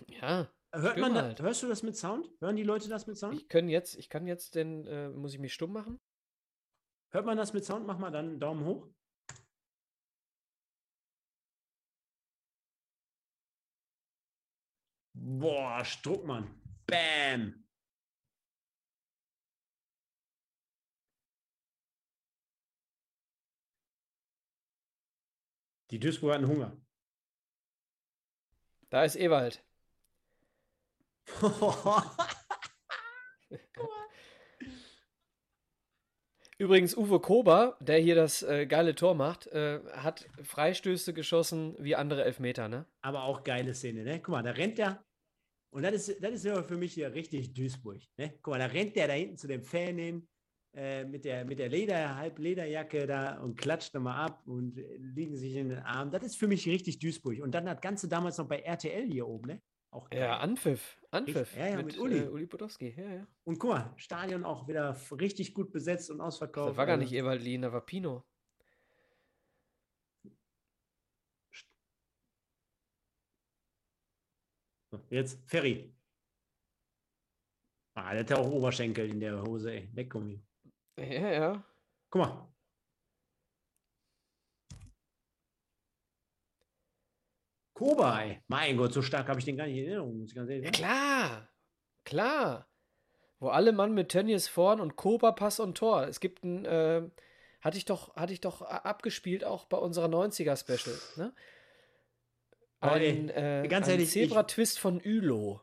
Ja, 0.08 0.50
Hört 0.72 0.98
man 0.98 1.14
da, 1.14 1.22
halt. 1.22 1.40
hörst 1.40 1.62
du 1.62 1.68
das 1.68 1.84
mit 1.84 1.96
Sound? 1.96 2.28
Hören 2.40 2.56
die 2.56 2.64
Leute 2.64 2.88
das 2.88 3.06
mit 3.06 3.16
Sound? 3.16 3.36
ich 3.36 3.48
kann 3.48 3.68
jetzt, 3.68 3.96
ich 3.96 4.08
kann 4.08 4.26
jetzt 4.26 4.56
den, 4.56 4.88
äh, 4.88 5.10
muss 5.10 5.34
ich 5.34 5.38
mich 5.38 5.54
stumm 5.54 5.72
machen? 5.72 6.00
Hört 7.12 7.26
man 7.26 7.36
das 7.36 7.52
mit 7.52 7.64
Sound? 7.64 7.86
Mach 7.86 7.98
mal 7.98 8.10
dann 8.10 8.30
einen 8.30 8.40
Daumen 8.40 8.64
hoch. 8.64 8.88
Boah, 15.26 15.82
Struckmann. 15.82 16.50
Bam. 16.86 17.64
Die 25.90 25.98
Duisburg 25.98 26.34
hatten 26.34 26.46
Hunger. 26.46 26.76
Da 28.90 29.04
ist 29.04 29.16
Ewald. 29.16 29.64
Übrigens, 36.58 36.94
Uwe 36.94 37.18
Kober, 37.20 37.78
der 37.80 37.98
hier 37.98 38.14
das 38.14 38.42
äh, 38.42 38.66
geile 38.66 38.94
Tor 38.94 39.14
macht, 39.14 39.46
äh, 39.46 39.80
hat 39.94 40.28
Freistöße 40.42 41.14
geschossen 41.14 41.76
wie 41.78 41.96
andere 41.96 42.24
Elfmeter, 42.24 42.68
ne? 42.68 42.84
Aber 43.00 43.22
auch 43.22 43.42
geile 43.42 43.72
Szene, 43.74 44.04
ne? 44.04 44.20
Guck 44.20 44.28
mal, 44.28 44.42
da 44.42 44.50
rennt 44.50 44.76
der. 44.76 45.02
Und 45.74 45.82
das 45.82 46.08
ist, 46.08 46.22
das 46.22 46.34
ist 46.34 46.44
ja 46.44 46.62
für 46.62 46.76
mich 46.76 46.94
hier 46.94 47.12
richtig 47.12 47.52
Duisburg. 47.52 48.00
Ne? 48.16 48.34
Guck 48.42 48.54
mal, 48.54 48.58
da 48.58 48.66
rennt 48.66 48.94
der 48.94 49.08
da 49.08 49.14
hinten 49.14 49.36
zu 49.36 49.48
dem 49.48 49.64
Fan 49.64 49.98
hin 49.98 50.28
äh, 50.72 51.04
mit 51.04 51.24
der, 51.24 51.44
mit 51.44 51.58
der 51.58 51.68
Leder, 51.68 52.14
Halblederjacke 52.14 53.08
da 53.08 53.40
und 53.40 53.56
klatscht 53.56 53.92
nochmal 53.92 54.24
ab 54.24 54.46
und 54.46 54.76
liegen 54.98 55.36
sich 55.36 55.56
in 55.56 55.70
den 55.70 55.80
Arm. 55.80 56.12
Das 56.12 56.22
ist 56.22 56.36
für 56.36 56.46
mich 56.46 56.64
richtig 56.68 57.00
Duisburg. 57.00 57.40
Und 57.42 57.56
dann 57.56 57.66
das 57.66 57.80
Ganze 57.80 58.06
damals 58.06 58.38
noch 58.38 58.46
bei 58.46 58.60
RTL 58.60 59.04
hier 59.10 59.26
oben, 59.26 59.48
ne? 59.48 59.62
Auch 59.90 60.08
geil. 60.10 60.20
Ja, 60.20 60.38
Anpfiff. 60.38 60.96
Anpfiff. 61.10 61.56
Ja, 61.56 61.66
ja, 61.66 61.82
mit 61.82 61.98
Uli. 61.98 62.18
Äh, 62.18 62.28
Uli 62.28 62.46
Podolski. 62.46 62.94
Ja, 62.96 63.12
ja. 63.12 63.26
Und 63.42 63.58
guck 63.58 63.70
mal, 63.70 63.92
Stadion 63.96 64.44
auch 64.44 64.68
wieder 64.68 64.96
richtig 65.20 65.54
gut 65.54 65.72
besetzt 65.72 66.08
und 66.08 66.20
ausverkauft. 66.20 66.70
Das 66.70 66.76
war 66.76 66.86
gar 66.86 66.94
Also, 66.94 67.04
nicht 67.04 67.14
Ewald 67.14 67.42
Lien, 67.42 67.62
das 67.62 67.72
war 67.72 67.84
Pino. 67.84 68.24
Jetzt 75.10 75.38
Ferry. 75.48 75.94
Ah, 77.96 78.10
der 78.12 78.20
hat 78.20 78.30
ja 78.30 78.36
auch 78.36 78.50
Oberschenkel 78.50 79.08
in 79.08 79.20
der 79.20 79.40
Hose, 79.42 79.72
ey. 79.72 79.88
Leckgummi. 79.94 80.42
Ja, 80.98 81.30
ja. 81.30 81.64
Guck 82.10 82.22
mal. 82.22 82.54
Koba, 87.74 88.22
ey. 88.22 88.40
Mein 88.48 88.76
Gott, 88.76 88.92
so 88.92 89.02
stark 89.02 89.28
habe 89.28 89.38
ich 89.38 89.44
den 89.44 89.56
gar 89.56 89.66
nicht 89.66 89.78
in 89.78 89.84
Erinnerung, 89.84 90.18
muss 90.18 90.30
ich 90.30 90.34
ganz 90.34 90.48
ehrlich 90.48 90.64
sagen. 90.64 90.76
klar. 90.76 91.48
Klar. 92.04 92.68
Wo 93.40 93.48
alle 93.48 93.72
Mann 93.72 93.94
mit 93.94 94.10
Tönnies 94.10 94.48
vorn 94.48 94.80
und 94.80 94.96
Koba 94.96 95.32
Pass 95.32 95.60
und 95.60 95.76
Tor. 95.76 96.06
Es 96.06 96.20
gibt 96.20 96.44
ein, 96.44 96.64
äh, 96.64 97.02
hatte 97.60 97.76
ich 97.76 97.84
doch, 97.84 98.14
hatte 98.14 98.32
ich 98.32 98.40
doch 98.40 98.62
abgespielt, 98.62 99.44
auch 99.44 99.64
bei 99.66 99.76
unserer 99.76 100.06
90er-Special, 100.06 100.96
ne? 101.16 101.34
Ein, 102.92 103.28
äh, 103.30 103.66
ganz 103.68 103.86
ein 103.86 103.92
ehrlich, 103.92 104.06
ich- 104.08 104.12
Zebra-Twist 104.28 104.78
von 104.78 105.00
Ülo. 105.00 105.60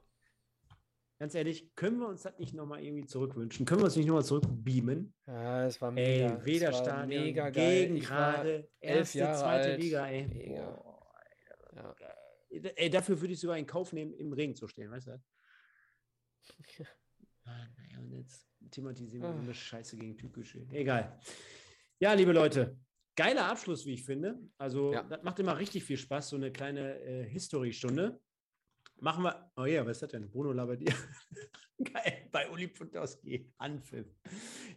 Ganz 1.20 1.36
ehrlich, 1.36 1.76
können 1.76 2.00
wir 2.00 2.08
uns 2.08 2.24
das 2.24 2.40
nicht 2.40 2.56
nochmal 2.56 2.84
irgendwie 2.84 3.06
zurückwünschen? 3.06 3.66
Können 3.68 3.82
wir 3.82 3.86
uns 3.86 3.96
nicht 3.96 4.08
nochmal 4.08 4.26
zurückbeamen? 4.26 5.14
Ja, 5.28 5.66
es 5.68 5.80
war 5.80 5.96
Ey, 5.96 6.24
mega. 6.24 6.34
war 6.36 6.46
Wederstadion, 6.46 7.24
mega 7.24 7.50
geil. 7.52 7.88
gegen 7.90 8.00
gerade, 8.00 8.70
erste, 8.80 9.20
Jahre 9.20 9.38
zweite 9.38 9.70
alt. 9.70 9.82
Liga, 9.82 10.08
ey. 10.08 10.28
Mega. 10.28 10.66
Boah, 10.72 11.12
Ja. 11.76 11.96
Ey, 12.76 12.90
dafür 12.90 13.22
würde 13.22 13.34
ich 13.34 13.40
sogar 13.40 13.58
in 13.58 13.68
Kauf 13.68 13.94
nehmen, 13.94 14.14
im 14.14 14.34
Regen 14.34 14.56
zu 14.56 14.68
stehen, 14.68 14.90
weißt 14.92 15.08
du? 15.08 15.22
Ah, 17.44 17.66
naja, 17.76 18.00
und 18.00 18.12
jetzt 18.14 18.48
thematisieren 18.70 19.24
wir 19.24 19.30
Ah. 19.30 19.40
eine 19.40 19.54
Scheiße 19.54 19.98
gegen 19.98 20.16
Türkische. 20.16 20.66
Egal. 20.72 21.20
Ja, 22.00 22.14
liebe 22.14 22.32
Leute, 22.34 22.78
geiler 23.24 23.46
Abschluss, 23.50 23.86
wie 23.86 23.94
ich 23.94 24.04
finde. 24.04 24.40
Also, 24.58 24.94
Ja. 24.94 25.04
das 25.04 25.22
macht 25.24 25.40
immer 25.40 25.58
richtig 25.58 25.84
viel 25.84 25.98
Spaß, 25.98 26.30
so 26.30 26.36
eine 26.36 26.52
kleine 26.52 27.00
äh, 27.02 27.24
History-Stunde. 27.30 28.20
Machen 29.00 29.24
wir. 29.24 29.52
Oh 29.58 29.66
ja, 29.66 29.84
was 29.86 29.98
ist 29.98 30.04
das 30.04 30.12
denn? 30.12 30.30
Bruno 30.30 30.52
Labbadia. 30.52 30.94
Geil, 31.94 32.28
bei 32.32 32.50
Uli 32.52 32.68
Putowski. 32.68 33.52
Anpfiff. 33.58 34.06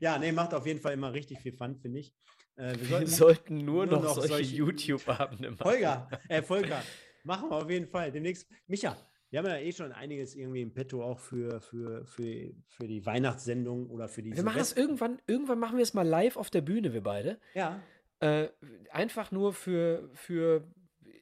Ja, 0.01 0.19
nee, 0.19 0.33
macht 0.33 0.55
auf 0.55 0.67
jeden 0.67 0.81
Fall 0.81 0.95
immer 0.95 1.13
richtig 1.13 1.41
viel 1.41 1.53
Fun, 1.53 1.77
finde 1.77 1.99
ich. 2.01 2.15
Äh, 2.57 2.75
wir 2.81 3.01
Wir 3.01 3.07
sollten, 3.07 3.59
nur, 3.59 3.85
nur 3.85 3.97
noch, 3.97 4.03
noch 4.05 4.15
solche, 4.15 4.29
solche- 4.29 4.57
YouTube-Abende 4.57 5.51
machen. 5.51 5.65
Holger, 5.65 6.09
äh, 6.29 6.41
Volker, 6.43 6.83
machen 7.25 7.51
wir 7.51 7.57
auf 7.57 7.69
jeden 7.71 7.87
Fall. 7.89 8.11
Demnächst. 8.13 8.49
Micha, 8.67 8.97
wir 9.31 9.41
haben 9.41 9.47
ja 9.47 9.59
eh 9.59 9.73
schon 9.73 9.93
einiges 9.93 10.35
irgendwie 10.35 10.63
im 10.63 10.73
Petto 10.73 11.03
auch 11.03 11.19
für, 11.19 11.61
für, 11.61 12.07
für, 12.07 12.55
für 12.69 12.87
die 12.87 13.05
Weihnachtssendung 13.05 13.91
oder 13.91 14.09
für 14.09 14.23
die 14.23 14.35
Wir 14.35 14.43
machen 14.45 14.59
das 14.59 14.73
irgendwann, 14.73 15.21
irgendwann 15.27 15.59
machen 15.59 15.77
wir 15.77 15.83
es 15.83 15.93
mal 15.93 16.07
live 16.07 16.37
auf 16.39 16.49
der 16.51 16.61
Bühne, 16.63 16.93
wir 16.95 17.03
beide. 17.03 17.39
Ja, 17.55 17.83
Äh, 18.21 18.49
einfach 18.91 19.31
nur 19.31 19.53
für, 19.53 20.09
für 20.15 20.67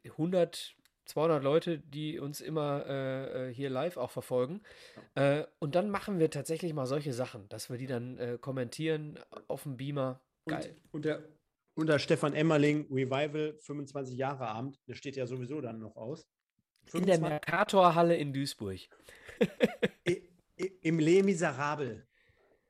100, 0.05 0.77
200 1.07 1.43
Leute, 1.43 1.79
die 1.79 2.19
uns 2.19 2.41
immer 2.41 2.85
äh, 2.87 3.49
äh, 3.49 3.55
hier 3.55 3.71
live 3.71 3.97
auch 3.97 4.11
verfolgen. 4.11 4.63
Äh, 5.15 5.45
und 5.59 5.75
dann 5.75 5.91
machen 5.91 6.19
wir 6.19 6.31
tatsächlich 6.31 6.73
mal 6.75 6.87
solche 6.87 7.13
Sachen, 7.13 7.49
dass 7.49 7.71
wir 7.71 7.79
die 7.79 7.87
dann 7.87 8.19
äh, 8.19 8.39
kommentieren 8.41 9.19
auf 9.49 9.65
dem 9.65 9.77
Beamer. 9.77 10.21
Geil. 10.47 10.77
Und, 10.85 10.95
und, 10.95 11.05
der, 11.05 11.23
und 11.75 11.89
der 11.89 11.99
Stefan 11.99 12.35
Emmerling 12.35 12.87
Revival 12.91 13.55
25 13.59 14.17
Jahre 14.17 14.49
Abend, 14.49 14.79
der 14.87 14.95
steht 14.95 15.17
ja 15.17 15.27
sowieso 15.27 15.61
dann 15.61 15.79
noch 15.79 15.97
aus. 15.97 16.27
In 16.93 17.07
der 17.07 17.17
25 17.17 17.21
Mercator-Halle 17.23 18.17
in 18.17 18.33
Duisburg. 18.33 18.81
Im 20.83 20.99
Les 20.99 21.23
Miserables. 21.23 22.03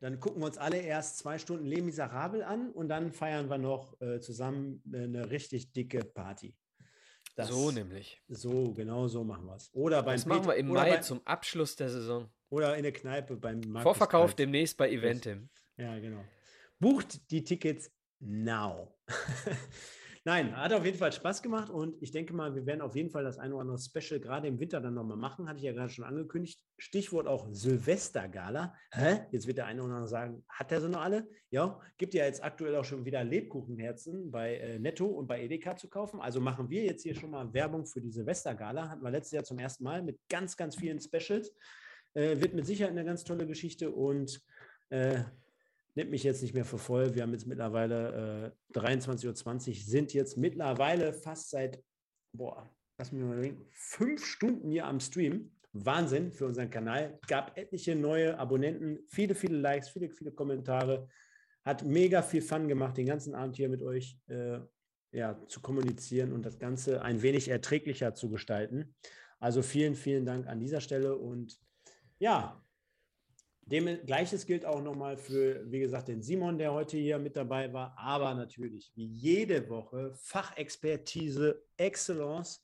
Dann 0.02 0.18
gucken 0.18 0.42
wir 0.42 0.46
uns 0.46 0.58
alle 0.58 0.78
erst 0.78 1.18
zwei 1.18 1.38
Stunden 1.38 1.64
Les 1.64 1.80
Miserables 1.80 2.42
an 2.42 2.72
und 2.72 2.88
dann 2.88 3.12
feiern 3.12 3.48
wir 3.48 3.56
noch 3.58 4.00
äh, 4.00 4.18
zusammen 4.20 4.82
eine 4.92 5.30
richtig 5.30 5.72
dicke 5.72 6.04
Party. 6.04 6.56
Das- 7.36 7.48
so 7.48 7.70
nämlich. 7.70 8.20
So, 8.26 8.72
genau 8.72 9.06
so 9.06 9.22
machen 9.22 9.46
wir 9.46 9.54
es. 9.54 9.70
Oder 9.72 10.02
beim 10.02 10.16
Das 10.16 10.26
machen 10.26 10.46
wir 10.48 10.56
im 10.56 10.66
Mai 10.68 10.90
bei- 10.90 11.00
zum 11.02 11.24
Abschluss 11.24 11.76
der 11.76 11.88
Saison. 11.88 12.28
Oder 12.48 12.76
in 12.76 12.82
der 12.82 12.92
Kneipe 12.92 13.36
beim 13.36 13.60
Markus 13.60 13.84
Vorverkauf 13.84 14.30
Kalt. 14.30 14.40
demnächst 14.40 14.76
bei 14.76 14.90
Eventim. 14.90 15.48
Ja, 15.76 15.96
genau. 16.00 16.24
Bucht 16.80 17.30
die 17.30 17.44
Tickets 17.44 17.88
now. 18.18 18.92
Nein, 20.24 20.56
hat 20.56 20.72
auf 20.72 20.84
jeden 20.84 20.98
Fall 20.98 21.10
Spaß 21.10 21.42
gemacht 21.42 21.68
und 21.68 22.00
ich 22.00 22.12
denke 22.12 22.32
mal, 22.32 22.54
wir 22.54 22.64
werden 22.64 22.80
auf 22.80 22.94
jeden 22.94 23.10
Fall 23.10 23.24
das 23.24 23.38
eine 23.38 23.54
oder 23.54 23.62
andere 23.62 23.78
Special 23.78 24.20
gerade 24.20 24.46
im 24.46 24.60
Winter 24.60 24.80
dann 24.80 24.94
nochmal 24.94 25.16
machen. 25.16 25.48
Hatte 25.48 25.58
ich 25.58 25.64
ja 25.64 25.72
gerade 25.72 25.88
schon 25.88 26.04
angekündigt. 26.04 26.62
Stichwort 26.78 27.26
auch 27.26 27.48
Silvestergala. 27.50 28.72
Hä? 28.92 29.26
Jetzt 29.32 29.48
wird 29.48 29.58
der 29.58 29.66
eine 29.66 29.82
oder 29.82 29.94
andere 29.94 30.08
sagen, 30.08 30.44
hat 30.48 30.70
der 30.70 30.80
so 30.80 30.86
noch 30.86 31.00
alle? 31.00 31.28
Ja, 31.50 31.80
gibt 31.98 32.14
ja 32.14 32.24
jetzt 32.24 32.42
aktuell 32.42 32.76
auch 32.76 32.84
schon 32.84 33.04
wieder 33.04 33.24
Lebkuchenherzen 33.24 34.30
bei 34.30 34.58
äh, 34.58 34.78
Netto 34.78 35.06
und 35.06 35.26
bei 35.26 35.42
Edeka 35.42 35.74
zu 35.74 35.88
kaufen. 35.88 36.20
Also 36.20 36.40
machen 36.40 36.70
wir 36.70 36.84
jetzt 36.84 37.02
hier 37.02 37.16
schon 37.16 37.32
mal 37.32 37.52
Werbung 37.52 37.84
für 37.84 38.00
die 38.00 38.12
Silvestergala. 38.12 38.90
Hatten 38.90 39.02
wir 39.02 39.10
letztes 39.10 39.32
Jahr 39.32 39.44
zum 39.44 39.58
ersten 39.58 39.82
Mal 39.82 40.04
mit 40.04 40.20
ganz, 40.28 40.56
ganz 40.56 40.76
vielen 40.76 41.00
Specials. 41.00 41.52
Äh, 42.14 42.40
wird 42.40 42.54
mit 42.54 42.64
Sicherheit 42.64 42.92
eine 42.92 43.04
ganz 43.04 43.24
tolle 43.24 43.44
Geschichte 43.44 43.90
und 43.90 44.40
äh, 44.90 45.24
nimmt 45.94 46.10
mich 46.10 46.22
jetzt 46.22 46.42
nicht 46.42 46.54
mehr 46.54 46.64
für 46.64 46.78
voll. 46.78 47.14
Wir 47.14 47.22
haben 47.22 47.32
jetzt 47.32 47.46
mittlerweile 47.46 48.54
äh, 48.72 48.78
23.20 48.78 49.68
Uhr, 49.68 49.74
sind 49.74 50.14
jetzt 50.14 50.36
mittlerweile 50.36 51.12
fast 51.12 51.50
seit, 51.50 51.82
boah, 52.32 52.68
lass 52.98 53.12
mich 53.12 53.22
mal 53.22 53.34
überlegen, 53.34 53.66
fünf 53.70 54.24
Stunden 54.24 54.70
hier 54.70 54.86
am 54.86 55.00
Stream. 55.00 55.50
Wahnsinn 55.74 56.32
für 56.32 56.46
unseren 56.46 56.68
Kanal. 56.68 57.18
Gab 57.26 57.56
etliche 57.56 57.96
neue 57.96 58.38
Abonnenten, 58.38 58.98
viele, 59.08 59.34
viele 59.34 59.56
Likes, 59.56 59.88
viele, 59.88 60.10
viele 60.10 60.30
Kommentare. 60.30 61.08
Hat 61.64 61.82
mega 61.84 62.22
viel 62.22 62.42
Fun 62.42 62.68
gemacht, 62.68 62.96
den 62.96 63.06
ganzen 63.06 63.34
Abend 63.34 63.56
hier 63.56 63.68
mit 63.68 63.82
euch 63.82 64.18
äh, 64.28 64.58
ja, 65.12 65.40
zu 65.46 65.60
kommunizieren 65.60 66.32
und 66.32 66.44
das 66.44 66.58
Ganze 66.58 67.02
ein 67.02 67.22
wenig 67.22 67.48
erträglicher 67.48 68.14
zu 68.14 68.28
gestalten. 68.28 68.94
Also 69.38 69.62
vielen, 69.62 69.94
vielen 69.94 70.24
Dank 70.26 70.46
an 70.46 70.60
dieser 70.60 70.80
Stelle 70.80 71.16
und 71.16 71.58
ja, 72.18 72.61
dem 73.66 74.04
Gleiches 74.06 74.46
gilt 74.46 74.66
auch 74.66 74.82
nochmal 74.82 75.16
für, 75.16 75.70
wie 75.70 75.78
gesagt, 75.78 76.08
den 76.08 76.22
Simon, 76.22 76.58
der 76.58 76.72
heute 76.72 76.96
hier 76.96 77.18
mit 77.18 77.36
dabei 77.36 77.72
war, 77.72 77.96
aber 77.96 78.34
natürlich 78.34 78.90
wie 78.94 79.06
jede 79.06 79.68
Woche 79.68 80.12
Fachexpertise, 80.14 81.62
Excellence 81.76 82.62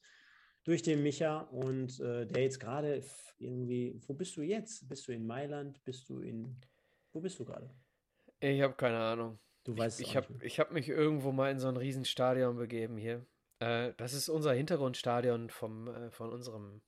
durch 0.65 0.83
den 0.83 1.03
Micha 1.03 1.41
und 1.53 2.01
äh, 2.01 2.27
der 2.27 2.43
jetzt 2.43 2.61
gerade 2.61 3.03
irgendwie, 3.39 4.01
wo 4.07 4.15
bist 4.15 4.37
du 4.37 4.43
jetzt? 4.43 4.89
Bist 4.89 5.07
du 5.09 5.13
in 5.13 5.27
Mailand? 5.27 5.83
Bist 5.85 6.09
du 6.09 6.21
in, 6.21 6.57
wo 7.13 7.21
bist 7.21 7.39
du 7.39 7.45
gerade? 7.45 7.71
Ich 8.41 8.61
habe 8.61 8.75
keine 8.75 8.99
Ahnung. 8.99 9.39
Du 9.65 9.77
weißt 9.77 10.01
es 10.01 10.07
Ich 10.07 10.13
auch 10.13 10.23
habe 10.23 10.45
ich 10.45 10.61
hab 10.61 10.73
mich 10.73 10.89
irgendwo 10.89 11.33
mal 11.33 11.51
in 11.51 11.59
so 11.59 11.69
ein 11.69 11.77
Riesenstadion 11.77 12.57
begeben 12.57 12.97
hier. 12.97 13.25
Äh, 13.61 13.93
das 13.97 14.15
ist 14.15 14.29
unser 14.29 14.53
Hintergrundstadion 14.53 15.51
vom, 15.51 15.89
äh, 15.89 16.11
von 16.11 16.31
unserem, 16.31 16.81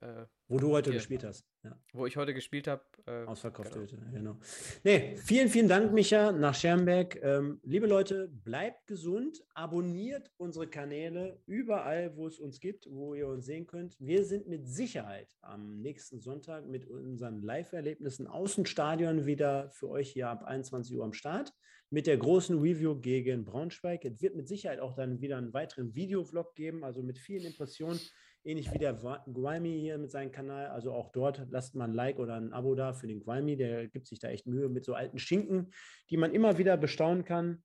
äh, 0.00 0.26
Wo 0.48 0.58
du 0.58 0.70
heute 0.72 0.90
Hier. 0.90 0.98
gespielt 0.98 1.24
hast. 1.24 1.46
Ja. 1.66 1.76
wo 1.92 2.06
ich 2.06 2.16
heute 2.16 2.32
gespielt 2.32 2.68
habe. 2.68 2.82
Äh, 3.06 3.24
Ausverkauft 3.24 3.72
genau. 3.72 3.82
heute, 3.82 3.96
genau. 4.12 4.36
Nee, 4.84 5.16
vielen, 5.16 5.48
vielen 5.48 5.68
Dank, 5.68 5.92
Micha, 5.92 6.32
nach 6.32 6.54
Schermberg. 6.54 7.18
Ähm, 7.22 7.60
liebe 7.64 7.86
Leute, 7.86 8.28
bleibt 8.28 8.86
gesund, 8.86 9.44
abonniert 9.54 10.30
unsere 10.36 10.68
Kanäle 10.68 11.40
überall, 11.46 12.16
wo 12.16 12.26
es 12.26 12.38
uns 12.38 12.60
gibt, 12.60 12.86
wo 12.90 13.14
ihr 13.14 13.26
uns 13.26 13.46
sehen 13.46 13.66
könnt. 13.66 13.96
Wir 13.98 14.24
sind 14.24 14.46
mit 14.48 14.68
Sicherheit 14.68 15.28
am 15.40 15.80
nächsten 15.80 16.20
Sonntag 16.20 16.66
mit 16.66 16.86
unseren 16.86 17.42
Live-Erlebnissen 17.42 18.26
aus 18.26 18.54
dem 18.54 18.66
Stadion 18.66 19.26
wieder 19.26 19.70
für 19.70 19.88
euch 19.88 20.12
hier 20.12 20.28
ab 20.28 20.44
21 20.44 20.96
Uhr 20.96 21.04
am 21.04 21.12
Start 21.12 21.52
mit 21.90 22.06
der 22.06 22.16
großen 22.16 22.58
Review 22.58 22.96
gegen 23.00 23.44
Braunschweig. 23.44 24.04
Es 24.04 24.20
wird 24.20 24.34
mit 24.34 24.48
Sicherheit 24.48 24.80
auch 24.80 24.94
dann 24.94 25.20
wieder 25.20 25.36
einen 25.36 25.52
weiteren 25.52 25.94
Videovlog 25.94 26.54
geben, 26.54 26.84
also 26.84 27.02
mit 27.02 27.18
vielen 27.18 27.44
Impressionen 27.44 28.00
ähnlich 28.46 28.72
wie 28.72 28.78
der 28.78 28.94
Gwalmi 28.94 29.78
hier 29.78 29.98
mit 29.98 30.10
seinem 30.10 30.30
Kanal. 30.30 30.68
Also 30.68 30.92
auch 30.92 31.10
dort 31.10 31.46
lasst 31.50 31.74
mal 31.74 31.84
ein 31.84 31.94
Like 31.94 32.18
oder 32.18 32.34
ein 32.34 32.52
Abo 32.52 32.74
da 32.74 32.92
für 32.92 33.06
den 33.06 33.20
Gwalmi. 33.20 33.56
Der 33.56 33.88
gibt 33.88 34.06
sich 34.06 34.18
da 34.18 34.28
echt 34.28 34.46
Mühe 34.46 34.68
mit 34.68 34.84
so 34.84 34.94
alten 34.94 35.18
Schinken, 35.18 35.72
die 36.10 36.16
man 36.16 36.32
immer 36.32 36.56
wieder 36.58 36.76
bestaunen 36.76 37.24
kann. 37.24 37.62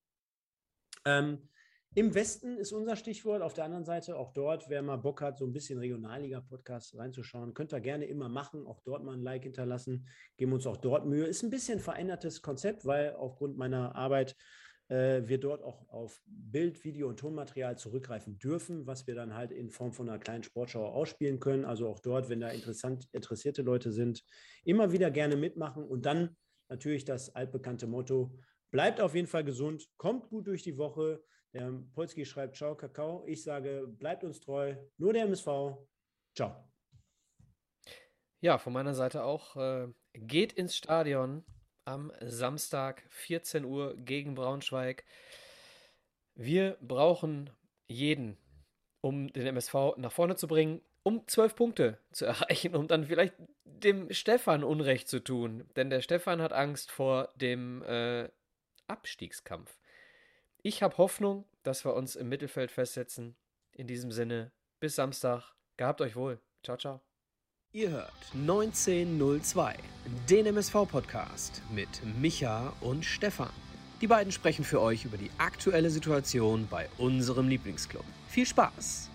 Ähm, 1.05 1.49
Im 1.93 2.13
Westen 2.15 2.57
ist 2.57 2.71
unser 2.71 2.95
Stichwort. 2.95 3.41
Auf 3.41 3.53
der 3.53 3.65
anderen 3.65 3.85
Seite, 3.85 4.17
auch 4.17 4.33
dort, 4.33 4.69
wer 4.69 4.81
mal 4.81 4.97
Bock 4.97 5.21
hat, 5.21 5.37
so 5.37 5.45
ein 5.45 5.53
bisschen 5.53 5.77
Regionalliga-Podcast 5.79 6.97
reinzuschauen, 6.97 7.53
könnt 7.53 7.73
ihr 7.73 7.81
gerne 7.81 8.05
immer 8.05 8.29
machen. 8.29 8.65
Auch 8.65 8.81
dort 8.81 9.03
mal 9.03 9.13
ein 9.13 9.21
Like 9.21 9.43
hinterlassen. 9.43 10.07
Geben 10.37 10.53
uns 10.53 10.65
auch 10.65 10.77
dort 10.77 11.05
Mühe. 11.05 11.25
Ist 11.25 11.43
ein 11.43 11.49
bisschen 11.49 11.79
verändertes 11.79 12.41
Konzept, 12.41 12.85
weil 12.85 13.13
aufgrund 13.15 13.57
meiner 13.57 13.95
Arbeit 13.95 14.35
äh, 14.91 15.25
wir 15.25 15.39
dort 15.39 15.63
auch 15.63 15.87
auf 15.87 16.21
Bild, 16.25 16.83
Video 16.83 17.07
und 17.07 17.17
Tonmaterial 17.17 17.77
zurückgreifen 17.77 18.37
dürfen, 18.37 18.85
was 18.85 19.07
wir 19.07 19.15
dann 19.15 19.33
halt 19.33 19.51
in 19.53 19.69
Form 19.69 19.93
von 19.93 20.09
einer 20.09 20.19
kleinen 20.19 20.43
Sportschau 20.43 20.85
ausspielen 20.85 21.39
können. 21.39 21.63
Also 21.63 21.87
auch 21.87 21.99
dort, 21.99 22.29
wenn 22.29 22.41
da 22.41 22.49
interessant, 22.49 23.07
interessierte 23.13 23.61
Leute 23.61 23.93
sind, 23.93 24.21
immer 24.65 24.91
wieder 24.91 25.09
gerne 25.09 25.37
mitmachen 25.37 25.85
und 25.85 26.05
dann 26.05 26.35
natürlich 26.67 27.05
das 27.05 27.33
altbekannte 27.33 27.87
Motto, 27.87 28.37
bleibt 28.69 28.99
auf 28.99 29.15
jeden 29.15 29.27
Fall 29.27 29.45
gesund, 29.45 29.87
kommt 29.95 30.27
gut 30.27 30.47
durch 30.47 30.61
die 30.61 30.77
Woche. 30.77 31.23
Der 31.53 31.71
Polski 31.93 32.25
schreibt 32.25 32.57
Ciao, 32.57 32.75
Kakao. 32.75 33.23
Ich 33.27 33.43
sage, 33.43 33.87
bleibt 33.87 34.25
uns 34.25 34.41
treu. 34.41 34.75
Nur 34.97 35.13
der 35.13 35.23
MSV. 35.23 35.77
Ciao. 36.35 36.69
Ja, 38.41 38.57
von 38.57 38.73
meiner 38.73 38.93
Seite 38.93 39.23
auch. 39.23 39.55
Äh, 39.55 39.87
geht 40.13 40.51
ins 40.51 40.75
Stadion 40.75 41.45
am 41.85 42.11
Samstag, 42.21 43.03
14 43.09 43.65
Uhr 43.65 43.95
gegen 43.97 44.35
Braunschweig. 44.35 45.03
Wir 46.35 46.77
brauchen 46.81 47.49
jeden, 47.87 48.37
um 49.01 49.31
den 49.33 49.47
MSV 49.47 49.97
nach 49.97 50.11
vorne 50.11 50.35
zu 50.35 50.47
bringen, 50.47 50.81
um 51.03 51.27
zwölf 51.27 51.55
Punkte 51.55 51.97
zu 52.11 52.25
erreichen, 52.27 52.75
um 52.75 52.87
dann 52.87 53.05
vielleicht 53.05 53.33
dem 53.65 54.11
Stefan 54.13 54.63
Unrecht 54.63 55.07
zu 55.07 55.23
tun. 55.23 55.67
Denn 55.75 55.89
der 55.89 56.01
Stefan 56.01 56.41
hat 56.41 56.53
Angst 56.53 56.91
vor 56.91 57.29
dem 57.35 57.83
äh, 57.83 58.29
Abstiegskampf. 58.87 59.77
Ich 60.61 60.83
habe 60.83 60.97
Hoffnung, 60.97 61.45
dass 61.63 61.85
wir 61.85 61.95
uns 61.95 62.15
im 62.15 62.29
Mittelfeld 62.29 62.71
festsetzen. 62.71 63.35
In 63.71 63.87
diesem 63.87 64.11
Sinne, 64.11 64.51
bis 64.79 64.95
Samstag. 64.95 65.53
Gehabt 65.77 66.01
euch 66.01 66.15
wohl. 66.15 66.39
Ciao, 66.63 66.77
ciao. 66.77 67.10
Ihr 67.73 67.89
hört 67.91 68.11
1902, 68.33 69.75
den 70.29 70.45
MSV-Podcast 70.45 71.61
mit 71.73 71.87
Micha 72.19 72.73
und 72.81 73.05
Stefan. 73.05 73.47
Die 74.01 74.07
beiden 74.07 74.33
sprechen 74.33 74.65
für 74.65 74.81
euch 74.81 75.05
über 75.05 75.15
die 75.15 75.31
aktuelle 75.37 75.89
Situation 75.89 76.67
bei 76.69 76.89
unserem 76.97 77.47
Lieblingsclub. 77.47 78.03
Viel 78.27 78.45
Spaß! 78.45 79.10